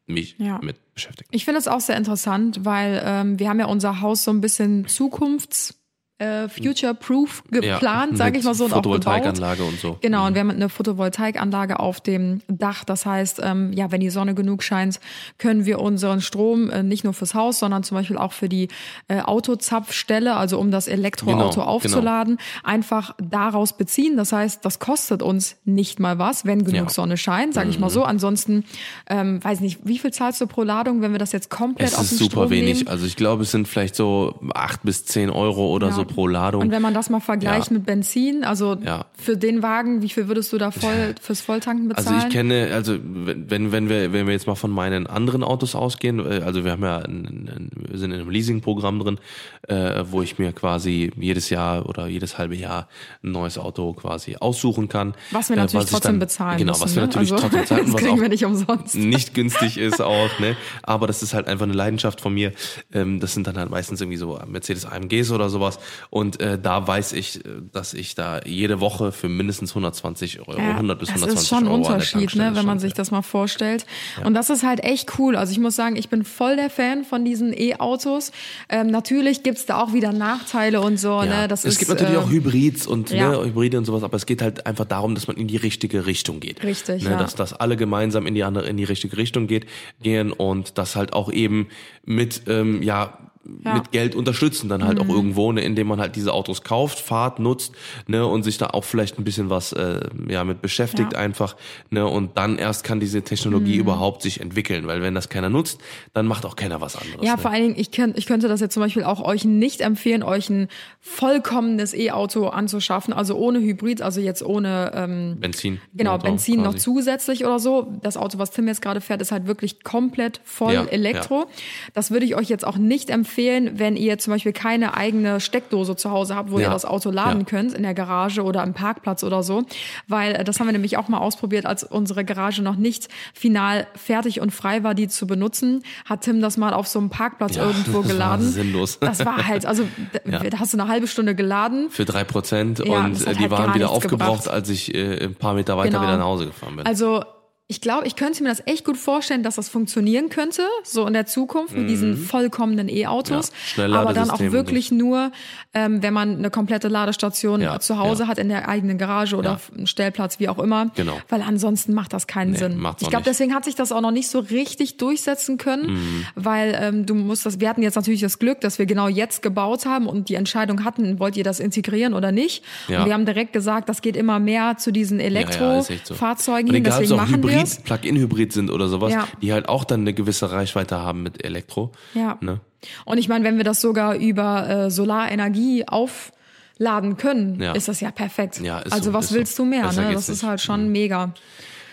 mich 0.09 0.35
Ja. 0.39 0.59
mit 0.63 0.77
beschäftigen. 0.93 1.29
Ich 1.33 1.43
finde 1.45 1.59
es 1.59 1.67
auch 1.67 1.81
sehr 1.81 1.97
interessant, 1.97 2.61
weil 2.63 3.01
ähm, 3.03 3.39
wir 3.39 3.49
haben 3.49 3.59
ja 3.59 3.65
unser 3.67 3.99
Haus 4.01 4.23
so 4.23 4.31
ein 4.31 4.39
bisschen 4.41 4.87
zukunfts 4.87 5.75
äh, 6.19 6.49
future-proof 6.49 7.43
geplant, 7.51 8.17
sage 8.17 8.31
mit 8.31 8.39
ich 8.39 8.45
mal 8.45 8.53
so, 8.55 8.65
und 8.65 8.73
auch 8.73 8.81
gebaut. 8.81 9.03
Photovoltaikanlage 9.03 9.63
und 9.63 9.79
so. 9.79 9.97
Genau, 10.01 10.25
und 10.25 10.33
wir 10.33 10.41
haben 10.41 10.49
eine 10.49 10.69
Photovoltaikanlage 10.69 11.79
auf 11.79 12.01
dem 12.01 12.41
Dach. 12.47 12.83
Das 12.83 13.05
heißt, 13.05 13.39
ähm, 13.43 13.71
ja, 13.73 13.91
wenn 13.91 13.99
die 13.99 14.09
Sonne 14.09 14.33
genug 14.33 14.63
scheint, 14.63 14.99
können 15.37 15.65
wir 15.65 15.79
unseren 15.79 16.21
Strom 16.21 16.69
äh, 16.69 16.81
nicht 16.83 17.03
nur 17.03 17.13
fürs 17.13 17.33
Haus, 17.33 17.59
sondern 17.59 17.83
zum 17.83 17.95
Beispiel 17.97 18.17
auch 18.17 18.33
für 18.33 18.49
die 18.49 18.67
äh, 19.07 19.21
Autozapfstelle, 19.21 20.35
also 20.35 20.59
um 20.59 20.71
das 20.71 20.87
Elektroauto 20.87 21.59
Genau, 21.59 21.65
aufzuladen, 21.67 22.37
einfach 22.63 23.13
daraus 23.21 23.77
beziehen. 23.77 24.17
Das 24.17 24.31
heißt, 24.31 24.63
das 24.65 24.79
kostet 24.79 25.21
uns 25.21 25.55
nicht 25.65 25.99
mal 25.99 26.17
was, 26.19 26.45
wenn 26.45 26.59
genug 26.59 26.75
Ja. 26.75 26.83
Mhm. 26.83 26.89
Sonne 26.89 27.17
scheint, 27.17 27.53
sage 27.53 27.69
ich 27.69 27.79
mal 27.79 27.89
so. 27.89 28.03
Ansonsten, 28.03 28.63
ähm, 29.09 29.43
weiß 29.43 29.59
nicht, 29.59 29.79
wie 29.83 29.99
viel 29.99 30.11
zahlst 30.11 30.41
du 30.41 30.47
pro 30.47 30.63
Ladung, 30.63 31.01
wenn 31.01 31.11
wir 31.11 31.19
das 31.19 31.31
jetzt 31.31 31.49
komplett 31.49 31.89
Es 31.89 31.95
aus 31.95 32.03
ist 32.05 32.11
dem 32.13 32.17
super 32.25 32.31
Strom 32.41 32.49
wenig. 32.51 32.77
nehmen? 32.79 32.87
Also 32.87 33.05
ich 33.05 33.15
glaube, 33.15 33.43
es 33.43 33.51
sind 33.51 33.67
vielleicht 33.67 33.95
so 33.95 34.39
acht 34.53 34.83
bis 34.83 35.05
zehn 35.05 35.29
Euro 35.29 35.67
oder 35.73 35.87
Ja. 35.89 35.93
so 35.93 36.06
pro 36.07 36.27
Ladung. 36.27 36.61
Und 36.61 36.71
wenn 36.71 36.81
man 36.81 36.93
das 36.93 37.09
mal 37.09 37.19
vergleicht 37.19 37.67
Ja. 37.67 37.73
mit 37.73 37.85
Benzin, 37.85 38.43
also 38.43 38.77
Ja. 38.83 39.05
für 39.17 39.37
den 39.37 39.61
Wagen, 39.61 40.01
wie 40.01 40.09
viel 40.09 40.27
würdest 40.27 40.51
du 40.53 40.57
da 40.57 40.71
voll 40.71 41.15
fürs 41.21 41.41
Volltanken 41.41 41.91
Also 41.91 42.09
bezahlen? 42.09 42.27
ich 42.27 42.33
kenne, 42.33 42.69
also 42.73 42.97
wenn, 43.03 43.71
wenn 43.71 43.89
wir, 43.89 44.13
wenn 44.13 44.25
wir 44.25 44.33
jetzt 44.33 44.47
mal 44.47 44.55
von 44.55 44.71
meinen 44.71 45.07
anderen 45.07 45.43
Autos 45.43 45.75
ausgehen, 45.75 46.19
äh, 46.19 46.41
also 46.45 46.63
wir 46.65 46.71
haben 46.71 46.83
ja, 46.83 46.97
ein, 46.99 47.69
ein, 47.85 47.97
sind 47.97 48.11
in 48.11 48.19
einem 48.21 48.29
Leasingprogramm 48.29 48.99
drin, 48.99 49.19
äh, 49.67 50.03
wo 50.09 50.21
ich 50.21 50.39
mir 50.39 50.51
quasi 50.53 51.11
jedes 51.17 51.49
Jahr 51.49 51.87
oder 51.87 52.07
jedes 52.07 52.37
halbe 52.37 52.55
Jahr 52.55 52.87
ein 53.23 53.31
neues 53.31 53.57
Auto 53.57 53.93
quasi 53.93 54.37
aussuchen 54.39 54.87
kann. 54.89 55.13
Was 55.31 55.49
wir 55.49 55.57
Äh, 55.57 55.59
natürlich 55.59 55.85
ich 55.85 55.91
trotzdem 55.91 56.13
dann- 56.13 56.19
bezahlen 56.19 56.57
Genau, 56.57 56.71
müssen. 56.71 56.83
was 56.83 56.95
wir 56.95 57.01
ne? 57.01 57.07
natürlich 57.07 57.31
also, 57.33 57.43
trotzdem 57.47 57.65
zahlen, 57.65 57.81
das 57.85 57.93
was 57.93 58.01
kriegen 58.01 58.13
auch 58.17 58.21
wir 58.21 58.29
nicht 58.29 58.45
umsonst. 58.45 58.95
nicht 58.95 59.33
günstig 59.33 59.77
ist 59.77 60.01
auch, 60.01 60.39
ne? 60.39 60.55
Aber 60.83 61.07
das 61.07 61.21
ist 61.23 61.33
halt 61.33 61.47
einfach 61.47 61.65
eine 61.65 61.73
Leidenschaft 61.73 62.21
von 62.21 62.33
mir. 62.33 62.53
Ähm, 62.93 63.19
das 63.19 63.33
sind 63.33 63.47
dann 63.47 63.57
halt 63.57 63.69
meistens 63.69 63.99
irgendwie 64.01 64.17
so 64.17 64.39
Mercedes 64.47 64.85
AMGs 64.85 65.31
oder 65.31 65.49
sowas. 65.49 65.79
Und 66.09 66.39
äh, 66.39 66.59
da 66.59 66.87
weiß 66.87 67.13
ich, 67.13 67.45
äh, 67.45 67.49
dass 67.71 67.93
ich 67.93 68.15
da 68.15 68.41
jede 68.45 68.79
Woche 68.79 69.11
für 69.11 69.29
mindestens 69.29 69.71
120 69.71 70.47
Euro, 70.47 70.53
100 70.57 70.99
bis 70.99 71.09
das 71.09 71.23
120 71.23 71.41
ist 71.41 71.47
schon 71.49 71.57
ein 71.59 71.67
Euro 71.67 71.75
Unterschied, 71.75 72.35
ne, 72.35 72.51
wenn 72.53 72.65
man 72.65 72.79
sich 72.79 72.93
das 72.93 73.11
mal 73.11 73.21
vorstellt. 73.21 73.85
Und 74.23 74.33
das 74.33 74.49
ist 74.49 74.63
halt 74.63 74.83
echt 74.83 75.19
cool. 75.19 75.35
Also 75.35 75.51
ich 75.51 75.59
muss 75.59 75.75
sagen, 75.75 75.95
ich 75.95 76.09
bin 76.09 76.23
voll 76.23 76.55
der 76.55 76.69
Fan 76.69 77.03
von 77.03 77.25
diesen 77.25 77.53
E-Autos. 77.53 78.31
Ähm, 78.69 78.87
natürlich 78.87 79.43
gibt's 79.43 79.65
da 79.65 79.81
auch 79.81 79.93
wieder 79.93 80.13
Nachteile 80.13 80.81
und 80.81 80.97
so. 80.97 81.09
Ja. 81.09 81.25
Ne? 81.25 81.47
Das 81.47 81.65
es 81.65 81.73
ist, 81.73 81.79
gibt 81.79 81.89
natürlich 81.89 82.15
äh, 82.15 82.17
auch 82.17 82.29
Hybrids 82.29 82.87
und 82.87 83.11
ja. 83.11 83.29
ne, 83.29 83.45
Hybride 83.45 83.77
und 83.77 83.85
sowas, 83.85 84.03
aber 84.03 84.15
es 84.17 84.25
geht 84.25 84.41
halt 84.41 84.65
einfach 84.65 84.85
darum, 84.85 85.15
dass 85.15 85.27
man 85.27 85.37
in 85.37 85.47
die 85.47 85.57
richtige 85.57 86.05
Richtung 86.05 86.39
geht. 86.39 86.63
Richtig, 86.63 87.03
ne, 87.03 87.11
ja. 87.11 87.17
Dass, 87.17 87.35
dass 87.35 87.53
alle 87.53 87.77
gemeinsam 87.77 88.27
in 88.27 88.35
die 88.35 88.43
andere, 88.43 88.67
in 88.67 88.77
die 88.77 88.83
richtige 88.83 89.17
Richtung 89.17 89.47
geht, 89.47 89.65
gehen 90.01 90.31
und 90.31 90.77
das 90.77 90.95
halt 90.95 91.13
auch 91.13 91.31
eben 91.31 91.67
mit, 92.05 92.43
ähm, 92.47 92.81
ja, 92.81 93.17
Ja. 93.63 93.75
mit 93.75 93.91
Geld 93.91 94.15
unterstützen, 94.15 94.69
dann 94.69 94.83
halt 94.83 94.99
auch 94.99 95.07
irgendwo, 95.09 95.51
ne, 95.51 95.61
indem 95.61 95.87
man 95.87 95.99
halt 95.99 96.15
diese 96.15 96.33
Autos 96.33 96.63
kauft, 96.63 96.99
fahrt, 96.99 97.39
nutzt, 97.39 97.73
ne, 98.07 98.25
und 98.25 98.43
sich 98.43 98.57
da 98.57 98.67
auch 98.67 98.83
vielleicht 98.83 99.17
ein 99.19 99.23
bisschen 99.23 99.49
was 99.49 99.73
äh, 99.73 100.01
ja 100.27 100.43
mit 100.43 100.61
beschäftigt 100.61 101.13
Ja. 101.13 101.19
einfach, 101.19 101.55
ne, 101.89 102.05
und 102.05 102.37
dann 102.37 102.57
erst 102.57 102.83
kann 102.83 102.99
diese 102.99 103.21
Technologie 103.21 103.75
überhaupt 103.77 104.21
sich 104.21 104.41
entwickeln, 104.41 104.87
weil 104.87 105.01
wenn 105.01 105.15
das 105.15 105.29
keiner 105.29 105.49
nutzt, 105.49 105.79
dann 106.13 106.27
macht 106.27 106.45
auch 106.45 106.55
keiner 106.55 106.81
was 106.81 106.95
anderes. 106.95 107.25
Ja, 107.25 107.35
ne? 107.35 107.37
vor 107.37 107.51
allen 107.51 107.63
Dingen, 107.63 107.75
ich, 107.77 107.91
könnt, 107.91 108.17
ich 108.17 108.25
könnte 108.25 108.47
das 108.47 108.59
jetzt 108.59 108.73
zum 108.73 108.83
Beispiel 108.83 109.03
auch 109.03 109.21
euch 109.23 109.45
nicht 109.45 109.81
empfehlen, 109.81 110.23
euch 110.23 110.49
ein 110.49 110.67
vollkommenes 110.99 111.93
E-Auto 111.93 112.47
anzuschaffen, 112.47 113.13
also 113.13 113.35
ohne 113.35 113.59
Hybrid, 113.59 114.01
also 114.01 114.21
jetzt 114.21 114.43
ohne 114.43 114.91
ähm, 114.93 115.37
Benzin. 115.39 115.79
Genau, 115.93 116.13
Motor 116.13 116.29
Benzin 116.29 116.57
noch 116.61 116.71
quasi. 116.71 116.79
zusätzlich 116.79 117.45
oder 117.45 117.59
so. 117.59 117.93
Das 118.01 118.17
Auto, 118.17 118.37
was 118.39 118.51
Tim 118.51 118.67
jetzt 118.67 118.81
gerade 118.81 119.01
fährt, 119.01 119.21
ist 119.21 119.31
halt 119.31 119.47
wirklich 119.47 119.83
komplett 119.83 120.41
voll 120.43 120.73
Ja, 120.73 120.85
Elektro. 120.85 121.45
Das 121.93 122.11
würde 122.11 122.25
ich 122.25 122.35
euch 122.35 122.49
jetzt 122.49 122.65
auch 122.65 122.77
nicht 122.77 123.09
empfehlen, 123.09 123.36
wenn 123.37 123.95
ihr 123.95 124.17
zum 124.17 124.33
Beispiel 124.33 124.51
keine 124.53 124.95
eigene 124.95 125.39
Steckdose 125.39 125.95
zu 125.95 126.09
Hause 126.11 126.35
habt, 126.35 126.51
wo 126.51 126.59
Ja, 126.59 126.67
ihr 126.67 126.71
das 126.71 126.85
Auto 126.85 127.11
laden 127.11 127.41
ja. 127.41 127.45
könnt, 127.45 127.73
in 127.73 127.83
der 127.83 127.93
Garage 127.93 128.41
oder 128.43 128.63
am 128.63 128.73
Parkplatz 128.73 129.23
oder 129.23 129.43
so. 129.43 129.63
Weil 130.07 130.33
äh, 130.35 130.43
das 130.43 130.59
haben 130.59 130.67
wir 130.67 130.71
nämlich 130.73 130.97
auch 130.97 131.07
mal 131.07 131.19
ausprobiert, 131.19 131.65
als 131.65 131.83
unsere 131.83 132.25
Garage 132.25 132.61
noch 132.63 132.75
nicht 132.75 133.07
final 133.33 133.85
fertig 133.95 134.41
und 134.41 134.51
frei 134.51 134.83
war, 134.83 134.95
die 134.95 135.07
zu 135.07 135.27
benutzen, 135.27 135.83
hat 136.05 136.21
Tim 136.21 136.41
das 136.41 136.57
mal 136.57 136.73
auf 136.73 136.87
so 136.87 136.99
einem 136.99 137.09
Parkplatz 137.09 137.55
Ja, 137.55 137.63
irgendwo 137.67 137.99
das 138.01 138.07
war 138.09 138.13
geladen. 138.13 138.49
sinnlos. 138.49 138.99
Das 138.99 139.23
war 139.25 139.47
halt, 139.47 139.65
also 139.65 139.83
da, 140.23 140.59
hast 140.59 140.73
du 140.73 140.79
eine 140.79 140.89
halbe 140.89 141.07
Stunde 141.07 141.35
geladen. 141.35 141.89
Für 141.91 142.05
drei 142.05 142.23
Prozent 142.23 142.79
und 142.79 142.89
äh, 143.27 143.33
die 143.35 143.39
halt 143.41 143.51
waren 143.51 143.73
wieder 143.75 143.89
aufgebraucht, 143.91 144.43
gebracht. 144.43 144.49
als 144.49 144.69
ich 144.69 144.93
äh, 144.95 145.23
ein 145.25 145.35
paar 145.35 145.53
Meter 145.53 145.77
weiter 145.77 145.89
Genau. 145.89 146.01
wieder 146.01 146.17
nach 146.17 146.25
Hause 146.25 146.47
gefahren 146.47 146.75
bin. 146.75 146.85
Also 146.85 147.23
ich 147.69 147.81
glaube, 147.81 148.07
ich 148.07 148.15
könnte 148.15 148.41
mir 148.43 148.47
das 148.49 148.63
echt 148.65 148.85
gut 148.85 148.95
vorstellen, 148.95 149.43
dass 149.43 149.55
das 149.55 149.67
funktionieren 149.67 150.29
könnte, 150.29 150.61
so 150.85 151.05
in 151.05 151.11
der 151.11 151.25
Zukunft 151.25 151.75
mit 151.75 151.89
diesen 151.89 152.15
vollkommenen 152.15 152.87
E-Autos. 152.87 153.51
Mhm. 153.75 153.91
Ja, 153.91 153.99
aber 153.99 154.13
dann 154.13 154.29
auch 154.29 154.39
wirklich 154.39 154.89
nur, 154.89 155.33
ähm, 155.73 156.01
wenn 156.01 156.13
man 156.13 156.37
eine 156.37 156.49
komplette 156.49 156.87
Ladestation 156.87 157.59
Ja, 157.59 157.77
zu 157.81 157.97
Hause 157.99 158.23
ja. 158.23 158.29
hat, 158.29 158.37
in 158.37 158.47
der 158.47 158.69
eigenen 158.69 158.97
Garage 158.97 159.35
oder 159.35 159.59
einen 159.75 159.85
Stellplatz, 159.85 160.39
wie 160.39 160.47
auch 160.47 160.59
immer. 160.59 160.91
Genau. 160.95 161.19
Weil 161.27 161.41
ansonsten 161.41 161.93
macht 161.93 162.13
das 162.13 162.25
keinen 162.25 162.51
Nee, 162.51 162.57
Sinn. 162.57 162.87
Ich 163.01 163.09
glaube, 163.09 163.25
deswegen 163.25 163.53
hat 163.53 163.65
sich 163.65 163.75
das 163.75 163.91
auch 163.91 163.99
noch 163.99 164.11
nicht 164.11 164.29
so 164.29 164.39
richtig 164.39 164.95
durchsetzen 164.95 165.57
können, 165.57 165.87
Mhm. 165.93 166.25
weil 166.35 166.73
ähm, 166.79 167.05
du 167.05 167.15
musst 167.15 167.45
das, 167.45 167.59
wir 167.59 167.67
hatten 167.67 167.81
jetzt 167.81 167.95
natürlich 167.95 168.21
das 168.21 168.39
Glück, 168.39 168.61
dass 168.61 168.79
wir 168.79 168.85
genau 168.85 169.09
jetzt 169.09 169.41
gebaut 169.41 169.85
haben 169.85 170.07
und 170.07 170.29
die 170.29 170.35
Entscheidung 170.35 170.85
hatten, 170.85 171.19
wollt 171.19 171.35
ihr 171.35 171.43
das 171.43 171.59
integrieren 171.59 172.13
oder 172.13 172.31
nicht? 172.31 172.63
Ja. 172.87 172.99
Und 172.99 173.07
wir 173.07 173.13
haben 173.13 173.25
direkt 173.25 173.51
gesagt, 173.51 173.89
das 173.89 174.01
geht 174.01 174.15
immer 174.15 174.39
mehr 174.39 174.77
zu 174.77 174.91
diesen 174.93 175.17
so. 175.19 175.25
Elektrofahrzeugen 175.25 176.69
Und 176.69 176.75
hin, 176.75 176.83
deswegen 176.85 177.15
machen 177.17 177.43
wir 177.43 177.56
Hybrid. 177.61 177.83
Plug-in-Hybrid 177.83 178.53
sind 178.53 178.71
oder 178.71 178.87
sowas, 178.87 179.13
Ja. 179.13 179.27
die 179.41 179.53
halt 179.53 179.69
auch 179.69 179.83
dann 179.83 180.01
eine 180.01 180.13
gewisse 180.13 180.51
Reichweite 180.51 180.97
haben 180.99 181.23
mit 181.23 181.43
Elektro. 181.43 181.91
Ja. 182.13 182.37
Ne? 182.41 182.59
Und 183.05 183.17
ich 183.17 183.27
meine, 183.29 183.43
wenn 183.45 183.57
wir 183.57 183.63
das 183.63 183.81
sogar 183.81 184.15
über 184.15 184.69
äh, 184.69 184.91
Solarenergie 184.91 185.85
aufladen 185.87 187.17
können, 187.17 187.61
Ja. 187.61 187.73
ist 187.73 187.87
das 187.87 187.99
ja 188.01 188.11
perfekt. 188.11 188.59
Ja, 188.59 188.79
ist 188.79 188.93
also 188.93 189.05
so, 189.05 189.13
was 189.13 189.25
ist 189.25 189.29
so. 189.31 189.35
willst 189.35 189.59
du 189.59 189.65
mehr? 189.65 189.83
Besser 189.83 190.01
Ne? 190.03 190.13
Das 190.13 190.29
ist 190.29 190.41
nicht. 190.41 190.49
halt 190.49 190.61
schon 190.61 190.89
mega. 190.91 191.33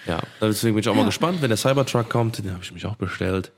Ja, 0.06 0.20
deswegen 0.40 0.74
bin 0.74 0.82
ich 0.82 0.88
auch 0.88 0.94
mal 0.94 1.06
gespannt, 1.06 1.40
wenn 1.40 1.48
der 1.48 1.56
Cybertruck 1.56 2.10
kommt, 2.10 2.38
den 2.38 2.50
habe 2.52 2.62
ich 2.62 2.72
mich 2.72 2.84
auch 2.84 2.96
bestellt. 2.96 3.52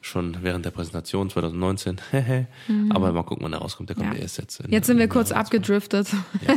Schon 0.00 0.36
während 0.42 0.64
der 0.64 0.70
Präsentation 0.70 1.28
2019. 1.28 1.96
Aber 2.90 3.12
mal 3.12 3.24
gucken, 3.24 3.42
wann 3.44 3.50
der 3.50 3.60
rauskommt. 3.60 3.88
Der 3.88 3.96
kommt 3.96 4.10
Mhm. 4.10 4.14
Ja. 4.16 4.22
erst 4.22 4.38
jetzt. 4.38 4.60
in- 4.60 4.70
Jetzt 4.70 4.86
sind 4.86 4.98
wir 4.98 5.08
kurz 5.08 5.32
abgedriftet. 5.32 6.08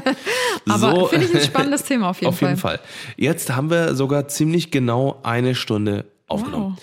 Aber 0.69 0.77
So. 0.95 1.05
finde 1.07 1.25
ich 1.25 1.33
ein 1.35 1.41
spannendes 1.45 1.83
Thema 1.83 2.09
auf 2.09 2.19
jeden 2.21 2.29
Auf 2.29 2.37
Fall. 2.39 2.49
jeden 2.49 2.59
Fall. 2.61 2.79
Jetzt 3.17 3.49
haben 3.55 3.69
wir 3.69 3.95
sogar 3.95 4.27
ziemlich 4.27 4.69
genau 4.71 5.19
eine 5.23 5.55
Stunde 5.55 6.05
aufgenommen. 6.27 6.77
Äh, 6.77 6.81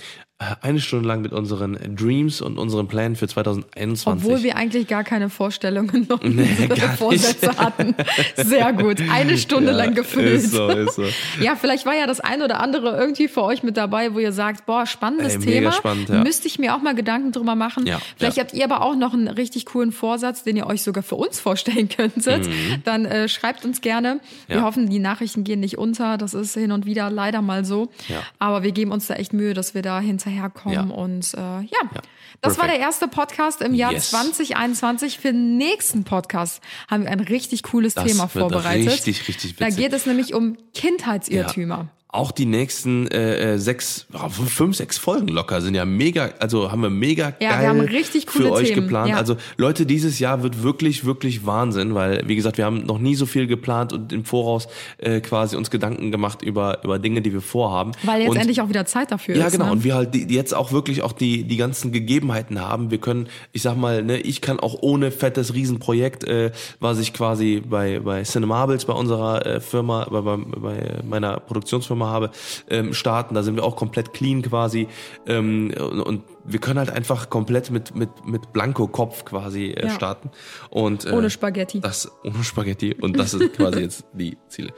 Eine 0.63 0.79
Stunde 0.79 1.09
lang 1.09 1.21
mit 1.23 1.33
unseren 1.33 1.77
Dreams 1.97 2.41
und 2.41 2.59
unseren 2.59 2.87
Plänen 2.87 3.17
für 3.17 3.27
2021. 3.27 4.07
Obwohl 4.25 4.45
wir 4.45 4.55
eigentlich 4.57 4.87
gar 4.87 5.03
keine 5.03 5.31
Vorstellungen 5.31 6.07
noch 6.09 6.23
Nee, 6.23 6.47
gar 6.69 6.77
nicht. 6.77 6.85
Vorsätze 6.97 7.57
hatten. 7.57 7.97
Sehr 8.37 8.73
gut. 8.73 9.03
Eine 9.11 9.37
Stunde 9.37 9.73
lang 9.77 9.97
gefüllt. 9.97 10.45
Ist 10.45 10.53
so, 10.53 10.69
ist 10.69 10.95
so. 10.95 11.03
Ja, 11.43 11.57
vielleicht 11.57 11.87
war 11.87 11.95
ja 11.97 12.07
das 12.07 12.21
ein 12.21 12.41
oder 12.41 12.61
andere 12.61 12.97
irgendwie 12.97 13.27
für 13.27 13.43
euch 13.43 13.65
mit 13.65 13.77
dabei, 13.77 14.15
wo 14.15 14.21
ihr 14.21 14.31
sagt, 14.31 14.65
boah, 14.65 14.87
spannendes 14.87 15.35
Ey, 15.35 15.41
Thema. 15.41 15.73
spannend, 15.73 16.09
ja. 16.09 16.23
Müsste 16.23 16.47
ich 16.47 16.61
mir 16.61 16.77
auch 16.77 16.83
mal 16.83 16.95
Gedanken 16.95 17.33
drüber 17.33 17.57
machen. 17.57 17.85
Ja, 17.85 17.99
vielleicht 18.17 18.37
ja. 18.37 18.45
habt 18.45 18.55
ihr 18.55 18.63
aber 18.65 18.83
auch 18.83 18.95
noch 18.95 19.15
einen 19.15 19.27
richtig 19.27 19.67
coolen 19.67 19.91
Vorsatz, 19.91 20.45
den 20.45 20.57
ihr 20.57 20.69
euch 20.69 20.83
sogar 20.85 21.03
für 21.03 21.17
uns 21.17 21.41
vorstellen 21.41 21.89
könntet. 21.89 22.49
Dann 22.85 23.07
äh, 23.07 23.29
schreibt 23.29 23.65
uns 23.65 23.81
gerne. 23.81 24.21
Wir 24.47 24.57
Mhm. 24.59 24.63
Ja. 24.63 24.67
hoffen, 24.69 24.89
die 24.89 25.01
Nachrichten 25.01 25.43
gehen 25.43 25.59
nicht 25.59 25.79
unter. 25.79 26.17
Das 26.17 26.33
ist 26.33 26.55
hin 26.55 26.71
und 26.71 26.87
wieder 26.87 27.11
leider 27.11 27.43
mal 27.43 27.65
so. 27.65 27.89
Ja. 28.07 28.23
Aber 28.39 28.63
wir 28.63 28.71
geben 28.71 28.93
uns 28.93 29.09
da 29.09 29.15
echt 29.15 29.33
Mühe, 29.33 29.53
dass 29.53 29.75
wir 29.75 29.83
da 29.83 29.99
hinterherkommen. 30.29 30.89
Ja. 30.91 30.95
Und 30.95 31.35
äh, 31.35 31.39
ja, 31.39 32.03
das 32.41 32.59
war 32.59 32.67
der 32.67 32.79
erste 32.79 33.09
Podcast 33.09 33.63
im 33.63 33.75
Jahr 33.75 33.93
Yes. 33.93 34.11
2021. 34.11 35.19
Für 35.19 35.33
den 35.33 35.57
nächsten 35.57 36.05
Podcast 36.05 36.63
haben 36.89 37.05
wir 37.05 37.11
ein 37.11 37.21
richtig 37.21 37.63
cooles 37.65 37.95
Das 37.95 38.05
Thema 38.05 38.29
vorbereitet. 38.29 38.93
richtig, 38.93 39.27
richtig 39.29 39.57
Da 39.57 39.67
witzig. 39.67 39.83
geht 39.83 39.93
es 39.93 40.07
nämlich 40.07 40.35
um 40.35 40.57
Kindheitsirrtümer. 40.75 41.89
Auch 42.11 42.33
die 42.33 42.47
nächsten 42.47 43.07
äh, 43.09 43.55
äh, 43.55 43.59
sechs, 43.59 44.07
fünf, 44.31 44.77
sechs 44.77 44.97
Folgen 44.97 45.29
locker 45.29 45.61
sind 45.61 45.75
ja 45.75 45.85
mega, 45.85 46.31
also 46.39 46.73
haben 46.73 46.81
wir 46.81 46.89
mega 46.89 47.35
Ja, 47.39 47.51
geil 47.51 47.61
wir 47.61 47.69
haben 47.69 47.81
richtig 47.81 48.27
coole 48.27 48.47
für 48.47 48.53
euch 48.53 48.69
Themen, 48.69 48.83
geplant. 48.83 49.11
ja. 49.11 49.17
Also 49.19 49.37
Leute, 49.59 49.85
dieses 49.85 50.19
Jahr 50.19 50.43
wird 50.43 50.63
wirklich, 50.63 51.05
wirklich 51.05 51.45
Wahnsinn, 51.45 51.95
weil 51.95 52.23
wie 52.27 52.35
gesagt, 52.35 52.57
wir 52.57 52.65
haben 52.65 52.87
noch 52.87 52.99
nie 52.99 53.15
so 53.15 53.27
viel 53.27 53.47
geplant 53.47 53.93
und 53.93 54.11
im 54.11 54.25
Voraus 54.25 54.69
äh, 54.97 55.21
quasi 55.21 55.55
uns 55.57 55.71
Gedanken 55.71 56.11
gemacht 56.11 56.41
über 56.41 56.83
über 56.83 56.99
Dinge, 56.99 57.21
die 57.21 57.31
wir 57.31 57.43
vorhaben. 57.43 57.93
Weil 58.05 58.23
jetzt 58.23 58.31
und, 58.31 58.37
endlich 58.39 58.63
auch 58.63 58.71
wieder 58.71 58.87
Zeit 58.87 59.11
dafür 59.11 59.37
ja, 59.37 59.47
ist. 59.47 59.53
genau. 59.53 59.67
Ne? 59.67 59.73
Und 59.73 59.85
wir 59.85 59.95
halt 59.95 60.15
die, 60.15 60.35
jetzt 60.35 60.55
auch 60.55 60.73
wirklich 60.73 61.03
auch 61.03 61.13
die, 61.13 61.45
die 61.45 61.57
ganzen 61.59 61.93
Gegebenheiten 61.93 62.59
haben. 62.59 62.91
Wir 62.91 62.99
können, 62.99 63.29
ich 63.53 63.61
sag 63.61 63.77
mal, 63.77 64.03
ne, 64.03 64.19
ich 64.19 64.41
kann 64.41 64.61
auch 64.61 64.79
ohne 64.81 65.11
fettes 65.11 65.53
Riesenprojekt, 65.53 66.25
äh, 66.25 66.53
was 66.81 66.99
ich 67.01 67.13
quasi 67.13 67.63
bei, 67.69 68.01
bei 68.01 68.23
Cinemables, 68.23 68.87
bei 68.87 68.95
unserer 68.95 69.45
äh, 69.45 69.61
Firma, 69.61 70.07
bei, 70.11 70.23
bei, 70.23 70.37
bei 70.37 71.03
meiner 71.07 71.39
Produktionsfirma 71.41 71.98
habe, 72.07 72.31
ähm, 72.71 72.93
starten. 72.95 73.35
Da 73.35 73.43
sind 73.43 73.57
wir 73.57 73.65
auch 73.65 73.77
komplett 73.77 74.13
clean 74.13 74.43
quasi. 74.43 74.89
Ähm, 75.27 75.73
und, 76.05 76.23
wir 76.51 76.61
können 76.61 76.79
halt 76.79 76.89
einfach 76.89 77.29
komplett 77.29 77.71
mit, 77.71 77.95
mit, 77.95 78.09
mit 78.25 78.55
Blanko-Kopf 78.55 79.27
quasi 79.27 79.67
äh, 79.67 79.85
Ja. 79.89 79.91
starten. 79.91 80.31
Und, 80.71 81.05
äh, 81.05 81.11
Ohne 81.11 81.29
Spaghetti. 81.29 81.81
Das, 81.81 82.11
ohne 82.25 82.43
Spaghetti. 82.43 82.95
Und 82.99 83.19
das 83.19 83.35
ist 83.35 83.53
quasi 83.53 83.81
jetzt 83.83 84.07
die 84.15 84.39
Ziele. 84.49 84.73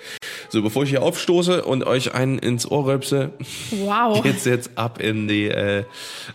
So, 0.49 0.63
bevor 0.63 0.83
ich 0.83 0.91
hier 0.91 1.03
aufstoße 1.05 1.65
und 1.65 1.85
euch 1.87 2.13
einen 2.13 2.41
ins 2.41 2.69
Ohr 2.69 2.87
rülpse, 2.87 3.31
Wow. 3.71 4.21
geht's 4.23 4.45
jetzt 4.47 4.77
ab 4.77 5.01
in 5.01 5.29
die, 5.29 5.47
äh, 5.47 5.85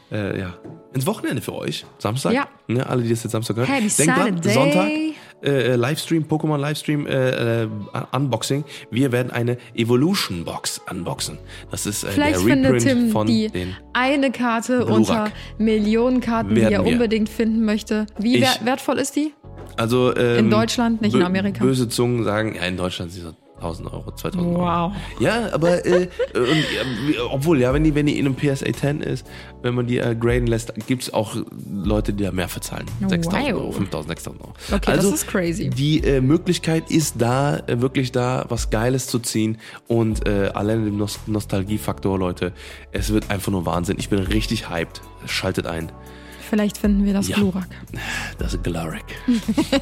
äh, 0.09 0.39
ja, 0.39 0.53
ins 0.93 1.05
Wochenende 1.05 1.41
für 1.41 1.53
euch. 1.53 1.85
Samstag. 1.97 2.31
Ja. 2.31 2.47
Ne, 2.67 2.87
alle, 2.87 3.03
die 3.03 3.09
das 3.09 3.23
jetzt 3.23 3.33
Samstag 3.33 3.57
hören. 3.57 3.65
Happy 3.67 3.89
Denkt 3.89 4.17
dran, 4.17 4.41
Saturday. 4.41 4.53
Sonntag, 4.53 4.89
äh, 5.45 5.73
äh, 5.73 5.75
Livestream, 5.75 6.23
Pokémon 6.23 6.57
Livestream, 6.57 7.05
äh, 7.07 7.63
äh, 7.63 7.67
Unboxing. 8.11 8.63
Wir 8.91 9.11
werden 9.11 9.31
eine 9.31 9.57
Evolution 9.75 10.43
Box 10.45 10.81
unboxen. 10.89 11.37
Das 11.71 11.85
ist 11.85 12.03
äh, 12.03 12.07
Vielleicht 12.07 12.35
der 12.35 12.41
findet 12.41 12.71
Reprint 12.73 12.83
Tim 13.01 13.09
von 13.11 13.27
die 13.27 13.47
den. 13.49 13.75
eine 13.93 14.31
Karte 14.31 14.85
unter 14.85 15.31
Millionen 15.57 16.21
Karten, 16.21 16.55
die 16.55 16.61
Werden 16.61 16.73
er 16.73 16.85
wir. 16.85 16.91
unbedingt 16.93 17.29
finden 17.29 17.63
möchte. 17.65 18.05
Wie 18.17 18.35
Ich- 18.37 18.41
wer 18.41 18.65
wertvoll 18.65 18.97
ist 18.99 19.15
die? 19.15 19.33
Also, 19.77 20.15
ähm, 20.15 20.45
In 20.45 20.49
Deutschland, 20.51 21.01
nicht 21.01 21.15
in 21.15 21.21
Amerika. 21.23 21.63
Böse 21.63 21.89
Zungen 21.89 22.23
sagen, 22.23 22.55
ja, 22.55 22.63
in 22.63 22.77
Deutschland 22.77 23.11
sind 23.11 23.23
so 23.23 23.33
1000 23.57 23.91
Euro, 23.93 24.11
2000 24.11 24.43
Euro. 24.55 24.59
Wow. 24.59 24.91
Ja, 25.19 25.49
aber 25.53 25.85
äh, 25.85 26.01
ja, 26.01 26.07
wie- 27.07 27.17
obwohl, 27.31 27.59
ja, 27.61 27.73
wenn 27.73 27.83
die, 27.83 27.95
wenn 27.95 28.05
die 28.05 28.19
in 28.19 28.25
einem 28.25 28.35
PSA 28.35 28.71
10 28.71 29.01
ist, 29.01 29.25
wenn 29.61 29.73
man 29.75 29.87
die 29.87 29.97
äh, 29.97 30.15
graden 30.15 30.47
lässt, 30.47 30.73
gibt's 30.87 31.13
auch 31.13 31.35
Leute, 31.73 32.13
die 32.13 32.23
da 32.23 32.31
mehr 32.31 32.49
verzahlen. 32.49 32.85
6000 33.07 33.33
Wow. 33.53 33.61
Euro, 33.61 33.71
5000, 33.71 34.09
6000 34.09 34.41
Euro. 34.43 34.53
Okay, 34.73 34.95
das 34.95 35.05
ist 35.05 35.27
crazy. 35.27 35.69
Die 35.69 36.03
äh, 36.03 36.21
Möglichkeit 36.21 36.91
ist 36.91 37.15
da, 37.19 37.57
äh, 37.67 37.79
wirklich 37.81 38.11
da, 38.11 38.45
was 38.49 38.69
Geiles 38.69 39.07
zu 39.07 39.19
ziehen 39.19 39.57
und 39.87 40.27
äh, 40.27 40.51
alleine 40.53 40.85
dem 40.85 40.97
Nost 40.97 41.27
Nostalgiefaktor, 41.27 42.19
Leute, 42.19 42.51
es 42.91 43.11
wird 43.13 43.29
einfach 43.31 43.51
nur 43.51 43.65
Wahnsinn. 43.65 43.95
Ich 43.99 44.09
bin 44.09 44.19
richtig 44.19 44.69
hyped. 44.69 45.01
Schaltet 45.25 45.65
ein. 45.65 45.91
Vielleicht 46.49 46.77
finden 46.77 47.05
wir 47.05 47.13
das 47.13 47.27
Ja. 47.27 47.35
Glurak. 47.37 47.67
Das 48.37 48.53
ist 48.53 48.63
Gloric. 48.63 49.03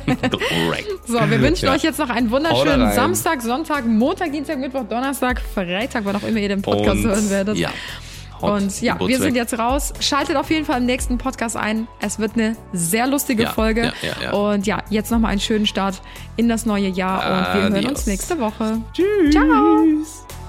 Gloric. 0.06 0.86
So, 1.06 1.20
wir 1.30 1.42
wünschen 1.42 1.66
Ja. 1.66 1.74
euch 1.74 1.84
jetzt 1.84 2.00
noch 2.00 2.10
einen 2.10 2.32
wunderschönen. 2.32 2.92
Samstag, 2.94 3.42
Sonntag, 3.42 3.86
Montag, 3.86 4.32
Dienstag, 4.32 4.58
Mittwoch, 4.60 4.84
Donnerstag, 4.84 5.42
Freitag, 5.54 6.06
wann 6.06 6.16
auch 6.16 6.24
immer 6.24 6.40
ihr 6.40 6.50
den 6.50 6.62
Podcast 6.62 6.98
Und, 7.04 7.06
hören 7.06 7.30
werdet. 7.30 7.58
Ja. 7.58 7.70
Und 8.42 8.82
ja, 8.82 9.00
wir 9.00 9.20
sind 9.20 9.36
jetzt 9.36 9.58
raus. 9.58 9.94
Schaltet 10.02 10.36
auf 10.36 10.50
jeden 10.52 10.66
Fall 10.66 10.80
im 10.80 10.86
nächsten 10.86 11.18
Podcast 11.18 11.56
ein. 11.56 11.88
Es 12.02 12.20
wird 12.20 12.34
eine 12.36 12.58
sehr 12.74 13.08
lustige 13.08 13.44
Ja, 13.44 13.52
Folge. 13.52 13.84
ja, 13.86 13.94
ja, 14.02 14.24
ja. 14.24 14.32
Und 14.34 14.68
ja, 14.68 14.84
jetzt 14.90 15.12
nochmal 15.12 15.32
einen 15.32 15.40
schönen 15.40 15.66
Start 15.66 16.02
in 16.36 16.50
das 16.50 16.66
neue 16.66 16.88
Jahr 16.90 17.20
und 17.20 17.54
wir 17.54 17.70
hören 17.70 17.86
uns 17.86 18.06
nächste 18.06 18.40
Woche. 18.40 18.82
Tschüss. 18.94 19.32
Ciao. 19.32 20.43